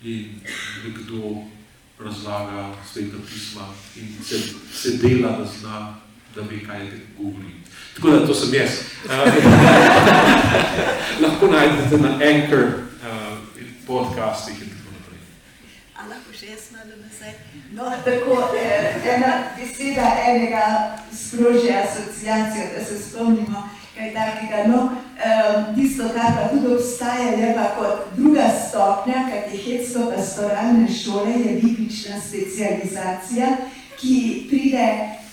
in 0.02 0.40
nekdo 0.84 1.42
razlaga 1.98 2.74
sveta 2.92 3.16
pisma 3.26 3.66
in 3.96 4.24
se, 4.24 4.38
se 4.72 4.90
dela, 5.02 5.38
da 5.38 5.44
zna, 5.44 5.94
da 6.34 6.42
ve, 6.42 6.60
kaj 6.66 6.90
te 6.90 6.96
govori. 7.18 7.54
Tako 7.94 8.10
da 8.10 8.26
to 8.26 8.34
sem 8.34 8.54
jaz. 8.54 8.70
Lahko 11.22 11.46
najdete 11.46 11.98
na 11.98 12.08
Anchor 12.08 12.87
podcastih 13.88 14.68
še 16.38 16.52
jaz 16.52 16.66
malo 16.70 16.94
nazaj. 17.02 17.32
No, 17.74 17.88
tako, 18.04 18.36
eh, 18.54 18.94
ena 19.14 19.30
beseda 19.56 20.06
enega 20.30 20.66
sproži 21.10 21.72
asociacijo, 21.74 22.66
da 22.74 22.84
se 22.84 22.98
spomnimo 23.02 23.62
kaj 23.96 24.12
takega. 24.14 24.60
No, 24.70 24.82
eh, 25.18 25.74
tisto, 25.74 26.06
kar 26.14 26.36
pa 26.36 26.48
tudi 26.52 26.74
obstaja, 26.74 27.32
je 27.40 27.54
pa 27.56 27.66
kot 27.78 28.14
druga 28.16 28.46
stopnja 28.68 29.24
katehetsko-pastoralne 29.32 30.86
šole, 31.02 31.32
je 31.32 31.56
biblična 31.62 32.20
specializacija, 32.20 33.56
ki 33.98 34.46
pride, 34.50 34.86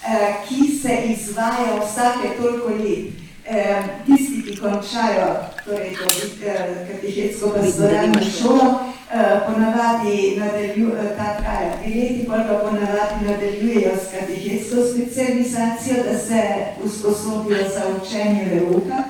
eh, 0.08 0.34
ki 0.48 0.78
se 0.82 0.98
izvaja 1.14 1.78
vsake 1.84 2.34
toliko 2.42 2.74
let. 2.82 3.25
Eh, 3.48 3.84
tisti, 4.06 4.42
ki 4.42 4.58
končajo 4.58 5.28
torej, 5.66 5.94
to 5.98 6.06
eh, 6.46 6.88
katehetsko-pastoralno 6.90 8.22
šolo, 8.42 8.96
Eh, 9.16 9.40
ponavadi 9.48 10.38
nadaljujejo, 10.40 11.16
ta 11.18 11.38
traja 11.38 11.76
dve 11.78 11.96
leti, 12.02 12.26
pa 12.28 12.36
ponavadi 12.64 13.26
nadaljujejo 13.26 13.92
s 13.96 14.20
katehetsko 14.20 14.76
specializacijo, 14.94 15.96
da 16.12 16.20
se 16.20 16.42
usposobijo 16.84 17.58
za 17.58 17.84
učenje 17.96 18.46
veuka. 18.54 19.04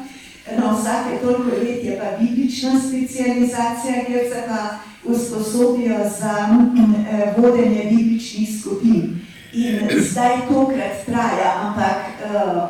No, 0.57 0.77
vsake 0.77 1.17
toliko 1.21 1.49
let 1.49 1.83
je 1.83 1.99
pa 1.99 2.17
biblična 2.23 2.71
specializacija, 2.79 4.05
kjer 4.07 4.25
se 4.29 4.43
pa 4.47 4.77
usposobijo 5.03 5.97
za 6.19 6.35
eh, 7.11 7.33
vodenje 7.37 7.83
bibličnih 7.89 8.49
skupin. 8.61 9.21
In 9.53 9.89
zdaj 10.11 10.35
tokrat 10.49 11.05
traja, 11.05 11.51
ampak 11.61 11.97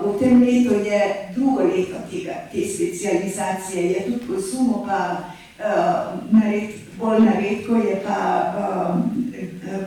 v 0.01 0.19
tem 0.19 0.41
letu 0.41 0.73
je 0.83 1.29
drugo 1.35 1.63
leto 1.63 1.95
tega, 2.11 2.33
te 2.51 2.67
specializacije, 2.67 3.91
je 3.91 4.05
tudi 4.05 4.25
po 4.27 4.41
sumu 4.41 4.85
pa 4.87 5.17
uh, 5.59 6.19
nared, 6.31 6.69
bolj 6.97 7.19
naredko 7.19 7.75
je 7.75 8.01
pa 8.05 8.19
um, 8.57 9.31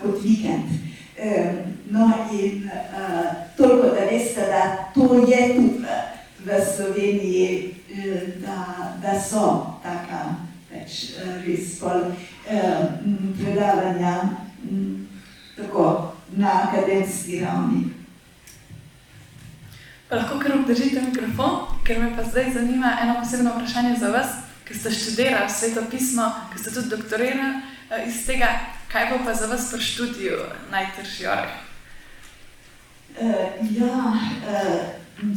kot 0.03 0.23
vikend. 0.23 0.69
Um, 1.19 1.57
no 1.91 2.13
in 2.33 2.71
uh, 2.71 3.27
toliko, 3.57 3.95
da 3.95 4.05
veste, 4.11 4.41
da 4.41 4.93
to 4.95 5.25
je 5.29 5.55
tudi 5.55 5.85
v 6.45 6.51
Sloveniji, 6.77 7.75
da, 8.47 8.93
da 9.03 9.21
so 9.21 9.75
taka 9.83 10.37
več 10.71 11.19
res 11.47 11.81
bolj 11.81 12.05
um, 12.07 13.35
predavanja 13.41 14.15
um, 14.71 15.09
tako 15.57 16.13
na 16.37 16.69
akademski 16.69 17.41
ravni. 17.41 17.98
Lahko 20.11 20.39
kar 20.41 20.55
obdržite 20.57 21.03
mikrofon, 21.05 21.67
ker 21.85 21.99
me 22.01 22.17
pa 22.17 22.25
zdaj 22.25 22.53
zanima 22.55 22.97
eno 23.03 23.19
posebno 23.21 23.51
vprašanje 23.57 23.97
za 24.01 24.09
vas 24.09 24.49
ki 24.69 24.75
ste 24.75 24.91
študirali 24.91 25.49
sveto 25.51 25.81
pismo, 25.91 26.29
ki 26.53 26.59
ste 26.61 26.71
tudi 26.71 26.89
doktorirali 26.89 27.57
eh, 27.91 28.09
iz 28.09 28.27
tega, 28.27 28.49
kaj 28.93 29.11
bo 29.11 29.25
pa 29.25 29.33
za 29.35 29.47
vas 29.49 29.73
pri 29.73 29.81
študiju 29.81 30.37
najtežji 30.71 31.27
oreh? 31.27 31.57
Uh, 33.19 33.49
ja, 33.73 33.97
uh, 34.13 34.79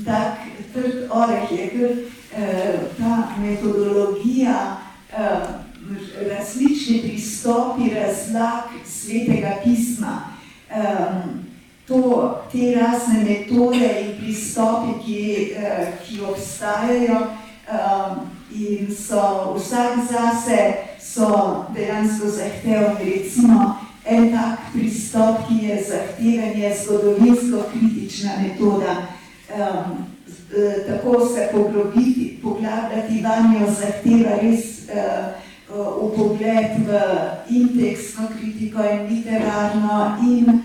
tak 0.05 0.43
trd 0.73 1.07
oreh 1.09 1.51
je, 1.51 1.63
ker 1.73 1.91
ta 2.99 3.33
metodologija, 3.39 4.77
različni 6.29 7.01
pristopi 7.03 7.89
razlag 7.89 8.69
svetega 8.85 9.57
pisma. 9.63 10.37
To, 11.87 12.01
te 12.51 12.75
razne 12.75 13.23
metode 13.23 13.87
in 14.01 14.11
pristopi, 14.19 14.93
ki, 15.05 15.21
ki 16.05 16.19
obstajajo 16.21 17.21
in 18.51 18.91
so 18.95 19.55
vsak 19.57 19.97
zase, 20.11 20.59
so 20.99 21.65
dejansko 21.73 22.29
zahtevni. 22.29 23.13
Recimo, 23.15 23.75
en 24.05 24.31
tak 24.31 24.71
pristop, 24.73 25.47
ki 25.47 25.65
je 25.65 25.83
zahteven, 25.89 26.61
je 26.61 26.75
zgodovinsko-kritična 26.83 28.31
metoda. 28.41 28.95
Um, 29.51 30.05
tako 30.87 31.27
se 31.27 31.49
poglobiti, 31.51 32.39
poglabljati 32.43 33.23
vanjo 33.23 33.67
zahteva 33.79 34.35
res 34.41 34.87
uh, 34.91 35.31
v 35.71 36.11
pogled 36.15 36.71
v 36.87 36.99
intekstno 37.49 38.27
kritiko 38.35 38.83
in 38.83 39.07
literarno 39.07 40.17
in 40.19 40.63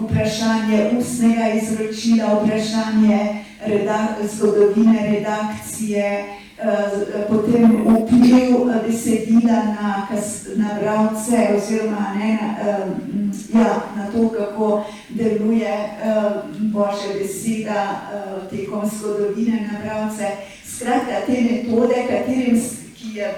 vprašanje 0.00 0.90
ustnega 0.98 1.48
izročila, 1.48 2.42
vprašanje 2.44 3.44
redak 3.66 4.10
zgodovine 4.34 5.12
redakcije, 5.12 6.24
uh, 6.58 7.00
potem 7.28 7.86
vpliv 7.86 8.56
besedila 8.86 9.52
na, 9.52 10.08
na 10.56 10.68
bravce 10.80 11.48
oziroma 11.56 12.14
ne, 12.18 12.38
na, 12.42 12.54
uh, 12.60 13.60
ja, 13.60 13.82
na 13.96 14.06
to, 14.12 14.28
kako 14.28 14.84
deluje 15.08 15.90
Božja 16.58 17.18
beseda 17.18 18.00
uh, 18.12 18.50
tekom 18.50 18.90
zgodovine 18.98 19.68
na 19.72 19.78
bravce. 19.84 20.26
Skratka, 20.66 21.26
te 21.26 21.32
metode, 21.32 21.94
katerim, 22.08 22.62
ki 22.96 23.14
je, 23.14 23.34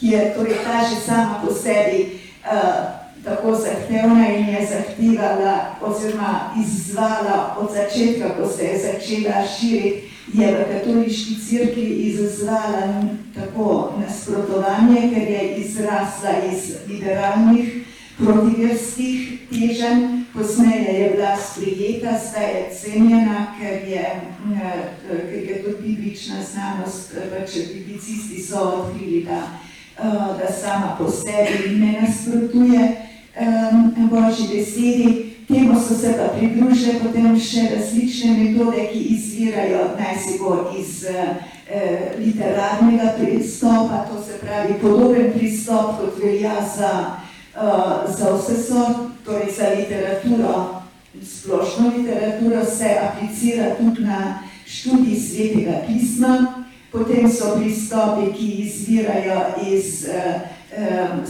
ki 0.00 0.06
je 0.06 0.34
torej 0.34 0.54
ta 0.64 0.88
že 0.88 1.00
sama 1.00 1.42
po 1.44 1.54
sebi 1.54 2.20
uh, 2.44 2.99
tako 3.24 3.54
zahtevna 3.54 4.28
in 4.28 4.48
je 4.48 4.66
zahtevala 4.66 5.76
oziroma 5.82 6.54
izzvala 6.64 7.56
od 7.60 7.68
začetka, 7.74 8.28
ko 8.36 8.48
se 8.48 8.64
je 8.64 8.78
začela 8.78 9.46
širiti, 9.58 10.02
je 10.32 10.46
v 10.46 10.64
katoliški 10.72 11.34
crkvi 11.48 11.82
izzvala 11.82 13.02
tako 13.34 13.92
nasprotovanje, 14.06 15.10
ker 15.14 15.30
je 15.30 15.56
izrasla 15.56 16.32
iz 16.52 16.74
liberalnih 16.88 17.84
protiverskih 18.18 19.38
teženj, 19.50 20.24
posneje 20.34 21.00
je 21.00 21.10
bila 21.10 21.36
sprijeta, 21.36 22.18
zdaj 22.30 22.50
je 22.50 22.70
cenjena, 22.80 23.46
ker 23.60 23.88
je, 23.88 24.20
ker 25.10 25.50
je 25.50 25.62
to 25.62 25.70
biblična 25.82 26.36
znanost, 26.52 27.14
pač 27.30 27.54
biblicisti 27.74 28.42
so 28.42 28.60
odkrili, 28.60 29.24
da, 29.24 29.58
da 30.38 30.52
sama 30.62 30.96
po 30.98 31.10
sebi 31.10 31.76
ne 31.78 32.00
nasprotuje 32.02 33.09
um, 33.40 34.08
Božji 34.08 34.48
besedi. 34.56 35.26
Temu 35.48 35.80
so 35.80 35.94
se 35.94 36.14
pa 36.18 36.28
pridružile 36.38 37.00
potem 37.02 37.34
še 37.34 37.64
različne 37.74 38.36
metode, 38.38 38.84
ki 38.92 39.00
izvirajo 39.16 39.80
naj 39.98 40.18
si 40.22 40.36
bo 40.38 40.70
iz 40.78 41.00
eh, 41.10 42.14
literarnega 42.18 43.16
pristopa, 43.18 44.04
to 44.06 44.22
se 44.22 44.38
pravi 44.38 44.76
podoben 44.82 45.32
pristop, 45.34 45.98
kot 45.98 46.22
velja 46.22 46.54
za, 46.76 46.92
uh, 47.56 48.06
za 48.18 48.30
vse 48.36 48.62
so, 48.62 48.84
torej 49.26 49.50
za 49.58 49.74
literaturo, 49.74 50.82
splošno 51.18 51.92
literaturo 51.96 52.64
se 52.64 52.94
aplicira 53.02 53.74
tudi 53.78 54.06
na 54.06 54.42
študij 54.66 55.18
svetega 55.20 55.82
pisma, 55.86 56.64
potem 56.92 57.30
so 57.30 57.56
pristopi, 57.58 58.30
ki 58.38 58.48
izvirajo 58.68 59.40
iz 59.66 60.06
uh, 60.06 60.59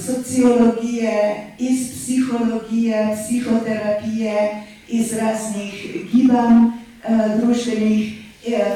sociologije, 0.07 1.47
iz 1.59 1.89
psihologije, 1.93 3.17
psihoterapije, 3.17 4.65
iz 4.89 5.13
raznih 5.13 5.75
gibanj, 6.13 6.71
družbenih, 7.41 8.15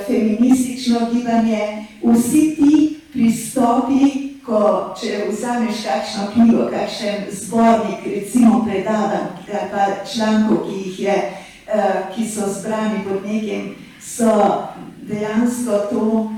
feministično 0.07 1.01
gibanje. 1.13 1.87
Vsi 2.03 2.57
ti 2.57 3.01
pristopi, 3.13 4.25
ko 4.45 4.95
če 5.01 5.25
vzameš 5.31 5.77
kakšno 5.85 6.27
knjigo, 6.33 6.69
kakšen 6.71 7.25
zbornik, 7.33 8.05
recimo 8.07 8.65
predavanj, 8.65 9.29
pa 9.73 10.05
člankov, 10.05 10.67
ki 10.69 10.77
jih 10.89 11.01
je, 11.01 11.17
ki 12.15 12.27
so 12.29 12.49
zbrani 12.53 13.05
pod 13.09 13.25
nekim, 13.25 13.75
so 14.01 14.33
dejansko 15.09 15.79
to 15.91 16.33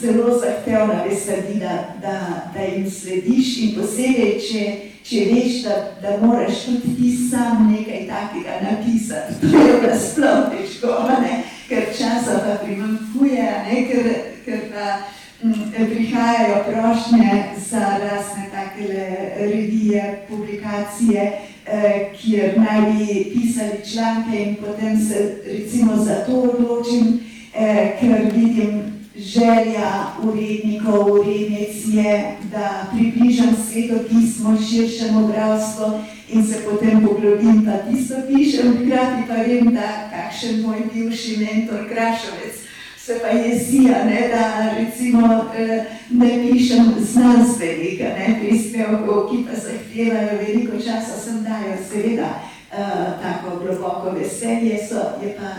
zelo 0.00 0.38
zahtevna 0.38 1.04
besedila, 1.08 1.84
da, 2.02 2.50
da 2.54 2.60
jim 2.60 2.90
slediš 2.90 3.58
in 3.58 3.74
posebej, 3.74 4.32
če, 4.40 4.64
če 5.04 5.24
veš, 5.32 5.62
da, 5.64 5.76
da 6.02 6.26
moraš 6.26 6.64
tudi 6.64 6.94
ti 6.96 7.12
sam 7.30 7.72
nekaj 7.72 8.06
takega 8.06 8.60
napisati. 8.70 9.34
To 9.50 9.66
je 9.66 9.78
pa 9.82 9.94
sploh 9.98 10.50
težko, 10.52 10.94
ne? 11.20 11.42
ker 11.68 11.90
časa 11.92 12.40
pa 12.44 12.58
primankuje, 12.64 13.48
ker, 13.90 14.06
ker 14.44 14.60
pa 14.72 14.86
m, 15.42 15.54
prihajajo 15.72 16.62
prošnje 16.68 17.32
za 17.70 17.98
razne 18.02 18.46
takele 18.52 19.08
revije, 19.40 20.22
publikacije, 20.28 21.32
eh, 21.66 22.10
kjer 22.16 22.54
naj 22.60 22.80
bi 22.92 23.32
pisali 23.34 23.92
članke 23.92 24.42
in 24.42 24.54
potem 24.54 24.98
se 25.08 25.42
recimo 25.46 25.96
za 25.96 26.24
to 26.26 26.40
odločim, 26.40 27.20
eh, 27.54 27.96
ker 28.00 28.32
vidim 28.34 28.97
želja 29.18 30.06
urednikov, 30.22 31.12
urednic 31.12 31.76
je, 31.86 32.36
da 32.52 32.86
približam 32.92 33.56
sveto 33.70 34.04
pismo 34.08 34.58
širšemu 34.70 35.28
bravstvu 35.28 36.00
in 36.28 36.46
se 36.46 36.62
potem 36.70 37.06
poglobim, 37.06 37.64
pa 37.64 37.90
tisto 37.90 38.14
pišem, 38.28 38.72
hkrati 38.72 39.22
pa 39.28 39.34
vem, 39.34 39.74
da 39.74 40.10
kakšen 40.12 40.62
moj 40.62 40.78
bivši 40.94 41.36
mentor 41.36 41.88
Krašovec 41.88 42.68
se 42.96 43.18
pa 43.22 43.28
jezija, 43.28 44.04
ne, 44.04 44.28
da 44.28 44.74
recimo 44.78 45.44
eh, 45.58 45.84
ne 46.10 46.28
pišem 46.28 46.94
znanstvenika, 46.98 48.04
ne, 48.04 48.40
prispevkov, 48.40 49.30
ki 49.30 49.44
pa 49.48 49.60
zahtevajo 49.60 50.38
veliko 50.46 50.76
časa, 50.76 51.20
sem 51.24 51.42
dajo 51.42 51.76
seveda 51.90 52.28
uh, 52.28 52.78
tako 53.22 53.64
globoko 53.64 54.10
veselje, 54.10 54.78
so, 54.88 55.00
je 55.24 55.36
pa 55.38 55.50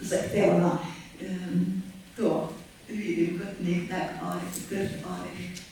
zahtevno 0.00 0.78
um, 1.20 1.82
to 2.16 2.48
vidim 2.96 3.38
kot 3.40 3.60
nek 3.64 3.88
tak 3.90 4.22
oreh, 4.28 4.60
grd 4.70 5.06
oreh. 5.06 5.62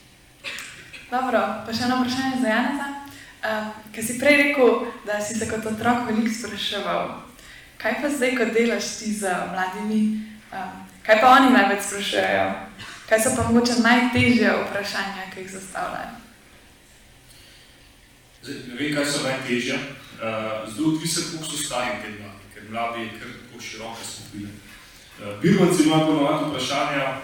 Dobro, 1.10 1.40
pa 1.66 1.74
še 1.74 1.86
eno 1.88 2.00
vprašanje 2.00 2.42
za 2.42 2.56
Janeza. 2.56 2.88
Uh, 3.40 3.72
ker 3.88 4.04
si 4.04 4.18
prej 4.20 4.36
rekel, 4.36 4.84
da 5.08 5.16
si 5.24 5.38
se 5.38 5.46
kot 5.48 5.64
otrok 5.64 6.04
veliko 6.10 6.28
spraševal, 6.28 7.06
kaj 7.80 7.94
pa 8.02 8.10
zdaj, 8.12 8.34
ko 8.36 8.46
delaš 8.52 8.90
ti 9.00 9.14
z 9.16 9.32
mladimi, 9.48 10.00
uh, 10.52 10.74
kaj 11.06 11.22
pa 11.22 11.30
oni 11.38 11.54
največ 11.54 11.86
sprašujejo? 11.88 12.48
Kaj 13.08 13.22
so 13.24 13.32
pa 13.34 13.48
mogoče 13.48 13.80
najtežje 13.80 14.52
vprašanja, 14.60 15.30
ki 15.32 15.40
jih 15.40 15.54
zastavljajo? 15.56 16.20
Zdaj, 18.42 18.60
ne 18.68 18.76
vem, 18.76 18.92
kaj 18.94 19.08
so 19.08 19.24
najtežje. 19.24 19.80
Uh, 20.20 20.68
zdaj 20.68 20.84
odvisno, 20.92 21.24
koliko 21.32 21.48
so 21.48 21.64
stari 21.64 21.96
te 22.04 22.12
mladi, 22.20 22.44
ker 22.52 22.68
mladi 22.68 23.06
je 23.06 23.10
kar 23.16 23.32
tako 23.40 23.64
široka 23.64 24.04
skupina. 24.04 24.52
Birmanci 25.42 25.82
imajo 25.82 26.06
ponovati 26.06 26.44
vprašanja, 26.50 27.20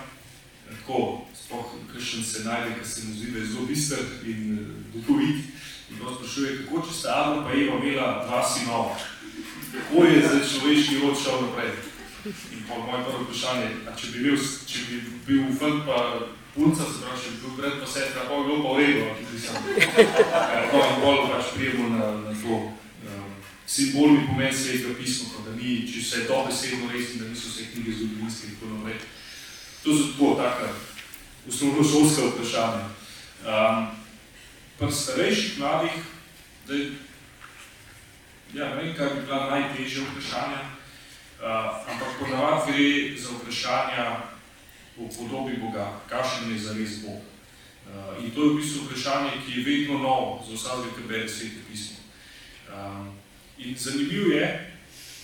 tako, 0.70 1.26
spoh, 1.34 1.64
kakšen 1.92 2.24
se 2.24 2.44
najde, 2.44 2.74
ker 2.74 2.86
se 2.88 3.02
mu 3.06 3.14
zdi, 3.14 3.30
da 3.30 3.38
je 3.38 3.46
zelo 3.46 3.66
bister 3.66 3.98
in 4.26 4.66
duhovit. 4.94 5.44
In 5.90 5.98
to 5.98 6.14
sprašuje, 6.14 6.56
kako 6.64 6.82
če 6.86 6.94
sta 6.94 7.08
Adam 7.14 7.44
pa 7.44 7.52
Eva 7.54 7.78
imela 7.78 8.24
dva 8.26 8.42
sinova, 8.48 8.96
kako 9.72 10.04
je 10.04 10.22
za 10.22 10.40
človeški 10.50 10.98
rod 11.02 11.16
šel 11.22 11.42
naprej? 11.42 11.70
In 12.26 12.64
pa 12.68 12.78
moje 12.78 13.04
prvo 13.04 13.22
vprašanje, 13.24 13.68
a 13.86 13.94
če 13.96 14.06
bi 14.12 14.24
bil, 14.24 14.40
če 14.66 14.78
bi 14.88 14.96
bil 15.26 15.44
fant 15.60 15.84
pa 15.86 16.00
punca, 16.54 16.82
se 16.82 17.04
pravi, 17.04 17.20
če 17.22 17.30
bi 17.30 17.38
bil 17.44 17.54
brat 17.60 17.78
pa 17.80 17.86
sestra, 17.86 18.26
pa 18.28 18.40
bi 18.40 18.48
bilo 18.50 18.62
pa 18.64 18.74
v 18.74 18.78
redu, 18.82 19.04
tudi 19.22 19.40
sam. 19.46 19.62
No, 20.72 20.82
in 20.82 21.00
bolj 21.04 21.22
pač 21.30 21.54
prijemo 21.54 21.88
na, 21.94 22.10
na 22.26 22.34
to 22.42 22.60
simbolni 23.66 24.26
pomen 24.26 24.54
svetega 24.54 24.94
pisma, 24.94 25.42
da 25.44 25.56
ni, 25.56 25.82
če 25.90 26.00
vse 26.00 26.20
je 26.20 26.28
dobesedno 26.28 26.90
res 26.92 27.14
in 27.14 27.22
da 27.22 27.28
niso 27.28 27.50
vse 27.50 27.66
knjige 27.72 27.96
zgodovinske 27.98 28.46
in 28.46 28.54
tako 28.60 28.74
naprej. 28.74 29.00
To 29.82 29.96
so 29.96 30.12
tako 30.12 30.34
taka 30.42 30.68
osnovnošolska 31.48 32.22
vprašanja. 32.30 32.86
Um, 33.46 33.86
pri 34.78 34.92
starejših 34.92 35.58
mladih, 35.58 35.98
da 36.68 36.74
ja, 38.54 38.74
ne 38.74 38.82
vem, 38.82 38.94
kaj 38.94 39.14
bi 39.14 39.26
bila 39.26 39.50
najtežja 39.50 40.04
vprašanja, 40.04 40.62
uh, 40.62 41.90
ampak 41.90 42.18
ponavadi 42.20 42.72
gre 42.72 43.18
za 43.18 43.34
vprašanja 43.34 44.06
o 44.98 45.08
podobi 45.18 45.56
Boga, 45.60 46.00
kakšen 46.08 46.52
je 46.52 46.58
zares 46.58 47.02
Bog. 47.02 47.22
Uh, 47.86 48.24
in 48.24 48.30
to 48.30 48.42
je 48.42 48.50
v 48.50 48.56
bistvu 48.56 48.86
vprašanje, 48.86 49.30
ki 49.46 49.58
je 49.58 49.64
vedno 49.64 49.98
novo 49.98 50.44
za 50.48 50.54
vsakega, 50.54 50.94
ki 50.96 51.08
bere 51.08 51.28
sveto 51.28 51.62
pismo. 51.70 51.96
Um, 52.70 53.25
In 53.58 53.74
zanimivo 53.78 54.32
je, 54.32 54.76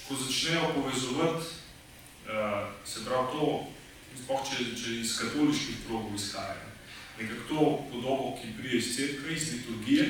ko 0.08 0.16
začnejo 0.16 0.72
povezovati, 0.74 1.44
uh, 1.44 2.64
se 2.84 3.04
pravi 3.04 3.26
to 3.32 3.66
sploh 4.22 4.44
če, 4.48 4.64
če 4.76 4.92
iz 5.00 5.16
katoliških 5.20 5.82
krogov 5.86 6.14
izhaja. 6.16 6.56
Nekako 7.18 7.42
to 7.48 7.64
podobo, 7.92 8.30
ki 8.40 8.54
prije 8.56 8.78
iz 8.78 8.94
cerkve, 8.96 9.34
iz 9.36 9.52
liturgije, 9.52 10.06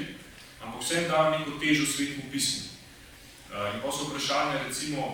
ampak 0.63 0.83
vsem 0.83 1.09
da 1.11 1.31
neko 1.35 1.59
težo 1.59 1.87
svetmu 1.87 2.31
pismu. 2.31 2.69
Uh, 3.51 3.75
in 3.75 3.83
pa 3.83 3.91
so 3.91 4.07
vprašanje, 4.07 4.61
recimo, 4.69 5.09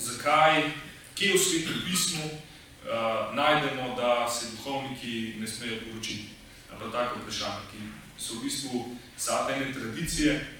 zakaj, 0.00 0.70
kje 1.14 1.34
v 1.34 1.42
svetem 1.42 1.82
pismu 1.84 2.24
uh, 2.24 3.34
najdemo, 3.36 3.92
da 3.96 4.24
se 4.24 4.54
duhovniki 4.56 5.36
ne 5.36 5.46
smejo 5.46 5.82
poročiti. 5.84 6.32
Ali 6.72 6.92
tako 6.92 7.20
vprašanje, 7.20 7.68
ki 7.74 7.92
so 8.16 8.40
v 8.40 8.48
bistvu 8.48 8.96
zadnje 9.20 9.68
tradicije 9.76 10.59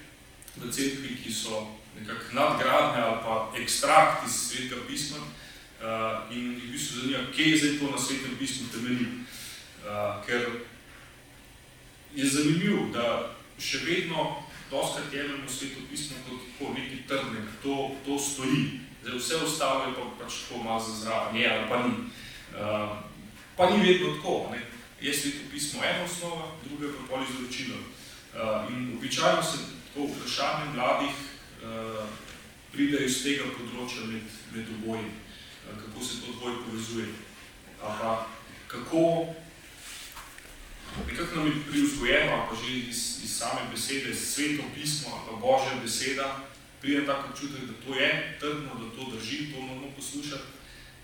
v 0.56 0.72
cerkvi, 0.72 1.16
ki 1.24 1.32
so 1.32 1.66
nekako 1.98 2.32
nadgradne 2.32 3.02
ali 3.02 3.18
pa 3.22 3.52
ekstrakt 3.62 4.26
iz 4.26 4.32
svetega 4.32 4.82
pisma 4.88 5.18
uh, 5.18 6.36
in 6.36 6.54
v 6.56 6.72
bistvu 6.72 7.00
zanima, 7.00 7.32
kje 7.34 7.50
je 7.50 7.58
zdaj 7.58 7.78
to 7.78 7.90
na 7.90 7.98
svetem 7.98 8.36
pismu 8.38 8.68
temelji. 8.72 9.06
Uh, 9.80 10.24
ker 10.26 10.48
je 12.14 12.26
zanimivo, 12.26 12.90
da 12.92 13.36
še 13.60 13.84
vedno 13.84 14.42
doskrat 14.70 15.12
jemljamo 15.12 15.48
sveto 15.48 15.80
pismo 15.90 16.16
kot 16.58 16.74
neki 16.76 17.02
trdnek, 17.08 17.48
to, 17.62 17.90
to 18.06 18.18
stoji. 18.18 18.80
Zdaj 19.02 19.18
vse 19.18 19.36
ostalo 19.36 19.84
je 19.84 19.94
pa 19.96 20.24
pač 20.24 20.42
tako 20.44 20.62
malo 20.62 20.80
za 20.80 20.92
zraven, 21.04 21.36
je 21.36 21.48
ali 21.48 21.68
pa 21.68 21.76
ni. 21.86 21.94
Uh, 22.54 22.96
pa 23.56 23.70
ni 23.70 23.82
vedno 23.86 24.14
tako, 24.16 24.50
ne. 24.52 24.60
Je 25.00 25.14
sveto 25.14 25.48
pismo 25.50 25.84
ena 25.84 26.04
osnova, 26.04 26.50
druga 26.64 26.92
pa 26.92 27.08
pol 27.08 27.24
izročilo. 27.24 27.76
Uh, 28.34 28.68
in 28.72 28.92
običajno 28.98 29.42
se 29.42 29.79
tako 29.94 30.06
vprašanje 30.06 30.74
mladih 30.74 31.10
uh, 31.10 32.06
pride 32.72 33.04
iz 33.04 33.22
tega 33.24 33.48
področja 33.56 34.06
med, 34.06 34.26
med 34.54 34.70
oboji, 34.78 35.08
uh, 35.10 35.74
kako 35.74 36.04
se 36.04 36.20
to 36.22 36.38
dvoje 36.38 36.56
povezuje. 36.66 37.08
Pa 37.80 38.26
kako 38.70 39.34
nekako 41.08 41.36
nam 41.36 41.46
je 41.46 41.62
privzgojeno, 41.70 42.46
pa 42.50 42.54
že 42.54 42.78
iz, 42.78 43.24
iz 43.24 43.36
same 43.38 43.66
besede, 43.72 44.14
sveto 44.14 44.62
pismo 44.74 45.10
ali 45.14 45.26
pa 45.26 45.36
Božja 45.36 45.74
beseda, 45.82 46.44
pride 46.80 47.06
tako 47.06 47.28
občutek, 47.32 47.66
da 47.66 47.74
to 47.86 47.94
je 47.94 48.36
trdno, 48.40 48.74
da 48.74 48.86
to 48.96 49.10
drži, 49.10 49.52
to 49.52 49.60
moramo 49.60 49.90
poslušati. 49.96 50.42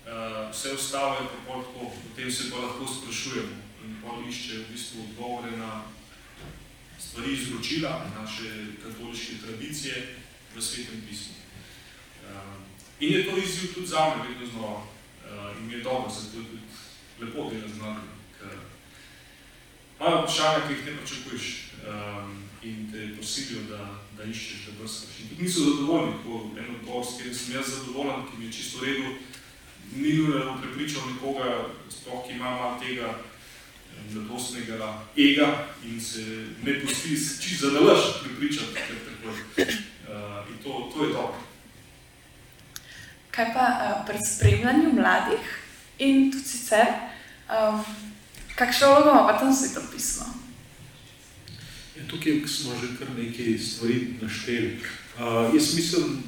Uh, 0.07 0.51
vse 0.51 0.71
ostalo 0.71 1.13
je 1.13 1.27
pa 1.27 1.53
tako, 1.53 1.91
potem 2.03 2.31
se 2.31 2.51
pa 2.51 2.57
lahko 2.57 2.87
sprašujemo 2.87 3.55
in 3.83 3.95
pol 4.01 4.23
išče 4.29 4.63
v 4.63 4.71
bistvu 4.71 5.03
odgovore 5.03 5.51
na 5.57 5.83
stvari 7.09 7.33
izročila 7.33 8.11
naše 8.21 8.49
katoliške 8.83 9.33
tradicije 9.45 10.15
v 10.55 10.61
svetem 10.61 11.01
pismu. 11.09 11.33
Uh, 11.35 12.29
in 12.99 13.13
je 13.13 13.25
to 13.25 13.37
izziv 13.37 13.73
tudi 13.73 13.87
za 13.87 14.15
me 14.15 14.29
vedno 14.29 14.47
znova 14.51 14.81
uh, 14.81 15.57
in 15.59 15.67
mi 15.67 15.73
je 15.73 15.83
dobro, 15.83 16.09
zato 16.09 16.37
je 16.37 16.43
tudi 16.43 16.63
lepo 17.21 17.49
delati 17.49 17.73
z 17.73 17.77
mladimi, 17.77 18.17
imajo 19.99 20.21
vprašanja, 20.21 20.67
ki 20.67 20.73
jih 20.73 20.85
ne 20.85 20.97
pričakuješ 20.97 21.45
um, 21.87 22.43
in 22.63 22.91
te 22.91 23.17
posilijo, 23.17 23.61
da, 23.69 23.81
da 24.17 24.23
iščeš, 24.23 24.65
da 24.65 24.71
brskaš. 24.79 25.19
In 25.19 25.29
tudi 25.29 25.43
niso 25.43 25.63
zadovoljni, 25.63 26.13
ko 26.23 26.51
en 26.57 26.75
odgovor, 26.75 27.05
s 27.05 27.17
katerim 27.17 27.35
sem 27.35 27.55
jaz 27.55 27.71
zadovoljen, 27.77 28.27
ki 28.29 28.37
mi 28.37 28.45
je 28.45 28.53
čisto 28.53 28.79
v 28.79 28.85
redu, 28.85 29.15
ni 29.95 30.13
nujno 30.13 30.57
prepričal 30.61 31.09
nekoga, 31.13 31.65
sploh 31.89 32.27
ki 32.27 32.33
ima 32.33 32.49
malo 32.49 32.79
tega 32.79 33.15
mladostnega 34.13 35.03
ega 35.17 35.67
in 35.83 36.01
se 36.01 36.21
ne 36.63 36.81
pusti 36.81 37.09
čisto 37.41 37.69
zadalaš 37.69 38.23
prepričati, 38.23 38.73
ker 38.73 38.95
tako 39.05 39.29
uh, 39.29 40.49
In 40.49 40.57
to, 40.63 40.91
to 40.93 41.03
je 41.05 41.13
dobro. 41.13 41.39
Kaj 43.31 43.53
pa 43.53 43.65
uh, 43.69 44.05
pri 44.07 44.17
spremljanju 44.25 44.93
mladih 44.93 45.45
in 45.99 46.31
tudi 46.31 46.43
sicer, 46.43 46.87
um, 47.49 47.85
kakšno 48.55 48.87
vlogo 48.87 49.09
ima 49.09 49.27
pa 49.27 49.39
tam 49.39 49.53
sveto 49.53 49.81
pismo? 49.91 50.25
Ja, 51.97 52.07
tukaj 52.07 52.47
smo 52.47 52.73
že 52.81 52.97
kar 52.99 53.07
nekaj 53.17 53.57
stvari 53.59 54.13
našteli. 54.21 54.79
Uh, 55.17 55.55
jaz 55.55 55.75
mislim, 55.75 56.23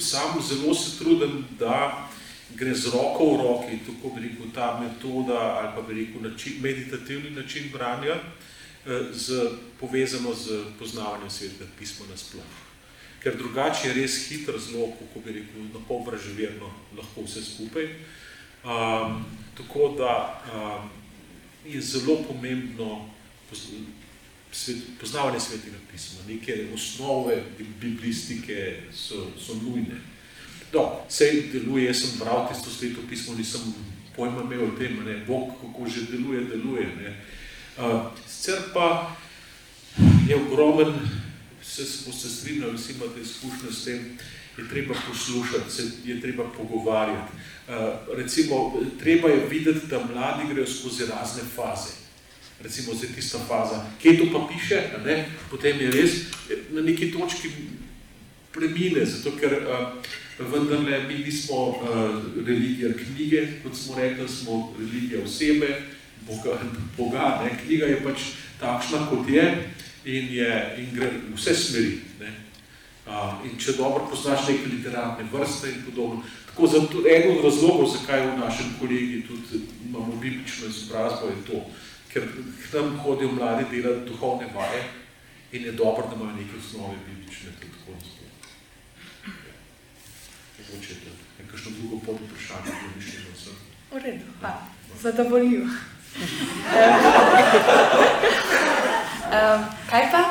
sam 0.00 0.42
zelo 0.42 0.74
se 0.74 0.98
trudim, 0.98 1.44
da 1.58 2.08
gre 2.54 2.74
z 2.74 2.90
roko 2.94 3.24
v 3.34 3.36
roki, 3.42 3.78
tako 3.86 4.14
bi 4.14 4.28
rekel, 4.28 4.46
ta 4.54 4.80
metoda 4.80 5.38
ali 5.60 5.72
pa 5.76 5.82
bi 5.82 5.94
rekel 6.00 6.22
način, 6.22 6.52
meditativni 6.60 7.30
način 7.30 7.70
branja, 7.72 8.16
z, 9.12 9.50
povezano 9.80 10.34
z 10.34 10.64
poznavanjem 10.78 11.30
svetega 11.30 11.70
pisma 11.78 12.06
nasploh. 12.10 12.44
Ker 13.22 13.36
drugače 13.36 13.88
je 13.88 13.94
res 13.94 14.18
hitro 14.28 14.58
zelo, 14.58 14.90
kako 14.98 15.20
bi 15.24 15.32
rekel, 15.32 15.62
na 15.72 15.80
pol 15.88 16.04
vraževerno 16.04 16.68
lahko 16.96 17.24
vse 17.24 17.40
skupaj. 17.44 17.88
Um, 18.64 19.24
tako 19.56 19.94
da 19.98 20.12
um, 20.52 20.90
je 21.64 21.80
zelo 21.80 22.16
pomembno 22.28 23.08
poznavanje 25.00 25.40
svetega 25.40 25.76
pisma, 25.92 26.20
neke 26.28 26.66
osnove 26.74 27.42
biblistike 27.80 28.82
so, 28.92 29.26
so 29.40 29.54
nujne. 29.54 30.13
No, 30.74 31.06
sej 31.08 31.52
deluje, 31.52 31.86
jaz 31.86 32.02
sem 32.02 32.18
bral 32.18 32.48
tisto 32.50 32.70
sveto 32.70 33.02
pismo, 33.06 33.36
nisem 33.38 33.62
pojma 34.16 34.42
imel 34.42 34.66
o 34.66 34.70
tem, 34.78 34.98
ne, 35.06 35.22
Bog 35.26 35.54
kako 35.60 35.86
že 35.86 36.10
deluje, 36.10 36.50
deluje. 36.50 36.86
Ne. 36.98 37.10
Uh, 37.78 38.10
sicer 38.26 38.58
pa 38.74 39.14
je 40.26 40.34
ogromen, 40.36 40.94
se 41.62 41.82
boste 42.06 42.28
strinjali, 42.28 42.74
vsi 42.74 42.92
imate 42.92 43.20
izkušnje 43.20 43.70
s 43.70 43.84
tem, 43.84 44.18
je 44.58 44.68
treba 44.70 44.94
poslušati, 45.08 45.70
se 45.70 45.82
je 46.04 46.20
treba 46.20 46.44
pogovarjati. 46.50 47.32
Uh, 47.68 48.16
recimo, 48.16 48.74
treba 48.98 49.28
je 49.28 49.46
videti, 49.50 49.86
da 49.86 50.04
mladi 50.04 50.50
grejo 50.52 50.66
skozi 50.66 51.06
razne 51.06 51.42
faze. 51.54 51.94
Recimo, 52.62 52.94
zdaj 52.94 53.14
tista 53.14 53.38
faza, 53.38 53.86
kje 54.02 54.18
to 54.18 54.24
pa 54.32 54.46
piše, 54.50 54.82
ne? 55.04 55.26
potem 55.50 55.80
je 55.80 55.90
res 55.90 56.10
na 56.70 56.80
neki 56.80 57.12
točki 57.12 57.48
premine, 58.52 59.06
zato 59.06 59.36
ker 59.38 59.52
uh, 59.52 60.02
vendarle 60.38 61.02
mi 61.08 61.18
nismo 61.24 61.68
uh, 61.68 61.76
religija 62.46 62.90
knjige, 62.92 63.48
kot 63.62 63.76
smo 63.76 63.98
rekli, 63.98 64.28
smo 64.28 64.74
religija 64.78 65.24
osebe, 65.24 65.82
Boga, 66.26 66.58
Boga 66.96 67.40
ne? 67.44 67.58
knjiga 67.64 67.86
je 67.86 68.02
pač 68.04 68.20
takšna, 68.60 69.06
kot 69.10 69.28
je 69.28 69.44
in, 70.04 70.32
je, 70.34 70.76
in 70.78 70.88
gre 70.94 71.10
vse 71.34 71.54
smeri. 71.54 71.98
Ne? 72.20 72.32
Uh, 73.06 73.44
in 73.44 73.58
če 73.60 73.76
dobro 73.76 74.06
poznaš 74.10 74.48
neke 74.48 74.70
literarne 74.72 75.28
vrste 75.32 75.68
in 75.68 75.82
podobno. 75.84 76.24
Tako 76.48 76.66
zato, 76.66 77.02
eno 77.10 77.38
od 77.38 77.44
razlogov, 77.44 77.88
zakaj 77.92 78.26
v 78.26 78.38
našem 78.38 78.74
kolegi 78.80 79.24
tudi 79.28 79.60
imamo 79.84 80.16
biblično 80.22 80.70
izobrazbo, 80.70 81.28
je 81.28 81.40
to, 81.48 81.62
ker 82.12 82.28
k 82.30 82.74
nam 82.74 82.98
hodijo 83.02 83.32
mladi 83.32 83.64
delati 83.70 84.08
duhovne 84.08 84.46
vaje 84.54 84.84
in 85.52 85.64
je 85.64 85.72
dobro, 85.72 86.06
da 86.08 86.16
imajo 86.16 86.36
neke 86.36 86.56
osnove 86.58 86.96
biblične 87.06 87.50
tudi 87.60 87.72
tako 87.74 87.98
naprej. 87.98 88.24
Mogoče 90.58 90.92
je 90.92 90.98
to 91.00 91.10
nekakšno 91.42 91.70
drugo 91.78 91.96
pod 92.06 92.16
vprašanje, 92.24 92.70
da 92.70 92.74
mišljeno 92.96 93.34
sem. 93.44 93.54
V 93.92 93.94
redu, 94.04 94.26
hvala. 94.40 94.62
Zadovoljivo. 95.02 95.68
um, 99.34 99.64
kaj 99.90 100.10
pa 100.12 100.22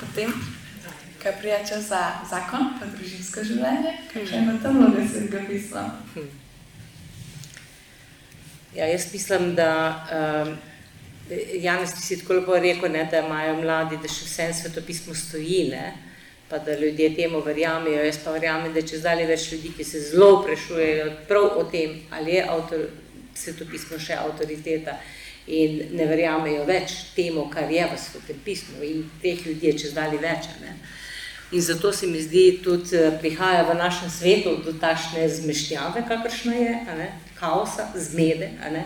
potem, 0.00 0.32
kaj 1.22 1.32
prijača 1.38 1.80
za 1.80 2.02
zakon, 2.30 2.68
pa 2.80 2.86
družinsko 2.86 3.44
življenje, 3.44 3.96
kakšne 4.12 4.42
ima 4.42 4.58
tam 4.62 4.78
vloge 4.78 5.06
svetega 5.08 5.46
pisma? 5.48 5.84
Ja, 8.74 8.86
jaz 8.86 9.12
mislim, 9.12 9.54
da 9.54 9.70
um, 10.18 10.54
Janez, 11.60 11.94
ti 11.94 12.02
si 12.02 12.18
tako 12.20 12.40
lepo 12.40 12.58
rekel, 12.58 12.90
ne, 12.92 13.04
da 13.10 13.22
imajo 13.22 13.54
mladi, 13.60 14.00
da 14.02 14.10
še 14.10 14.26
vsem 14.26 14.54
svetopismo 14.56 15.14
stoji, 15.14 15.68
ne, 15.72 15.92
pa 16.52 16.58
da 16.58 16.74
ljudje 16.78 17.14
temu 17.16 17.40
verjamejo. 17.40 18.04
Jaz 18.04 18.18
pa 18.24 18.34
verjamem, 18.36 18.74
da 18.76 18.82
če 18.84 18.98
zdaj 19.00 19.24
več 19.24 19.46
ljudi, 19.52 19.70
ki 19.72 19.84
se 19.88 20.00
zelo 20.04 20.42
prešujejo 20.44 21.06
prav 21.28 21.56
o 21.56 21.64
tem, 21.72 21.94
ali 22.12 22.34
je 22.36 22.42
avtor, 22.44 22.82
svetopismo 23.34 23.96
še 23.96 24.18
avtoriteta 24.20 24.98
in 25.48 25.94
ne 25.96 26.04
verjamejo 26.06 26.66
več 26.68 26.92
temu, 27.16 27.46
kar 27.50 27.72
je 27.72 27.86
v 27.88 27.96
svetem 27.98 28.42
pismu 28.44 28.84
in 28.84 29.06
teh 29.22 29.40
ljudi 29.46 29.70
je 29.70 29.78
čez 29.84 29.96
dali 29.96 30.20
več. 30.20 30.50
Ne. 30.60 30.76
In 31.56 31.64
zato 31.64 31.92
se 31.92 32.06
mi 32.06 32.20
zdi 32.20 32.60
tudi 32.64 33.00
prihaja 33.24 33.64
v 33.72 33.78
našem 33.80 34.12
svetu 34.12 34.58
do 34.64 34.76
tašne 34.76 35.24
zmešnjave, 35.32 36.04
kakršna 36.08 36.58
je, 36.60 36.76
ne, 37.00 37.08
kaosa, 37.40 37.88
zmede, 37.96 38.52
ne, 38.60 38.84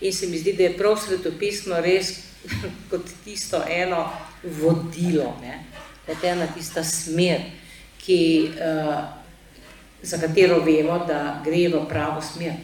In 0.00 0.12
se 0.12 0.26
mi 0.26 0.38
zdi, 0.38 0.52
da 0.52 0.62
je 0.62 0.76
prav 0.78 0.96
svetopismo 0.96 1.80
res 1.82 2.12
kot 2.90 3.06
tisto 3.24 3.62
eno 3.66 4.04
vodilo, 4.42 5.32
ne? 5.42 5.58
Kot 6.08 6.24
ena 6.24 6.48
tista 6.54 6.80
smer, 6.84 7.44
ki, 8.00 8.20
uh, 8.56 9.04
za 10.02 10.18
katero 10.18 10.62
vemo, 10.64 11.02
da 11.04 11.42
gre 11.44 11.66
v 11.68 11.84
pravo 11.88 12.22
smer. 12.24 12.56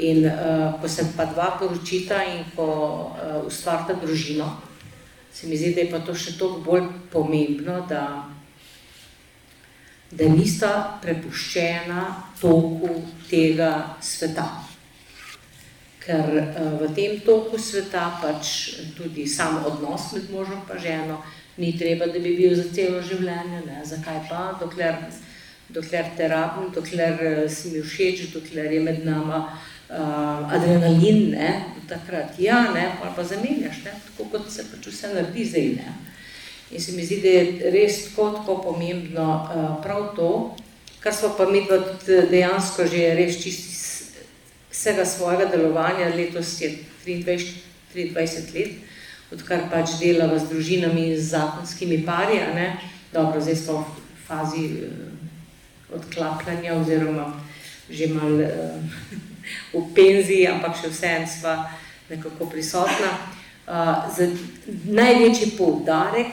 In 0.00 0.24
uh, 0.24 0.80
ko 0.80 0.88
se 0.88 1.04
pa 1.16 1.28
dva 1.28 1.52
poročita 1.60 2.22
in 2.24 2.46
ko 2.56 2.68
uh, 3.12 3.42
ustvarta 3.46 3.92
družino, 4.00 4.48
se 5.32 5.46
mi 5.46 5.56
zdi, 5.56 5.74
da 5.76 5.84
je 5.84 5.90
pa 5.92 6.00
to 6.00 6.16
še 6.16 6.38
toliko 6.40 6.64
bolj 6.64 6.88
pomembno, 7.12 7.82
da, 7.88 8.04
da 10.10 10.32
nista 10.32 10.72
prepuščena 11.04 12.08
toku 12.40 13.02
tega 13.28 13.96
sveta 14.00 14.48
ker 16.02 16.26
uh, 16.34 16.80
v 16.80 16.88
tem 16.96 17.20
toku 17.22 17.60
sveta 17.60 18.08
pač 18.18 18.80
tudi 18.96 19.28
sam 19.28 19.60
odnos 19.62 20.10
med 20.16 20.32
možem 20.32 20.64
in 20.66 20.80
ženo 20.82 21.20
ni 21.62 21.72
treba, 21.78 22.08
da 22.10 22.18
bi 22.18 22.34
bil 22.36 22.54
za 22.58 22.66
celo 22.74 23.00
življenje. 23.06 23.62
Ne? 23.66 23.82
Zakaj 23.86 24.22
pa? 24.28 24.42
Dokler, 24.60 24.98
dokler 25.72 26.10
te 26.18 26.28
rabim, 26.32 26.70
dokler 26.74 27.20
uh, 27.30 27.42
si 27.50 27.74
mi 27.74 27.82
všeč, 27.86 28.26
dokler 28.34 28.72
je 28.74 28.80
med 28.82 29.04
nama 29.06 29.44
uh, 29.48 30.54
adrenalin, 30.58 31.30
ne? 31.36 31.52
takrat 31.88 32.38
ja, 32.40 32.64
ne? 32.74 32.86
pa 33.00 33.12
pa 33.16 33.24
zamenjaš, 33.26 33.82
ne? 33.86 33.94
tako 34.08 34.30
kot 34.32 34.50
se 34.50 34.66
pač 34.70 34.90
vse 34.90 35.12
naredi 35.14 35.46
zdaj. 35.50 35.70
Ne? 35.78 35.96
In 36.72 36.80
se 36.80 36.96
mi 36.96 37.04
zdi, 37.04 37.20
da 37.22 37.32
je 37.36 37.72
res 37.74 37.98
tako, 38.08 38.30
tako 38.40 38.58
pomembno 38.70 39.28
uh, 39.42 39.66
prav 39.84 40.10
to, 40.16 40.32
kar 41.02 41.14
smo 41.14 41.34
pa 41.38 41.48
mi 41.50 41.66
dejansko 42.30 42.86
že 42.90 43.12
res 43.18 43.38
čisti 43.42 43.72
vsega 44.72 45.04
svojega 45.04 45.44
delovanja, 45.52 46.08
letos 46.16 46.60
je 46.60 46.72
23, 47.04 47.52
23 47.94 48.54
let, 48.54 48.72
odkar 49.32 49.68
pač 49.72 49.96
delava 50.00 50.38
z 50.38 50.50
družinami 50.52 51.12
in 51.12 51.16
z 51.16 51.32
zakonskimi 51.32 52.02
pari, 52.06 52.40
ne? 52.54 52.76
dobro, 53.12 53.40
zdaj 53.40 53.56
smo 53.56 53.84
v 53.84 54.26
fazi 54.26 54.64
uh, 54.84 55.96
odklapljanja 55.96 56.74
oziroma 56.74 57.32
že 57.90 58.08
mal 58.08 58.40
uh, 58.40 58.80
v 59.76 59.84
penziji, 59.94 60.48
ampak 60.48 60.76
še 60.80 60.92
vseeno 60.92 61.28
sva 61.28 61.56
nekako 62.08 62.48
prisotna. 62.48 63.12
Uh, 63.62 64.08
za 64.12 64.28
največji 64.88 65.54
poudarek, 65.56 66.32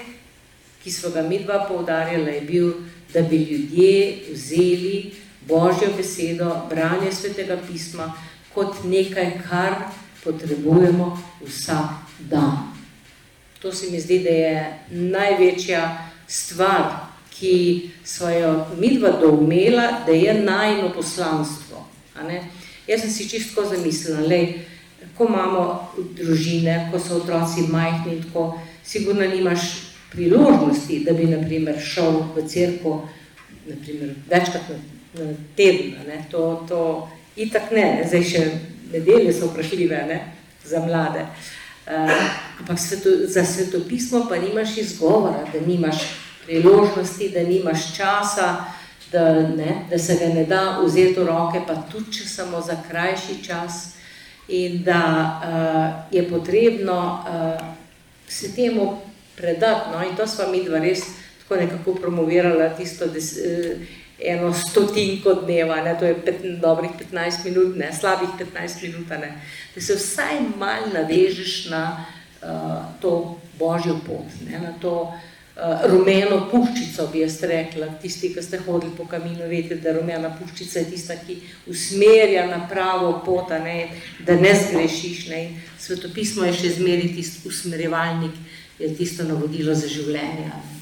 ki 0.80 0.92
smo 0.92 1.12
ga 1.12 1.24
mi 1.24 1.44
dva 1.44 1.66
poudarjala, 1.68 2.32
je 2.32 2.42
bil, 2.48 2.72
da 3.14 3.22
bi 3.22 3.38
ljudje 3.44 4.32
vzeli 4.32 5.12
Božjo 5.48 5.92
besedo, 5.98 6.68
branje 6.70 7.12
svetega 7.12 7.58
pisma, 7.68 8.12
kot 8.54 8.84
nekaj, 8.86 9.40
kar 9.50 9.90
potrebujemo 10.24 11.16
vsak 11.42 12.20
dan. 12.30 12.79
To 13.62 13.72
se 13.72 13.92
mi 13.92 14.00
zdi, 14.00 14.20
da 14.20 14.30
je 14.30 14.80
največja 14.90 16.08
stvar, 16.28 16.84
ki 17.40 17.90
smo 18.04 18.30
jo 18.30 18.66
midva 18.80 19.12
doumela, 19.22 20.04
da 20.06 20.12
je 20.12 20.34
najno 20.34 20.94
poslanstvo. 20.94 21.88
Jaz 22.88 23.02
sem 23.02 23.12
si 23.12 23.30
čisto 23.30 23.66
zamislila, 23.66 24.22
da 24.22 25.08
ko 25.18 25.28
imamo 25.28 25.92
družine, 26.16 26.90
ko 26.92 27.00
so 27.00 27.20
otroci 27.20 27.68
majhni 27.72 28.16
in 28.16 28.24
tako, 28.24 28.60
sigurno 28.84 29.28
nimaš 29.28 29.60
priložnosti, 30.12 31.04
da 31.06 31.14
bi 31.14 31.28
naprimer 31.28 31.80
šel 31.80 32.24
v 32.36 32.48
crkvo 32.48 33.10
večkrat 34.30 34.70
na, 34.70 35.24
na 35.24 35.34
teden. 35.56 35.96
To, 36.32 36.66
to 36.68 37.10
Itak 37.40 37.72
ne, 37.72 37.84
ne, 37.96 38.08
zdaj 38.08 38.24
še 38.28 38.40
nedelje 38.92 39.32
so 39.34 39.48
vprašljive 39.48 40.00
ne, 40.10 40.18
za 40.66 40.82
mlade. 40.84 41.22
Uh, 41.24 41.59
ampak 42.60 42.80
sveto, 42.80 43.10
za 43.26 43.46
svetopismo 43.46 44.26
pa 44.30 44.38
nimaš 44.38 44.78
izgovora, 44.78 45.46
da 45.54 45.60
nimaš 45.68 45.96
priložnosti, 46.46 47.30
da 47.30 47.44
nimaš 47.44 47.96
časa, 47.98 48.66
da, 49.12 49.34
ne, 49.34 49.86
da 49.90 49.98
se 49.98 50.16
ga 50.16 50.34
ne 50.34 50.46
da 50.46 50.80
vzeti 50.86 51.20
v 51.20 51.26
roke, 51.26 51.62
pa 51.68 51.76
tudi 51.92 52.14
če 52.14 52.28
samo 52.28 52.62
za 52.62 52.78
krajši 52.90 53.44
čas. 53.44 53.96
In 54.50 54.84
da 54.84 55.02
uh, 55.38 56.16
je 56.16 56.30
potrebno 56.30 57.22
uh, 57.22 57.66
se 58.28 58.56
temu 58.56 58.98
predati. 59.38 59.90
No, 59.94 60.04
in 60.04 60.16
to 60.16 60.28
smo 60.28 60.48
mi 60.48 60.64
dva 60.66 60.80
res 60.80 61.04
tako 61.40 61.62
nekako 61.62 61.94
promovirali, 61.94 62.70
tisto, 62.78 63.06
uh, 63.06 63.14
eno 64.22 64.54
stotinko 64.54 65.34
dneva, 65.34 65.82
ne, 65.82 65.96
to 66.00 66.06
je 66.06 66.16
pet, 66.26 66.44
dobrih 66.62 66.92
15 67.12 67.46
minut, 67.46 67.76
ne, 67.78 67.92
slabih 67.94 68.30
15 68.40 68.84
minut, 68.84 69.10
ne, 69.10 69.34
da 69.76 69.82
se 69.82 69.96
vsaj 69.96 70.42
malo 70.58 70.94
navežeš 70.94 71.70
na 71.70 72.06
uh, 72.42 72.50
to 73.02 73.40
božjo 73.60 74.00
pot, 74.08 74.28
ne, 74.50 74.60
na 74.60 74.74
to 74.82 74.94
uh, 75.02 75.86
rumeno 75.92 76.42
puščico, 76.52 77.08
bi 77.12 77.24
jaz 77.24 77.40
rekla. 77.44 77.88
Tisti, 78.02 78.34
ki 78.34 78.44
ste 78.44 78.60
hodili 78.66 78.92
po 78.98 79.08
kaminu, 79.08 79.48
veste, 79.52 79.80
da 79.84 79.94
rumena 79.96 80.32
puščica 80.40 80.80
je 80.80 80.90
tista, 80.92 81.16
ki 81.20 81.40
usmerja 81.72 82.48
na 82.48 82.66
pravo 82.70 83.14
pot, 83.26 83.54
ne, 83.64 83.90
da 84.28 84.36
ne 84.36 84.56
zgrešiš. 84.56 85.28
Ne. 85.32 85.44
Svetopismo 85.80 86.48
je 86.50 86.58
še 86.64 86.76
zmeri 86.80 87.14
tisti 87.16 87.48
usmerjevalnik, 87.48 88.36
je 88.80 88.92
tisto 88.96 89.28
navodilo 89.28 89.76
za 89.76 89.88
življenje. 89.88 90.52
Ne. 90.52 90.79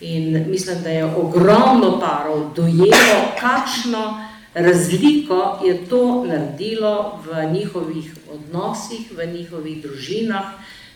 In 0.00 0.50
mislim, 0.50 0.82
da 0.82 0.90
je 0.90 1.04
ogromno 1.04 2.00
parov 2.00 2.54
dojelo, 2.54 3.32
kakšno 3.40 4.26
razliko 4.54 5.60
je 5.64 5.86
to 5.88 6.24
naredilo 6.24 7.20
v 7.24 7.52
njihovih 7.52 8.14
odnosih, 8.32 9.12
v 9.16 9.26
njihovih 9.26 9.82
družinah, 9.82 10.44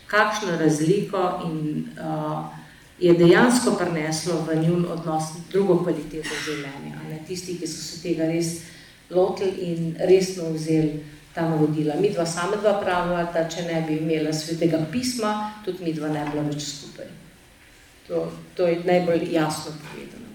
kakšno 0.07 0.57
razliko 0.59 1.41
in 1.45 1.85
uh, 1.97 2.45
je 2.99 3.13
dejansko 3.13 3.71
prineslo 3.71 4.45
v 4.47 4.55
njun 4.61 4.85
odnos 4.91 5.23
drugo 5.51 5.79
kvaliteto 5.83 6.35
življenja. 6.45 7.01
Ne? 7.09 7.23
Tisti, 7.27 7.57
ki 7.57 7.67
so 7.67 7.81
se 7.81 8.01
tega 8.03 8.27
res 8.29 8.59
lotili 9.09 9.71
in 9.71 9.95
resno 9.99 10.51
vzeli 10.53 11.01
ta 11.33 11.47
navodila. 11.49 11.95
Mi 11.95 12.11
dva 12.13 12.25
sama 12.25 12.59
dva 12.61 12.75
pravila, 12.83 13.23
da 13.33 13.47
če 13.49 13.65
ne 13.65 13.81
bi 13.87 13.97
imela 13.97 14.33
svetega 14.33 14.83
pisma, 14.91 15.33
tudi 15.65 15.83
mi 15.83 15.93
dva 15.93 16.11
ne 16.13 16.27
bila 16.29 16.45
več 16.51 16.67
skupaj. 16.67 17.20
To, 18.11 18.27
to 18.55 18.67
je 18.67 18.83
najbolj 18.83 19.31
jasno 19.31 19.71
povedano. 19.71 20.27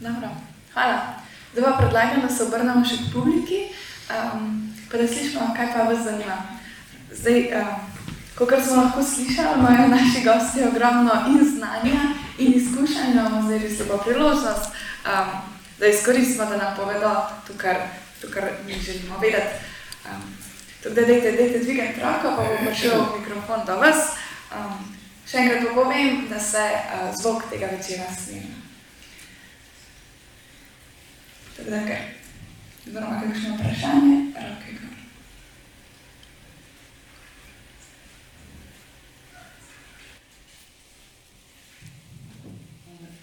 Dobro, 0.00 0.28
hvala. 0.72 0.98
Zdaj 1.52 1.64
pa 1.64 1.78
predlagam, 1.78 2.20
da 2.22 2.28
se 2.28 2.44
obrnemo 2.44 2.84
še 2.84 2.96
k 2.96 3.12
publiki, 3.12 3.60
um, 4.12 4.68
pa 4.90 5.00
da 5.00 5.06
slišimo, 5.08 5.46
kaj 5.56 5.70
pa 5.72 5.86
vas 5.88 6.02
zanima. 6.04 6.36
Zdaj, 7.08 7.40
um, 7.56 7.70
kot 8.36 8.52
smo 8.66 8.82
lahko 8.82 9.00
slišali, 9.02 9.56
imajo 9.56 9.86
naši 9.94 10.20
gosti 10.26 10.66
ogromno 10.68 11.16
in 11.32 11.40
znanja 11.56 12.02
in 12.36 12.52
izkušenj, 12.60 13.16
imamo 13.16 13.40
zdaj 13.48 13.64
res 13.64 13.80
lepo 13.80 14.02
priložnost, 14.04 14.76
um, 15.08 15.32
da 15.80 15.86
izkoristimo, 15.88 16.50
da 16.52 16.60
nam 16.60 16.76
povedo 16.76 17.14
to, 17.48 17.56
kar, 17.56 17.80
to, 18.20 18.28
kar 18.28 18.44
mi 18.66 18.76
želimo 18.76 19.16
vedeti. 19.24 19.56
Um, 20.04 20.20
tako 20.82 20.94
da 21.00 21.08
dejte, 21.08 21.32
dejte 21.32 21.64
dvigajte 21.64 22.04
roko, 22.04 22.36
pa 22.36 22.44
bo 22.44 22.60
prišel 22.60 23.08
mikrofon 23.16 23.64
do 23.64 23.80
vas. 23.80 24.12
Um, 24.52 24.97
Še 25.28 25.42
enkrat 25.42 25.66
pa 25.66 25.72
povem, 25.76 26.22
da 26.30 26.38
se 26.40 26.60
uh, 26.72 27.10
zvok 27.20 27.50
tega 27.50 27.68
večera 27.68 28.06
snema. 28.16 28.62
Tako 31.56 31.70
da, 31.70 31.80
kaj? 31.84 32.06
Kdo 32.86 32.98
ima 33.02 33.18
kakšno 33.20 33.56
vprašanje? 33.58 34.14
Roke 34.38 34.72
gor. 34.78 34.94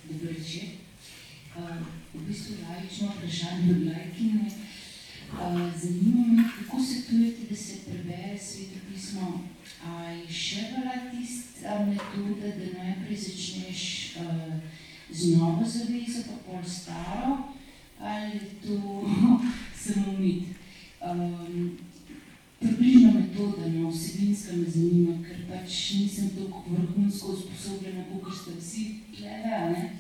Dobro 0.04 0.30
večer. 0.30 0.70
V 2.14 2.22
bistvu 2.28 2.56
laično 2.62 3.10
vprašanje 3.16 3.72
od 3.72 3.84
lajkine. 3.88 4.50
Zanima 5.82 6.28
me, 6.28 6.50
kako 6.60 6.84
svetujete, 6.84 7.50
da 7.50 7.56
se 7.56 7.82
prebere 7.90 8.38
sveto 8.38 8.80
pismo 8.94 9.55
A 9.86 10.10
je 10.12 10.26
še 10.34 10.62
bila 10.74 10.96
tista 11.12 11.86
metoda, 11.86 12.50
da 12.58 12.66
najprej 12.74 13.18
začneš 13.18 13.82
uh, 14.18 14.56
z 15.12 15.36
novo 15.38 15.62
zavezo, 15.62 16.24
pa 16.26 16.38
pol 16.46 16.64
staro, 16.66 17.54
ali 18.00 18.40
to 18.66 19.06
samo 19.86 20.18
mit. 20.18 20.58
Um, 21.06 21.78
približna 22.60 23.12
metoda, 23.14 23.70
no, 23.70 23.92
vsebinska 23.94 24.58
me 24.58 24.66
zanima, 24.66 25.20
ker 25.22 25.46
pač 25.50 25.94
nisem 26.02 26.34
tako 26.34 26.64
vrhunsko 26.66 27.38
usposobljena, 27.38 28.08
kot 28.10 28.34
ste 28.34 28.58
vsi 28.58 28.86
ne? 29.22 29.92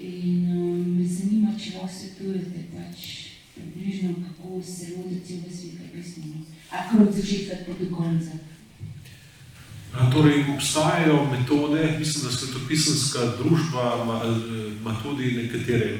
In 0.00 0.48
um, 0.48 0.96
me 0.96 1.04
zanima, 1.04 1.52
če 1.60 1.76
lahko 1.76 1.92
svetujete 1.92 2.64
pač 2.72 3.04
približno, 3.54 4.16
kako 4.24 4.62
se 4.62 4.96
lotiti 4.96 5.42
v 5.44 5.52
svetu 5.52 5.92
pisma. 5.92 6.24
No. 6.32 6.40
Ako 6.70 7.04
od 7.04 7.12
začetka 7.14 7.76
do 7.78 7.92
konca. 7.92 8.53
Torej, 9.94 10.44
obstajajo 10.54 11.26
metode, 11.30 11.96
mislim, 11.98 12.24
da 12.24 12.36
svetopisanska 12.36 13.18
družba 13.38 14.00
ima, 14.02 14.20
ima 14.80 14.96
tudi 15.02 15.32
nekatere 15.32 15.98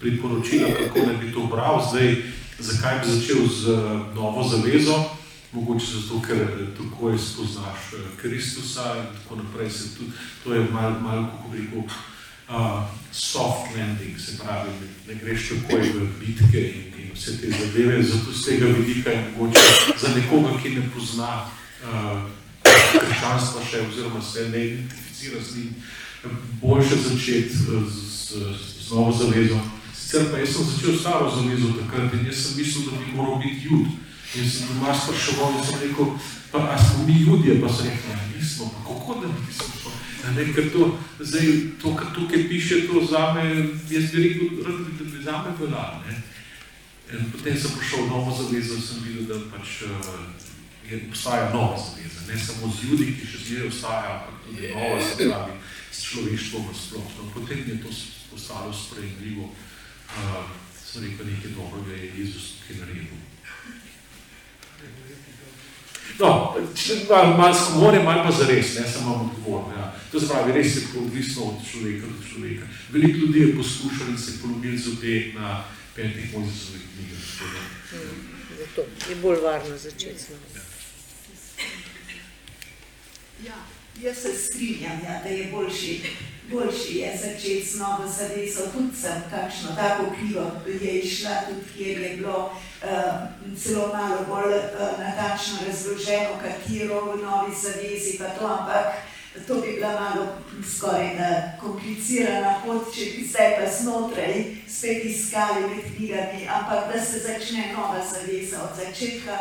priporočila, 0.00 0.68
kako 0.78 1.06
naj 1.06 1.16
bi 1.16 1.32
to 1.32 1.46
bral. 1.46 1.88
Zdaj, 1.90 2.16
zakaj 2.58 2.98
bi 2.98 3.12
začel 3.12 3.46
z 3.46 3.66
novo 4.14 4.48
zavezo? 4.48 5.04
Mogoče 5.52 5.86
zato, 5.86 6.20
ker 6.26 6.38
tako 6.76 7.18
spoznaš 7.18 7.94
Kristusa 8.20 8.94
in 8.98 9.06
tako 9.22 9.36
naprej. 9.36 9.70
Se 9.70 9.96
tudi, 9.96 10.10
to 10.44 10.54
je 10.54 10.66
malo, 10.72 11.00
mal, 11.00 11.24
kako 11.24 11.48
bi 11.48 11.58
rekel, 11.58 11.78
uh, 11.78 12.82
soft 13.12 13.76
landing, 13.76 14.20
se 14.20 14.38
pravi, 14.38 14.70
ne 15.08 15.14
greš 15.14 15.48
takoj 15.48 15.80
v 15.80 16.08
bitke 16.20 16.60
in, 16.60 16.92
in 17.00 17.10
vse 17.14 17.40
te 17.40 17.50
zadeve. 17.50 18.02
Zato 18.02 18.32
z 18.32 18.44
tega 18.44 18.66
vidika 18.66 19.10
je 19.10 19.30
mogoče 19.32 19.60
za 20.00 20.08
nekoga, 20.14 20.60
ki 20.62 20.70
ne 20.70 20.90
pozna 20.94 21.48
uh, 21.84 22.37
krščanstva 22.92 23.64
še, 23.70 23.84
oziroma 23.88 24.22
se 24.22 24.48
ne 24.48 24.64
identificira 24.66 25.40
z 25.42 25.56
njim, 25.56 25.74
boljše 26.62 26.96
začeti 26.96 27.54
z, 27.54 27.82
z, 27.92 28.54
z 28.86 28.90
novo 28.90 29.12
zavezo. 29.12 29.60
Sicer 29.94 30.30
pa 30.32 30.38
jaz 30.38 30.56
sem 30.56 30.64
začel 30.64 30.98
staro 30.98 31.30
zavezo 31.30 31.74
takrat 31.80 32.14
in 32.16 32.26
jaz 32.26 32.44
sem 32.44 32.58
mislil, 32.58 32.90
da 32.90 32.98
bi 32.98 33.16
moral 33.16 33.40
biti 33.42 33.68
jud. 33.68 33.88
In 34.36 34.50
sem 34.50 34.68
doma 34.68 34.92
spraševal 34.92 35.56
in 35.56 35.64
sem 35.64 35.80
rekel, 35.82 36.12
pa 36.52 36.58
a 36.72 36.78
smo 36.78 37.06
mi 37.06 37.16
ljudje, 37.24 37.60
pa 37.60 37.68
sem 37.72 37.86
rekel, 37.88 38.10
ja, 38.12 38.20
nismo, 38.36 38.70
pa 38.72 38.80
kako 38.88 39.20
da 39.22 39.28
nismo 39.28 39.72
to? 39.82 39.92
Ja, 40.24 40.32
ne, 40.36 40.44
ker 40.52 40.68
to, 40.72 40.90
zdaj, 41.20 41.46
to, 41.82 41.94
kar 41.96 42.12
tukaj 42.14 42.48
piše, 42.48 42.82
to 42.88 43.04
zame, 43.10 43.44
jaz 43.90 44.10
bi 44.12 44.24
rekel, 44.26 44.48
da 44.64 45.04
bi 45.04 45.22
zame 45.24 45.54
veljalo, 45.60 46.02
ne. 46.08 46.22
In 47.08 47.30
potem 47.32 47.56
sem 47.56 47.72
prišel 47.72 48.04
v 48.04 48.10
novo 48.12 48.36
zavezo 48.36 48.76
in 48.76 48.84
sem 48.84 49.00
videl, 49.04 49.24
da 49.32 49.40
pač 49.48 49.80
je, 50.90 51.00
obstaja 51.08 51.50
nova 51.54 51.76
zaveza, 51.76 52.20
ne 52.32 52.38
samo 52.38 52.72
z 52.72 52.84
ljudi, 52.84 53.16
ki 53.20 53.26
še 53.26 53.38
zmeraj 53.44 53.68
ostaja, 53.68 54.14
ampak 54.16 54.44
tudi 54.46 54.72
nova, 54.74 55.00
se 55.04 55.28
pravi, 55.28 55.52
s 55.92 56.04
človeštvom 56.10 56.74
sploh. 56.74 57.08
No, 57.18 57.30
potem 57.34 57.64
je 57.68 57.78
to 57.82 57.94
postalo 58.30 58.72
sprejemljivo, 58.72 59.48
uh, 59.48 60.44
sem 60.84 61.04
rekel, 61.04 61.26
nekaj 61.26 61.56
dobrega 61.56 62.02
je 62.02 62.12
Jezus 62.18 62.52
tukaj 62.58 62.80
naredil. 62.82 63.18
No, 66.18 66.56
malo 67.08 67.36
mal 67.36 67.54
skomore, 67.54 68.02
malo 68.02 68.24
pa 68.24 68.32
zares, 68.32 68.74
ne 68.74 68.88
samo 68.92 69.30
odgovorno. 69.30 69.74
Ja. 69.76 69.94
To 70.12 70.20
se 70.20 70.28
pravi, 70.28 70.52
res 70.52 70.76
je 70.76 70.82
odvisno 70.98 71.44
od 71.44 71.70
človeka 71.70 72.06
do 72.06 72.24
človeka. 72.30 72.66
Veliko 72.90 73.18
ljudi 73.18 73.40
je 73.40 73.56
poskušalo 73.56 74.10
in 74.10 74.18
se 74.18 74.40
polomili 74.42 74.78
zobe 74.78 75.32
na 75.34 75.64
petih 75.96 76.34
Mojzesovih 76.34 76.82
knjigah. 76.94 77.22
Hmm, 77.90 78.28
zato 78.58 78.88
je 79.10 79.16
bolj 79.22 79.40
varno 79.44 79.78
začeti 79.78 80.18
z 80.18 80.28
nami. 80.30 80.67
Ja, 83.46 83.54
jaz 84.02 84.16
se 84.16 84.34
strinjam, 84.34 84.98
ja, 85.04 85.20
da 85.22 85.28
je 85.28 85.44
boljši, 85.52 86.00
boljši 86.50 86.98
je 86.98 87.18
začeti 87.22 87.66
z 87.66 87.78
novo 87.78 88.08
zavezo. 88.18 88.70
Tudi 88.72 88.96
sem 89.00 89.22
kakšno 89.30 89.68
tako 89.76 90.04
knjigo 90.18 90.50
je 90.82 91.00
išla, 91.00 91.30
tudi 91.48 91.60
kjer 91.76 92.00
je 92.00 92.16
bilo 92.16 92.50
uh, 92.82 93.54
celo 93.62 93.86
malo 93.86 94.18
bolj 94.28 94.54
uh, 94.54 94.98
natančno 94.98 95.58
razloženo, 95.66 96.40
katero 96.42 97.00
v 97.00 97.22
novi 97.22 97.52
zavezi 97.62 98.18
pa 98.18 98.24
to, 98.24 98.46
ampak 98.46 98.86
to 99.46 99.54
bi 99.54 99.72
bila 99.72 100.00
malo 100.00 100.28
skoraj 100.76 101.16
da 101.16 101.52
komplicirana 101.60 102.62
pot, 102.66 102.94
če 102.94 103.04
bi 103.04 103.26
zdaj 103.30 103.56
pa 103.58 103.70
znotraj 103.80 104.44
spet 104.68 105.04
iskali 105.04 105.60
med 105.60 105.84
knjigami, 105.96 106.48
ampak 106.48 106.92
da 106.92 107.04
se 107.04 107.18
začne 107.18 107.72
nova 107.76 108.02
zaveza 108.12 108.62
od 108.62 108.76
začetka, 108.76 109.38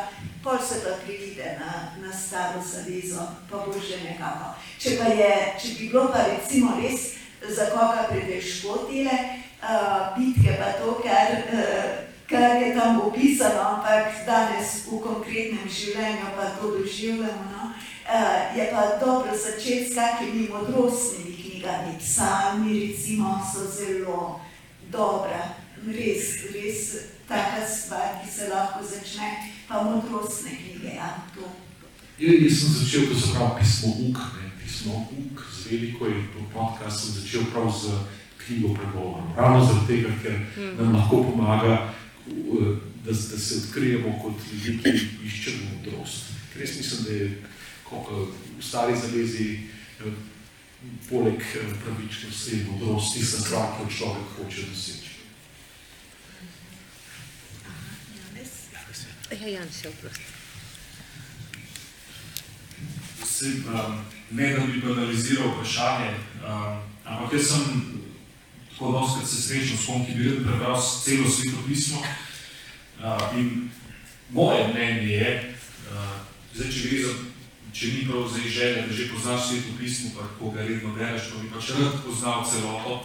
pol 0.48 0.58
se 0.64 0.80
pa 0.84 0.96
privide 1.04 1.60
na, 1.60 1.92
na 2.08 2.14
staro 2.14 2.64
zavezo, 2.64 3.20
pa 3.52 3.58
bo 3.58 3.76
že 3.76 4.00
nekako. 4.00 4.56
Če 4.80 4.96
pa 4.96 5.12
je, 5.12 5.32
če 5.60 5.68
bi 5.76 5.90
bilo 5.92 6.08
pa 6.08 6.24
recimo 6.24 6.80
res 6.80 7.20
za 7.44 7.68
koga 7.76 8.08
pretežko 8.08 8.88
tele 8.88 9.12
uh, 9.60 10.16
bitke, 10.16 10.56
pa 10.56 10.72
to, 10.80 10.96
kar 11.04 11.36
uh, 11.52 12.08
kar 12.32 12.64
je 12.64 12.72
tam 12.80 13.02
opisano, 13.02 13.60
ampak 13.60 14.24
danes 14.24 14.88
v 14.88 15.04
konkretnem 15.04 15.68
življenju 15.68 16.32
pa 16.40 16.56
to 16.56 16.72
doživljamo. 16.80 17.52
No? 17.52 17.76
Uh, 18.08 18.56
je 18.56 18.72
pa 18.72 18.96
dobro 19.04 19.36
začeti 19.36 19.92
s 19.92 19.96
kakimi 20.00 20.48
modrostnimi 20.48 21.36
knjigami. 21.36 22.00
Psalmi, 22.00 22.88
recimo, 22.88 23.36
so 23.44 23.68
zelo 23.68 24.40
dobra, 24.92 25.60
res, 25.84 26.48
res 26.56 26.96
taka 27.28 27.68
stvar, 27.68 28.24
ki 28.24 28.32
se 28.32 28.48
lahko 28.48 28.80
začne, 28.80 29.57
pa 29.68 29.84
modrostne 29.84 30.52
knjige. 30.58 30.96
Ja, 30.96 31.16
to. 31.36 31.52
Ja, 32.20 32.34
jaz 32.34 32.60
sem 32.60 32.74
začel, 32.74 33.08
ko 33.10 33.20
se 33.20 33.34
pravi 33.34 33.60
pismo 33.60 33.90
Uk, 34.10 34.18
ne? 34.18 34.52
pismo 34.64 35.08
Uk 35.12 35.44
z 35.54 35.72
veliko 35.72 36.08
in 36.08 36.24
podcast 36.54 37.04
sem 37.04 37.22
začel 37.22 37.46
prav 37.52 37.72
z 37.72 37.94
knjigo 38.46 38.74
pregovorov. 38.74 39.36
Ravno 39.38 39.66
zaradi 39.66 39.88
tega, 39.88 40.10
ker 40.24 40.40
nam 40.80 40.96
lahko 40.96 41.24
pomaga 41.24 41.94
da, 43.06 43.12
da 43.12 43.40
se 43.40 43.56
odkrijemo 43.58 44.20
kot 44.24 44.34
ljudi, 44.52 44.80
ki 44.84 45.28
iščemo 45.28 45.70
modrost. 45.76 46.32
Ker 46.54 46.62
jaz 46.62 46.78
mislim, 46.78 47.04
da 47.04 47.12
je 47.12 47.28
v 47.92 48.64
stari 48.64 48.96
zavezi 48.98 49.60
poleg 51.10 51.44
pravičnosti 51.84 52.66
modrost 52.72 53.14
tista 53.16 53.42
stvar, 53.42 53.76
ki 53.78 53.84
jo 53.84 53.98
človek 53.98 54.34
hoče 54.38 54.66
doseči. 54.72 55.07
Ja, 59.32 59.48
Jan, 59.48 59.68
se 59.72 59.90
oprosti. 59.90 60.22
Ne, 64.32 64.54
da 64.54 64.66
bi 64.66 64.82
banaliziral 64.82 65.50
vprašanje, 65.50 66.10
um, 66.10 66.80
ampak 67.06 67.34
jaz 67.34 67.48
sem 67.48 67.64
tako 68.72 68.92
dosti 68.92 69.28
se 69.28 69.42
srečal 69.42 69.78
s 69.78 69.86
kom, 69.86 70.06
ki 70.06 70.12
bi 70.16 70.30
rad 70.30 70.44
prebral 70.44 70.82
celo 71.04 71.30
sveto 71.30 71.58
pismo. 71.68 72.00
Uh, 73.00 73.40
in 73.40 73.70
moje 74.30 74.68
mnenje 74.68 75.08
je, 75.08 75.56
uh, 75.92 76.16
zdaj, 76.56 76.72
če 76.72 76.88
gre 76.88 77.02
za, 77.04 77.14
če 77.74 77.88
ni 77.88 78.08
prav 78.08 78.30
zdaj 78.32 78.50
želja, 78.50 78.88
da 78.88 78.94
že 78.94 79.10
poznaš 79.14 79.48
sveto 79.48 79.76
pismo, 79.80 80.10
pa 80.16 80.30
ko 80.40 80.52
ga 80.52 80.62
redno 80.62 80.96
bereš, 80.96 81.30
pa 81.34 81.44
bi 81.44 81.52
pač 81.52 81.70
rad 81.76 82.00
poznal 82.06 82.48
celoto, 82.48 83.04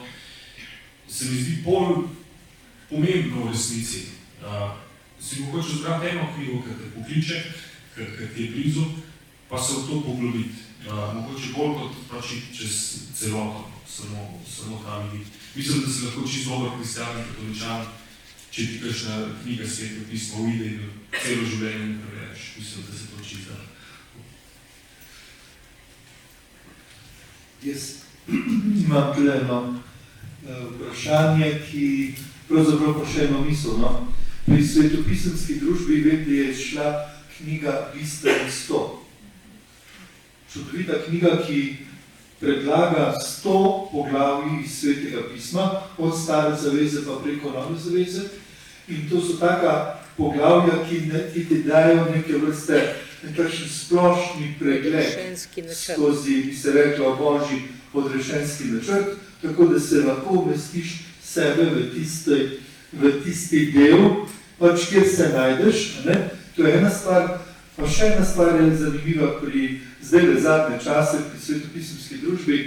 se 1.08 1.24
mi 1.24 1.42
zdi 1.42 1.58
bolj 1.66 2.06
pomembno 2.88 3.44
v 3.44 3.52
resnici. 3.52 4.06
Uh, 4.42 4.81
si 5.22 5.40
mogoče 5.40 5.76
zbrati 5.78 6.06
eno 6.06 6.28
knjigo, 6.34 6.62
ki 6.62 6.68
te 6.78 6.90
pokliče, 6.94 7.42
ki 7.94 8.34
ti 8.34 8.42
je 8.42 8.50
blizu, 8.50 8.84
pa 9.48 9.62
se 9.62 9.72
v 9.72 9.86
to 9.88 10.02
poglobiti. 10.06 10.58
Uh, 10.82 11.14
mogoče 11.14 11.52
bolj 11.56 11.74
kot 11.78 11.92
pač 12.10 12.32
čez 12.56 12.98
celoto, 13.14 13.70
samo, 13.86 14.42
samo 14.56 14.82
tam 14.84 15.10
videti. 15.12 15.30
Mislim, 15.54 15.80
da 15.80 15.92
se 15.92 16.04
lahko 16.04 16.28
čisto 16.28 16.50
dober 16.50 16.78
kristijan 16.78 17.18
in 17.18 17.24
katoličan, 17.24 17.84
če 18.50 18.66
ti 18.66 18.80
kakšna 18.82 19.16
knjiga 19.42 19.68
sveto 19.68 20.08
pismo 20.10 20.44
uide 20.44 20.64
in 20.66 20.80
celo 21.22 21.44
življenje 21.46 21.86
ne 21.86 21.98
prebereš. 22.02 22.48
Mislim, 22.58 22.84
da 22.88 22.98
se 22.98 23.06
to 23.06 23.24
čisto. 23.28 23.52
Jaz 27.62 27.82
imam 28.84 29.14
tukaj 29.14 29.38
eno 29.38 29.60
vprašanje, 30.42 31.52
ki 31.70 31.84
pravzaprav 32.48 32.98
pa 32.98 33.06
še 33.06 33.28
eno 33.28 33.44
misel. 33.46 33.78
No? 33.78 33.92
Pri 34.46 34.66
svetopisemski 34.66 35.60
družbi 35.60 36.00
vem, 36.02 36.24
da 36.26 36.32
je 36.32 36.54
šla 36.54 36.88
knjiga 37.36 37.92
Bistven 37.94 38.50
100. 38.68 38.80
Čudovita 40.52 40.98
knjiga, 41.06 41.38
ki 41.46 41.76
predlaga 42.40 43.12
sto 43.26 43.88
poglavij 43.92 44.64
iz 44.64 44.80
svetega 44.80 45.22
pisma, 45.34 45.70
od 45.98 46.18
stare 46.22 46.56
zaveze 46.56 47.06
pa 47.06 47.20
preko 47.24 47.50
nove 47.50 47.78
zaveze. 47.78 48.22
In 48.88 49.08
to 49.10 49.20
so 49.20 49.38
taka 49.38 50.00
poglavja, 50.16 50.82
ki, 50.88 51.00
ne, 51.12 51.22
ki 51.34 51.44
ti 51.48 51.62
dajo 51.62 52.10
neke 52.10 52.32
vrste 52.42 52.82
nekakšen 53.22 53.68
splošni 53.68 54.54
pregled 54.58 55.38
skozi, 55.74 56.42
bi 56.46 56.56
se 56.56 56.72
rekla, 56.72 57.16
božji 57.16 57.62
podrešenski 57.92 58.64
načrt, 58.64 59.16
tako 59.42 59.64
da 59.64 59.80
se 59.80 60.02
lahko 60.02 60.34
umestiš 60.34 60.98
sebe 61.24 61.64
v 61.64 61.94
tisti, 61.94 62.58
v 62.92 63.12
tisti 63.24 63.70
del, 63.72 64.26
pač 64.58 64.86
kjer 64.90 65.08
se 65.08 65.30
najdeš. 65.34 66.04
Ne? 66.06 66.18
To 66.56 66.66
je 66.66 66.76
ena 66.78 66.90
stvar, 66.90 67.38
pa 67.76 67.88
še 67.88 68.12
ena 68.14 68.24
stvar 68.26 68.60
je 68.60 68.70
zanimiva 68.76 69.34
pri 69.40 69.80
zdaj 70.02 70.26
le 70.28 70.40
zadnje 70.40 70.78
čase 70.84 71.22
pri 71.30 71.40
svetopisemski 71.40 72.20
družbi, 72.22 72.58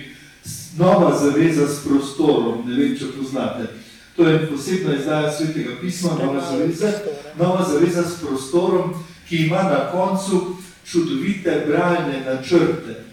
nova 0.77 1.17
zaveza 1.17 1.67
s 1.67 1.83
prostorom, 1.85 2.63
ne 2.67 2.77
vem, 2.77 2.95
če 2.97 3.11
poznate. 3.17 3.67
To 4.15 4.27
je 4.27 4.47
posebna 4.47 4.95
izdaja 4.95 5.31
svetega 5.31 5.75
pisma, 5.81 6.15
nova 6.19 6.41
zaveza, 6.51 6.91
nova 7.39 7.65
zaveza 7.67 8.03
s 8.03 8.21
prostorom, 8.21 8.93
ki 9.27 9.45
ima 9.45 9.63
na 9.63 9.91
koncu 9.91 10.55
čudovite 10.87 11.65
bralne 11.67 12.21
načrte. 12.25 13.03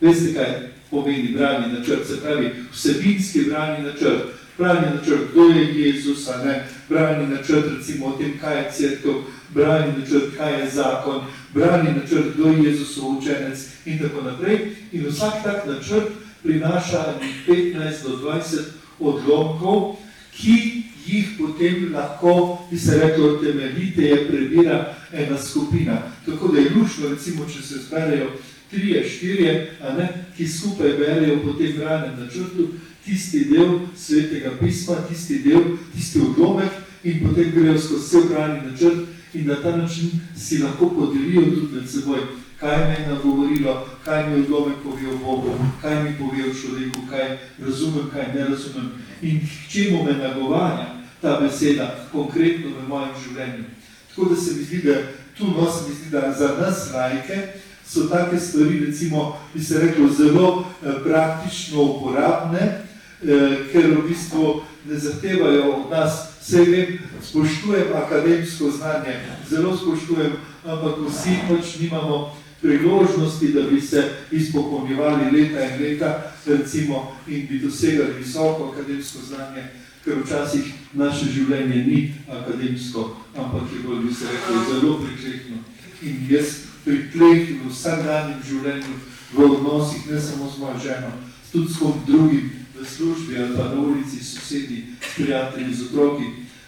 Veste, 0.00 0.32
kaj 0.34 0.70
pomeni 0.90 1.34
bralni 1.36 1.72
načrt? 1.72 2.06
Se 2.08 2.20
pravi, 2.20 2.50
vsebinski 2.72 3.44
bralni 3.50 3.84
načrt. 3.84 4.32
Bralni 4.58 4.86
načrt, 4.94 5.32
kdo 5.32 5.42
je 5.42 5.80
Jezus, 5.80 6.28
ne? 6.44 6.68
Bralni 6.88 7.26
načrt, 7.34 7.64
recimo 7.78 8.06
o 8.06 8.16
tem, 8.18 8.38
kaj 8.40 8.56
je 8.56 8.72
crkv, 8.72 9.08
bralni 9.54 9.92
načrt, 9.98 10.36
kaj 10.36 10.60
je 10.60 10.70
zakon, 10.70 11.20
bralni 11.54 11.90
načrt, 11.92 12.34
kdo 12.34 12.48
je 12.48 12.70
Jezusov 12.70 13.18
učenec 13.18 13.58
in 13.84 13.98
tako 13.98 14.22
naprej. 14.22 14.58
In 14.92 15.06
vsak 15.06 15.44
tak 15.44 15.66
načrt 15.66 16.08
prinaša 16.42 17.14
15 17.48 18.02
do 18.02 18.16
20 18.16 18.60
odlomkov, 19.00 19.96
ki 20.32 20.82
jih 21.06 21.28
potem 21.38 21.92
lahko, 21.94 22.58
bi 22.70 22.78
se 22.78 22.98
reklo, 22.98 23.36
temeljiteje 23.36 24.28
prebira 24.28 24.94
ena 25.12 25.38
skupina. 25.38 26.02
Tako 26.26 26.48
da 26.48 26.60
je 26.60 26.70
lušno, 26.76 27.08
recimo, 27.08 27.46
če 27.46 27.62
se 27.62 27.74
zberejo 27.74 28.30
trije, 28.70 29.08
štirje, 29.08 29.70
a 29.80 29.92
ne, 29.92 30.08
ki 30.36 30.48
skupaj 30.48 30.92
berejo 30.98 31.38
po 31.44 31.52
tem 31.52 31.76
bralnem 31.76 32.20
načrtu, 32.20 32.68
tisti 33.06 33.44
del 33.50 33.78
svetega 33.96 34.56
pisma, 34.60 34.96
tisti 35.08 35.38
del, 35.44 35.76
tisti 35.94 36.20
odlomek 36.20 36.82
in 37.04 37.22
potem 37.22 37.52
grejo 37.54 37.78
skozi 37.78 38.02
vse 38.04 38.28
bralni 38.28 38.70
načrt 38.70 39.06
in 39.34 39.46
na 39.46 39.62
ta 39.62 39.76
način 39.76 40.10
si 40.36 40.58
lahko 40.58 40.90
podelijo 40.90 41.42
tudi 41.42 41.74
med 41.74 41.90
seboj 41.90 42.20
kaj 42.60 42.78
me 42.78 42.94
je 42.94 43.08
nagovorilo, 43.08 43.86
kaj 44.04 44.30
mi 44.30 44.42
odlomek 44.42 44.76
pove 44.82 45.14
o 45.14 45.18
Bogu, 45.24 45.54
kaj 45.82 46.02
mi 46.04 46.18
pove 46.18 46.50
o 46.50 46.54
človeku, 46.54 47.00
kaj 47.10 47.38
razumem, 47.58 48.10
kaj 48.12 48.34
ne 48.34 48.44
razumem 48.44 48.90
in 49.22 49.40
k 49.40 49.70
čemu 49.72 50.04
me 50.04 50.12
nagovarja 50.12 50.96
ta 51.22 51.40
beseda 51.40 52.08
konkretno 52.12 52.70
v 52.80 52.88
mojem 52.88 53.14
življenju. 53.24 53.64
Tako 54.08 54.24
da 54.24 54.36
se 54.40 54.54
mi 54.54 54.64
zdi, 54.64 54.82
da 54.82 54.94
tu 55.38 55.46
no 55.46 55.70
se 55.72 55.88
mi 55.88 55.94
zdi, 55.94 56.10
da 56.10 56.32
za 56.38 56.56
nas 56.60 56.92
lajke 56.94 57.42
so 57.86 58.08
take 58.08 58.40
stvari, 58.40 58.86
recimo, 58.86 59.36
bi 59.54 59.64
se 59.64 59.78
reklo, 59.78 60.08
zelo 60.08 60.64
eh, 60.82 60.92
praktično 61.04 61.82
uporabne, 61.82 62.85
ker 63.20 63.90
v 63.96 64.08
bistvu 64.08 64.62
ne 64.88 64.98
zahtevajo 64.98 65.72
od 65.72 65.90
nas, 65.90 66.36
vse 66.40 66.64
vem, 66.64 66.98
spoštujem 67.22 67.94
akademsko 67.94 68.70
znanje, 68.70 69.20
zelo 69.50 69.76
spoštujem, 69.76 70.32
ampak 70.64 70.94
vsi 71.08 71.38
pač 71.48 71.78
nimamo 71.80 72.36
priložnosti, 72.60 73.52
da 73.52 73.62
bi 73.62 73.80
se 73.80 74.10
izpopolnjevali 74.30 75.30
leta 75.30 75.64
in 75.64 75.82
leta, 75.82 76.32
recimo, 76.46 77.12
in 77.28 77.46
bi 77.46 77.58
dosegali 77.58 78.12
visoko 78.18 78.72
akademsko 78.72 79.18
znanje, 79.28 79.64
ker 80.04 80.22
včasih 80.24 80.72
naše 80.92 81.26
življenje 81.32 81.84
ni 81.86 82.14
akademsko, 82.30 83.16
ampak 83.36 83.72
je 83.72 83.82
bolj, 83.86 84.06
bi 84.06 84.14
se 84.14 84.24
rekel, 84.30 84.62
zelo 84.70 84.98
priklehno. 85.02 85.58
In 86.02 86.26
jaz 86.30 86.46
pri 86.84 87.08
tleh 87.12 87.48
v 87.64 87.70
vsakdanjem 87.70 88.42
življenju, 88.48 88.94
v 89.34 89.48
odnosih, 89.50 90.06
ne 90.10 90.20
samo 90.20 90.50
z 90.50 90.60
mojo 90.62 90.78
ženo, 90.84 91.10
tudi 91.52 91.72
s 91.72 91.78
kom 91.78 91.98
drugim, 92.06 92.65
v 92.80 92.84
službi 92.84 93.38
ali 93.38 93.56
pa 93.56 93.64
na 93.64 93.80
ulici, 93.80 94.24
sosedi, 94.24 94.84
s 95.00 95.14
prijatelji, 95.14 95.74
z 95.74 95.82
otroki, 95.82 96.24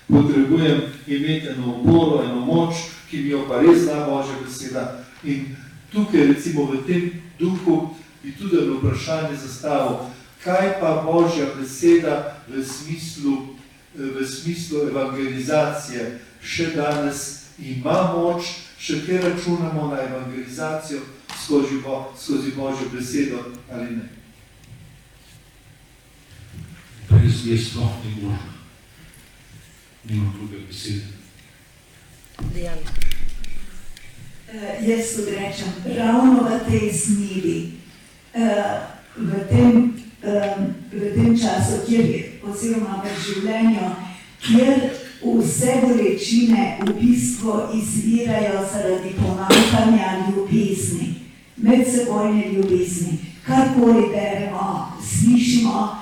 potrebujem 0.08 0.80
imeti 1.06 1.48
eno 1.48 1.74
oporo, 1.80 2.24
eno 2.24 2.40
moč, 2.40 2.74
ki 3.10 3.16
mi 3.22 3.28
jo 3.28 3.44
pa 3.48 3.60
res 3.60 3.84
da 3.84 4.06
Božja 4.06 4.36
beseda. 4.44 5.04
In 5.24 5.56
tukaj, 5.92 6.26
recimo 6.26 6.64
v 6.64 6.84
tem 6.86 7.10
duhu, 7.38 7.94
bi 8.22 8.32
tudi 8.32 8.56
eno 8.56 8.78
vprašanje 8.78 9.36
zastavil, 9.36 9.98
kaj 10.44 10.80
pa 10.80 11.02
Božja 11.06 11.46
beseda 11.60 12.36
v 12.48 12.64
smislu, 12.64 13.54
v 13.94 14.26
smislu 14.26 14.88
evangelizacije 14.88 16.18
še 16.42 16.72
danes 16.76 17.48
ima 17.58 18.14
moč, 18.14 18.44
še 18.78 19.02
kaj 19.06 19.18
računamo 19.18 19.88
na 19.90 20.02
evangelizacijo 20.02 21.00
skozi, 21.44 21.80
bo, 21.84 22.12
skozi 22.16 22.52
Božjo 22.56 22.88
besedo 22.92 23.42
ali 23.72 23.96
ne. 23.96 24.17
Brez 27.10 27.46
nje 27.46 27.58
sploh 27.58 27.90
ni 28.04 28.22
možno. 28.22 28.52
Nima 30.04 30.32
druge 30.36 30.56
besede. 30.66 31.04
Dejan. 32.54 32.78
Uh, 32.78 32.84
jaz 34.88 35.16
tudi 35.16 35.30
rečem, 35.30 35.68
ravno 35.96 36.42
v 36.42 36.70
tej 36.70 36.92
smili, 36.92 37.72
uh, 38.34 38.40
v, 39.16 39.48
tem, 39.48 39.94
um, 40.22 40.74
v 40.92 41.14
tem 41.14 41.38
času, 41.38 41.72
kjer 41.88 42.04
je, 42.04 42.32
oziroma 42.42 43.04
v 43.04 43.06
življenju, 43.24 43.90
kjer 44.40 44.80
vse 45.20 45.72
bolečine 45.82 46.78
v 46.80 46.92
bistvu 47.00 47.52
izvirajo 47.76 48.68
zaradi 48.72 49.10
pomankanja 49.20 50.08
ljubezni, 50.28 51.14
medsebojne 51.56 52.52
ljubezni. 52.52 53.18
Karkoli 53.44 54.08
beremo, 54.12 54.92
slišimo, 55.04 55.72
uh, 55.72 55.97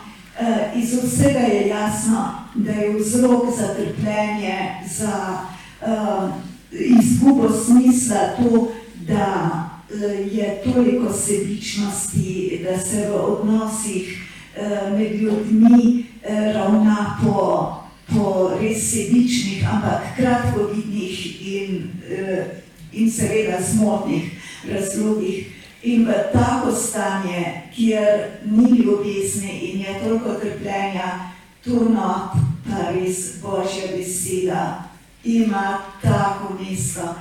iz 0.75 0.93
vsega 0.93 1.39
je 1.39 1.69
jasno, 1.69 2.47
da 2.55 2.73
je 2.73 2.97
vzrok 2.97 3.45
za 3.59 3.75
trpljenje, 3.75 4.59
za 4.97 5.39
uh, 5.83 6.31
izgubo 6.73 7.49
smisla 7.53 8.17
to, 8.37 8.69
da 9.09 9.53
uh, 9.91 10.35
je 10.35 10.63
toliko 10.65 11.13
sebičnosti, 11.13 12.61
da 12.65 12.79
se 12.79 13.09
v 13.11 13.15
odnosih 13.15 14.29
uh, 14.57 14.99
med 14.99 15.21
ljudmi 15.21 16.05
uh, 16.05 16.55
ravna 16.55 17.21
po, 17.23 17.73
po 18.15 18.51
res 18.61 18.91
sebičnih, 18.91 19.75
ampak 19.75 20.03
kratkovidnih 20.17 21.47
in, 21.47 21.91
uh, 22.11 22.45
in 22.93 23.11
seveda 23.11 23.59
zmotnih 23.73 24.31
razlogih. 24.73 25.56
In 25.87 26.09
tako 26.33 26.73
stanje, 26.73 27.63
kjer 27.75 28.31
ni 28.45 28.71
ljubezni 28.79 29.59
in 29.63 29.81
je 29.81 30.01
toliko 30.05 30.35
trpljenja, 30.35 31.31
tu 31.65 31.75
not 31.91 32.33
pa 32.65 32.91
res 32.91 33.43
Božja 33.43 33.97
beseda 33.97 34.83
ima 35.25 35.79
tako 36.03 36.55
mesto, 36.61 37.15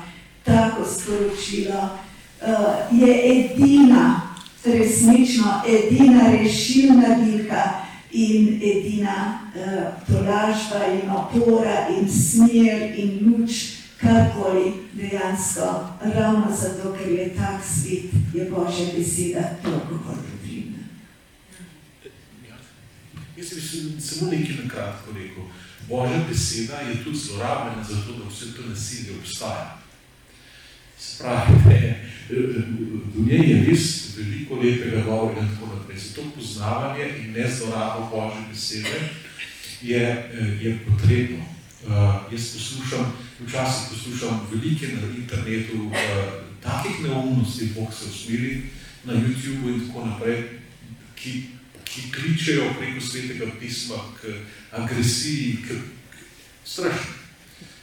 tako 0.43 0.85
sporočilo, 0.85 1.89
uh, 2.41 2.99
je 3.01 3.21
edina, 3.31 4.21
resnično 4.65 5.61
edina 5.67 6.31
rešilna 6.31 7.15
bilka 7.23 7.63
in 8.11 8.61
edina 8.63 9.39
uh, 9.55 9.83
tolažba 10.07 10.85
in 10.93 11.09
opora 11.09 11.87
in 11.99 12.09
smer 12.09 12.93
in 12.97 13.19
luč, 13.21 13.51
karkoli 14.01 14.73
dejansko, 14.93 15.89
ravno 16.15 16.47
zato, 16.61 16.95
ker 16.97 17.11
je 17.11 17.35
tak 17.35 17.61
svet, 17.65 18.11
je 18.33 18.49
Božja 18.49 18.85
beseda 18.97 19.49
toliko 19.63 20.03
bolj 20.05 20.15
potrebna. 20.15 20.83
Jaz 23.37 23.49
bi 23.49 24.01
samo 24.01 24.31
nekaj 24.31 24.55
na 24.63 24.69
kratko 24.69 25.11
rekel. 25.11 25.43
Božja 25.89 26.19
beseda 26.29 26.75
je 26.75 27.03
tudi 27.03 27.17
zlorabljena 27.17 27.83
zato, 27.83 28.11
da 28.19 28.29
vse 28.29 28.53
to 28.55 28.69
nasilje 28.69 29.17
obstaja. 29.19 29.77
Se 30.99 31.23
pravi, 31.23 31.93
v 33.15 33.27
njej 33.27 33.49
je 33.51 33.65
res 33.65 34.17
veliko 34.17 34.55
lepega, 34.55 35.03
dobrega 35.03 35.41
in 35.41 35.49
tako 35.55 35.75
naprej. 35.75 35.97
Zato 35.97 36.21
poznavanje 36.35 37.09
in 37.19 37.31
ne 37.31 37.49
zlorabo 37.51 38.09
Božje 38.11 38.41
besede 38.51 38.99
je, 39.81 40.31
je 40.61 40.79
potrebno. 40.87 41.54
Uh, 41.85 42.31
jaz 42.31 42.53
poslušam, 42.53 43.13
včasih 43.45 43.83
poslušam 43.89 44.47
velike 44.51 44.87
na 44.87 45.01
internetu 45.17 45.85
uh, 45.85 45.93
takih 46.63 47.03
neumnosti, 47.03 47.71
Bog 47.75 47.93
se 47.93 48.09
usmiri 48.09 48.63
na 49.03 49.13
YouTubeu 49.13 49.73
in 49.73 49.87
tako 49.87 50.05
naprej, 50.05 50.43
ki 51.15 51.43
ki 51.95 52.11
kličejo 52.11 52.73
preko 52.79 52.99
svetega 53.01 53.45
pisma 53.59 53.95
k 54.21 54.33
agresiji, 54.71 55.63
k, 55.63 55.67
k 56.11 56.15
strašno. 56.65 57.13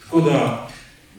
Tako 0.04 0.20
da 0.20 0.70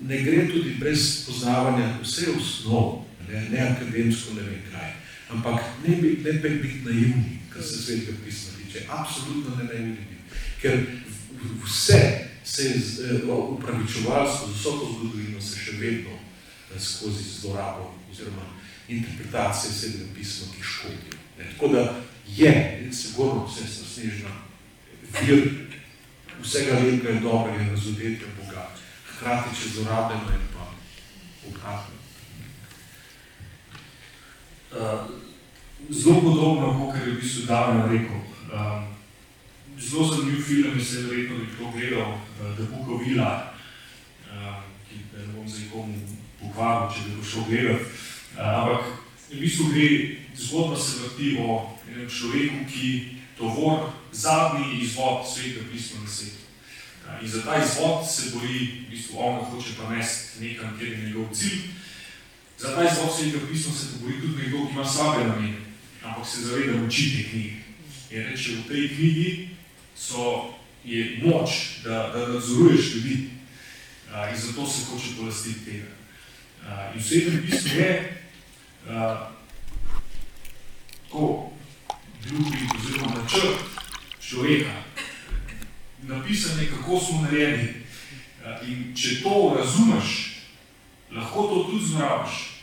ne 0.01 0.21
gre 0.21 0.47
tudi 0.51 0.75
brez 0.79 1.25
poznavanja 1.25 1.97
vse 2.03 2.27
osnov, 2.37 3.05
ne, 3.29 3.49
ne 3.49 3.59
akademsko, 3.61 4.33
ne 4.33 4.41
vem 4.41 4.61
kaj, 4.71 4.91
ampak 5.29 5.63
ne, 5.87 5.95
bi, 5.95 6.19
ne 6.23 6.41
pa 6.41 6.49
biti 6.49 6.83
naivni, 6.85 7.39
kar 7.49 7.63
se 7.63 7.81
svetega 7.81 8.17
pisma 8.25 8.53
tiče. 8.57 8.85
Absolutno 8.89 9.55
ne 9.55 9.63
naivni 9.63 9.97
biti. 9.97 10.37
Ker 10.61 10.79
vse 11.65 12.29
se 12.45 12.63
je 12.63 13.23
upravičevalo 13.31 14.37
skozi 14.37 14.53
vso 14.53 14.71
to 14.71 14.89
zgodovino, 14.93 15.41
se 15.41 15.59
še 15.59 15.77
vedno 15.79 16.17
skozi 16.79 17.23
zlorabo 17.23 17.93
oziroma 18.11 18.45
interpretacije 18.87 19.73
svetega 19.73 20.13
pisma, 20.15 20.47
ki 20.55 20.63
škodijo. 20.63 21.19
Ne. 21.37 21.45
Tako 21.51 21.67
da 21.67 21.95
je, 22.27 22.89
sigurno, 22.93 23.49
sestra 23.49 23.87
Snežna, 23.87 24.29
vir 25.21 25.51
vsega 26.41 26.79
lepega 26.79 27.09
in 27.09 27.21
dobrega 27.21 27.63
in 27.63 27.69
razodetja 27.69 28.27
Boga. 28.39 28.67
Hkrati, 29.07 29.55
če 29.61 29.69
zlorabljeno 29.69 30.31
je 30.31 30.39
pa 30.53 30.67
obratno. 31.47 31.95
Uh, 34.73 35.09
zelo 35.89 36.21
podobno, 36.21 36.91
kot 36.91 36.95
je 36.95 37.11
v 37.11 37.19
bistvu 37.21 37.45
Damien 37.45 37.91
rekel. 37.91 38.21
Um, 38.53 38.93
zelo 39.79 40.15
zanimiv 40.15 40.43
film 40.43 40.79
je 40.79 40.85
se 40.85 41.01
verjetno 41.01 41.37
bi 41.37 41.45
to 41.57 41.71
gledal, 41.71 42.11
uh, 42.11 42.55
The 42.55 42.63
Book 42.63 42.87
of 42.89 43.01
Eli, 43.01 43.19
uh, 43.19 44.63
ki 44.89 44.95
ne 45.17 45.33
bom 45.35 45.49
zdaj 45.49 45.69
komu 45.71 45.99
pokvaril, 46.39 46.91
če 46.93 46.99
bi 47.05 47.29
šel 47.29 47.43
gledati. 47.49 47.83
Uh, 48.37 48.39
ampak 48.39 48.85
v 49.31 49.39
bistvu 49.39 49.65
gre, 49.73 49.89
zgodba 50.35 50.77
se 50.77 50.99
vrti 51.01 51.37
o 51.39 51.77
enem 51.89 52.09
človeku, 52.09 52.65
ki 52.69 53.17
tovor 53.37 53.91
zadnji 54.11 54.81
izvod 54.81 55.25
svetega 55.25 55.65
pisma 55.71 56.01
na 56.03 56.09
svetu. 56.09 56.43
In 57.21 57.29
za 57.29 57.41
ta 57.41 57.57
izvod 57.63 58.05
se 58.09 58.31
bori, 58.33 58.87
v 58.87 58.91
bistvu 58.91 59.19
on 59.19 59.39
ga 59.39 59.45
hoče 59.45 59.73
pa 59.77 59.89
nesti 59.89 60.45
nekam, 60.45 60.77
kjer 60.79 60.91
je 60.91 61.05
njegov 61.05 61.33
cilj. 61.33 61.61
Za 62.57 62.75
ta 62.75 62.83
izvod 62.83 63.09
svetega 63.15 63.47
pisma 63.51 63.73
se 63.73 63.85
bori 64.01 64.21
tudi 64.21 64.43
nekdo, 64.43 64.67
ki 64.67 64.73
ima 64.73 64.85
slabe 64.85 65.25
namene, 65.25 65.61
ampak 66.03 66.27
se 66.27 66.41
zaveda 66.41 66.77
moči 66.77 67.09
te 67.17 67.29
knjige. 67.29 67.55
In 68.13 68.29
reče, 68.29 68.51
v 68.51 68.67
tej 68.67 68.87
knjigi 68.95 69.52
so, 70.07 70.53
je 70.83 71.21
moč, 71.23 71.49
da, 71.83 72.11
da 72.13 72.27
nadzoruješ 72.27 72.95
ljudi. 72.95 73.29
In 74.31 74.37
zato 74.37 74.67
se 74.67 74.85
hoče 74.85 75.15
polastiti 75.17 75.65
tega. 75.65 75.87
In 76.93 76.99
v 76.99 77.03
svetem 77.03 77.47
pismu 77.49 77.79
je 77.79 78.23
uh, 78.87 79.17
tako 81.03 81.51
ljubi 82.31 82.57
oziroma 82.79 83.15
načrt 83.21 83.59
človeka, 84.21 84.71
napisane, 86.03 86.67
kako 86.69 86.99
smo 86.99 87.21
narejeni. 87.21 87.69
In 88.67 88.95
če 88.95 89.23
to 89.23 89.55
razumeš, 89.57 90.35
lahko 91.11 91.41
to 91.41 91.63
tudi 91.71 91.85
zmorabiš. 91.85 92.53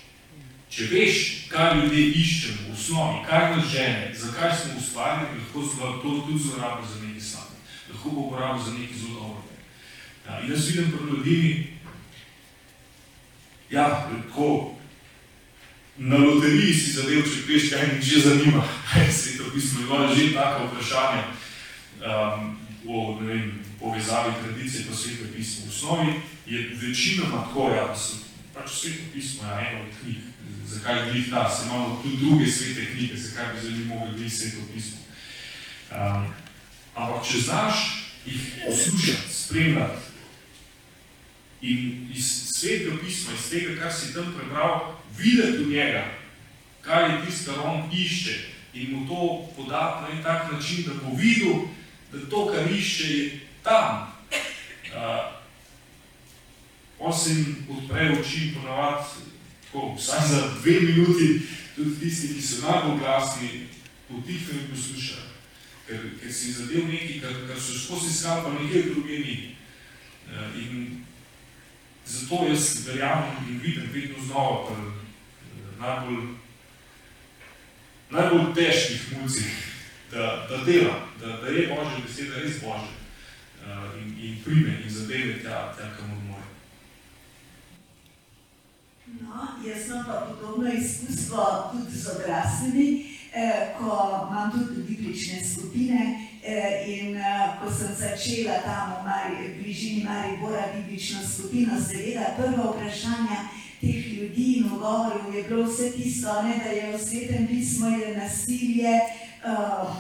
če 0.70 0.86
veš, 0.86 1.16
kaj 1.50 1.80
ljudje 1.80 2.02
iščemo 2.20 2.68
v 2.68 2.74
osnovi, 2.76 3.22
kaj 3.26 3.56
nas 3.56 3.64
žene, 3.72 4.12
zakaj 4.14 4.52
smo 4.54 4.78
ustvarjeni, 4.78 5.40
lahko 5.42 5.62
to 6.02 6.12
tudi 6.26 6.42
zlorabijo 6.44 6.86
za 6.86 7.00
nekaj 7.00 7.09
lahko 7.92 8.10
bo 8.10 8.20
uporabil 8.20 8.64
za 8.64 8.72
nekaj 8.72 8.96
zelo 8.96 9.14
dobro. 9.14 9.42
Ja, 10.26 10.40
in 10.40 10.50
jaz 10.50 10.68
vidim 10.68 10.92
pred 10.92 11.08
ljudmi, 11.08 11.66
ja, 13.70 14.08
tako, 14.28 14.74
na 15.96 16.16
loteriji 16.16 16.74
si 16.74 16.92
zadev, 16.96 17.26
če 17.28 17.44
veš, 17.48 17.70
kaj 17.70 17.86
mi 17.92 18.02
že 18.02 18.20
zanima, 18.24 18.64
kaj 18.92 19.04
je 19.06 19.12
sveto 19.12 19.50
pismo, 19.54 19.80
je 20.00 20.16
že 20.16 20.34
tako 20.34 20.70
vprašanje 20.70 21.22
um, 22.00 22.56
o, 22.88 23.18
vem, 23.20 23.60
povezavi 23.80 24.32
tradicije 24.42 24.84
pa 24.88 24.96
sveto 24.96 25.28
pismo. 25.36 25.66
V 25.66 25.68
osnovi 25.68 26.12
je 26.46 26.70
večinoma 26.82 27.44
tako, 27.44 27.70
ja, 27.76 27.86
da 27.86 27.96
so 27.96 28.16
pač 28.54 28.70
sveto 28.70 29.12
pismo, 29.12 29.44
ja, 29.44 29.60
eno 29.60 29.84
od 29.84 29.92
knjig, 30.00 30.16
zakaj 30.66 31.10
glih 31.10 31.30
ta, 31.30 31.50
se 31.50 31.66
imamo 31.66 32.00
tudi 32.02 32.16
druge 32.16 32.46
svete 32.46 32.86
knjige, 32.94 33.16
zakaj 33.16 33.54
bi 33.54 33.60
zdaj 33.60 33.84
mogli 33.84 34.16
glih 34.16 34.32
sveto 34.32 34.64
pismo. 34.74 34.98
Um, 35.90 36.32
ampak 36.94 37.26
če 37.26 37.38
znaš 37.38 37.76
jih 38.26 38.40
poslušati, 38.66 39.34
spremljati 39.34 40.10
in 41.62 42.08
iz 42.14 42.26
svetega 42.54 42.96
pisma, 43.04 43.32
iz 43.34 43.50
tega, 43.50 43.82
kar 43.82 43.92
si 43.92 44.14
tam 44.14 44.34
prebral, 44.36 44.94
videti 45.18 45.64
v 45.64 45.72
njega, 45.72 46.04
kaj 46.80 47.10
je 47.10 47.26
tisto, 47.26 47.52
kar 47.52 47.66
on 47.66 47.90
išče 47.92 48.36
in 48.74 48.92
mu 48.94 49.06
to 49.08 49.48
podati 49.56 50.02
na 50.02 50.08
en 50.16 50.22
tak 50.22 50.52
način, 50.52 50.84
da 50.86 50.94
bo 50.94 51.16
videl, 51.16 51.68
da 52.12 52.30
to, 52.30 52.46
kar 52.46 52.70
išče, 52.72 53.04
je 53.16 53.40
tam. 53.62 54.12
Uh, 54.90 55.40
on 56.98 57.12
se 57.18 57.30
jim 57.30 57.66
odpre 57.70 58.16
oči 58.20 58.54
ponavadi 58.54 59.04
tako, 59.64 59.94
vsaj 59.98 60.28
za 60.28 60.48
dve 60.62 60.80
minuti, 60.80 61.40
tudi 61.76 62.00
tisti, 62.00 62.34
ki 62.34 62.42
so 62.42 62.66
najbolj 62.66 62.98
glasni, 62.98 63.66
potihnili 64.08 64.68
poslušajo. 64.70 65.29
Ker, 65.90 66.02
ker 66.20 66.30
si 66.30 66.52
zadev 66.54 66.86
nekaj, 66.86 67.16
kar, 67.18 67.38
kar 67.48 67.56
so 67.58 67.74
skozi 67.74 68.12
iskali, 68.14 68.44
pa 68.44 68.50
nekaj 68.54 68.82
druge 68.92 69.16
ni. 69.18 69.56
Uh, 70.30 70.54
in 70.54 71.00
zato 72.06 72.44
jaz 72.46 72.86
verjamem 72.86 73.48
in 73.48 73.58
vidim 73.58 73.90
vedno 73.92 74.22
znova 74.22 74.66
pri 74.66 74.86
uh, 74.86 75.80
najbolj, 75.80 76.28
najbolj 78.10 78.54
težkih 78.54 79.18
mulcih, 79.18 79.66
da, 80.12 80.46
da 80.50 80.62
dela, 80.64 80.94
da, 81.20 81.26
da 81.42 81.46
je 81.46 81.66
Božja 81.66 81.98
beseda 82.06 82.38
res 82.38 82.62
Božja 82.62 82.94
uh, 83.66 83.98
in, 83.98 84.14
in 84.22 84.38
prime 84.44 84.78
in 84.84 84.90
zadeve 84.90 85.42
tja, 85.42 85.74
tja 85.74 85.90
kamor 85.98 86.22
mora. 86.28 86.46
No, 89.20 89.48
jaz 89.66 89.88
imam 89.88 90.04
pa 90.06 90.26
podobno 90.30 90.70
izkustvo 90.72 91.70
tudi 91.72 91.98
z 91.98 92.10
odraslimi, 92.14 92.88
eh, 93.04 93.09
ko 93.78 94.26
imam 94.30 94.50
tudi 94.50 94.82
biblične 94.82 95.44
skupine 95.44 96.28
eh, 96.44 96.84
in 96.86 97.16
eh, 97.16 97.48
ko 97.62 97.70
sem 97.70 97.94
začela 97.94 98.58
tam 98.64 98.92
v 98.92 99.04
Mari, 99.06 99.54
bližini 99.62 100.04
Maribora 100.04 100.64
biblično 100.74 101.20
skupino, 101.34 101.80
seveda 101.80 102.34
prvo 102.36 102.74
vprašanje 102.74 103.38
teh 103.80 104.12
ljudi 104.18 104.52
in 104.56 104.66
ogovorov 104.66 105.34
je 105.34 105.42
bilo 105.42 105.64
vse 105.64 105.92
tisto, 105.92 106.42
ne, 106.42 106.54
da 106.64 106.70
je 106.70 106.96
v 106.96 106.98
svetem 106.98 107.46
pismu 107.46 107.88
je 107.88 108.16
nasilje, 108.16 109.00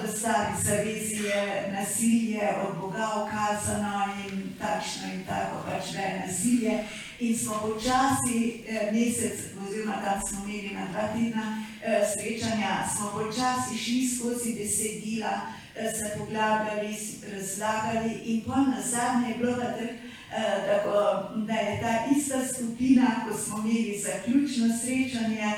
v 0.00 0.08
stari 0.16 0.52
zavezi 0.64 1.24
je 1.24 1.72
nasilje 1.72 2.44
od 2.68 2.76
Boga 2.80 3.08
ukazano 3.24 4.04
in 4.28 4.52
takšno 4.60 5.14
in 5.14 5.24
tako 5.24 5.64
pač 5.64 5.94
je 5.94 6.24
nasilje. 6.26 6.84
In 7.20 7.38
smo 7.38 7.54
počasi 7.60 8.64
mesec, 8.92 9.52
oziroma 9.68 10.00
tam 10.04 10.20
smo 10.28 10.44
imeli 10.44 10.74
na 10.74 10.86
dva 10.92 11.08
tedna 11.12 11.64
srečanja, 12.12 12.88
smo 12.96 13.10
počasi 13.12 13.78
šli 13.78 14.08
skozi 14.08 14.54
besedila, 14.58 15.40
se 15.74 16.18
poglabljali, 16.18 16.96
razlagali 17.32 18.14
in 18.24 18.40
pol 18.40 18.64
nazadnje 18.76 19.28
je 19.28 19.34
bilo 19.38 19.54
pa 19.56 19.70
tako, 20.66 20.96
da 21.36 21.54
je 21.54 21.80
ta 21.82 22.16
ista 22.16 22.38
skupina, 22.54 23.06
ko 23.28 23.38
smo 23.38 23.58
imeli 23.58 24.02
zaključno 24.04 24.66
srečanje, 24.82 25.52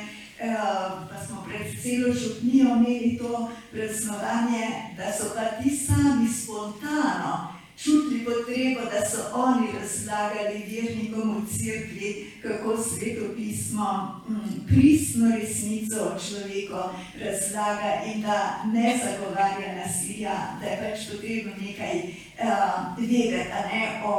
pa 1.11 1.27
smo 1.27 1.47
pred 1.49 1.83
celo 1.83 2.15
župnijo 2.15 2.67
imeli 2.67 3.19
to 3.19 3.51
praznovanje, 3.73 4.67
da 4.97 5.13
so 5.13 5.25
pa 5.35 5.63
ti 5.63 5.77
sami 5.77 6.29
spontano 6.43 7.52
čutili 7.83 8.25
potrebo, 8.25 8.81
da 8.91 9.11
so 9.11 9.21
oni 9.35 9.67
razlagali 9.81 10.59
vernikom 10.71 11.37
v 11.37 11.59
cerkvi, 11.59 12.33
kako 12.43 12.83
sveto 12.83 13.35
pismo 13.37 14.21
pristno 14.69 15.37
resnico 15.41 15.97
o 15.97 16.19
človeku 16.19 16.83
razlaga 17.25 18.03
in 18.15 18.23
da 18.23 18.65
ne 18.73 19.01
zagovarja 19.05 19.75
nasilja, 19.77 20.37
da 20.61 20.67
je 20.67 20.77
pač 20.83 21.11
potrebno 21.11 21.53
nekaj 21.61 21.95
uh, 21.99 22.99
vedeti 22.99 23.31
ne, 23.73 24.03
o, 24.05 24.17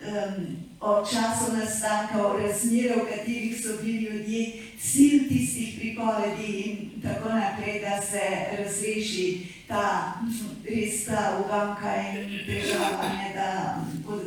um, 0.00 0.56
o 0.80 1.06
času 1.06 1.52
nastanka, 1.56 2.26
o 2.26 2.38
razmerah, 2.38 2.96
v 2.96 3.08
katerih 3.10 3.62
so 3.62 3.82
bili 3.82 3.98
ljudje, 3.98 4.52
cilj 4.80 5.28
tistih 5.28 5.74
pripovedi 5.78 6.52
in 6.60 7.02
tako 7.02 7.28
naprej, 7.28 7.80
da 7.80 8.02
se 8.02 8.22
razreši 8.58 9.55
ta 9.68 10.22
res 10.64 11.04
ta 11.06 11.38
uganka 11.42 11.94
in 12.14 12.40
težava, 12.46 13.08
ne, 13.14 13.32
da, 13.34 13.50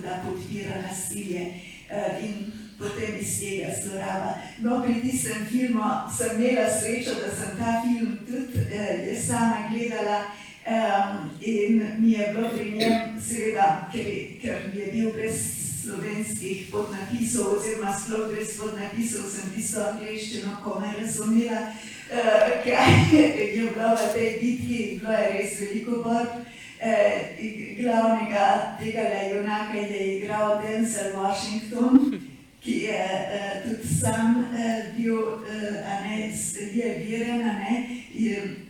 da 0.04 0.22
podpira 0.26 0.82
nasilje 0.84 1.46
uh, 1.92 2.24
in 2.24 2.52
potem 2.80 3.20
iz 3.20 3.40
tega 3.40 3.74
zloraba. 3.82 4.36
No, 4.64 4.82
pri 4.84 5.02
tistem 5.04 5.46
filmu 5.52 5.84
sem 6.18 6.40
imela 6.40 6.68
srečo, 6.72 7.16
da 7.20 7.32
sem 7.36 7.58
ta 7.60 7.82
film 7.84 8.20
tudi 8.28 8.66
uh, 8.68 9.16
sama 9.20 9.70
gledala 9.72 10.20
um, 10.68 11.30
in 11.42 11.82
mi 12.00 12.12
je 12.12 12.34
bilo 12.34 12.50
pri 12.50 12.72
njem, 12.72 13.22
seveda, 13.22 13.90
ker, 13.92 14.06
ker 14.42 14.70
je 14.74 14.92
bil 14.92 15.12
brez 15.14 15.60
slovenskih 15.84 16.68
podnapisov, 16.72 17.56
oziroma 17.58 17.94
sploh 17.96 18.28
brez 18.32 18.58
podnapisov, 18.60 19.30
sem 19.32 19.52
tisto 19.56 19.84
angliščino 19.84 20.60
komaj 20.64 21.00
razumela, 21.02 21.72
uh, 22.12 22.50
kaj 22.64 22.90
je 23.12 23.70
bilo 23.74 23.96
v 23.96 24.14
tej 24.14 24.30
bitki, 24.42 24.80
bilo 25.00 25.14
je 25.14 25.28
res 25.34 25.60
veliko 25.62 26.04
borb. 26.04 26.32
Uh, 26.80 27.36
glavnega 27.80 28.78
tega 28.80 29.04
junaka 29.34 29.78
je 29.78 30.02
igral 30.18 30.62
Denzel 30.62 31.12
Washington, 31.16 32.20
ki 32.64 32.76
je 32.88 33.04
uh, 33.04 33.54
tudi 33.64 33.88
sam 34.00 34.48
uh, 34.48 34.96
bil, 34.96 35.44
uh, 35.44 35.92
a 35.92 35.94
ne, 36.08 36.32
je 36.74 36.88
viren, 37.04 37.44
a 37.44 37.54
ne, 37.60 37.76
in, 38.14 38.70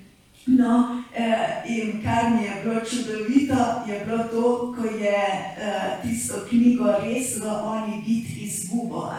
No, 0.58 1.04
eh, 1.14 1.64
in 1.68 2.02
kar 2.04 2.32
mi 2.32 2.44
je 2.44 2.54
bilo 2.64 2.82
čudovito, 2.82 3.84
je 3.88 4.06
bilo 4.06 4.24
to, 4.24 4.74
ko 4.74 4.84
je 4.98 5.22
eh, 5.58 6.02
tisto 6.02 6.34
knjigo 6.50 6.86
res 7.04 7.38
v 7.38 7.46
oni 7.46 8.02
bitki 8.06 8.48
izgubo, 8.50 9.14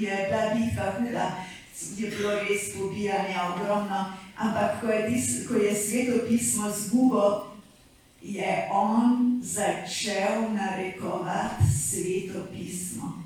je 0.00 0.16
bila 0.28 0.54
bitka 0.54 0.92
huda, 0.98 1.26
je 1.96 2.10
bilo 2.10 2.30
res 2.30 2.72
pobijanje 2.76 3.36
ogromno, 3.52 4.04
ampak 4.36 4.80
ko 4.80 4.86
je, 4.86 5.00
tis, 5.08 5.48
ko 5.48 5.54
je 5.54 5.74
sveto 5.74 6.26
pismo 6.28 6.68
izgubo, 6.68 7.52
je 8.22 8.68
on 8.72 9.40
začel 9.42 10.52
narekovati 10.54 11.64
sveto 11.88 12.46
pismo. 12.52 13.22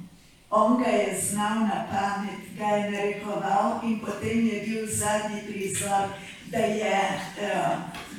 On 0.51 0.83
ga 0.83 0.89
je 0.91 1.21
znal 1.21 1.61
na 1.61 1.87
pamet, 1.91 2.59
ga 2.59 2.65
je 2.65 2.91
narekoval 2.91 3.81
in 3.85 4.01
potem 4.01 4.47
je 4.47 4.61
bil 4.67 4.87
zadnji 4.87 5.41
prizor, 5.49 6.09
da, 6.51 6.59
je, 6.59 7.21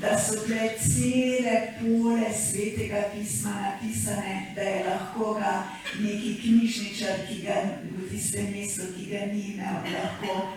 da 0.02 0.20
so 0.20 0.48
bile 0.48 0.70
cele 0.80 1.74
pole 1.80 2.34
svetega 2.34 3.04
pisma 3.14 3.52
napisane, 3.52 4.54
da 4.56 4.62
je 4.62 4.84
lahko 4.90 5.34
ga 5.34 5.64
neki 6.00 6.36
knjižničar, 6.42 7.28
ki 7.28 7.42
ga 7.42 7.56
v 7.98 8.10
tistem 8.10 8.52
mestu, 8.52 8.82
ki 8.98 9.06
ga 9.12 9.26
ni 9.32 9.42
imel, 9.54 9.80
lahko 9.94 10.54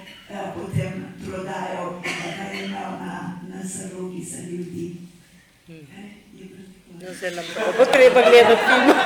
potem 0.54 1.04
prodajal 1.24 2.02
in 2.04 2.36
ga 2.36 2.50
je 2.52 2.64
imel 2.64 2.90
na, 3.00 3.40
na 3.48 3.62
zalogi 3.64 4.24
za 4.24 4.42
ljudi. 4.42 4.94
No, 7.00 7.14
zdaj 7.14 7.30
nam 7.30 7.44
bo 7.78 7.84
treba 7.84 8.20
gledati 8.30 8.62
film. 8.66 8.96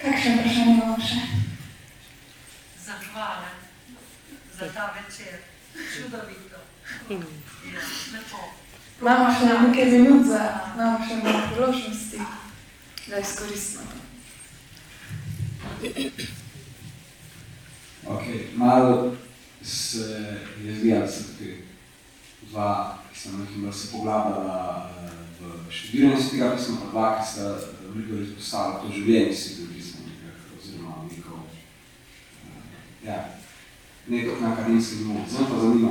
Kakšno 0.00 0.32
vprašanje 0.32 0.72
imamo 0.72 0.96
še? 1.08 1.39
Zahvala 3.10 3.50
za 4.58 4.72
ta 4.74 4.94
večer. 4.94 5.38
Čudovito. 5.96 6.58
Ja, 7.10 7.80
lepo. 8.12 8.38
Imamo 9.00 9.34
še 9.34 9.46
nekaj 9.46 9.90
minut 9.90 10.26
za, 10.26 10.42
imamo 10.74 10.98
še 11.08 11.16
nekaj 11.16 11.48
priložnosti, 11.50 12.18
da 13.08 13.18
izkoristimo 13.18 13.82
to. 13.90 13.98
Ok, 18.06 18.22
malo 18.54 19.16
se 19.62 20.06
je 20.62 20.76
zdelo, 20.78 21.00
da 21.00 21.08
se 21.08 21.22
dva, 22.50 22.98
ki 23.12 23.18
sem 23.18 23.40
nekaj 23.40 23.72
se 23.72 23.92
poglabljala 23.92 24.90
v 25.40 25.42
študiranje 25.70 26.22
svetega 26.22 26.54
pisma, 26.56 26.76
pa 26.84 26.90
dva, 26.90 27.06
ki 27.18 27.24
sta 27.32 27.44
veliko 27.88 28.22
izpostavila 28.22 28.82
to 28.82 28.94
življenje 28.94 29.34
svetega 29.34 29.68
pisma. 29.74 29.79
Ja, 33.06 33.24
ne 34.08 34.22
toliko 34.24 34.40
na 34.40 34.52
akademskem 34.52 34.98
nivoju. 34.98 35.24
Zdaj 35.30 35.44
pa 35.50 35.60
zanima, 35.60 35.88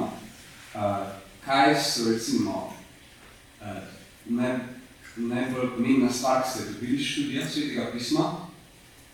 uh, 0.75 1.07
kaj 1.45 1.75
so 1.81 2.11
recimo 2.11 2.73
uh, 3.61 3.67
ne, 4.29 4.59
najbolj 5.15 5.69
pomembna 5.75 6.11
stvar, 6.11 6.43
ki 6.43 6.49
ste 6.49 6.71
dobili 6.71 7.03
študija 7.03 7.49
svetega 7.49 7.91
pisma, 7.93 8.31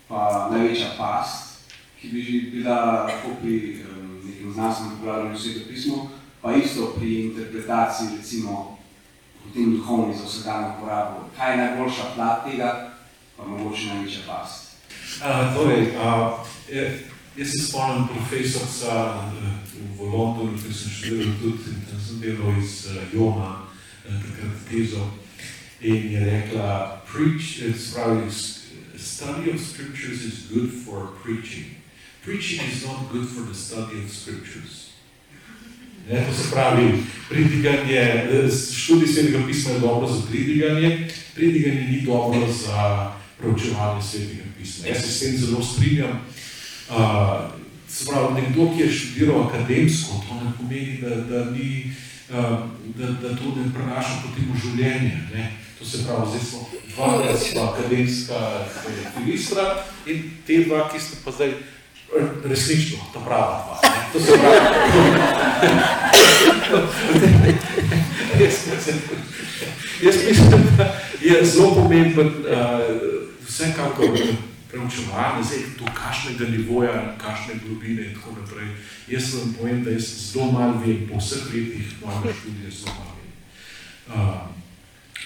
pa 0.08 0.50
največja 0.52 0.88
past, 0.98 1.60
ki 2.02 2.10
bi 2.10 2.22
že 2.22 2.52
bila 2.52 3.06
lahko 3.06 3.30
pri 3.42 3.84
um, 3.90 4.22
nekem 4.26 4.54
znanstvenem 4.54 4.98
poglavljanju 4.98 5.40
svetega 5.40 5.66
pisma, 5.70 5.96
pa 6.42 6.54
isto 6.56 6.94
pri 6.98 7.26
interpretaciji 7.26 8.18
recimo 8.18 8.78
potem 9.44 9.78
duhovni 9.78 10.18
za 10.18 10.26
vsakdanjo 10.26 10.74
porabo. 10.80 11.30
Kaj 11.38 11.52
je 11.52 11.58
najboljša 11.58 12.04
plat 12.16 12.46
tega, 12.46 12.92
pa 13.38 13.46
mogoče 13.46 13.88
največja 13.88 14.22
past? 14.28 14.76
Uh, 15.22 15.56
torej, 15.56 15.94
uh, 15.98 16.40
jaz 17.38 17.52
se 17.52 17.68
spomnim 17.68 18.08
profesorca 18.08 19.16
uh, 19.16 20.00
v 20.00 20.02
Londonu, 20.02 20.58
ki 20.58 20.74
sem 20.74 20.92
študiral 20.92 21.36
tudi 21.42 21.72
in 21.72 21.82
tam 21.90 22.00
sem 22.00 22.20
delal 22.20 22.60
iz 22.64 22.88
uh, 22.88 23.04
Jona, 23.14 23.52
uh, 24.08 24.22
takrat 24.24 24.56
tezo, 24.70 25.04
in 25.82 26.12
je 26.12 26.26
rekla, 26.26 27.02
preach, 27.12 27.60
pravi, 27.94 28.32
study 28.98 29.52
of 29.52 29.60
scriptures 29.60 30.24
is 30.24 30.48
good 30.52 30.72
for 30.72 31.12
preaching. 31.24 31.76
Preaching 32.24 32.62
is 32.72 32.86
not 32.88 33.12
good 33.12 33.28
for 33.28 33.42
the 33.42 33.54
study 33.54 34.04
of 34.04 34.12
scriptures. 34.12 34.86
Ne, 36.10 36.26
to 36.26 36.34
se 36.34 36.52
pravi, 36.52 37.04
pridiganje, 37.30 38.28
študij 38.74 39.08
svetega 39.08 39.48
pisma 39.48 39.72
je 39.72 39.80
dobro 39.80 40.08
za 40.08 40.22
pridiganje, 40.30 41.08
pridiganje 41.36 41.82
ni 41.82 42.02
dobro 42.02 42.48
za 42.52 43.12
preučevanje 43.38 44.02
svetega 44.04 44.44
pisma. 44.58 44.88
Jaz 44.88 45.02
se 45.02 45.12
s 45.12 45.20
tem 45.20 45.38
zelo 45.38 45.64
strinjam. 45.64 46.22
Uh, 46.90 46.96
se 47.90 48.06
pravi, 48.06 48.42
nekdo, 48.42 48.72
ki 48.76 48.82
je 48.82 48.92
študiral 48.94 49.48
akademsko, 49.48 50.22
to 50.28 50.36
ne 50.36 50.52
pomeni, 50.58 50.98
da, 51.02 51.16
da, 51.16 51.46
ni, 51.52 51.92
uh, 52.30 52.60
da, 52.96 53.06
da 53.22 53.36
to 53.38 53.46
ne 53.56 53.72
prenaša 53.74 54.22
potem 54.22 54.52
v 54.54 54.60
življenje. 54.62 55.16
Ne. 55.34 55.52
To 55.80 55.86
se 55.86 56.04
pravi, 56.06 56.30
zdaj 56.30 56.44
smo 56.50 56.60
dva, 56.96 57.08
ki 57.22 57.50
smo 57.50 57.62
akademska 57.64 58.66
filistra 59.18 59.66
in 60.06 60.24
te 60.48 60.64
dva, 60.68 60.90
ki 60.94 61.00
ste 61.02 61.18
pa 61.26 61.32
zdaj 61.32 61.52
resnično, 62.46 62.98
ta 63.14 63.20
prava 63.20 63.66
dva. 63.66 63.76
Ne? 63.84 63.90
To 64.14 64.20
se 64.20 64.32
pravi. 64.38 64.60
jaz 70.06 70.16
mislim, 70.28 70.64
da 70.78 71.02
je 71.22 71.46
zelo 71.46 71.76
pomemben 71.76 72.28
uh, 72.28 72.34
vsekakor 73.48 74.18
preučevanje, 74.76 75.44
zdaj 75.44 75.60
to 75.80 75.86
kakšnega 75.86 76.46
nivoja, 76.52 77.16
kakšne 77.18 77.54
globine 77.64 78.06
in 78.06 78.14
tako 78.14 78.36
naprej. 78.42 78.68
Jaz 79.08 79.34
vam 79.34 79.54
povem, 79.54 79.84
da 79.84 79.92
jaz 79.92 80.32
zelo 80.32 80.52
malo 80.52 80.82
vem, 80.86 81.08
po 81.08 81.20
vseh 81.20 81.44
letih 81.54 81.88
mojega 82.04 82.34
študija 82.40 82.70
zelo 82.72 82.94
malo 83.00 83.14
vem. 83.20 83.32
Uh, 84.08 84.36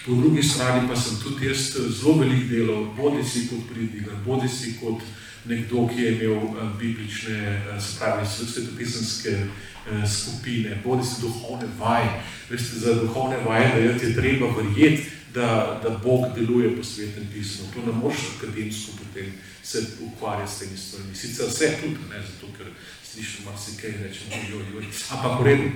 po 0.05 0.15
drugi 0.15 0.43
strani 0.43 0.87
pa 0.87 0.95
sem 0.95 1.17
tudi 1.23 1.47
jaz 1.47 1.73
zelo 1.73 2.17
velik 2.19 2.49
delal, 2.49 2.85
bodi 2.97 3.23
si 3.23 3.47
kot 3.49 3.65
pridigar, 3.73 4.15
bodi 4.25 4.47
si 4.47 4.77
kot 4.81 5.01
nekdo, 5.45 5.87
ki 5.87 6.01
je 6.01 6.11
imel 6.13 6.37
uh, 6.37 6.77
biblične, 6.79 7.61
uh, 7.73 7.81
se 7.81 7.99
pravi, 7.99 8.27
svetopisanske 8.27 9.33
uh, 9.39 10.05
skupine, 10.05 10.81
bodi 10.85 11.05
si 11.05 11.21
duhovne 11.21 11.67
vaje. 11.79 12.21
Veste, 12.49 12.79
za 12.79 12.93
duhovne 12.93 13.37
vaje, 13.45 13.69
da 13.73 14.05
je 14.05 14.13
treba 14.15 14.53
verjeti, 14.57 15.18
da, 15.33 15.79
da 15.83 15.89
Bog 15.89 16.25
deluje 16.35 16.77
po 16.77 16.83
svetem 16.83 17.27
pismu. 17.33 17.65
To 17.73 17.85
ne 17.85 17.93
moreš 17.93 18.19
akademsko 18.37 18.91
potem 18.97 19.33
se 19.63 19.83
ukvarjati 20.01 20.51
s 20.51 20.59
temi 20.59 20.77
stvarmi. 20.77 21.15
Sicer 21.15 21.47
vse 21.47 21.77
tudi, 21.81 21.97
ne, 22.09 22.21
zato 22.21 22.53
ker 22.57 22.67
slišim 23.03 23.45
marsikaj 23.45 23.89
in 23.89 24.03
rečem, 24.03 24.27
joj, 24.49 24.63
joj, 24.73 24.85
ampak 25.11 25.41
v 25.41 25.45
redu. 25.45 25.69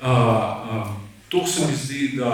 Uh, 0.00 0.06
uh, 0.06 0.90
to 1.28 1.46
se 1.46 1.66
mi 1.66 1.76
zdi, 1.76 2.12
da 2.16 2.32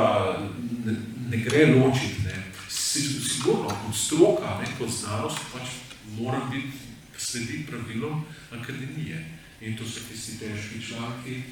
ne, 0.85 0.95
ne 1.31 1.37
gre 1.37 1.67
ločiti. 1.67 2.23
Ne. 2.25 2.43
Sigurno, 2.69 3.69
kot 3.69 3.95
stroka, 3.95 4.59
ne, 4.61 4.67
kot 4.79 4.91
znanost, 4.91 5.39
pač 5.53 5.69
mora 6.19 6.41
biti 6.51 6.73
sledi 7.19 7.67
pravilom 7.71 8.25
akademije. 8.51 9.25
In 9.61 9.77
to 9.77 9.85
so 9.85 10.01
tisti 10.11 10.39
težki 10.39 10.83
članki, 10.89 11.43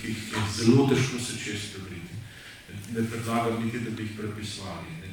ki 0.00 0.08
jih 0.08 0.32
je 0.32 0.42
zelo 0.56 0.88
težko 0.88 1.18
se 1.18 1.38
čez 1.44 1.70
prebriti. 1.72 2.17
Ne 2.94 3.10
predlagam 3.10 3.64
niti, 3.64 3.78
da 3.80 3.90
bi 3.90 4.02
jih 4.02 4.10
prepisovali. 4.18 4.86
Ne. 5.00 5.08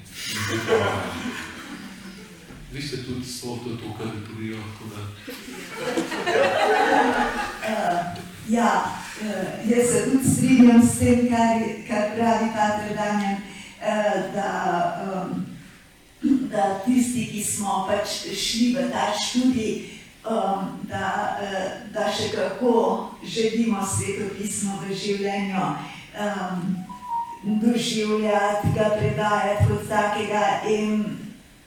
Vi 2.71 2.81
ste 2.81 2.97
tudi 3.03 3.25
sploh 3.25 3.59
to, 3.63 3.69
to 3.69 3.93
kategorijo, 3.97 4.57
tako 4.57 4.85
da... 4.95 5.01
Uh, 7.65 8.23
ja, 8.49 8.85
uh, 9.21 9.69
jaz 9.69 9.91
se 9.91 10.11
tudi 10.11 10.29
strinjam 10.29 10.81
s 10.87 10.99
tem, 10.99 11.29
kar, 11.29 11.61
kar 11.87 12.15
pravi 12.15 12.49
Pater 12.55 12.95
Damjan, 12.95 13.33
uh, 13.33 14.33
da, 14.35 14.51
um, 15.07 15.45
da 16.51 16.81
tisti, 16.85 17.27
ki 17.31 17.43
smo 17.43 17.87
pač 17.87 18.07
šli 18.35 18.73
v 18.75 18.89
ta 18.91 19.13
študij, 19.23 19.85
um, 20.25 20.79
da, 20.89 21.39
da 21.93 22.11
še 22.11 22.31
kako 22.35 22.75
želimo 23.23 23.87
svetopismo 23.87 24.81
v 24.83 24.93
življenju 24.93 25.63
um, 25.63 26.75
doživljati, 27.45 28.67
ga 28.75 28.89
predajati 28.99 29.63
kot 29.67 29.89
takega 29.89 30.61
in 30.69 31.05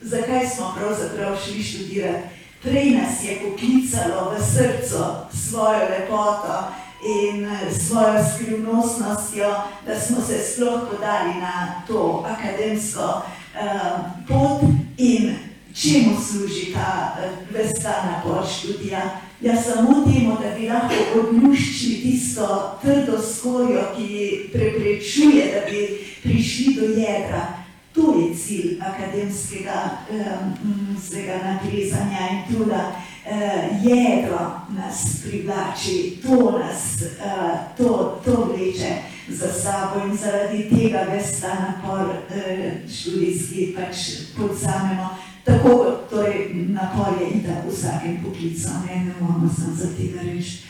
zakaj 0.01 0.47
smo 0.47 0.75
pravzaprav 0.77 1.37
šli 1.45 1.63
študirati. 1.63 2.27
Prej 2.61 2.91
nas 2.91 3.23
je 3.23 3.39
poklicalo 3.39 4.35
v 4.35 4.43
srcu 4.43 5.03
svojo 5.47 5.79
lepoto 5.79 6.63
in 7.05 7.49
svojo 7.87 8.23
skrivnostnostjo, 8.33 9.55
da 9.85 9.99
smo 9.99 10.17
se 10.27 10.39
sploh 10.53 10.81
podali 10.91 11.33
na 11.39 11.83
to 11.87 12.25
akademsko 12.27 13.01
uh, 13.01 13.99
pot 14.27 14.61
in 14.97 15.35
čemu 15.81 16.17
služi 16.31 16.73
ta 16.73 17.15
uh, 17.17 17.55
vesta 17.55 17.93
napor 18.11 18.47
študija. 18.47 19.28
Ja, 19.41 19.61
samo 19.61 20.05
temu, 20.05 20.37
da 20.41 20.59
bi 20.59 20.67
lahko 20.67 21.19
odluščili 21.19 22.01
tisto 22.01 22.77
trdo 22.81 23.21
skorjo, 23.23 23.81
ki 23.95 24.49
preprečuje, 24.53 25.45
da 25.53 25.61
bi 25.71 25.85
prišli 26.23 26.73
do 26.75 26.85
jedra. 26.99 27.45
To 27.93 28.15
je 28.19 28.35
cilj 28.35 28.81
akademskega 28.81 29.89
um, 30.11 30.97
natrezanja 31.43 32.27
in 32.31 32.41
truda. 32.55 32.91
Uh, 33.25 33.85
jedro 33.85 34.51
nas 34.69 35.21
privlači, 35.23 36.17
to 36.23 36.59
nas 36.59 37.01
uh, 37.01 37.77
to, 37.77 38.21
to 38.25 38.53
vleče 38.53 38.95
za 39.29 39.53
sabo 39.53 40.05
in 40.05 40.17
zaradi 40.17 40.69
tega 40.69 41.05
ves 41.11 41.39
ta 41.41 41.53
napor 41.53 42.01
uh, 42.01 42.91
študijski 42.91 43.75
pač 43.77 43.97
podzamemo. 44.37 45.09
Tako, 45.49 45.97
torej, 46.09 46.53
napor 46.53 47.21
je 47.21 47.29
in 47.29 47.43
tako 47.43 47.69
vsakem 47.73 48.23
poklicu, 48.23 48.69
ne, 48.85 48.95
ne 49.05 49.13
moramo 49.19 49.49
sem 49.55 49.75
za 49.75 49.87
tega 49.97 50.21
reči. 50.21 50.63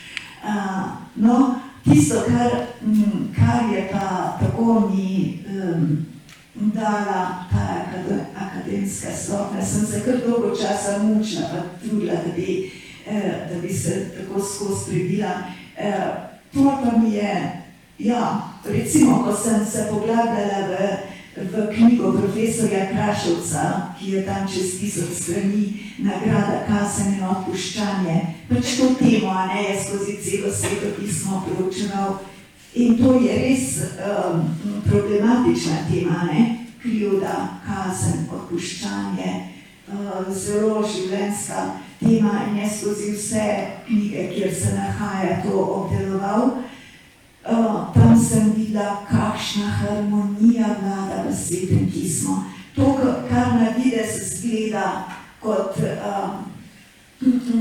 Uh, 0.43 0.87
no, 1.15 1.55
tisto, 1.83 2.15
kar, 2.27 2.51
m, 2.81 3.33
kar 3.35 3.75
je 3.75 3.89
pa 3.91 4.37
tako 4.39 4.79
mi 4.79 5.39
um, 5.51 6.05
dala 6.55 7.45
ta 7.51 7.85
akademska 8.35 9.11
stopnja, 9.11 9.65
sem 9.65 9.85
se 9.85 10.01
kar 10.05 10.15
dolgo 10.27 10.55
časa 10.55 11.03
mučila, 11.03 11.47
pa 11.51 11.87
trudila, 11.87 12.13
da 12.13 12.31
bi, 12.35 12.71
eh, 13.07 13.47
da 13.53 13.61
bi 13.61 13.73
se 13.73 14.09
tako 14.17 14.39
skozi 14.39 14.91
prebila. 14.91 15.31
Eh, 15.77 16.07
to 16.53 16.79
pa 16.83 16.97
mi 16.97 17.13
je, 17.13 17.61
ja, 17.99 18.41
recimo, 18.65 19.23
ko 19.23 19.35
sem 19.35 19.65
se 19.65 19.87
poglabljala 19.91 20.67
v, 20.67 20.97
v 21.39 21.67
knjigo 21.75 22.11
profesorja 22.11 22.87
Krašovca, 22.91 23.93
ki 23.99 24.11
je 24.11 24.25
tam 24.25 24.47
čez 24.47 24.79
tisoč 24.79 25.13
strani, 25.21 25.65
nagrada 25.99 26.65
kasen 26.67 27.13
in 27.15 27.23
odpuščanje, 27.23 28.17
pač 28.49 28.75
to 28.79 28.91
temo, 28.99 29.31
a 29.31 29.47
ne, 29.47 29.63
je 29.69 29.79
skozi 29.83 30.17
celo 30.23 30.51
svetopismo 30.51 31.43
proučeval, 31.47 32.19
In 32.73 32.97
to 32.97 33.17
je 33.17 33.33
res 33.33 33.81
um, 33.97 34.45
problematična 34.85 35.89
tema, 35.89 36.29
ne? 36.31 36.69
krivda, 36.81 37.59
kazen, 37.65 38.27
odpuščanje, 38.31 39.31
uh, 39.89 40.29
zelo 40.29 40.83
življenjska 40.85 41.63
tema 41.99 42.45
in 42.47 42.59
je 42.61 42.69
skozi 42.69 43.09
vse 43.17 43.47
knjige, 43.87 44.27
kjer 44.35 44.53
se 44.55 44.75
nahaja 44.77 45.41
to 45.43 45.57
obdeloval. 45.57 46.51
Uh, 47.49 47.93
tam 47.93 48.13
sem 48.13 48.53
videla, 48.53 49.01
kakšna 49.09 49.65
harmonija 49.65 50.67
vlada 50.81 51.23
v 51.25 51.33
svetem 51.33 51.89
pismu. 51.89 52.43
To, 52.75 52.93
kar 53.29 53.57
na 53.57 53.73
videz 53.77 54.37
zgleda 54.37 55.09
kot 55.41 55.81
um, 55.81 56.45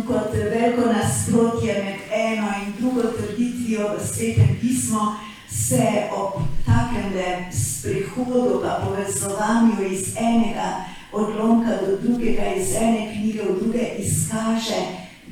kot 0.07 0.35
veliko 0.35 0.93
nasprotje 0.93 1.75
med 1.85 2.01
eno 2.13 2.49
in 2.61 2.73
drugo 2.79 3.03
trditvijo 3.03 3.89
v 3.97 4.07
svetem 4.07 4.59
pismu, 4.61 5.01
se 5.49 6.09
ob 6.13 6.43
takem 6.67 7.13
sprehodu, 7.53 8.61
pa 8.63 8.85
povezovanju 8.85 9.89
iz 9.91 10.17
enega 10.17 10.85
odlomka 11.13 11.71
do 11.87 11.97
drugega, 11.97 12.55
iz 12.55 12.77
ene 12.77 13.13
knjige 13.13 13.43
v 13.43 13.61
druge, 13.61 13.89
izkaže, 13.99 14.83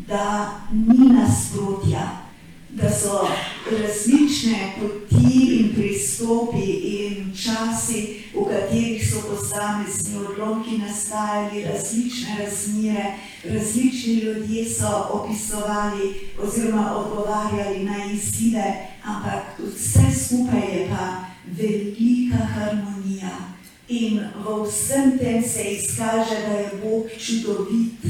da 0.08 0.50
ni 0.72 1.12
nasprotja, 1.12 2.25
da 2.76 2.90
so 2.90 3.28
različne 3.70 4.74
poti 4.80 5.58
in 5.58 5.74
pristopi 5.74 6.72
in 6.72 7.32
časi, 7.34 8.24
v 8.34 8.44
katerih 8.44 9.10
so 9.10 9.22
posamezni 9.28 10.18
odlomki 10.18 10.78
nastajali, 10.78 11.64
različne 11.64 12.36
razmere, 12.38 13.14
različni 13.44 14.14
ljudje 14.14 14.70
so 14.70 15.08
opisovali 15.10 16.14
oziroma 16.42 16.96
odgovarjali 16.96 17.84
na 17.84 18.12
izzive, 18.12 18.88
ampak 19.04 19.42
vse 19.58 20.24
skupaj 20.24 20.60
je 20.60 20.88
pa 20.90 21.24
velika 21.46 22.44
harmonija. 22.54 23.36
In 23.88 24.20
v 24.44 24.64
vsem 24.66 25.18
tem 25.18 25.42
se 25.42 25.62
izkaže, 25.62 26.40
da 26.46 26.52
je 26.52 26.70
Bog 26.82 27.06
čudovit, 27.18 28.04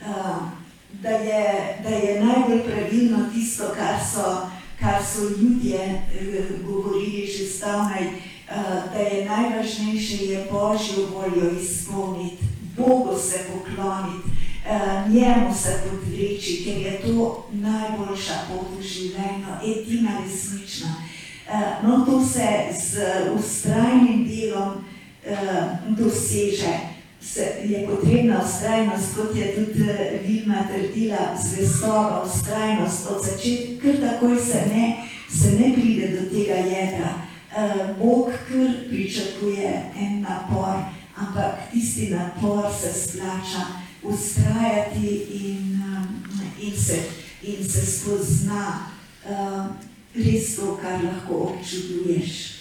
uh, 0.00 0.59
da, 1.02 1.08
je, 1.08 1.78
da 1.82 1.88
je 1.88 2.24
najbolj 2.24 2.62
pravilno 2.62 3.18
tisto, 3.34 3.64
kar 3.76 3.96
so, 4.12 4.50
kar 4.80 5.04
so 5.04 5.22
ljudje 5.22 5.78
uh, 5.84 6.66
govorili 6.66 7.26
že 7.26 7.46
stavnaj, 7.46 8.02
uh, 8.02 8.92
da 8.92 8.98
je 8.98 9.24
najvažnejše 9.24 10.24
je 10.24 10.46
Božjo 10.50 11.06
voljo 11.14 11.50
izpolniti, 11.60 12.44
Bogu 12.76 13.18
se 13.18 13.38
pokloniti, 13.52 14.28
uh, 14.28 15.12
njemu 15.12 15.54
se 15.54 15.82
podreči, 15.90 16.62
ker 16.64 16.76
je 16.76 17.00
to 17.00 17.48
najboljša 17.52 18.34
pot 18.48 18.66
v 18.78 18.82
življenju, 18.82 19.46
edina 19.64 20.10
resnična. 20.24 20.94
No, 21.82 22.06
to 22.06 22.24
se 22.24 22.46
z 22.80 23.00
ustrajnim 23.34 24.28
delom 24.28 24.84
doseže 25.88 26.78
se 27.22 27.40
je 27.64 27.86
potrebna 27.86 28.40
ustrajnost, 28.44 29.14
kot 29.16 29.36
je 29.36 29.54
tudi 29.54 29.84
Vilma 30.26 30.64
trdila, 30.72 31.36
zvestova 31.44 32.24
ustrajnost 32.26 33.06
od 33.10 33.24
začetka, 33.24 33.82
ker 33.82 34.00
takoj 34.00 34.36
se 34.36 34.62
ne, 34.74 34.96
se 35.40 35.50
ne 35.50 35.74
pride 35.74 36.08
do 36.08 36.30
tega 36.30 36.54
jedra. 36.54 37.14
Bog 37.98 38.30
kar 38.48 38.88
pričakuje 38.88 39.82
en 40.00 40.20
napor, 40.20 40.76
ampak 41.16 41.72
tisti 41.72 42.10
napor 42.10 42.64
se 42.80 43.00
splača 43.00 43.66
ustrajati 44.02 45.26
in, 45.30 45.82
in, 46.62 46.76
se, 46.76 46.98
in 47.42 47.68
se 47.68 47.86
spozna 47.86 48.86
res 50.14 50.56
to, 50.56 50.78
kar 50.82 51.04
lahko 51.04 51.34
občuduješ. 51.34 52.59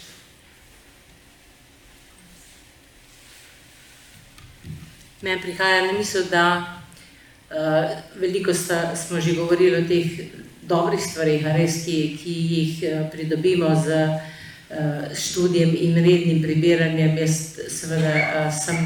Meni 5.21 5.41
prihaja 5.41 5.81
na 5.85 5.93
misel, 5.97 6.23
da 6.31 6.79
uh, 7.51 7.89
veliko 8.15 8.53
sta, 8.53 8.95
smo 8.95 9.19
že 9.19 9.33
govorili 9.35 9.75
o 9.75 9.87
teh 9.87 10.31
dobrih 10.63 11.01
stvarih, 11.03 11.43
res, 11.57 11.81
ki, 11.83 12.15
ki 12.15 12.35
jih 12.53 12.71
uh, 12.87 13.01
pridobimo 13.11 13.67
z 13.75 13.99
uh, 13.99 15.11
študijem 15.11 15.75
in 15.75 15.99
rednim 15.99 16.39
prebiranjem. 16.39 17.19
Jaz 17.19 17.35
seveda 17.67 18.15
uh, 18.15 18.47
sem 18.47 18.79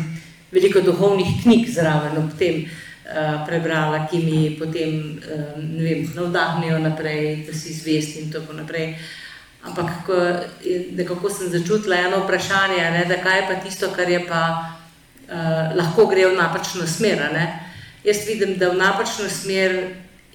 veliko 0.50 0.82
duhovnih 0.82 1.44
knjig 1.44 1.70
zraven 1.70 2.18
ob 2.18 2.34
tem 2.40 2.66
uh, 2.66 3.46
prebrala, 3.46 4.08
ki 4.10 4.26
mi 4.26 4.44
potem 4.58 5.22
uh, 5.22 5.54
vem, 5.62 6.08
navdahnejo 6.18 6.82
naprej, 6.82 7.44
da 7.46 7.54
si 7.54 7.78
zvest 7.78 8.18
in 8.18 8.34
tako 8.34 8.58
naprej. 8.58 8.96
Ampak 9.64 10.00
ko, 10.10 10.18
nekako 10.98 11.30
sem 11.30 11.54
začutila 11.54 12.08
eno 12.10 12.26
vprašanje, 12.26 12.90
ne, 12.98 13.06
da 13.06 13.22
kaj 13.22 13.38
je 13.38 13.50
pa 13.52 13.62
tisto, 13.62 13.94
kar 13.94 14.10
je 14.10 14.26
pa 14.26 14.48
uh, 15.30 15.76
lahko 15.76 16.08
gre 16.12 16.28
v 16.30 16.38
napačno 16.38 16.88
smer. 16.88 17.24
Jaz 18.04 18.26
vidim, 18.28 18.58
da 18.58 18.70
v 18.70 18.78
napačno 18.78 19.30
smer 19.30 19.78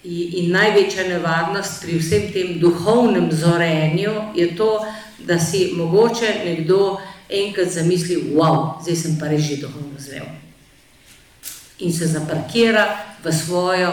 in, 0.02 0.28
in 0.32 0.52
največja 0.52 1.08
nevarnost 1.08 1.82
pri 1.82 1.98
vsem 1.98 2.32
tem 2.32 2.58
duhovnem 2.60 3.30
zorenju 3.32 4.32
je 4.34 4.56
to, 4.56 4.86
da 5.18 5.38
si 5.38 5.72
mogoče 5.76 6.34
nekdo 6.44 6.98
enkrat 7.28 7.68
zamisli, 7.68 8.32
wow, 8.34 8.78
zdaj 8.82 8.96
sem 8.96 9.18
pa 9.20 9.28
res 9.28 9.44
že 9.44 9.60
duhovno 9.60 9.98
zrel. 9.98 10.24
In 11.78 11.92
se 11.92 12.06
zaparkira 12.06 12.86
v 13.22 13.32
svojo 13.32 13.92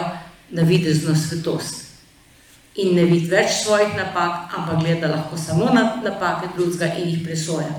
navidezno 0.50 1.14
svetost. 1.14 1.84
In 2.76 2.94
ne 2.96 3.04
vidi 3.08 3.28
več 3.30 3.62
svojih 3.64 3.94
napak, 3.96 4.52
ampak 4.56 4.82
gleda 4.84 5.08
lahko 5.08 5.36
samo 5.36 5.70
na 5.72 6.00
napake 6.04 6.52
drugega 6.56 6.92
in 7.00 7.08
jih 7.08 7.22
presoja. 7.24 7.70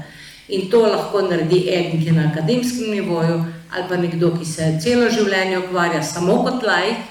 In 0.48 0.69
to 0.72 0.86
lahko 0.88 1.22
naredi 1.28 1.65
eden, 1.68 1.99
ki 1.99 2.06
je 2.07 2.14
na 2.15 2.30
akademskem 2.32 2.91
nivoju, 2.91 3.44
ali 3.72 3.84
pa 3.90 3.98
nekdo, 3.98 4.32
ki 4.40 4.45
se 4.45 4.78
celo 4.84 5.10
življenje 5.11 5.60
ukvarja 5.60 6.03
samo 6.03 6.40
kot 6.45 6.64
laik, 6.64 7.03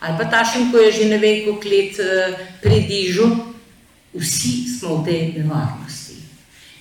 ali 0.00 0.18
pa 0.18 0.26
tašen, 0.30 0.72
ko 0.72 0.82
je 0.82 0.92
že 0.92 1.08
ne 1.12 1.18
vem, 1.22 1.44
koliko 1.46 1.70
let 1.70 2.00
eh, 2.02 2.40
pri 2.62 2.80
dižu, 2.88 3.30
vsi 4.14 4.54
smo 4.68 4.96
v 5.02 5.04
tej 5.06 5.20
nevarnosti. 5.38 6.18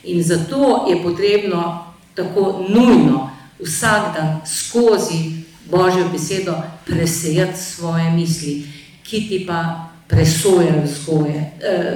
In 0.10 0.24
zato 0.24 0.86
je 0.90 0.98
potrebno 1.04 1.94
tako 2.18 2.66
nujno 2.70 3.30
vsak 3.62 4.14
dan 4.18 4.42
skozi 4.46 5.46
Božjo 5.70 6.10
besedo 6.10 6.58
presejati 6.86 7.58
svoje 7.58 8.12
misli, 8.12 8.66
ki 9.04 9.30
ti 9.30 9.46
pa 9.48 9.90
presojajo 10.08 10.84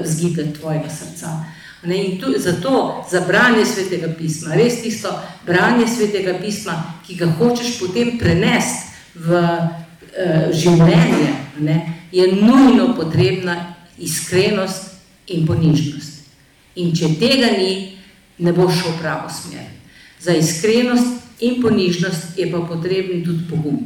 vzgide 0.03 0.41
eh, 0.41 0.53
tvojega 0.53 0.89
srca. 0.89 1.56
Ne, 1.83 2.05
in 2.05 2.19
tu, 2.19 2.33
zato 2.37 3.05
za 3.11 3.21
branje 3.21 3.65
svetega 3.65 4.07
pisma, 4.17 4.55
res 4.55 4.81
tisto 4.81 5.11
branje 5.45 5.87
svetega 5.87 6.33
pisma, 6.41 6.73
ki 7.05 7.15
ga 7.15 7.29
hočeš 7.37 7.77
potem 7.79 8.17
prenesti 8.17 8.95
v 9.15 9.37
uh, 9.37 10.49
življenje, 10.53 11.29
ne, 11.61 11.77
je 12.11 12.25
nujno 12.33 12.95
potrebna 12.97 13.75
iskrenost 13.97 14.97
in 15.29 15.45
ponižnost. 15.45 16.25
In 16.81 16.95
če 16.97 17.13
tega 17.21 17.53
ni, 17.57 17.97
ne 18.41 18.53
boš 18.53 18.81
šel 18.81 18.95
v 18.95 19.01
pravo 19.01 19.29
smer. 19.29 19.69
Za 20.21 20.33
iskrenost 20.33 21.41
in 21.45 21.61
ponižnost 21.61 22.37
je 22.37 22.49
pa 22.51 22.61
potreben 22.65 23.21
tudi 23.25 23.45
pogum. 23.49 23.83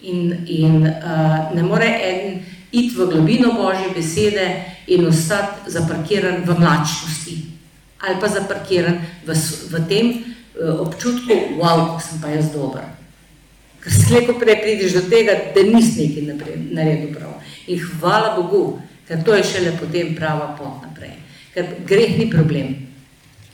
In, 0.00 0.30
in 0.46 0.86
uh, 0.86 1.50
ne 1.54 1.62
more 1.66 1.90
en 1.90 2.38
iti 2.70 2.94
v 2.94 3.10
globino 3.10 3.56
Božje 3.58 3.90
besede 3.94 4.77
in 4.88 5.06
ostati 5.06 5.70
zaparkiran 5.70 6.42
v 6.44 6.58
mlačnosti 6.58 7.36
ali 7.98 8.20
pa 8.20 8.28
zaparkiran 8.28 9.00
v, 9.26 9.34
v 9.70 9.74
tem 9.88 10.06
uh, 10.54 10.86
občutku, 10.86 11.58
wow, 11.58 11.98
sem 11.98 12.22
pa 12.22 12.30
jaz 12.30 12.52
dober. 12.54 12.86
Ker 13.82 13.92
slejko 13.94 14.38
prej 14.38 14.58
prideš 14.62 14.94
do 14.98 15.02
tega, 15.10 15.34
da 15.54 15.62
nisi 15.66 16.06
nekaj 16.06 16.54
naredil 16.74 17.14
prav. 17.14 17.38
In 17.66 17.78
hvala 17.78 18.38
Bogu, 18.38 18.78
ker 19.06 19.22
to 19.26 19.34
je 19.34 19.46
šele 19.46 19.74
potem 19.78 20.14
prava 20.14 20.54
pot 20.58 20.82
naprej. 20.86 21.18
Ker 21.54 21.82
greh 21.86 22.18
ni 22.18 22.30
problem. 22.30 22.86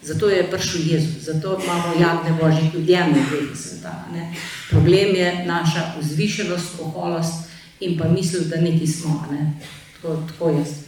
Zato 0.04 0.28
je 0.28 0.44
prišel 0.44 0.80
Jezus, 0.84 1.24
zato 1.24 1.56
imamo 1.56 1.96
jagne 1.96 2.36
Božjih 2.36 2.74
ljudi, 2.74 2.92
greh 2.92 3.56
sveta. 3.56 4.04
Ne? 4.12 4.28
Problem 4.68 5.16
je 5.16 5.44
naša 5.48 5.96
vzvišenost, 6.00 6.80
oholost 6.80 7.48
in 7.80 7.96
pa 7.96 8.08
misel, 8.08 8.44
da 8.44 8.60
nekaj 8.60 8.86
smo. 8.86 9.24
Ne? 9.32 9.56
Tako, 9.96 10.20
tako 10.28 10.50
jaz. 10.60 10.83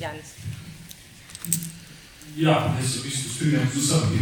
Janis. 0.00 0.26
Ja, 2.36 2.76
jaz 2.80 2.92
se 2.92 2.98
v 2.98 3.02
bistvu 3.02 3.30
strinjam 3.34 3.68
z 3.74 3.78
vsemi. 3.78 4.18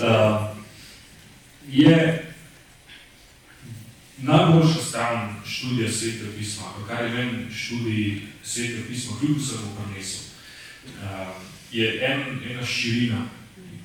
Uh, 0.00 0.56
je 1.68 2.26
najboljša 4.18 4.82
stran 4.88 5.34
študija 5.46 5.92
svetega 5.92 6.30
pisma, 6.38 6.64
kar 6.88 7.04
je 7.04 7.10
meni 7.10 7.54
študij 7.54 8.22
svetega 8.44 8.82
pisma, 8.88 9.16
kljub 9.20 9.38
vsemu 9.38 9.76
prinesel, 9.76 10.20
uh, 10.86 11.42
je 11.72 12.00
en, 12.04 12.40
ena 12.50 12.66
širina, 12.66 13.26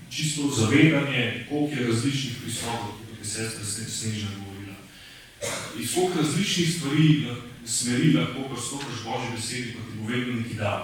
čisto 0.09 0.47
zavedanje, 0.57 1.45
koliko 1.49 1.75
je 1.75 1.87
različnih 1.87 2.33
pristopov, 2.43 2.95
kot 2.99 3.19
je 3.19 3.25
sestra 3.25 3.65
Snežna 3.65 4.29
govorila. 4.37 4.75
Iz 5.79 5.93
koliko 5.95 6.21
različnih 6.21 6.73
stvari 6.73 7.25
smeri 7.65 8.13
lahko 8.13 8.49
prostokaš 8.49 9.03
Božje 9.03 9.31
besedi, 9.35 9.73
pa 9.73 9.81
ti 9.85 9.97
bo 9.99 10.07
vedno 10.07 10.33
nekaj 10.33 10.57
dal. 10.57 10.83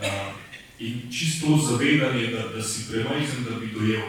Uh, 0.00 0.34
in 0.78 1.12
čisto 1.12 1.56
zavedanje, 1.56 2.26
da, 2.26 2.48
da 2.48 2.62
si 2.62 2.88
premajhen, 2.90 3.44
da 3.50 3.60
bi 3.60 3.72
dojel. 3.72 4.02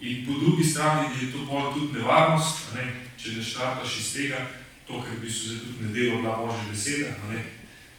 In 0.00 0.26
po 0.26 0.32
drugi 0.40 0.64
strani 0.64 1.08
je 1.22 1.32
to 1.32 1.38
bolj 1.38 1.72
tudi 1.74 1.98
nevarnost, 1.98 2.74
ne? 2.74 2.92
če 3.20 3.36
ne 3.36 3.44
štartaš 3.44 3.98
iz 4.00 4.12
tega, 4.12 4.46
to, 4.88 5.02
ker 5.04 5.20
bi 5.20 5.30
se 5.32 5.60
tudi 5.60 5.86
nedelo 5.86 6.22
bila 6.22 6.36
Božja 6.36 6.64
beseda, 6.70 7.16
ne? 7.30 7.44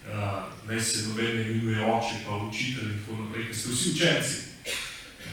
Uh, 0.02 0.50
ne 0.70 0.82
se 0.82 1.08
noben 1.08 1.36
ne 1.38 1.42
imenuje 1.42 1.86
oče, 1.86 2.16
pa 2.26 2.38
učitelj 2.38 2.90
in 2.90 2.98
tako 3.00 3.22
naprej, 3.22 3.46
ker 3.48 3.56
ste 3.56 3.70
vsi 3.70 3.92
učenci. 3.96 4.38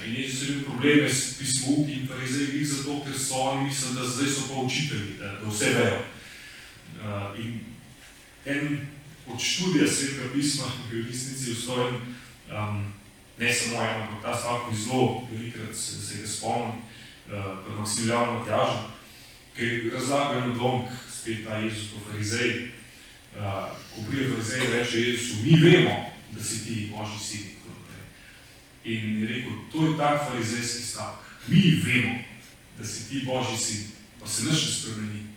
In 0.06 0.14
Jezus 0.14 0.42
je 0.42 0.52
imel 0.52 0.64
probleme 0.64 1.08
s 1.08 1.38
pismovki 1.38 1.92
in 1.92 2.06
farizeji 2.08 2.64
zato, 2.64 3.00
ker 3.04 3.18
so 3.18 3.34
oni 3.34 3.64
mislili, 3.64 3.94
da 3.94 4.08
zdaj 4.08 4.30
so 4.30 4.42
pa 4.48 4.60
učitelji, 4.60 5.16
da, 5.18 5.32
da 5.40 5.50
vse 5.50 5.72
vejo. 5.74 6.04
Uh, 6.98 7.38
in 7.38 7.60
en 8.44 8.86
od 9.26 9.40
študija 9.40 9.86
svetega 9.88 10.32
pisma, 10.34 10.64
ki 10.90 10.96
je 10.96 11.02
v 11.02 11.06
resnici 11.06 11.50
ustojen, 11.52 11.94
um, 12.50 12.92
ne 13.38 13.54
samo 13.54 13.82
eno, 13.82 14.04
ampak 14.04 14.22
ta 14.22 14.38
stavek 14.38 14.72
je 14.72 14.78
zelo 14.84 15.28
velikrat 15.32 15.76
se, 15.76 16.06
se 16.06 16.22
ga 16.22 16.28
spomnim, 16.28 16.68
uh, 16.68 17.58
pri 17.64 17.74
Maksimiljanu 17.78 18.38
Matjažu, 18.38 18.78
ki 19.56 19.90
razlaga 19.94 20.38
eno 20.38 20.54
dom, 20.54 20.82
spet 21.12 21.44
ta 21.44 21.56
Jezus 21.56 21.92
po 21.92 22.10
farizej, 22.10 22.70
uh, 23.36 23.70
ko 23.94 24.02
prije 24.10 24.30
farizej 24.30 24.66
reče 24.72 25.00
Jezusu, 25.00 25.34
mi 25.44 25.60
vemo, 25.60 26.10
da 26.32 26.44
si 26.44 26.64
ti 26.64 26.92
Božji 26.96 27.18
sin. 27.20 27.44
In 28.84 29.20
je 29.20 29.28
rekel, 29.28 29.52
to 29.72 29.84
je 29.84 29.96
ta 29.98 30.28
farizejski 30.30 30.82
stavek. 30.82 31.20
Mi 31.46 31.82
vemo, 31.84 32.18
da 32.78 32.84
si 32.84 33.08
ti 33.08 33.26
Božji 33.26 33.58
sin, 33.58 33.82
pa 34.20 34.26
se 34.26 34.44
ne 34.44 34.52
spremeni. 34.56 35.27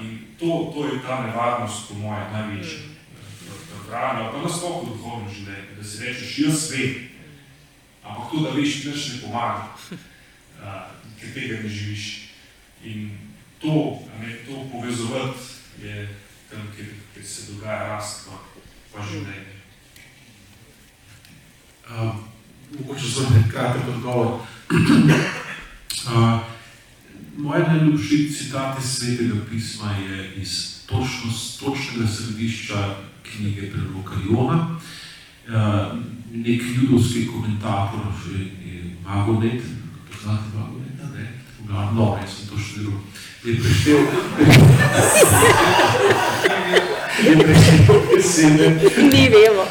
In 0.00 0.18
to, 0.38 0.72
to 0.74 0.86
je 0.86 1.02
ta 1.04 1.22
nevarnost, 1.26 1.88
po 1.88 1.94
moje, 1.94 2.24
največja. 2.32 2.80
V 3.70 3.86
branju, 3.86 4.30
pa 4.32 4.38
nasploh 4.42 4.82
v 4.82 4.88
duhovnem 4.94 5.28
življenju, 5.28 5.76
da 5.76 5.84
si 5.84 6.04
rečeš, 6.04 6.38
jaz 6.38 6.60
vem, 6.72 6.94
ampak 8.04 8.30
to, 8.30 8.42
da 8.44 8.54
veš, 8.56 8.84
nič 8.86 9.06
ne 9.12 9.16
pomaga, 9.26 9.68
ker 11.20 11.34
tega 11.36 11.60
ne 11.60 11.68
živiš. 11.68 12.06
In 12.84 13.10
to, 13.60 14.00
ne, 14.20 14.40
to 14.46 14.64
povezovati 14.72 15.84
je 15.84 16.08
tam, 16.50 16.64
kjer, 16.76 16.86
kjer 17.14 17.26
se 17.26 17.52
dogaja 17.52 17.92
rast 17.92 18.28
pa, 18.28 18.40
pa 18.92 19.04
življenje. 19.04 19.58
Uh, 21.90 22.14
mogoče 22.78 23.06
zelo 23.10 23.34
en 23.36 23.50
kratek 23.50 23.88
odgovor. 23.88 24.40
uh, 26.06 26.40
Moje 27.36 27.64
najljubši 27.68 28.32
citat 28.32 28.78
iz 28.78 28.90
svetega 28.90 29.34
pisma 29.50 29.94
je 30.08 30.34
iz 30.36 30.74
točno, 30.86 31.32
točnega 31.60 32.08
središča 32.08 32.94
knjige 33.22 33.70
preroka 33.70 34.14
Jona. 34.30 34.66
Uh, 35.48 35.54
nek 36.32 36.62
judovski 36.76 37.26
komentator, 37.26 38.00
že 38.26 38.38
je 38.38 38.96
Magonet, 39.04 39.62
poznate 40.12 40.44
Magoneta, 40.54 41.06
ne? 41.14 41.32
V 41.62 41.66
glavnem, 41.66 41.94
no, 41.94 42.18
jaz 42.22 42.30
sem 42.36 42.48
to 42.48 42.58
študiral. 42.58 43.00
Je 43.44 43.56
preštel, 43.56 43.98
je 47.24 47.38
preštel 47.44 48.00
besede. 48.16 48.90
Mi 49.12 49.28
vemo. 49.28 49.64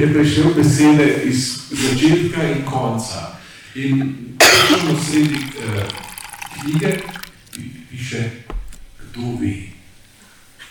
je 0.00 0.12
preštel 0.12 0.54
besede 0.54 1.22
iz 1.24 1.58
začetka 1.70 2.42
in 2.42 2.64
konca. 2.64 3.36
In 3.74 4.14
točno 4.38 4.98
sredi 5.04 5.34
uh, 5.34 6.06
knjige 6.60 7.02
piše, 7.90 8.30
kdo 8.98 9.20
ve, 9.40 9.54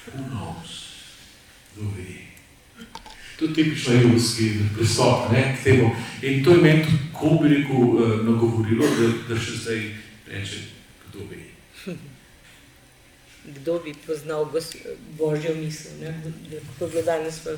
who 0.08 0.24
knows, 0.30 0.72
kdo 1.76 1.90
ve. 1.90 2.26
To 3.40 3.46
je 3.46 3.54
tipično 3.54 3.94
evropski 3.94 4.52
pristop 4.76 5.32
ne, 5.32 5.58
k 5.58 5.64
temu. 5.64 5.92
In 6.22 6.44
to 6.44 6.52
je 6.52 6.62
meni 6.62 6.84
tako, 6.84 7.30
bi 7.42 7.50
rekel, 7.50 7.76
uh, 7.76 8.26
nagovorilo, 8.26 8.86
da, 9.00 9.34
da 9.34 9.42
še 9.42 9.58
zdaj 9.58 9.82
reče, 10.28 10.62
kdo 11.08 11.20
ve. 11.30 11.44
Kdo 13.46 13.80
bi 13.80 13.94
poznal 14.08 14.48
Božjo 15.18 15.56
misel, 15.56 15.92
ne? 16.02 16.16
kako 16.80 16.98
je 16.98 17.04
danes 17.04 17.46
v 17.46 17.58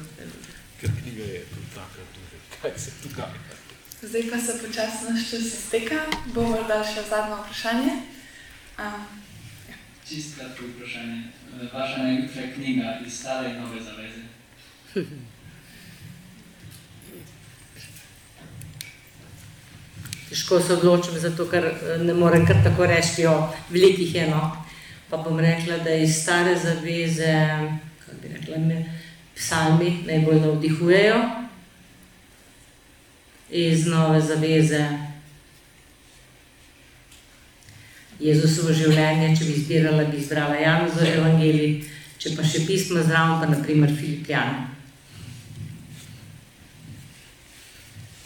Ker 0.81 0.89
knjiga 1.01 1.23
je 1.23 1.39
tudi 1.49 1.69
taka, 1.75 2.03
tudi 2.13 2.41
kaj 2.61 2.71
se 2.77 2.91
dogaja. 3.03 3.33
Zdaj 4.01 4.23
pa 4.29 4.37
se 4.37 4.59
počasno 4.67 5.09
naš 5.09 5.29
čas 5.29 5.45
izteka, 5.45 6.03
bo 6.35 6.41
morda 6.41 6.83
še 6.83 7.01
zadnje 7.09 7.39
vprašanje. 7.39 8.16
Čisto 10.07 10.39
kratko 10.39 10.63
vprašanje. 10.65 11.21
Vaša 11.73 12.03
najljubša 12.03 12.41
knjiga 12.55 12.99
iz 13.05 13.19
stare 13.19 13.49
in 13.49 13.61
nove 13.61 13.81
zaveze? 13.81 14.21
Težko 20.29 20.61
se 20.61 20.73
odločim, 20.73 21.19
zato 21.19 21.49
ker 21.49 21.73
ne 21.99 22.13
morem 22.13 22.45
kar 22.45 22.55
tako 22.63 22.85
reči, 22.85 23.25
o 23.25 23.53
velikih 23.69 24.15
eno. 24.15 24.65
Pa 25.09 25.17
bom 25.17 25.39
rekla, 25.39 25.77
da 25.77 25.93
iz 25.93 26.15
stare 26.21 26.55
zaveze, 26.59 27.33
kako 28.05 28.17
bi 28.21 28.27
rekla, 28.27 28.57
me 28.57 28.99
psalmi 29.35 30.03
najbolj 30.07 30.39
navdihujejo. 30.39 31.29
Iz 33.49 33.87
nove 33.87 34.21
zaveze 34.21 35.06
Jezusovo 38.19 38.73
življenje, 38.73 39.35
če 39.37 39.45
bi 39.45 39.53
izbirala, 39.59 40.07
bi 40.09 40.17
izbrala 40.17 40.57
Janovo 40.57 41.05
evangelij, 41.05 41.83
če 42.17 42.33
pa 42.37 42.45
še 42.45 42.63
pismo 42.65 43.03
zraven, 43.05 43.41
pa 43.41 43.49
naprimer 43.51 43.93
Filipijano. 43.93 44.65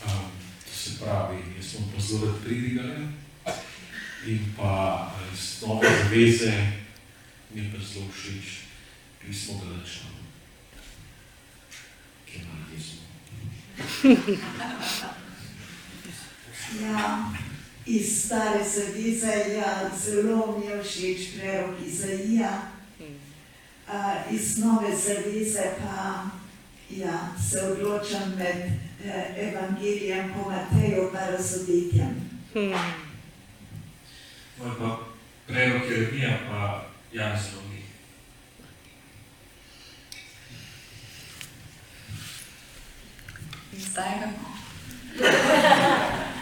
To 0.05 0.76
se 0.76 0.95
pravi, 1.01 1.41
jaz 1.57 1.73
sem 1.73 1.89
pozoril 1.95 2.38
pridigarja 2.45 3.09
in 4.31 4.53
pa 4.55 5.11
iz 5.34 5.63
nove 5.65 5.89
zaveze 5.89 6.53
mi 7.53 7.61
je 7.61 7.72
pa 7.72 7.84
zelo 7.84 8.07
všeč 8.07 8.47
pismo 9.19 9.59
Galačano, 9.59 10.23
ki 12.26 12.39
je 12.39 12.45
na 12.45 12.55
Jezu. 12.72 12.97
Ja, 16.81 17.34
iz 17.91 18.26
stare 18.26 18.63
zaveze, 18.63 19.53
ja, 19.57 19.89
zelo 20.05 20.59
mi 20.59 20.65
je 20.65 20.84
všeč 20.84 21.19
prerok 21.35 21.76
Izaija. 21.88 22.61
Uh, 23.88 24.34
iz 24.34 24.57
nove 24.57 24.95
zaveze 24.95 25.63
pa 25.80 26.26
ja, 26.89 27.35
se 27.49 27.61
odločam 27.61 28.34
med 28.38 28.57
eh, 29.05 29.35
evangelijem 29.38 30.34
po 30.34 30.49
Mateju 30.49 31.09
pa 31.13 31.19
razodetjem. 31.19 32.15
Moj 34.57 34.72
pa 34.80 34.99
prerok 35.47 35.89
Jeremija 35.89 36.38
pa 36.49 36.85
Janez 37.13 37.41
Logi. 37.55 37.72
in 43.73 43.80
zdaj 43.80 44.18
gremo. 44.19 44.51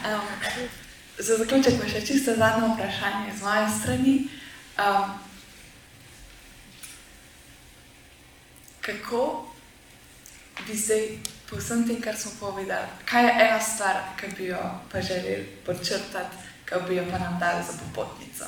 Um, 0.06 0.80
za 1.20 1.38
zaključek 1.38 1.82
pa 1.82 1.88
še 1.88 2.06
čisto 2.06 2.36
zadnje 2.36 2.70
vprašanje 2.74 3.34
z 3.38 3.44
moje 3.44 3.66
strani. 3.80 4.16
Um, 4.80 5.20
kako 8.82 9.46
bi 10.68 10.78
zdaj 10.78 11.04
po 11.50 11.58
vsem 11.60 11.88
tem, 11.88 12.02
kar 12.02 12.18
smo 12.18 12.32
povedali, 12.40 12.88
kaj 13.06 13.26
je 13.26 13.34
ena 13.36 13.60
stvar, 13.60 14.02
ki 14.20 14.32
bi 14.38 14.46
jo 14.46 14.62
pa 14.91 15.02
želeli 15.02 15.46
podčrtati, 15.66 16.38
ki 16.66 16.82
bi 16.88 16.96
jo 16.96 17.06
pa 17.12 17.20
nam 17.20 17.40
dali 17.40 17.64
za 17.68 17.74
popotnico? 17.84 18.46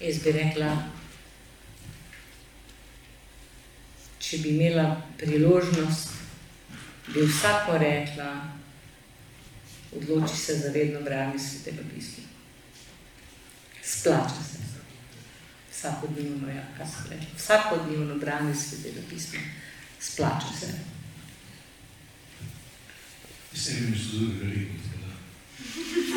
Jaz 0.00 0.18
bi 0.24 0.32
rekla, 0.32 0.76
če 4.32 4.38
bi 4.40 4.54
imela 4.56 4.96
priložnost, 5.20 6.08
bi 7.12 7.20
vsako 7.20 7.74
rekla, 7.78 8.28
odloči 9.96 10.36
se 10.36 10.54
za 10.56 10.70
vedno 10.72 11.02
branje 11.04 11.38
svetega 11.38 11.82
pisma. 11.94 12.24
Splača 13.82 14.44
se. 14.48 14.62
Vsakodnevno, 15.72 16.48
ja, 16.48 16.62
kaj 16.78 16.86
se 16.86 17.10
reče, 17.10 17.26
vsakodnevno 17.36 18.16
branje 18.22 18.54
svetega 18.54 19.04
pisma. 19.10 19.40
Splača 20.00 20.56
se. 20.60 20.72
Vem, 23.52 23.92
če 23.92 24.00
so 24.00 24.16
zelo 24.16 24.32
veliko. 24.40 24.74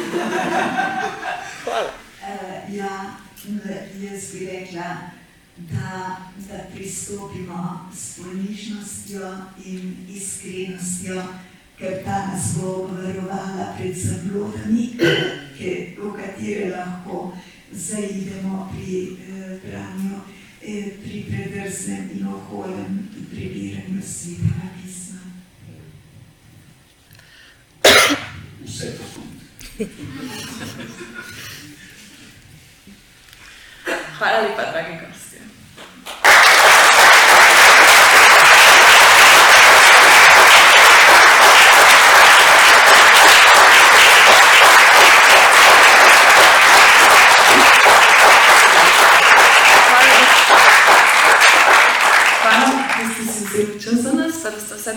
Hvala. 1.65 1.91
Uh, 2.21 2.75
ja, 2.75 2.95
jaz 3.99 4.31
bi 4.31 4.45
rekla, 4.45 4.87
da, 5.57 6.17
da 6.49 6.57
pristopimo 6.75 7.89
s 7.95 8.19
ponižnostjo 8.19 9.37
in 9.65 9.95
iskrenostjo, 10.09 11.23
ker 11.79 12.03
ta 12.05 12.27
nas 12.31 12.57
bo 12.57 12.67
obvarovala 12.83 13.75
pred 13.77 13.95
zablodami, 13.95 14.97
v 15.97 16.13
katere 16.15 16.69
lahko 16.69 17.37
zaidemo 17.71 18.71
pri 18.71 19.17
eh, 19.27 19.59
branju, 19.63 20.19
eh, 20.61 20.91
pri 21.03 21.25
predrznem 21.29 22.09
in 22.13 22.27
oholem 22.27 23.09
prebiranju 23.31 24.01
svetega 24.01 24.67
pisma. 24.83 25.21
Vse 28.65 28.97
to. 28.97 29.03
Hvala 34.17 34.39
lepa, 34.41 34.71
dragi 34.71 35.05
gostje. 35.05 35.24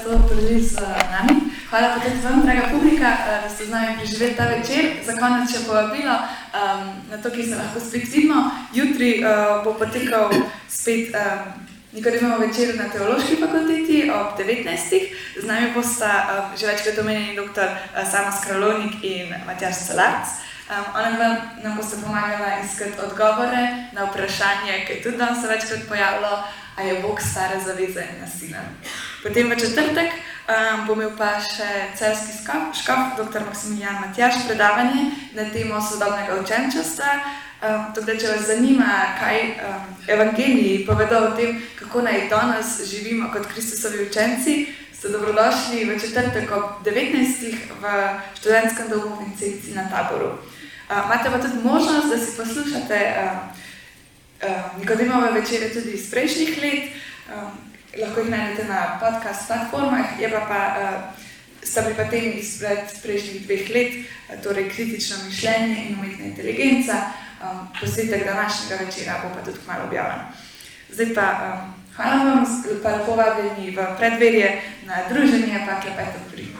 To 0.08 0.18
preživeli 0.24 0.64
z 0.64 0.80
nami. 1.12 1.52
Hvala 1.68 2.00
tudi 2.00 2.16
vam, 2.24 2.40
draga 2.40 2.72
publika, 2.72 3.08
uh, 3.12 3.44
da 3.44 3.48
ste 3.48 3.68
z 3.68 3.70
nami 3.70 4.00
preživeli 4.00 4.32
ta 4.34 4.48
večer. 4.48 5.04
Za 5.04 5.12
konec 5.20 5.52
še 5.52 5.68
povabilo 5.68 6.16
um, 6.16 6.82
na 7.12 7.16
to, 7.20 7.28
ki 7.28 7.44
se 7.44 7.60
lahko 7.60 7.76
spet 7.76 8.08
vidimo. 8.08 8.48
Jutri 8.72 9.20
uh, 9.20 9.60
bo 9.60 9.76
potekal 9.76 10.32
spet 10.64 11.12
um, 11.12 11.68
Nikodimov 11.92 12.40
večer 12.40 12.76
na 12.76 12.88
Teološki 12.88 13.36
fakulteti 13.40 14.08
ob 14.12 14.36
19. 14.36 14.64
Z 15.40 15.44
nami 15.44 15.72
bosta 15.76 16.08
uh, 16.08 16.56
že 16.56 16.68
večkrat 16.72 17.04
omenjeni 17.04 17.36
dr. 17.36 17.68
Uh, 17.68 18.04
Samo 18.08 18.32
Skralovnik 18.32 19.04
in 19.04 19.36
Matjaš 19.44 19.92
Celarc. 19.92 20.48
Um, 20.68 20.84
ona 20.94 21.10
dva 21.16 21.28
nam 21.64 21.76
bosta 21.76 21.96
pomagala 22.04 22.60
iskati 22.64 23.00
odgovore 23.06 23.88
na 23.92 24.04
vprašanje, 24.04 24.84
ki 24.86 24.92
je 24.92 25.02
tudi 25.02 25.16
danes 25.16 25.40
se 25.40 25.48
večkrat 25.48 25.88
pojavilo, 25.88 26.44
a 26.76 26.82
je 26.82 27.02
Bog 27.02 27.20
stare 27.20 27.60
zaveze 27.66 28.04
nasilen. 28.20 28.68
Potem 29.22 29.50
v 29.50 29.56
četrtek 29.56 30.12
um, 30.12 30.86
bo 30.86 30.92
imel 30.92 31.14
pa 31.16 31.40
še 31.40 31.68
celski 31.96 32.36
škaf, 32.42 32.76
škaf, 32.82 33.16
dr. 33.16 33.46
Maksimilijan 33.46 33.96
Matjaš, 34.00 34.44
predavanje 34.46 35.06
na 35.34 35.48
temo 35.52 35.80
sodobnega 35.80 36.36
učenčstva. 36.42 37.16
Um, 37.58 37.88
tako 37.94 38.06
da, 38.06 38.18
če 38.20 38.28
vas 38.28 38.44
zanima, 38.46 38.92
kaj 39.18 39.40
um, 39.40 39.88
evangeliji 40.06 40.84
povedo 40.86 41.22
o 41.30 41.32
tem, 41.40 41.56
kako 41.80 42.04
naj 42.04 42.28
danes 42.28 42.76
živimo 42.90 43.32
kot 43.32 43.48
Kristusovi 43.54 44.04
učenci, 44.04 44.58
ste 44.92 45.08
dobrodošli 45.08 45.88
v 45.88 45.96
četrtek 46.00 46.52
ob 46.52 46.84
19. 46.84 47.56
v 47.80 47.98
študentskem 48.36 48.92
domu 48.92 49.16
Vincenci 49.24 49.72
na 49.72 49.88
taboru. 49.88 50.36
Uh, 50.88 51.04
imate 51.04 51.30
pa 51.30 51.38
tudi 51.38 51.58
možnost, 51.64 52.08
da 52.08 52.18
si 52.18 52.36
poslušate 52.36 53.14
uh, 53.16 53.38
uh, 54.48 54.80
Nikodimove 54.80 55.32
večere 55.40 55.68
tudi 55.68 55.90
iz 55.90 56.10
prejšnjih 56.10 56.62
let, 56.62 56.82
um, 57.34 57.50
lahko 58.00 58.20
jih 58.20 58.30
najdete 58.30 58.64
na 58.64 59.00
podcast 59.00 59.46
platformah, 59.46 60.20
je 60.20 60.30
pa 60.30 60.40
pa 60.40 60.60
uh, 60.80 61.00
sta 61.62 61.82
bili 61.82 61.94
pa 61.94 62.04
temi 62.04 62.30
izpred 62.40 62.78
prejšnjih 63.02 63.46
dveh 63.46 63.70
let, 63.70 63.92
uh, 63.94 64.42
torej 64.42 64.70
kritično 64.70 65.16
mišljenje 65.26 65.76
in 65.88 65.98
umetna 65.98 66.24
inteligenca, 66.24 66.94
um, 67.42 67.68
posnetek 67.80 68.24
današnjega 68.24 68.84
večera 68.84 69.20
bo 69.22 69.34
pa 69.34 69.44
tudi 69.44 69.58
kmalo 69.64 69.84
objavljen. 69.84 70.20
Zdaj 70.90 71.14
pa 71.14 71.26
um, 71.44 71.74
hvala 71.96 72.24
vam, 72.24 72.62
pa 72.82 72.88
lepo 72.96 73.14
vabljeni 73.14 73.76
v 73.76 73.86
predverje 73.98 74.62
na 74.84 74.94
druženje, 75.08 75.66
pa 75.66 75.80
klepet 75.80 76.08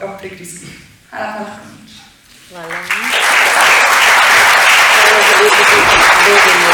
ob 0.03 0.21
prikriskih. 0.21 0.69
Hvala 1.11 1.33
pa 1.33 1.41
lahko 1.41 1.65
noč. 1.65 1.93
Hvala. 2.51 3.88
Thank 5.31 6.63
you. 6.63 6.68